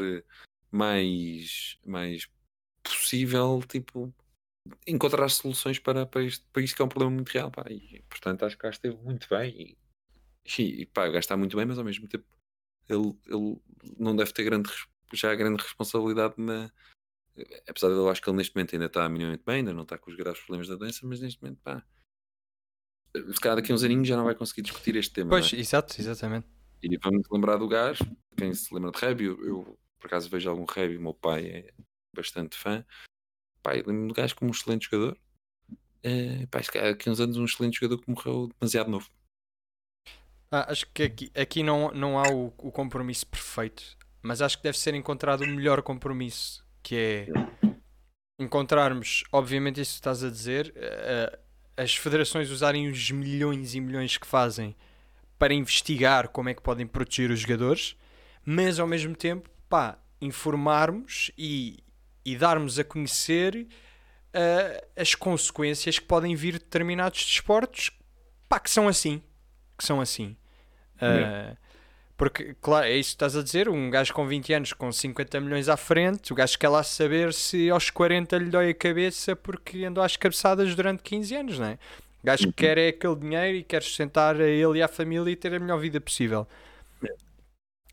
mais, 0.70 1.78
mais 1.84 2.26
possível 2.82 3.62
tipo 3.68 4.14
encontrar 4.86 5.28
soluções 5.28 5.78
para, 5.78 6.06
para, 6.06 6.22
isto, 6.22 6.46
para 6.52 6.62
isto 6.62 6.76
que 6.76 6.82
é 6.82 6.84
um 6.84 6.88
problema 6.88 7.14
muito 7.14 7.30
real. 7.30 7.50
Pá. 7.50 7.64
E, 7.70 8.02
portanto, 8.08 8.44
acho 8.44 8.56
que 8.56 8.62
o 8.62 8.64
gajo 8.64 8.76
esteve 8.76 8.96
muito 8.96 9.28
bem. 9.28 9.76
E, 10.58 10.62
e 10.62 10.86
pá, 10.86 11.02
o 11.08 11.12
gajo 11.12 11.18
está 11.18 11.36
muito 11.36 11.56
bem, 11.56 11.66
mas 11.66 11.78
ao 11.78 11.84
mesmo 11.84 12.08
tempo 12.08 12.24
ele, 12.88 13.16
ele 13.26 13.60
não 13.98 14.14
deve 14.16 14.32
ter 14.32 14.44
grande, 14.44 14.70
já 15.12 15.34
grande 15.34 15.62
responsabilidade 15.62 16.34
na. 16.38 16.70
Apesar 17.66 17.88
de 17.88 17.94
eu 17.94 18.08
acho 18.08 18.20
que 18.20 18.28
ele 18.28 18.36
neste 18.36 18.54
momento 18.54 18.74
ainda 18.74 18.86
está 18.86 19.08
minimamente 19.08 19.44
bem, 19.46 19.56
ainda 19.56 19.72
não 19.72 19.84
está 19.84 19.96
com 19.96 20.10
os 20.10 20.16
graves 20.16 20.40
problemas 20.40 20.68
da 20.68 20.74
doença, 20.74 21.06
mas 21.06 21.20
neste 21.20 21.40
momento, 21.40 21.60
pá, 21.62 21.82
se 23.14 23.40
calhar 23.40 23.56
daqui 23.56 23.72
a 23.72 23.74
uns 23.74 23.82
aninhos 23.82 24.06
já 24.06 24.16
não 24.16 24.24
vai 24.24 24.34
conseguir 24.34 24.62
discutir 24.62 24.96
este 24.96 25.12
tema. 25.12 25.30
Pois, 25.30 25.52
é? 25.52 25.56
exato, 25.56 25.94
exatamente. 25.98 26.46
E 26.82 26.96
vamos 26.98 27.26
lembrar 27.30 27.56
do 27.56 27.68
gajo, 27.68 28.04
quem 28.36 28.52
se 28.52 28.74
lembra 28.74 28.90
de 28.90 28.98
rugby, 28.98 29.24
eu, 29.24 29.78
por 29.98 30.06
acaso 30.06 30.28
vejo 30.28 30.50
algum 30.50 30.64
rugby, 30.64 30.96
o 30.96 31.02
meu 31.02 31.14
pai 31.14 31.46
é 31.46 31.74
bastante 32.14 32.56
fã, 32.56 32.84
Pá, 33.62 33.72
lembro-me 33.72 34.08
do 34.08 34.14
gajo 34.14 34.34
como 34.36 34.50
um 34.50 34.54
excelente 34.54 34.88
jogador. 34.90 35.16
É, 36.02 36.46
pá, 36.46 36.60
aqui 36.90 37.10
uns 37.10 37.20
anos 37.20 37.36
um 37.36 37.44
excelente 37.44 37.78
jogador 37.78 38.02
que 38.02 38.10
morreu 38.10 38.50
demasiado 38.58 38.90
novo. 38.90 39.08
Ah, 40.50 40.70
acho 40.70 40.86
que 40.92 41.04
aqui, 41.04 41.30
aqui 41.34 41.62
não, 41.62 41.92
não 41.92 42.18
há 42.18 42.28
o, 42.28 42.46
o, 42.58 42.72
compromisso 42.72 43.24
perfeito, 43.26 43.96
mas 44.20 44.42
acho 44.42 44.56
que 44.56 44.64
deve 44.64 44.76
ser 44.76 44.94
encontrado 44.94 45.42
o 45.42 45.46
melhor 45.46 45.80
compromisso, 45.80 46.64
que 46.82 46.96
é 46.96 47.28
encontrarmos, 48.36 49.22
obviamente 49.30 49.80
isso 49.80 49.92
que 49.92 49.98
estás 49.98 50.24
a 50.24 50.30
dizer, 50.30 50.74
uh, 50.76 51.38
as 51.76 51.94
federações 51.94 52.50
usarem 52.50 52.88
os 52.88 53.10
milhões 53.12 53.74
e 53.76 53.80
milhões 53.80 54.16
que 54.16 54.26
fazem 54.26 54.74
para 55.38 55.54
investigar 55.54 56.28
como 56.28 56.48
é 56.48 56.54
que 56.54 56.62
podem 56.62 56.86
proteger 56.86 57.30
os 57.30 57.40
jogadores, 57.40 57.96
mas 58.44 58.80
ao 58.80 58.88
mesmo 58.88 59.14
tempo, 59.14 59.48
pá, 59.68 59.98
informarmos 60.20 61.30
e, 61.38 61.78
e 62.24 62.36
darmos 62.36 62.78
a 62.78 62.84
conhecer 62.84 63.66
uh, 64.34 64.86
as 64.96 65.14
consequências 65.14 65.98
que 65.98 66.04
podem 66.04 66.34
vir 66.34 66.54
de 66.54 66.60
determinados 66.60 67.24
desportos 67.24 67.90
pá, 68.48 68.58
que 68.58 68.70
são 68.70 68.88
assim. 68.88 69.22
Que 69.78 69.84
são 69.84 70.00
assim. 70.00 70.36
Uh, 70.96 71.56
porque, 72.16 72.54
claro, 72.60 72.84
é 72.84 72.96
isso 72.96 73.10
que 73.10 73.14
estás 73.14 73.34
a 73.34 73.42
dizer. 73.42 73.66
Um 73.66 73.88
gajo 73.88 74.12
com 74.12 74.26
20 74.26 74.52
anos, 74.52 74.72
com 74.74 74.92
50 74.92 75.40
milhões 75.40 75.70
à 75.70 75.76
frente, 75.76 76.32
o 76.32 76.36
gajo 76.36 76.58
quer 76.58 76.68
lá 76.68 76.82
saber 76.82 77.32
se 77.32 77.70
aos 77.70 77.88
40 77.88 78.36
lhe 78.36 78.50
dói 78.50 78.70
a 78.70 78.74
cabeça 78.74 79.34
porque 79.34 79.84
andou 79.84 80.04
às 80.04 80.16
cabeçadas 80.18 80.74
durante 80.74 81.02
15 81.02 81.34
anos, 81.34 81.58
não 81.58 81.66
é? 81.66 81.78
O 82.22 82.26
gajo 82.26 82.42
que 82.42 82.46
uhum. 82.48 82.52
quer 82.52 82.76
é 82.76 82.88
aquele 82.88 83.16
dinheiro 83.16 83.56
e 83.56 83.62
quer 83.62 83.82
sustentar 83.82 84.38
a 84.38 84.46
ele 84.46 84.80
e 84.80 84.82
à 84.82 84.88
família 84.88 85.30
e 85.30 85.36
ter 85.36 85.54
a 85.54 85.58
melhor 85.58 85.78
vida 85.78 85.98
possível. 85.98 86.46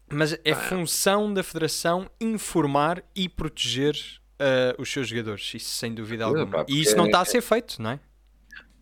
Mas 0.09 0.39
é 0.43 0.55
função 0.55 1.33
da 1.33 1.43
Federação 1.43 2.09
informar 2.19 3.03
e 3.15 3.27
proteger 3.27 3.95
uh, 4.39 4.81
os 4.81 4.91
seus 4.91 5.07
jogadores, 5.09 5.53
isso 5.53 5.71
sem 5.71 5.93
dúvida 5.93 6.25
alguma. 6.25 6.47
Pá, 6.47 6.65
e 6.67 6.81
isso 6.81 6.95
não 6.95 7.05
está 7.05 7.21
a 7.21 7.25
ser 7.25 7.41
feito, 7.41 7.81
não 7.81 7.91
é? 7.91 7.99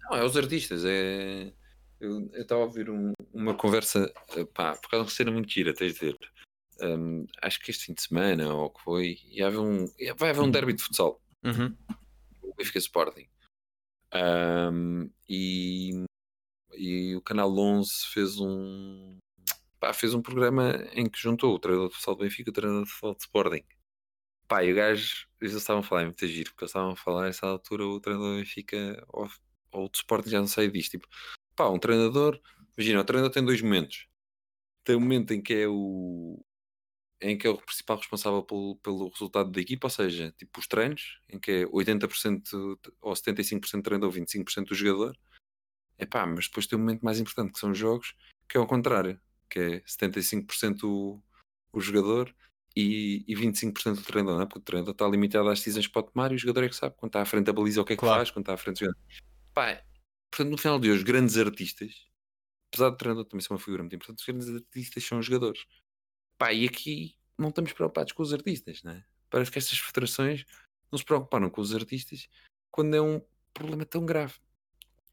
Não, 0.03 0.17
é 0.17 0.23
os 0.23 0.37
artistas. 0.37 0.83
É... 0.85 1.51
Eu 1.99 2.29
estava 2.33 2.61
a 2.61 2.65
ouvir 2.65 2.89
um, 2.89 3.13
uma 3.33 3.55
conversa, 3.55 4.11
pá, 4.53 4.75
por 4.75 4.89
causa 4.89 5.05
de 5.05 5.09
uma 5.09 5.09
cena 5.09 5.31
muito 5.31 5.51
gira, 5.51 5.73
tens 5.73 5.93
de 5.93 5.99
dizer. 5.99 6.17
Um, 6.81 7.25
acho 7.41 7.59
que 7.61 7.71
este 7.71 7.85
fim 7.85 7.93
de 7.93 8.01
semana, 8.01 8.53
ou 8.53 8.69
que 8.69 8.83
foi, 8.83 9.17
ia 9.31 9.47
haver 9.47 9.59
um, 9.59 9.85
vai 10.17 10.29
haver 10.29 10.41
um 10.41 10.51
derby 10.51 10.73
de 10.73 10.83
futsal. 10.83 11.21
Uhum. 11.43 11.75
O 12.43 12.53
Benfica 12.53 12.79
Sporting. 12.79 13.27
Um, 14.13 15.09
e 15.27 16.05
e 16.77 17.15
o 17.15 17.21
Canal 17.21 17.57
11 17.57 17.91
fez 18.13 18.39
um 18.39 19.17
pá, 19.85 19.93
fez 19.93 20.13
um 20.15 20.21
programa 20.21 20.71
em 20.93 21.07
que 21.07 21.21
juntou 21.21 21.53
o 21.53 21.59
treinador 21.59 21.89
de 21.89 21.95
futebol 21.95 22.15
do 22.15 22.23
Benfica 22.23 22.49
e 22.49 22.51
o 22.51 22.53
treinador 22.53 22.85
de 22.85 22.89
futebol 22.89 23.15
de 23.15 23.21
Sporting. 23.21 23.63
Pá, 24.47 24.63
e 24.63 24.71
o 24.71 24.75
gajo, 24.75 25.27
eles 25.39 25.53
estavam 25.53 25.81
a 25.81 25.83
falar, 25.83 26.01
é 26.01 26.05
muito 26.05 26.27
giro, 26.27 26.51
porque 26.51 26.63
eles 26.63 26.71
estavam 26.71 26.91
a 26.91 26.95
falar 26.95 27.25
nessa 27.25 27.47
altura 27.47 27.85
o 27.85 27.99
treinador 27.99 28.31
do 28.31 28.37
Benfica 28.37 29.05
ou, 29.09 29.29
ou 29.71 29.89
do 29.89 29.95
Sporting, 29.95 30.29
já 30.29 30.39
não 30.39 30.47
sei 30.47 30.69
disto. 30.69 30.91
Tipo, 30.91 31.07
pá, 31.55 31.69
um 31.69 31.79
treinador, 31.79 32.39
imagina, 32.77 33.01
o 33.01 33.05
treinador 33.05 33.31
tem 33.31 33.45
dois 33.45 33.61
momentos. 33.61 34.07
Tem 34.83 34.95
um 34.95 34.99
momento 34.99 35.33
em 35.33 35.41
que 35.41 35.53
é 35.53 35.67
o 35.67 36.43
em 37.21 37.37
que 37.37 37.47
é 37.47 37.49
o 37.49 37.57
principal 37.57 37.97
responsável 37.97 38.43
pelo, 38.43 38.75
pelo 38.77 39.09
resultado 39.09 39.49
da 39.49 39.61
equipa, 39.61 39.87
ou 39.87 39.91
seja, 39.91 40.31
tipo 40.37 40.59
os 40.59 40.67
treinos, 40.67 41.21
em 41.29 41.39
que 41.39 41.51
é 41.51 41.65
80% 41.65 42.77
ou 43.01 43.13
75% 43.13 43.83
treinador, 43.83 44.11
25% 44.11 44.65
do 44.67 44.75
jogador. 44.75 45.17
Epá, 45.97 46.25
mas 46.25 46.47
depois 46.47 46.67
tem 46.67 46.77
um 46.77 46.81
momento 46.81 47.03
mais 47.03 47.19
importante 47.19 47.53
que 47.53 47.59
são 47.59 47.71
os 47.71 47.77
jogos, 47.77 48.15
que 48.49 48.57
é 48.57 48.59
ao 48.59 48.67
contrário, 48.67 49.19
que 49.49 49.59
é 49.59 49.79
75% 49.81 50.83
o, 50.83 51.21
o 51.71 51.79
jogador 51.81 52.33
e, 52.75 53.23
e 53.27 53.35
25% 53.35 53.95
do 53.95 54.01
treinador, 54.03 54.35
não 54.37 54.43
é? 54.43 54.45
porque 54.45 54.59
o 54.59 54.63
treinador 54.63 54.91
está 54.93 55.07
limitado 55.07 55.49
às 55.49 55.59
decisões 55.59 55.87
que 55.87 55.93
pode 55.93 56.11
tomar 56.11 56.31
e 56.31 56.35
o 56.35 56.37
jogador 56.37 56.63
é 56.63 56.69
que 56.69 56.75
sabe 56.75 56.95
quando 56.97 57.09
está 57.09 57.21
à 57.21 57.25
frente 57.25 57.45
da 57.45 57.53
baliza 57.53 57.81
o 57.81 57.85
que 57.85 57.93
é 57.93 57.95
que 57.95 57.99
Claro. 58.01 58.17
faz, 58.19 58.31
quando 58.31 58.43
está 58.43 58.53
à 58.53 58.57
frente 58.57 58.75
do 58.77 58.79
jogador. 58.85 58.99
Pá, 59.53 59.83
portanto, 60.31 60.51
no 60.51 60.57
final 60.57 60.79
de 60.79 60.91
hoje, 60.91 61.03
grandes 61.03 61.37
artistas, 61.37 62.05
apesar 62.69 62.89
do 62.89 62.97
treinador 62.97 63.25
também 63.25 63.41
ser 63.41 63.53
uma 63.53 63.59
figura 63.59 63.83
muito 63.83 63.95
importante, 63.95 64.19
os 64.19 64.25
grandes 64.25 64.49
artistas 64.49 65.03
são 65.03 65.19
os 65.19 65.25
jogadores. 65.25 65.65
Pá, 66.37 66.51
e 66.51 66.65
aqui 66.65 67.15
não 67.37 67.49
estamos 67.49 67.71
preocupados 67.71 68.11
com 68.13 68.23
os 68.23 68.33
artistas, 68.33 68.83
não 68.83 68.91
é? 68.91 69.05
Parece 69.29 69.51
que 69.51 69.57
estas 69.57 69.77
federações 69.79 70.45
não 70.91 70.97
se 70.99 71.05
preocuparam 71.05 71.49
com 71.49 71.61
os 71.61 71.73
artistas 71.73 72.27
quando 72.71 72.93
é 72.95 73.01
um 73.01 73.21
problema 73.53 73.85
tão 73.85 74.05
grave. 74.05 74.33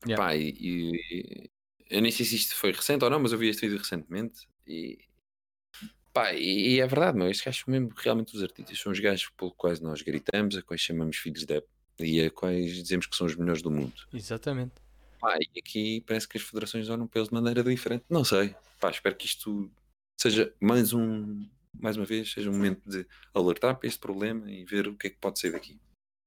Yeah. 0.05 0.21
Pá, 0.23 0.35
e, 0.35 0.51
e- 0.59 1.51
eu 1.93 2.01
nem 2.01 2.11
sei 2.11 2.25
se 2.25 2.37
isto 2.37 2.57
foi 2.57 2.73
recente 2.73 3.05
ou 3.05 3.11
não, 3.11 3.21
mas 3.21 3.33
eu 3.33 3.39
vi 3.39 3.49
este 3.49 3.67
vídeo 3.67 3.79
recentemente 3.79 4.49
e 4.67 4.99
pá, 6.13 6.33
e, 6.33 6.75
e 6.77 6.81
é 6.81 6.87
verdade, 6.87 7.19
meu, 7.19 7.29
estes 7.29 7.45
gajos 7.45 7.65
mesmo 7.67 7.93
realmente 7.95 8.35
os 8.35 8.43
artistas, 8.43 8.79
são 8.79 8.91
os 8.91 8.99
gajos 8.99 9.31
pelos 9.37 9.55
quais 9.57 9.81
nós 9.81 10.01
gritamos, 10.01 10.57
a 10.57 10.63
quais 10.63 10.81
chamamos 10.81 11.17
filhos 11.17 11.45
de 11.45 11.63
e 12.01 12.25
a 12.25 12.31
quais 12.31 12.75
dizemos 12.75 13.07
que 13.07 13.15
são 13.15 13.27
os 13.27 13.37
melhores 13.37 13.61
do 13.61 13.71
mundo. 13.71 13.93
Exatamente. 14.13 14.73
Pá, 15.21 15.37
e 15.37 15.59
aqui 15.59 16.01
parece 16.01 16.27
que 16.27 16.39
as 16.39 16.43
federações 16.43 16.89
olham 16.89 17.07
para 17.07 17.21
eles 17.21 17.29
de 17.29 17.35
maneira 17.35 17.63
diferente. 17.63 18.05
Não 18.09 18.25
sei. 18.25 18.57
Pá, 18.81 18.91
espero 18.91 19.15
que 19.15 19.27
isto 19.27 19.71
seja 20.19 20.53
mais 20.59 20.93
um, 20.95 21.47
mais 21.79 21.97
uma 21.97 22.07
vez, 22.07 22.33
seja 22.33 22.49
um 22.49 22.55
momento 22.55 22.89
de 22.89 23.07
alertar 23.35 23.77
para 23.77 23.87
este 23.87 24.01
problema 24.01 24.51
e 24.51 24.65
ver 24.65 24.89
o 24.89 24.97
que 24.97 25.09
é 25.09 25.11
que 25.11 25.19
pode 25.19 25.39
sair 25.39 25.53
daqui. 25.53 25.79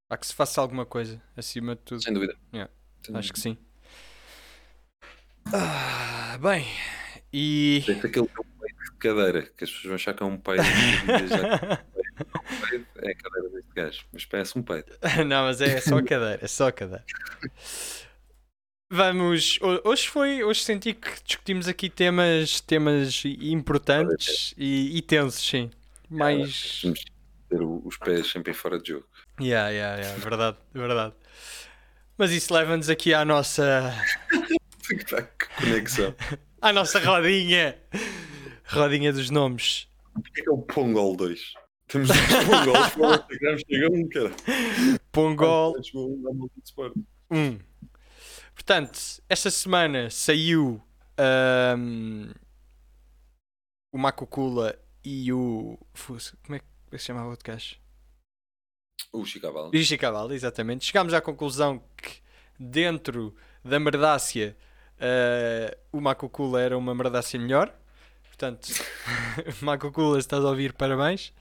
Há 0.09 0.15
que 0.15 0.27
se 0.27 0.33
faça 0.33 0.61
alguma 0.61 0.85
coisa, 0.85 1.21
acima 1.35 1.75
de 1.75 1.81
tudo. 1.81 2.03
Sem 2.03 2.13
dúvida. 2.13 2.37
Yeah, 2.53 2.71
Sem 3.03 3.15
Acho 3.17 3.33
que 3.33 3.39
sim. 3.39 3.57
Ah, 5.53 6.37
bem, 6.41 6.65
e. 7.31 7.83
Parece 7.85 8.07
aquele 8.07 8.27
que 8.27 8.41
é 8.41 8.43
peito 8.59 8.83
de 8.91 8.97
cadeira, 8.97 9.41
que 9.43 9.63
as 9.63 9.69
pessoas 9.69 9.85
vão 9.85 9.95
achar 9.95 10.13
que 10.13 10.23
é 10.23 10.25
um 10.25 10.37
peito. 10.37 10.63
peito 12.69 12.87
é 12.97 13.11
a 13.11 13.15
cadeira 13.15 13.49
deste 13.53 13.71
gajo, 13.75 14.05
mas 14.11 14.25
parece 14.25 14.57
um 14.57 14.63
peito. 14.63 14.97
Não, 15.27 15.45
mas 15.45 15.61
é 15.61 15.79
só 15.81 16.01
cadeira, 16.01 16.39
é 16.41 16.47
só 16.47 16.71
cadeira. 16.71 17.05
Vamos. 18.91 19.59
ho- 19.61 19.81
Hoje 19.89 20.07
foi. 20.09 20.43
Hoje 20.43 20.61
senti 20.63 20.93
que 20.93 21.09
discutimos 21.23 21.67
aqui 21.67 21.89
temas, 21.89 22.59
temas 22.61 23.23
importantes 23.25 24.53
e, 24.57 24.97
e 24.97 25.01
tensos, 25.01 25.45
sim. 25.47 25.69
Mais. 26.09 26.81
Vamos 26.83 27.03
ter 27.49 27.61
os 27.61 27.97
pés 27.97 28.27
sempre 28.31 28.53
fora 28.53 28.79
de 28.79 28.89
jogo. 28.89 29.07
Yeah, 29.39 29.69
yeah, 29.69 30.01
yeah, 30.01 30.17
verdade, 30.23 30.57
verdade. 30.73 31.13
Mas 32.17 32.31
isso 32.31 32.53
leva-nos 32.53 32.89
aqui 32.89 33.13
à 33.13 33.25
nossa. 33.25 33.93
Que 34.87 35.61
conexão. 35.61 36.15
à 36.61 36.71
nossa 36.73 36.99
rodinha. 36.99 37.77
Rodinha 38.65 39.11
dos 39.11 39.29
nomes. 39.29 39.87
O 40.15 40.21
que 40.21 40.41
é 40.41 40.43
que 40.43 40.49
é 40.49 40.51
o 40.51 40.57
Pongol 40.59 41.15
2? 41.15 41.53
Temos 41.87 42.07
dois 42.07 42.45
Pongols 42.45 42.89
para 42.89 43.07
o 43.07 43.13
Instagram, 43.13 43.57
chega 43.57 43.91
um, 43.91 44.09
cara. 44.09 44.31
Pongol 45.11 45.75
um 45.93 46.27
ao 46.27 46.33
Multisport. 46.33 46.93
1. 47.29 47.59
Portanto, 48.55 48.99
esta 49.29 49.51
semana 49.51 50.09
saiu 50.09 50.81
ahm, 51.17 52.31
o 53.91 53.97
Macocula 53.97 54.79
e 55.03 55.31
o. 55.31 55.77
Como 56.43 56.55
é 56.55 56.59
que 56.59 56.97
se 56.97 57.05
chamava 57.05 57.27
o 57.27 57.31
outro 57.31 57.45
gajo? 57.45 57.75
O 59.13 59.25
Chicaval. 59.25 59.71
E 59.73 59.79
o 59.79 60.33
exatamente. 60.33 60.85
Chegámos 60.85 61.13
à 61.13 61.21
conclusão 61.21 61.83
que 61.97 62.21
dentro 62.59 63.35
da 63.63 63.79
merdácia 63.79 64.57
ah, 64.99 65.75
o 65.91 65.99
Macocula 66.01 66.61
era 66.61 66.77
uma 66.77 66.93
merdácia 66.93 67.39
melhor. 67.39 67.73
Portanto, 68.27 68.67
Macocula, 69.61 70.15
se 70.15 70.19
estás 70.19 70.43
a 70.43 70.49
ouvir, 70.49 70.73
parabéns. 70.73 71.33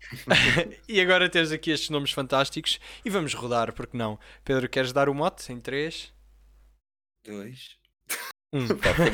e 0.88 1.00
agora 1.00 1.28
temos 1.28 1.52
aqui 1.52 1.70
estes 1.70 1.90
nomes 1.90 2.12
fantásticos 2.12 2.80
e 3.04 3.10
vamos 3.10 3.34
rodar, 3.34 3.72
porque 3.72 3.96
não? 3.96 4.18
Pedro, 4.44 4.68
queres 4.68 4.92
dar 4.92 5.08
o 5.08 5.14
mote 5.14 5.52
em 5.52 5.60
3? 5.60 6.12
Dois. 7.24 7.76
1. 8.52 8.68
Pá, 8.78 8.94
foi 8.94 9.10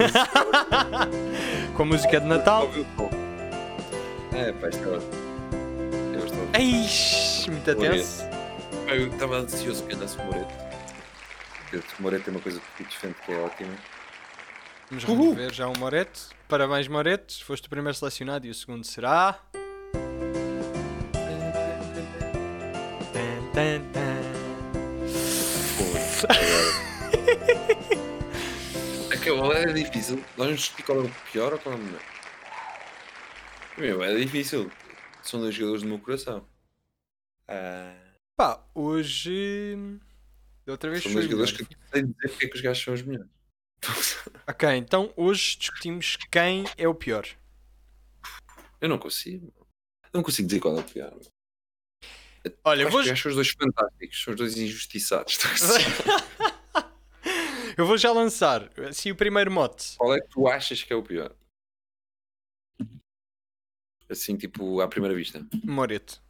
Com 1.76 1.82
a 1.82 1.86
música 1.86 2.20
de 2.20 2.26
Natal. 2.26 2.68
É, 4.32 4.52
pá, 4.52 4.68
isto 4.68 4.84
é 4.84 4.88
ótimo. 4.88 5.12
Eu 6.14 6.26
estou. 6.26 6.48
Eish, 6.60 7.46
muito 7.48 7.74
tenso. 7.74 8.22
Eu 8.88 9.08
estava 9.08 9.38
ansioso 9.38 9.84
que 9.84 9.94
andasse 9.94 10.18
o 10.18 10.24
Moreto. 10.24 10.73
Porque 11.70 11.76
o 11.98 12.02
Moreto 12.02 12.24
tem 12.24 12.34
uma 12.34 12.40
coisa 12.40 12.60
que 12.76 12.84
defende 12.84 13.14
que 13.24 13.32
é 13.32 13.36
ótima. 13.38 13.74
Vamos 14.90 15.04
Uhul. 15.04 15.22
remover 15.30 15.52
já 15.52 15.68
um 15.68 15.72
Moreto. 15.78 16.30
Parabéns, 16.48 16.88
Moreto. 16.88 17.44
Foste 17.44 17.66
o 17.66 17.70
primeiro 17.70 17.96
selecionado 17.96 18.46
e 18.46 18.50
o 18.50 18.54
segundo 18.54 18.84
será. 18.84 19.40
É 29.10 29.16
que 29.16 29.28
é 29.30 29.72
difícil. 29.72 30.16
Nós 30.16 30.46
vamos 30.46 30.60
discutir 30.60 30.82
qual 30.84 30.98
é 31.00 31.02
o 31.02 31.10
pior 31.32 31.52
ou 31.52 31.58
qual 31.58 31.74
é 31.74 31.78
o 31.78 31.80
melhor. 31.80 32.02
Meu, 33.76 34.02
é 34.04 34.14
difícil. 34.16 34.70
São 35.22 35.40
dois 35.40 35.54
jogadores 35.54 35.82
do 35.82 35.88
meu 35.88 35.98
coração. 35.98 36.46
Ah, 37.48 37.94
Pá, 38.36 38.60
hoje. 38.74 39.76
Da 40.66 40.72
outra 40.72 40.90
vez 40.90 41.02
são 41.02 41.12
dois 41.12 41.24
jogadores 41.24 41.52
que 41.52 41.62
eu 41.62 41.66
sei 41.92 42.02
dizer 42.02 42.28
porque 42.28 42.46
é 42.46 42.48
que 42.48 42.56
os 42.56 42.60
gajos 42.60 42.82
são 42.82 42.94
os 42.94 43.02
melhores. 43.02 43.30
Ok, 44.46 44.68
então 44.76 45.12
hoje 45.16 45.56
discutimos 45.58 46.16
quem 46.30 46.64
é 46.76 46.86
o 46.86 46.94
pior. 46.94 47.26
Eu 48.80 48.88
não 48.88 48.98
consigo. 48.98 49.52
Eu 50.04 50.10
não 50.14 50.22
consigo 50.22 50.48
dizer 50.48 50.60
qual 50.60 50.76
é 50.76 50.80
o 50.80 50.84
pior. 50.84 51.18
Olha, 52.62 52.86
Acho 52.86 52.92
vou. 52.92 53.02
que 53.02 53.10
os 53.10 53.20
são 53.20 53.30
os 53.30 53.36
dois 53.36 53.50
fantásticos. 53.50 54.22
São 54.22 54.32
os 54.32 54.38
dois 54.38 54.56
injustiçados. 54.56 55.38
eu 57.76 57.86
vou 57.86 57.96
já 57.96 58.12
lançar 58.12 58.70
assim 58.88 59.10
o 59.10 59.16
primeiro 59.16 59.50
mote. 59.50 59.96
Qual 59.96 60.14
é 60.14 60.20
que 60.20 60.28
tu 60.28 60.46
achas 60.46 60.82
que 60.82 60.92
é 60.92 60.96
o 60.96 61.02
pior? 61.02 61.34
Assim, 64.08 64.36
tipo, 64.36 64.80
à 64.80 64.88
primeira 64.88 65.14
vista. 65.14 65.46
Moreto. 65.62 66.22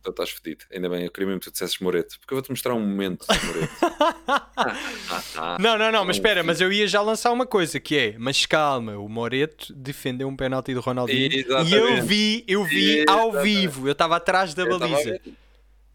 Então 0.00 0.10
estás 0.10 0.30
fedido. 0.30 0.64
Ainda 0.72 0.88
bem, 0.88 1.04
eu 1.04 1.10
queria 1.10 1.26
mesmo 1.26 1.40
que 1.40 1.46
tu 1.46 1.52
dissesses 1.52 1.78
Moreto. 1.78 2.18
Porque 2.20 2.32
eu 2.32 2.36
vou-te 2.36 2.50
mostrar 2.50 2.74
um 2.74 2.80
momento 2.80 3.26
de 3.26 3.46
Moreto. 3.46 3.72
Não, 5.60 5.78
não, 5.78 5.90
não, 5.92 6.04
mas 6.04 6.16
espera, 6.16 6.42
mas 6.42 6.60
eu 6.60 6.72
ia 6.72 6.86
já 6.86 7.00
lançar 7.00 7.32
uma 7.32 7.46
coisa 7.46 7.78
que 7.80 7.96
é, 7.96 8.14
mas 8.18 8.44
calma, 8.46 8.96
o 8.98 9.08
Moreto 9.08 9.72
defendeu 9.74 10.28
um 10.28 10.36
penalti 10.36 10.74
do 10.74 10.80
Ronaldinho 10.80 11.30
e 11.32 11.40
eu 11.40 11.46
Exatamente. 11.88 12.06
vi, 12.06 12.44
eu 12.46 12.64
vi 12.64 13.04
ao 13.08 13.28
Exatamente. 13.30 13.42
vivo, 13.44 13.88
eu 13.88 13.92
estava 13.92 14.16
atrás 14.16 14.54
da 14.54 14.62
Eu 14.64 14.78
baliza. 14.78 15.20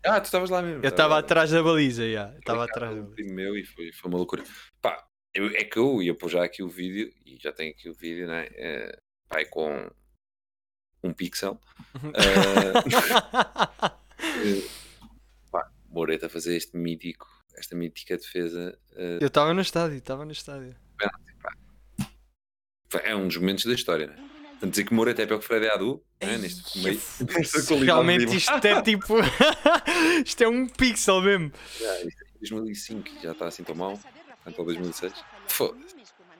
Ah, 0.05 0.19
tu 0.19 0.25
estavas 0.25 0.49
lá 0.49 0.61
mesmo. 0.61 0.83
Eu 0.83 0.89
estava 0.89 1.17
atrás 1.19 1.51
da 1.51 1.61
baliza, 1.63 2.09
já. 2.09 2.33
Estava 2.37 2.63
atrás 2.65 2.95
da 2.95 3.01
baliza. 3.01 3.33
meu 3.33 3.57
e 3.57 3.63
foi, 3.63 3.91
foi 3.93 4.09
uma 4.11 4.17
loucura. 4.17 4.43
Pá, 4.81 5.03
eu- 5.33 5.47
é 5.55 5.63
que 5.63 5.77
eu 5.77 6.01
ia 6.01 6.13
pôr 6.15 6.29
já 6.29 6.43
aqui 6.43 6.61
o 6.63 6.69
vídeo 6.69 7.11
e 7.25 7.37
já 7.41 7.51
tenho 7.51 7.71
aqui 7.71 7.89
o 7.89 7.93
vídeo, 7.93 8.27
né? 8.27 8.47
É, 8.53 8.97
pá, 9.29 9.39
é 9.41 9.45
com 9.45 9.89
um 11.03 11.13
pixel. 11.13 11.59
Eh, 14.25 14.67
pá, 15.51 15.69
fazer 16.29 16.55
este 16.55 16.75
mítico, 16.77 17.27
esta 17.55 17.75
mítica 17.75 18.17
defesa. 18.17 18.77
eh, 18.95 19.17
Eu 19.21 19.27
estava 19.27 19.53
no 19.53 19.61
estádio, 19.61 19.97
estava 19.97 20.25
no 20.25 20.31
estádio. 20.31 20.75
é 23.03 23.15
um 23.15 23.27
dos 23.27 23.37
momentos 23.37 23.65
da 23.65 23.73
história, 23.73 24.07
né? 24.07 24.15
Portanto, 24.51 24.69
dizer 24.71 24.85
que 24.85 24.93
Moreto 24.93 25.19
é 25.19 25.25
pior 25.25 25.39
que 25.39 25.45
Fred 25.45 25.67
Adu, 25.67 26.03
né? 26.21 26.37
neste 26.37 26.77
Ei, 26.79 26.83
meio. 26.85 27.01
Realmente 27.83 28.35
isto 28.37 28.65
é 28.65 28.81
tipo. 28.81 29.15
isto 30.25 30.43
é 30.43 30.47
um 30.47 30.67
pixel 30.69 31.21
mesmo. 31.21 31.51
Já, 31.79 32.01
isto 32.01 32.23
é 32.23 32.27
2005 32.39 33.09
já 33.21 33.31
está 33.33 33.47
assim 33.47 33.63
tão 33.63 33.75
mal. 33.75 33.99
Ao 34.45 34.65
2006. 34.65 35.13
Foda-se. 35.47 35.95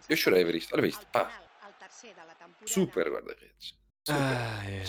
Eu 0.10 0.16
chorei 0.16 0.44
a 0.44 0.46
ver 0.46 0.56
isto. 0.56 0.74
Olha 0.74 0.88
isto, 0.88 1.06
pá. 1.08 1.30
Super 2.66 3.10
guarda-redes. 3.10 3.76
Ah, 4.10 4.64
é. 4.66 4.84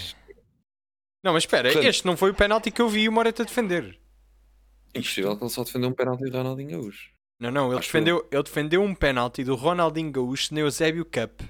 Não, 1.22 1.32
mas 1.32 1.44
espera, 1.44 1.68
Portanto- 1.70 1.88
este 1.88 2.04
não 2.06 2.16
foi 2.16 2.30
o 2.30 2.34
penalti 2.34 2.70
que 2.70 2.82
eu 2.82 2.88
vi 2.88 3.08
o 3.08 3.12
Moreto 3.12 3.42
a 3.42 3.44
defender. 3.44 3.98
Impossível 4.94 5.36
que 5.36 5.42
ele 5.44 5.50
só 5.50 5.64
defendeu 5.64 5.88
um 5.88 5.94
penalti 5.94 6.24
de 6.24 6.30
Ronaldinho 6.36 6.70
Gaúcho. 6.70 7.10
Não, 7.40 7.50
não, 7.50 7.68
ele 7.70 7.78
Acho 7.78 7.88
defendeu, 7.88 8.28
ele 8.30 8.42
defendeu 8.42 8.82
um 8.82 8.94
penalti 8.94 9.42
do 9.42 9.54
Ronaldinho 9.54 10.12
Gaúcho 10.12 10.54
na 10.54 10.60
Eusébio 10.60 11.04
Cup. 11.04 11.40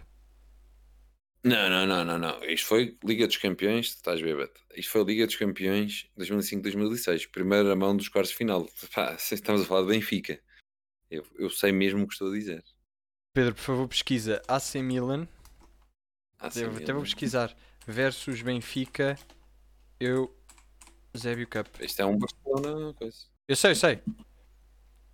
Não, 1.42 1.68
não, 1.68 1.86
não, 1.86 2.04
não, 2.04 2.18
não. 2.18 2.44
Isto 2.44 2.66
foi 2.68 2.96
Liga 3.04 3.26
dos 3.26 3.36
Campeões, 3.36 3.88
estás 3.88 4.22
bêbado. 4.22 4.52
Isto 4.74 4.90
foi 4.92 5.04
Liga 5.04 5.26
dos 5.26 5.36
Campeões 5.36 6.08
2005-2006, 6.18 7.30
primeira 7.30 7.76
mão 7.76 7.94
dos 7.94 8.08
quartos 8.08 8.30
de 8.30 8.36
final. 8.38 8.66
Pá, 8.94 9.14
estamos 9.14 9.62
a 9.62 9.64
falar 9.66 9.82
de 9.82 9.88
Benfica. 9.88 10.40
Eu, 11.10 11.22
eu 11.38 11.50
sei 11.50 11.70
mesmo 11.70 12.04
o 12.04 12.06
que 12.06 12.14
estou 12.14 12.30
a 12.30 12.34
dizer. 12.34 12.64
Pedro, 13.34 13.54
por 13.54 13.60
favor, 13.60 13.88
pesquisa 13.88 14.40
AC 14.48 14.76
Milan. 14.76 15.28
Ah, 16.46 16.50
sim, 16.50 16.62
Eu 16.64 16.76
até 16.76 16.92
vou 16.92 17.02
pesquisar. 17.02 17.54
Versus 17.86 18.42
Benfica 18.42 19.18
Eusébio 20.00 21.46
Cup. 21.48 21.66
Isto 21.80 22.02
é 22.02 22.06
um 22.06 22.18
Barcelona, 22.18 22.92
coisa. 22.94 23.16
Eu 23.48 23.56
sei, 23.56 23.70
eu 23.72 23.76
sei. 23.76 24.02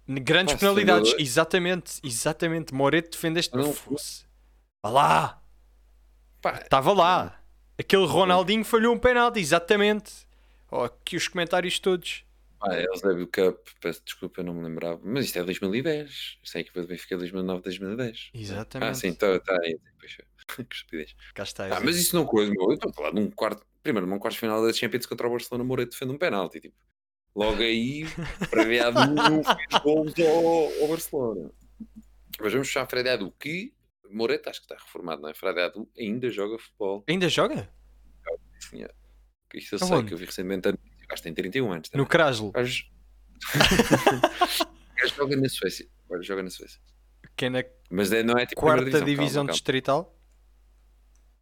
Grandes 0.09 0.55
Ah, 0.55 0.59
penalidades, 0.59 1.05
defendeu- 1.11 1.25
exatamente, 1.25 2.01
exatamente. 2.03 2.75
Moreto 2.75 3.13
defendeste. 3.13 3.55
Não. 3.57 3.73
Fosse. 3.73 4.25
Vá 4.83 4.91
lá! 4.91 5.43
Estava 6.63 6.93
lá. 6.93 7.41
Aquele 7.79 8.07
Ronaldinho 8.07 8.65
falhou 8.65 8.95
um 8.95 8.99
penalti, 8.99 9.39
exatamente. 9.41 10.27
Oh, 10.71 10.83
aqui 10.83 11.17
os 11.17 11.29
comentários 11.29 11.79
todos. 11.79 12.25
pá, 12.59 12.75
é 12.75 12.85
o 12.91 12.97
Zébio 12.97 13.27
Cup, 13.27 13.59
peço 13.81 14.03
desculpa, 14.05 14.41
eu 14.41 14.45
não 14.45 14.55
me 14.55 14.63
lembrava. 14.65 15.01
Mas 15.03 15.27
isto 15.27 15.39
é 15.39 15.43
2010. 15.45 16.39
Isto 16.43 16.57
é 16.57 16.59
a 16.59 16.61
equipa 16.61 16.81
do 16.83 16.89
Benfica 16.89 17.17
2009-2010. 17.17 18.31
Exatamente. 18.35 18.91
Ah, 18.91 18.95
sim, 18.95 19.09
está 19.09 19.39
tá 19.41 19.57
aí. 19.63 19.79
Poxa, 20.01 20.25
que 20.69 20.75
estupidez. 20.75 21.15
Cá 21.35 21.43
está. 21.43 21.77
Ah, 21.77 21.81
mas 21.81 21.97
isso 21.97 22.15
não 22.17 22.25
coisa, 22.27 22.51
meu. 22.53 22.63
Eu 22.69 22.75
estou 22.75 22.91
a 22.91 22.95
falar 22.95 23.11
de 23.13 23.21
um 23.21 23.31
quarto. 23.31 23.65
Primeiro, 23.83 24.07
num 24.07 24.19
quarto 24.19 24.39
final 24.39 24.65
da 24.65 24.73
Champions 24.73 25.07
contra 25.07 25.27
o 25.27 25.31
Barcelona, 25.31 25.65
Moreira 25.65 25.91
defende 25.91 26.13
um 26.13 26.19
penalti. 26.19 26.61
Tipo, 26.61 26.77
logo 27.35 27.63
aí, 27.63 28.05
Adu 28.85 29.15
não 29.15 29.43
fez 29.45 29.83
gols 29.83 30.13
ao, 30.19 30.83
ao 30.83 30.89
Barcelona. 30.89 31.51
Mas 32.41 32.53
vamos 32.53 32.69
fechar 32.69 32.87
Freddy 32.89 33.09
Adu, 33.09 33.33
que 33.39 33.73
Moreira 34.11 34.43
acho 34.51 34.61
que 34.61 34.65
está 34.73 34.83
reformado, 34.85 35.23
não 35.23 35.29
é? 35.31 35.33
Ainda 35.99 36.29
joga 36.31 36.59
futebol. 36.59 37.05
Ainda 37.09 37.29
joga? 37.29 37.71
Sim, 38.61 38.83
é. 38.85 38.91
Isto 39.55 39.77
eu 39.77 39.79
sei 39.79 40.03
que 40.05 40.15
eu 40.15 40.19
vi 40.19 40.27
recentemente. 40.27 40.69
a- 40.69 40.73
O 40.73 41.07
gajo 41.09 41.23
tem 41.23 41.35
31 41.35 41.73
anos. 41.73 41.89
No 41.89 41.93
também. 41.93 42.07
Krasl. 42.07 42.47
O 42.47 42.53
gajo- 42.53 42.85
o 43.55 44.95
gajo 45.01 45.15
joga 45.17 45.37
na 45.37 45.49
Suécia. 45.49 45.87
Gajo 46.09 46.23
joga 46.23 46.43
na 46.43 46.51
Suécia. 46.51 46.81
Que 47.37 47.47
é 47.47 47.51
na 47.51 47.65
Mas 47.91 48.13
é- 48.13 48.23
não 48.23 48.39
é 48.39 48.47
tipo 48.47 48.61
quarta 48.61 48.85
divisão, 48.85 49.05
divisão 49.07 49.27
calma, 49.27 49.35
calma. 49.49 49.53
distrital. 49.53 50.20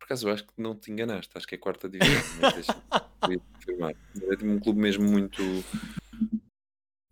Acaso 0.09 0.27
eu 0.27 0.33
acho 0.33 0.47
que 0.47 0.55
não 0.57 0.75
te 0.75 0.91
enganaste, 0.91 1.37
acho 1.37 1.47
que 1.47 1.55
é 1.55 1.59
quarta 1.59 1.87
divisão. 1.87 2.23
mas 2.41 2.55
deixa-me 2.55 3.39
confirmar. 3.53 3.93
É 3.93 4.45
um 4.47 4.59
clube 4.59 4.81
mesmo 4.81 5.05
muito. 5.05 5.43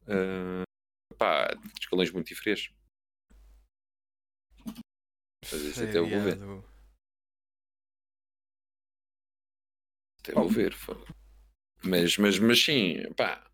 ah, 0.08 0.62
pá, 1.18 1.48
de 1.48 1.78
escalões 1.78 2.10
muito 2.10 2.28
diferentes. 2.28 2.74
Mas 5.52 5.60
isso 5.60 5.84
até 5.84 5.98
eu 5.98 6.08
vou 6.08 6.22
ver. 6.22 6.38
Até 10.20 10.32
vou 10.32 10.48
ver. 10.48 10.72
foi. 10.72 10.96
Mas, 11.84 12.16
mas, 12.16 12.38
mas 12.38 12.64
sim, 12.64 13.12
pá. 13.12 13.46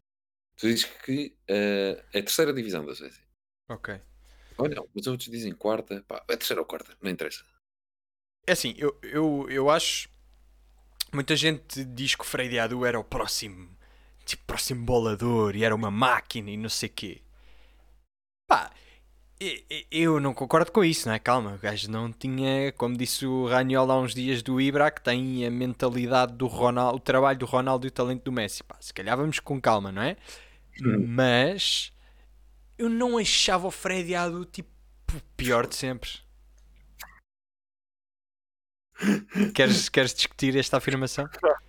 Tu 0.56 0.68
dizes 0.68 0.84
que 0.84 1.36
ah, 1.50 2.00
é 2.12 2.20
a 2.20 2.22
terceira 2.22 2.52
divisão 2.52 2.86
da 2.86 2.94
Suécia. 2.94 3.26
Ok. 3.68 4.00
Não, 4.56 4.88
mas 4.94 5.08
outros 5.08 5.28
dizem 5.28 5.52
quarta. 5.52 6.00
Pá, 6.06 6.24
é 6.28 6.36
terceira 6.36 6.60
ou 6.60 6.66
quarta, 6.66 6.96
não 7.02 7.10
interessa. 7.10 7.44
É 8.46 8.52
assim, 8.52 8.74
eu, 8.76 8.96
eu, 9.02 9.46
eu 9.48 9.70
acho. 9.70 10.08
Muita 11.12 11.36
gente 11.36 11.84
diz 11.84 12.14
que 12.14 12.22
o 12.22 12.26
Frei 12.26 12.58
Adu 12.58 12.84
era 12.84 12.98
o 12.98 13.04
próximo. 13.04 13.68
Tipo, 14.24 14.44
próximo 14.46 14.84
bolador 14.84 15.56
e 15.56 15.64
era 15.64 15.74
uma 15.74 15.90
máquina 15.90 16.50
e 16.50 16.56
não 16.56 16.68
sei 16.68 16.88
quê. 16.88 17.22
Pá, 18.48 18.70
eu 19.90 20.20
não 20.20 20.32
concordo 20.32 20.70
com 20.70 20.84
isso, 20.84 21.08
não 21.08 21.14
é? 21.14 21.18
Calma, 21.18 21.54
o 21.54 21.58
gajo 21.58 21.90
não 21.90 22.12
tinha, 22.12 22.72
como 22.72 22.96
disse 22.96 23.26
o 23.26 23.46
Raniola 23.46 23.94
há 23.94 23.98
uns 24.00 24.14
dias 24.14 24.42
do 24.42 24.60
Ibra, 24.60 24.90
que 24.90 25.02
tem 25.02 25.44
a 25.44 25.50
mentalidade 25.50 26.34
do 26.34 26.46
Ronaldo, 26.46 26.96
o 26.96 27.00
trabalho 27.00 27.38
do 27.38 27.46
Ronaldo 27.46 27.86
e 27.86 27.88
o 27.88 27.92
talento 27.92 28.24
do 28.24 28.32
Messi. 28.32 28.62
Pá, 28.62 28.76
se 28.80 28.94
calhar 28.94 29.16
vamos 29.16 29.40
com 29.40 29.60
calma, 29.60 29.90
não 29.90 30.02
é? 30.02 30.16
Hum. 30.80 31.04
Mas 31.06 31.92
eu 32.78 32.88
não 32.88 33.18
achava 33.18 33.66
o 33.66 33.70
Freddy 33.70 34.14
Adu 34.14 34.44
tipo 34.44 34.70
o 35.14 35.20
pior 35.36 35.66
de 35.66 35.74
sempre. 35.74 36.10
Queres, 39.54 39.88
queres 39.88 40.14
discutir 40.14 40.56
esta 40.56 40.76
afirmação? 40.76 41.28
Pá, 41.28 41.60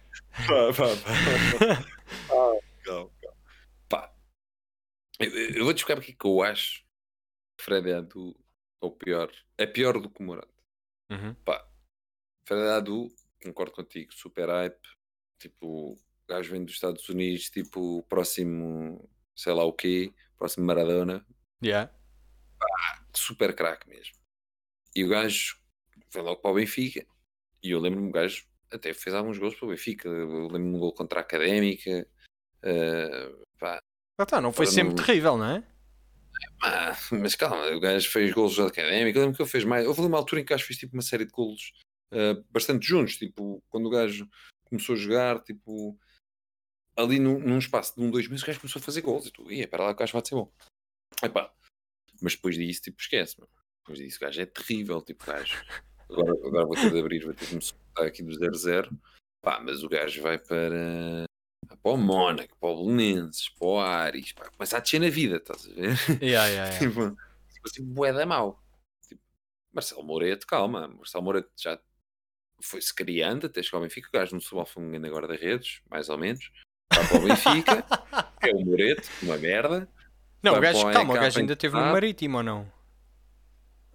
pá, 0.75 0.87
pá. 1.03 1.93
Ah, 2.29 2.59
calma, 2.83 3.11
calma. 3.21 3.37
Pá, 3.89 4.15
eu, 5.19 5.29
eu 5.29 5.63
vou-te 5.65 5.77
explicar 5.77 5.95
porque 5.95 6.11
é 6.11 6.15
que 6.15 6.27
eu 6.27 6.41
acho 6.43 6.83
que 7.57 7.63
Fred 7.63 7.91
Adu 7.93 8.35
é 8.81 8.85
o 8.85 8.91
pior. 8.91 9.31
É 9.57 9.65
pior 9.65 9.99
do 9.99 10.09
que 10.09 10.21
o 10.21 10.25
Morata. 10.25 10.53
Uhum. 11.11 11.33
Pá, 11.45 11.67
Fred 12.45 12.67
Adu, 12.69 13.09
concordo 13.41 13.71
contigo, 13.71 14.13
super 14.13 14.49
hype. 14.49 14.87
Tipo, 15.39 15.93
o 15.93 15.99
gajo 16.27 16.51
vem 16.51 16.63
dos 16.63 16.75
Estados 16.75 17.07
Unidos, 17.09 17.49
tipo, 17.49 18.03
próximo, 18.03 19.09
sei 19.35 19.53
lá 19.53 19.63
o 19.63 19.73
quê, 19.73 20.13
próximo 20.37 20.65
Maradona. 20.65 21.25
Yeah. 21.63 21.91
Super 23.13 23.55
craque 23.55 23.87
mesmo. 23.89 24.15
E 24.95 25.03
o 25.03 25.09
gajo 25.09 25.57
foi 26.09 26.21
logo 26.21 26.41
para 26.41 26.51
o 26.51 26.55
Benfica. 26.55 27.05
E 27.63 27.71
eu 27.71 27.79
lembro-me, 27.79 28.09
o 28.09 28.11
gajo 28.11 28.45
até 28.71 28.93
fez 28.93 29.15
alguns 29.15 29.37
gols 29.37 29.55
para 29.55 29.65
o 29.65 29.69
Benfica. 29.69 30.07
Eu 30.09 30.47
lembro-me 30.47 30.75
um 30.75 30.79
gol 30.79 30.93
contra 30.93 31.19
a 31.19 31.21
Académica. 31.21 32.07
eh, 32.65 33.35
pá, 33.59 33.79
Ah, 34.17 34.25
tá, 34.25 34.39
não 34.41 34.51
foi 34.53 34.65
Para 34.65 34.73
sempre 34.75 34.95
não- 34.95 35.03
terrível, 35.05 35.37
não 35.37 35.45
é? 35.45 35.67
Ah, 36.61 36.97
mas 37.11 37.35
calma, 37.35 37.67
o 37.71 37.79
gajo 37.79 38.09
fez 38.09 38.31
golos 38.33 38.55
da 38.57 38.67
académica. 38.67 39.17
Eu 39.17 39.23
lembro 39.23 39.35
que 39.37 39.41
ele 39.43 39.49
fez 39.49 39.63
mais. 39.63 39.85
Houve 39.87 40.01
uma 40.01 40.17
altura 40.17 40.41
em 40.41 40.45
que 40.45 40.53
o 40.53 40.55
gajo 40.55 40.65
fez 40.65 40.77
tipo 40.79 40.93
uma 40.93 41.01
série 41.01 41.25
de 41.25 41.31
golos 41.31 41.73
ah, 42.11 42.41
bastante 42.49 42.85
juntos. 42.87 43.17
Tipo, 43.17 43.63
quando 43.69 43.85
o 43.87 43.89
gajo 43.89 44.27
começou 44.65 44.95
a 44.95 44.97
jogar, 44.97 45.41
tipo, 45.43 45.97
ali 46.97 47.19
num, 47.19 47.39
num 47.39 47.57
espaço 47.59 47.95
de 47.95 48.01
um, 48.01 48.09
dois 48.11 48.27
meses, 48.27 48.43
o 48.43 48.47
gajo 48.47 48.59
começou 48.59 48.79
a 48.79 48.83
fazer 48.83 49.01
golos. 49.01 49.27
E 49.27 49.31
tu, 49.31 49.51
ia, 49.51 49.67
para 49.67 49.83
lá, 49.85 49.91
o 49.91 49.95
gajo 49.95 50.13
vai 50.13 50.21
ser 50.25 50.35
bom. 50.35 50.51
Epá, 51.21 51.53
mas 52.21 52.35
depois 52.35 52.55
disso, 52.55 52.81
tipo, 52.81 53.01
esquece, 53.01 53.39
mano. 53.39 53.51
Depois 53.81 53.99
disso, 53.99 54.17
o 54.17 54.21
gajo 54.21 54.41
é 54.41 54.45
terrível. 54.45 55.01
Tipo, 55.01 55.23
o 55.23 55.27
gajo. 55.27 55.53
Agora, 56.13 56.31
agora 56.45 56.65
vou 56.65 56.75
ter 56.75 56.91
de 56.91 56.99
abrir, 56.99 57.25
vou 57.25 57.33
ter 57.33 57.45
de 57.47 57.55
me 57.55 57.61
soltar 57.61 58.05
aqui 58.05 58.21
do 58.21 58.31
0-0. 58.31 58.89
Pá, 59.41 59.59
mas 59.59 59.83
o 59.83 59.89
gajo 59.89 60.21
vai 60.21 60.37
para. 60.37 61.25
Para 61.81 61.91
o 61.91 61.97
Mónaco, 61.97 62.55
para 62.57 62.69
o 62.69 62.85
Belenenses, 62.85 63.49
para 63.49 63.67
o 63.67 63.79
Ares, 63.79 64.31
pá, 64.31 64.49
começa 64.49 64.77
a 64.77 64.79
descer 64.79 64.99
na 64.99 65.09
vida, 65.09 65.37
estás 65.37 65.65
a 65.65 65.73
ver? 65.73 65.97
Yeah, 66.21 66.47
yeah, 66.47 66.47
yeah. 66.47 66.79
tipo, 66.79 67.17
tipo 67.51 67.67
assim, 67.67 67.83
bué 67.83 68.13
da 68.13 68.25
mau. 68.25 68.61
Tipo, 69.07 69.21
Marcelo 69.73 70.03
Moreto, 70.03 70.47
calma, 70.47 70.87
Marcelo 70.87 71.23
Moreto 71.23 71.49
já 71.57 71.77
foi-se 72.61 72.93
criando 72.93 73.47
até 73.47 73.61
chegar 73.61 73.79
ao 73.79 73.83
Benfica, 73.83 74.07
o 74.07 74.11
gajo 74.11 74.35
no 74.35 74.41
Subal 74.41 74.65
foi 74.65 74.83
um 74.83 74.91
grande 74.91 75.09
guarda-redes, 75.09 75.81
mais 75.89 76.07
ou 76.07 76.17
menos. 76.17 76.51
Vai 76.93 77.07
para 77.07 77.17
o 77.17 77.21
Benfica, 77.23 77.85
é 78.41 78.51
o 78.53 78.65
Moreto, 78.65 79.09
uma 79.21 79.37
merda. 79.37 79.89
Não, 80.41 80.55
o 80.55 80.61
gajo, 80.61 80.91
calma, 80.91 81.13
o 81.13 81.17
gajo 81.17 81.39
ainda 81.39 81.55
teve 81.55 81.75
no. 81.75 81.81
Marítimo 81.81 82.37
ou 82.37 82.43
não? 82.43 82.71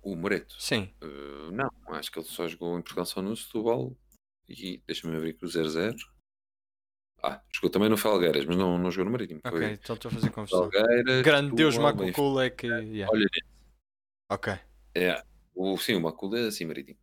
O 0.09 0.16
Moreto, 0.16 0.55
Sim. 0.59 0.90
uh, 1.02 1.52
não, 1.52 1.70
acho 1.89 2.10
que 2.10 2.18
ele 2.18 2.26
só 2.26 2.48
jogou 2.48 2.78
em 2.78 2.80
Portugal 2.80 3.05
só 3.05 3.20
no 3.20 3.36
Setúbal 3.36 3.94
e 4.48 4.82
deixa-me 4.86 5.14
abrir 5.14 5.35
com 5.35 5.44
o 5.44 5.48
0-0. 5.48 5.94
Ah, 7.22 7.43
jogou 7.52 7.68
também 7.68 7.90
no 7.90 7.97
Felgueiras, 7.98 8.47
mas 8.47 8.56
não, 8.56 8.78
não 8.78 8.90
jogou 8.90 9.06
no 9.06 9.10
Marítimo. 9.10 9.40
Ok, 9.44 9.51
Foi 9.51 9.72
então 9.72 9.97
estou 9.97 10.09
a 10.09 10.14
fazer 10.14 10.30
confusão. 10.30 10.70
Felgueiras, 10.70 11.22
Grande 11.22 11.55
Deus. 11.55 11.76
Macocula 11.76 12.44
é 12.47 12.51
que. 12.51 12.66
yeah. 12.66 13.12
Olha, 13.12 13.26
Ok. 14.30 14.55
É, 14.94 15.22
o, 15.55 15.76
sim, 15.76 15.94
o 15.94 16.01
Macula 16.01 16.39
é 16.39 16.47
assim, 16.47 16.64
Marítimo. 16.64 16.98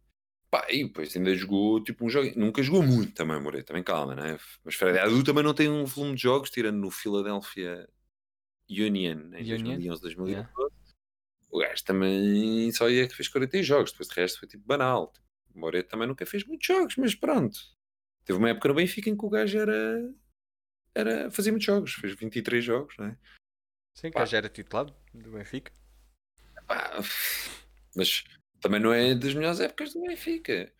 Pá, 0.50 0.66
e 0.70 0.84
depois 0.84 1.16
ainda 1.16 1.36
jogou 1.36 1.84
tipo 1.84 2.06
um 2.06 2.10
jogo. 2.10 2.32
Nunca 2.36 2.64
jogou 2.64 2.82
muito 2.82 3.14
também, 3.14 3.40
Moreira, 3.40 3.66
também 3.66 3.84
calma, 3.84 4.16
né? 4.16 4.40
Mas 4.64 4.74
Fred 4.74 4.98
Adu 4.98 5.24
também 5.24 5.44
não 5.44 5.54
tem 5.54 5.70
um 5.70 5.86
volume 5.86 6.16
de 6.16 6.24
jogos, 6.24 6.50
tirando 6.50 6.78
no 6.78 6.90
Philadelphia 6.90 7.88
Union 8.68 9.30
em 9.34 9.54
Union? 9.54 9.78
2011, 9.78 10.02
2012. 10.02 10.75
O 11.56 11.60
gajo 11.60 11.86
também 11.86 12.70
só 12.74 12.90
ia 12.90 13.08
que 13.08 13.16
fez 13.16 13.30
40 13.30 13.64
jogos, 13.64 13.92
depois 13.92 14.10
de 14.10 14.16
resto 14.16 14.40
foi 14.40 14.48
tipo 14.50 14.66
banal. 14.66 15.14
O 15.54 15.58
Moreira 15.58 15.88
também 15.88 16.06
nunca 16.06 16.26
fez 16.26 16.44
muitos 16.44 16.68
jogos, 16.68 16.98
mas 16.98 17.16
pronto. 17.16 17.58
Teve 18.26 18.38
uma 18.38 18.50
época 18.50 18.68
no 18.68 18.74
Benfica 18.76 19.10
em 19.10 19.16
que 19.16 19.26
o 19.26 19.30
gajo 19.30 19.58
era. 19.58 20.14
era 20.94 21.32
fazia 21.32 21.54
muitos 21.54 21.66
jogos, 21.66 21.94
fez 21.94 22.14
23 22.14 22.62
jogos, 22.62 22.98
né? 22.98 23.18
Sim, 23.94 24.08
que 24.10 24.16
Pá. 24.16 24.26
já 24.26 24.40
era 24.40 24.50
titulado 24.50 24.94
do 25.14 25.32
Benfica. 25.32 25.72
Pá, 26.68 27.00
mas 27.96 28.26
também 28.60 28.82
não 28.82 28.92
é 28.92 29.16
das 29.16 29.34
melhores 29.34 29.62
épocas 29.62 29.94
do 29.94 30.02
Benfica. 30.02 30.74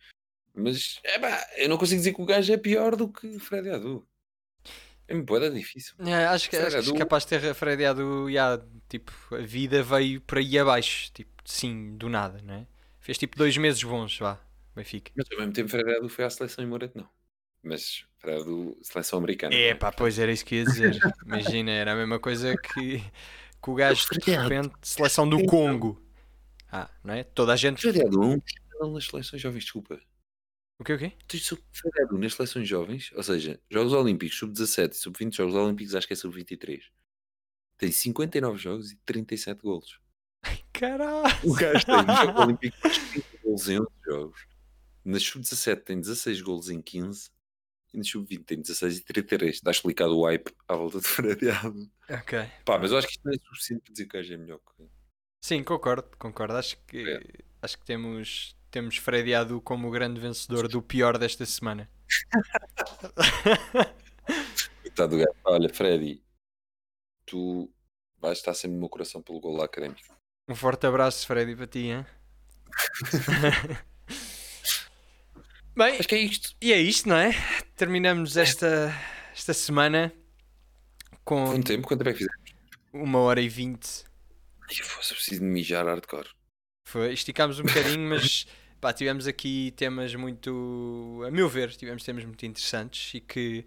Mas 0.52 1.00
é 1.04 1.18
pá, 1.18 1.42
eu 1.56 1.70
não 1.70 1.78
consigo 1.78 2.00
dizer 2.00 2.12
que 2.12 2.20
o 2.20 2.26
gajo 2.26 2.52
é 2.52 2.58
pior 2.58 2.96
do 2.96 3.10
que 3.10 3.38
Freddy 3.38 3.70
Adu. 3.70 4.06
É 5.08 5.14
muito 5.14 5.26
boa, 5.26 5.50
difícil. 5.50 5.94
É, 6.00 6.26
acho 6.26 6.50
que, 6.50 6.56
acho 6.56 6.68
que 6.68 6.76
és 6.76 6.88
Adu- 6.88 6.98
capaz 6.98 7.24
de 7.24 7.38
ter 7.38 7.54
fredeado, 7.54 8.30
já, 8.30 8.60
tipo, 8.88 9.12
a 9.34 9.38
vida 9.38 9.82
veio 9.82 10.20
por 10.20 10.38
aí 10.38 10.58
abaixo, 10.58 11.10
tipo, 11.12 11.30
sim, 11.44 11.96
do 11.96 12.08
nada, 12.08 12.40
não 12.42 12.54
é? 12.54 12.66
Fez 13.00 13.16
tipo 13.16 13.36
dois 13.36 13.56
meses 13.56 13.82
bons, 13.82 14.18
vá, 14.18 14.40
Benfica. 14.74 15.12
Mas 15.16 15.30
ao 15.30 15.38
mesmo 15.38 15.52
tempo 15.52 15.68
Freddy 15.70 15.96
Adu 15.96 16.08
foi 16.08 16.24
à 16.24 16.30
seleção 16.30 16.64
e 16.64 16.66
Moreto 16.66 16.98
não. 16.98 17.08
Mas 17.62 18.04
Freddy 18.18 18.40
Adu, 18.42 18.76
seleção 18.82 19.20
americana. 19.20 19.54
É 19.54 19.70
não 19.72 19.78
pá, 19.78 19.92
pois 19.92 20.18
era 20.18 20.32
isso 20.32 20.44
que 20.44 20.56
ia 20.56 20.64
dizer. 20.64 20.98
Imagina, 21.24 21.70
era 21.70 21.92
a 21.92 21.96
mesma 21.96 22.18
coisa 22.18 22.56
que, 22.56 22.98
que 22.98 23.04
que 23.66 23.70
o 23.70 23.74
gajo 23.74 24.06
de 24.24 24.30
repente, 24.30 24.72
seleção 24.82 25.28
do 25.28 25.44
Congo. 25.44 26.00
Ah, 26.70 26.88
não 27.02 27.14
é? 27.14 27.24
Toda 27.24 27.52
a 27.52 27.56
gente. 27.56 27.82
Feriado 27.82 28.20
1 28.20 28.92
nas 28.92 29.06
seleções 29.06 29.42
jovens, 29.42 29.64
desculpa. 29.64 30.00
O 30.78 30.84
quê, 30.84 30.92
o 30.92 30.98
quê? 30.98 31.12
Tens 31.26 31.52
1 31.52 32.18
nas 32.18 32.34
seleções 32.34 32.68
jovens, 32.68 33.10
ou 33.14 33.22
seja, 33.22 33.58
Jogos 33.70 33.92
Olímpicos, 33.94 34.36
sub-17 34.38 34.92
e 34.92 34.96
sub-20, 34.96 35.34
Jogos 35.34 35.54
Olímpicos, 35.54 35.94
acho 35.94 36.06
que 36.06 36.12
é 36.12 36.16
sub-23. 36.16 36.82
Tem 37.78 37.90
59 37.90 38.58
jogos 38.58 38.92
e 38.92 38.96
37 39.04 39.60
golos. 39.62 39.98
Caralho! 40.72 41.34
O 41.44 41.54
gajo 41.54 41.84
tem 41.86 41.96
nos 42.06 42.16
Jogos 42.20 42.40
Olímpicos 42.44 42.80
mais 42.82 42.98
30 43.10 43.38
golos 43.42 43.68
em 43.68 43.80
11 43.80 43.88
jogos. 44.04 44.46
Na 45.04 45.18
sub-17 45.20 45.76
tem 45.82 46.00
16 46.00 46.40
golos 46.42 46.68
em 46.68 46.82
15 46.82 47.30
e 47.94 47.98
na 47.98 48.04
sub-20 48.04 48.44
tem 48.44 48.60
16 48.60 48.98
e 48.98 49.04
33. 49.04 49.54
Está 49.56 49.70
explicado 49.70 50.16
o 50.16 50.24
hype 50.26 50.50
à 50.68 50.74
volta 50.76 51.00
de 51.00 51.06
feriado. 51.08 51.90
Ok. 52.10 52.38
Pá, 52.66 52.78
mas 52.78 52.90
eu 52.92 52.98
acho 52.98 53.06
que 53.06 53.14
isto 53.14 53.24
não 53.24 53.32
é 53.32 53.38
suficiente 53.38 53.80
para 53.82 53.92
dizer 53.92 54.06
que 54.06 54.16
o 54.16 54.20
gajo 54.20 54.34
é 54.34 54.36
melhor 54.36 54.58
que. 54.58 54.84
Sim, 55.42 55.62
concordo, 55.62 56.10
concordo. 56.18 56.54
Acho 56.54 56.76
que, 56.86 56.98
É. 57.08 57.22
acho 57.62 57.78
que 57.78 57.84
temos, 57.86 58.56
temos 58.76 58.98
Freddy 58.98 59.32
Adu 59.32 59.62
como 59.62 59.88
o 59.88 59.90
grande 59.90 60.20
vencedor 60.20 60.68
do 60.68 60.82
pior 60.82 61.16
desta 61.16 61.46
semana. 61.46 61.88
Coitado 64.82 65.16
do 65.16 65.24
gajo. 65.24 65.34
Olha, 65.44 65.72
Freddy, 65.72 66.22
tu 67.24 67.72
vais 68.20 68.36
estar 68.36 68.52
sempre 68.52 68.74
no 68.74 68.80
meu 68.80 68.90
coração 68.90 69.22
pelo 69.22 69.40
gol 69.40 69.56
lá 69.56 69.64
académico. 69.64 70.14
Um 70.46 70.54
forte 70.54 70.86
abraço, 70.86 71.26
Freddy, 71.26 71.56
para 71.56 71.66
ti, 71.66 71.86
hein? 71.86 72.04
Bem, 75.74 75.98
Acho 75.98 76.08
que 76.08 76.16
é 76.16 76.18
isto. 76.18 76.54
e 76.60 76.70
é 76.70 76.78
isto, 76.78 77.08
não 77.08 77.16
é? 77.16 77.30
Terminamos 77.76 78.36
esta, 78.36 78.94
esta 79.32 79.54
semana 79.54 80.12
com 81.24 81.46
Quanto 81.46 81.66
tempo? 81.66 81.88
Quanto 81.88 82.04
tempo 82.04 82.10
é 82.10 82.12
que 82.12 82.18
fizemos? 82.18 82.42
uma 82.92 83.20
hora 83.20 83.40
e 83.40 83.48
vinte. 83.48 84.04
Ai, 84.68 84.74
fosse 84.82 85.14
preciso 85.14 85.40
de 85.40 85.46
mijar 85.46 85.86
hardcore. 85.86 86.28
Foi, 86.86 87.14
esticámos 87.14 87.58
um 87.58 87.64
bocadinho, 87.64 88.10
mas 88.10 88.46
pá, 88.80 88.92
tivemos 88.92 89.26
aqui 89.26 89.72
temas 89.76 90.14
muito, 90.14 91.22
a 91.26 91.30
meu 91.30 91.48
ver, 91.48 91.74
tivemos 91.74 92.02
temas 92.02 92.24
muito 92.24 92.44
interessantes 92.44 93.14
e 93.14 93.20
que 93.20 93.64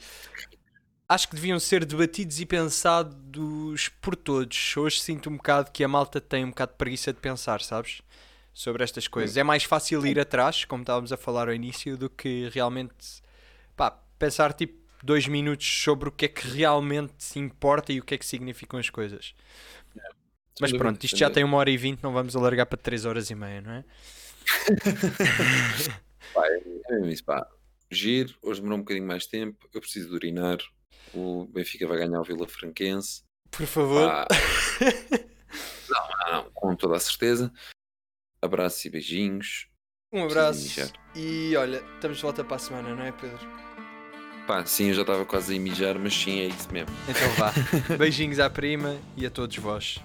acho 1.07 1.27
que 1.27 1.36
deviam 1.36 1.60
ser 1.60 1.86
debatidos 1.86 2.40
e 2.40 2.45
pensados 2.45 3.90
por 4.02 4.15
todos. 4.15 4.77
Hoje 4.77 5.02
sinto 5.02 5.30
um 5.30 5.38
bocado 5.38 5.72
que 5.72 5.84
a 5.84 5.88
malta 5.88 6.22
tem 6.22 6.45
um 6.45 6.49
bocado 6.49 6.72
de 6.73 6.77
preguiça 6.77 7.11
de 7.11 7.19
pensar, 7.19 7.61
sabes? 7.61 8.02
Sobre 8.53 8.84
estas 8.84 9.07
coisas. 9.07 9.38
É 9.38 9.44
mais 9.44 9.64
fácil 9.64 10.06
ir 10.06 10.19
atrás, 10.19 10.65
como 10.65 10.84
estávamos 10.84 11.14
a 11.14 11.18
falar 11.18 11.48
ao 11.48 11.53
início, 11.53 11.98
do 11.98 12.10
que 12.10 12.49
realmente 12.49 13.22
pá, 13.76 13.91
pensar 14.18 14.53
tipo 14.53 14.77
dois 15.02 15.27
minutos 15.27 15.65
sobre 15.81 16.10
o 16.10 16.11
que 16.11 16.26
é 16.26 16.27
que 16.27 16.48
realmente 16.48 17.14
se 17.18 17.40
importa 17.40 17.94
e 17.94 17.99
o 17.99 18.03
que 18.03 18.15
é 18.15 18.18
que 18.18 18.26
significam 18.26 18.80
as 18.80 18.90
coisas. 18.90 19.34
Mas 20.60 20.73
pronto, 20.73 21.02
isto 21.03 21.18
já 21.18 21.30
tem 21.30 21.44
uma 21.44 21.56
hora 21.57 21.69
e 21.69 21.77
vinte, 21.77 22.03
não 22.03 22.11
vamos 22.11 22.36
alargar 22.36 22.65
para 22.65 22.77
três 22.77 23.06
horas 23.06 23.30
e 23.30 23.36
meia, 23.36 23.61
não 23.61 23.72
é? 23.72 23.86
Pá, 26.34 26.46
é 26.48 26.62
mesmo 26.92 27.08
isso, 27.08 27.24
pá. 27.24 27.48
Giro, 27.92 28.36
hoje 28.42 28.62
demorou 28.62 28.80
um 28.80 28.82
bocadinho 28.82 29.08
mais 29.08 29.26
tempo. 29.26 29.68
Eu 29.74 29.82
preciso 29.82 30.10
de 30.10 30.16
urinar. 30.16 30.58
O 31.14 31.46
Benfica 31.46 31.88
vai 31.88 31.98
ganhar 31.98 32.22
o 32.22 32.24
Vila 32.24 32.48
Franquense. 32.48 33.24
Por 33.50 33.66
favor. 33.66 34.08
Pá. 34.08 34.28
não, 35.90 36.08
não, 36.08 36.44
não, 36.44 36.52
com 36.52 36.76
toda 36.76 36.98
a 36.98 37.00
certeza. 37.00 37.52
Abraços 38.42 38.86
e 38.86 38.90
beijinhos. 38.90 39.68
Um 40.14 40.26
abraço 40.26 40.92
e 41.16 41.56
olha, 41.56 41.84
estamos 41.96 42.18
de 42.18 42.24
volta 42.24 42.44
para 42.44 42.56
a 42.56 42.60
semana, 42.60 42.96
não 42.96 43.04
é, 43.04 43.12
Pedro? 43.12 43.48
Pá, 44.48 44.66
sim, 44.66 44.88
eu 44.88 44.96
já 44.96 45.02
estava 45.02 45.24
quase 45.24 45.56
a 45.56 45.60
mijar, 45.60 46.00
mas 46.00 46.16
sim, 46.16 46.40
é 46.40 46.46
isso 46.46 46.72
mesmo. 46.72 46.90
Então 47.08 47.30
vá. 47.36 47.54
Beijinhos 47.96 48.40
à 48.40 48.50
prima 48.50 48.98
e 49.16 49.26
a 49.26 49.30
todos 49.30 49.56
vós. 49.58 50.00